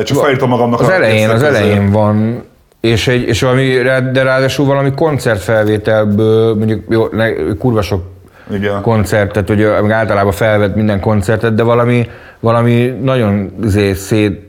csak 0.03 0.17
felírtam 0.17 0.49
magamnak. 0.49 0.79
Az 0.79 0.89
elején, 0.89 1.29
az 1.29 1.43
elején 1.43 1.91
van 1.91 2.47
és, 2.79 3.07
egy, 3.07 3.21
és 3.21 3.41
valami, 3.41 3.77
de 4.11 4.23
ráadásul 4.23 4.65
valami 4.65 4.91
koncertfelvételből, 4.93 6.55
mondjuk 6.55 6.83
jó, 6.89 7.07
ne, 7.11 7.33
kurva 7.57 7.81
sok 7.81 8.03
igen. 8.51 8.81
koncertet, 8.81 9.47
hogy 9.47 9.63
általában 9.63 10.31
felvett 10.31 10.75
minden 10.75 10.99
koncertet, 10.99 11.55
de 11.55 11.63
valami, 11.63 12.09
valami 12.39 12.97
nagyon 13.01 13.53
azért 13.63 13.97
szét, 13.97 14.48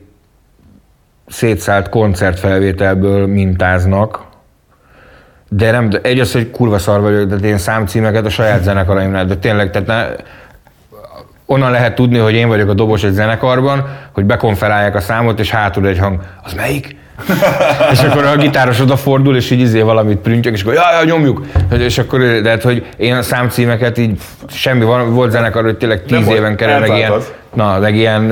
szétszállt 1.31 1.89
koncertfelvételből 1.89 3.27
mintáznak, 3.27 4.29
de 5.49 5.71
nem, 5.71 5.89
egy 6.01 6.19
az, 6.19 6.31
hogy 6.31 6.51
kurva 6.51 6.77
szar 6.77 7.01
vagyok, 7.01 7.29
de 7.29 7.47
én 7.47 7.57
számcímeket 7.57 8.25
a 8.25 8.29
saját 8.29 8.63
zenekaraimnál, 8.63 9.25
de 9.25 9.35
tényleg, 9.35 9.71
tehát 9.71 9.87
ne, 9.87 10.23
onnan 11.45 11.71
lehet 11.71 11.95
tudni, 11.95 12.17
hogy 12.17 12.33
én 12.33 12.47
vagyok 12.47 12.69
a 12.69 12.73
dobos 12.73 13.03
egy 13.03 13.13
zenekarban, 13.13 13.85
hogy 14.11 14.25
bekonferálják 14.25 14.95
a 14.95 14.99
számot, 14.99 15.39
és 15.39 15.49
hátul 15.49 15.87
egy 15.87 15.97
hang, 15.97 16.19
az 16.43 16.53
melyik? 16.53 16.95
és 17.91 17.99
akkor 17.99 18.25
a 18.25 18.35
gitáros 18.35 18.79
odafordul, 18.79 19.35
és 19.35 19.51
így 19.51 19.59
izé 19.59 19.81
valamit 19.81 20.17
prüntjök, 20.17 20.53
és 20.53 20.61
akkor 20.61 20.73
jaj, 20.73 20.93
jaj, 20.93 21.05
nyomjuk. 21.05 21.45
És 21.77 21.97
akkor, 21.97 22.19
de 22.19 22.49
hát, 22.49 22.61
hogy 22.61 22.85
én 22.97 23.15
a 23.15 23.21
számcímeket 23.21 23.97
így 23.97 24.19
semmi, 24.49 24.85
volt 25.09 25.31
zenekar, 25.31 25.63
hogy 25.63 25.77
tényleg 25.77 26.03
tíz 26.03 26.25
Nem 26.25 26.35
éven 26.35 26.55
kerül, 26.55 26.79
meg 26.79 26.97
ilyen, 26.97 27.11
na, 27.53 27.79
meg 27.79 27.95
ilyen, 27.95 28.27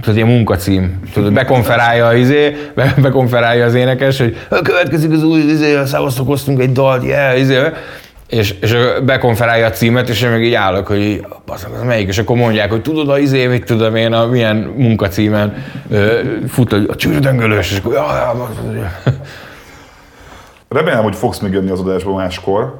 tudod, 0.00 0.16
ilyen 0.16 0.28
munkacím. 0.28 1.00
Tudod, 1.12 1.32
bekonferálja 1.32 2.06
az 2.06 2.14
izé, 2.14 2.56
be, 2.74 2.94
bekonferálja 2.96 3.64
az 3.64 3.74
énekes, 3.74 4.18
hogy 4.18 4.36
következik 4.62 5.12
az 5.12 5.22
új 5.22 5.40
izé, 5.40 5.84
szavaztok, 5.84 6.38
egy 6.58 6.72
dalt, 6.72 7.04
yeah, 7.04 7.38
izé 7.38 7.58
és, 8.30 8.54
és 8.60 8.76
bekonferálja 9.04 9.66
a 9.66 9.70
címet, 9.70 10.08
és 10.08 10.22
én 10.22 10.30
meg 10.30 10.44
így 10.44 10.54
állok, 10.54 10.86
hogy 10.86 11.26
az 11.46 11.66
melyik, 11.84 12.08
és 12.08 12.18
akkor 12.18 12.36
mondják, 12.36 12.70
hogy 12.70 12.82
tudod, 12.82 13.08
a 13.08 13.18
izé, 13.18 13.46
mit 13.46 13.64
tudom 13.64 13.96
én, 13.96 14.12
a 14.12 14.26
milyen 14.26 14.56
munkacímen 14.76 15.64
fut 16.48 16.72
a 16.72 16.94
csűrdöngölős, 16.96 17.70
és 17.70 17.78
akkor 17.78 17.92
jaj, 17.92 18.06
Remélem, 20.68 21.02
hogy 21.02 21.16
fogsz 21.16 21.38
még 21.38 21.52
jönni 21.52 21.70
az 21.70 21.80
adásba 21.80 22.14
máskor. 22.14 22.74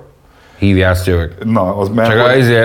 Hívjál, 0.58 0.90
azt 0.90 1.06
jövök. 1.06 1.32
Na, 1.44 1.76
az 1.76 1.88
mert... 1.88 2.10
Csak 2.10 2.20
hogy... 2.20 2.38
izé, 2.38 2.58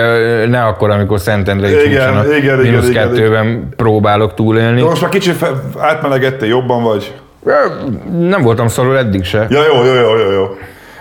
ne 0.46 0.64
akkor, 0.64 0.90
amikor 0.90 1.20
Szentendre 1.20 1.70
igen, 1.70 1.84
igen, 1.84 2.36
igen, 2.36 2.58
mínusz 2.58 2.88
igen, 2.88 3.08
kettőben 3.08 3.46
igen. 3.46 3.68
próbálok 3.76 4.34
túlélni. 4.34 4.80
De 4.80 4.86
most 4.86 5.02
már 5.02 5.10
kicsit 5.10 5.46
átmelegettél, 5.78 6.48
jobban 6.48 6.82
vagy? 6.82 7.14
Nem 8.18 8.42
voltam 8.42 8.68
szorul 8.68 8.98
eddig 8.98 9.24
se. 9.24 9.46
Ja, 9.50 9.62
jó, 9.62 9.84
jó, 9.84 9.94
jó, 9.94 10.16
jó. 10.16 10.30
jó. 10.30 10.56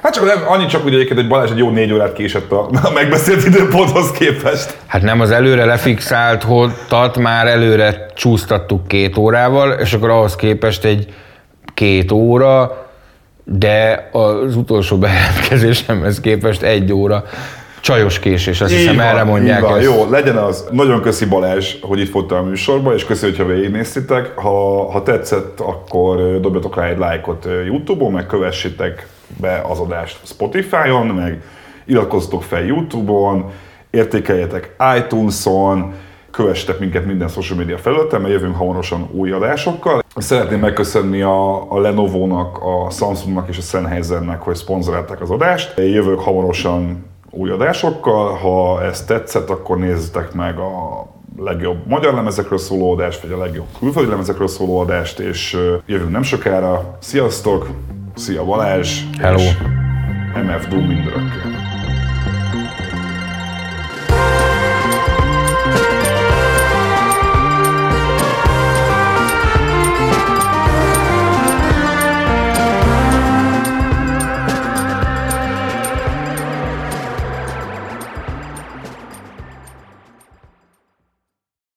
Hát 0.05 0.13
csak 0.13 0.25
nem, 0.25 0.43
annyit 0.47 0.69
csak 0.69 0.85
úgy 0.85 0.93
egyébként, 0.93 1.19
hogy 1.19 1.27
Balázs 1.27 1.51
egy 1.51 1.57
jó 1.57 1.69
négy 1.69 1.93
órát 1.93 2.13
késett 2.13 2.51
a, 2.51 2.69
a 2.83 2.91
megbeszélt 2.93 3.45
időponthoz 3.45 4.11
képest. 4.11 4.77
Hát 4.85 5.01
nem 5.01 5.19
az 5.19 5.31
előre 5.31 5.65
lefixált 5.65 6.43
hotat 6.43 7.17
már 7.17 7.47
előre 7.47 8.05
csúsztattuk 8.15 8.87
két 8.87 9.17
órával, 9.17 9.71
és 9.71 9.93
akkor 9.93 10.09
ahhoz 10.09 10.35
képest 10.35 10.85
egy 10.85 11.13
két 11.73 12.11
óra, 12.11 12.85
de 13.43 14.09
az 14.11 14.55
utolsó 14.55 14.97
bejelentkezésemhez 14.97 16.19
képest 16.19 16.61
egy 16.61 16.93
óra 16.93 17.23
csajos 17.81 18.19
késés, 18.19 18.61
azt 18.61 18.71
így 18.71 18.77
hiszem 18.77 18.95
van, 18.95 19.05
erre 19.05 19.23
mondják 19.23 19.61
van. 19.61 19.77
ezt. 19.77 19.83
Jó, 19.83 20.09
legyen 20.09 20.37
az. 20.37 20.67
Nagyon 20.71 21.01
köszi 21.01 21.25
Balázs, 21.25 21.75
hogy 21.81 21.99
itt 21.99 22.11
voltál 22.11 22.39
a 22.39 22.43
műsorban, 22.43 22.93
és 22.93 23.05
köszi, 23.05 23.25
hogyha 23.25 23.45
végignéztétek. 23.45 24.37
Ha, 24.37 24.91
ha 24.91 25.03
tetszett, 25.03 25.59
akkor 25.59 26.39
dobjatok 26.39 26.75
rá 26.75 26.85
egy 26.85 26.97
lájkot 26.97 27.47
YouTube-on, 27.65 28.11
meg 28.11 28.25
kövessétek 28.25 29.07
be 29.39 29.61
az 29.69 29.79
adást 29.79 30.19
Spotify-on, 30.25 31.07
meg 31.07 31.43
iratkozzatok 31.85 32.43
fel 32.43 32.63
YouTube-on, 32.63 33.51
értékeljetek 33.89 34.75
iTunes-on, 34.97 35.93
kövessetek 36.31 36.79
minket 36.79 37.05
minden 37.05 37.27
social 37.27 37.57
media 37.57 37.77
felületen, 37.77 38.21
mert 38.21 38.33
jövünk 38.33 38.55
hamarosan 38.55 39.09
új 39.11 39.31
adásokkal. 39.31 40.03
Szeretném 40.15 40.59
megköszönni 40.59 41.21
a, 41.21 41.71
a 41.71 41.79
Lenovo-nak, 41.79 42.57
a 42.61 42.89
Samsungnak 42.89 43.47
és 43.49 43.57
a 43.57 43.61
Sennheisernek, 43.61 44.41
hogy 44.41 44.55
szponzorálták 44.55 45.21
az 45.21 45.31
adást. 45.31 45.77
Jövök 45.77 46.19
hamarosan 46.19 47.05
új 47.29 47.49
adásokkal, 47.49 48.33
ha 48.33 48.83
ez 48.83 49.05
tetszett, 49.05 49.49
akkor 49.49 49.77
nézzetek 49.77 50.33
meg 50.33 50.57
a 50.57 51.05
legjobb 51.37 51.87
magyar 51.87 52.13
lemezekről 52.13 52.57
szóló 52.57 52.91
adást, 52.91 53.21
vagy 53.21 53.31
a 53.31 53.37
legjobb 53.37 53.67
külföldi 53.79 54.09
lemezekről 54.09 54.47
szóló 54.47 54.79
adást, 54.79 55.19
és 55.19 55.57
jövünk 55.85 56.11
nem 56.11 56.23
sokára. 56.23 56.97
Sziasztok! 56.99 57.67
Szia 58.15 58.45
Balázs! 58.45 59.03
Hello! 59.17 59.41
MF 60.35 60.67
Doom 60.67 60.85
mindörökké! 60.85 61.64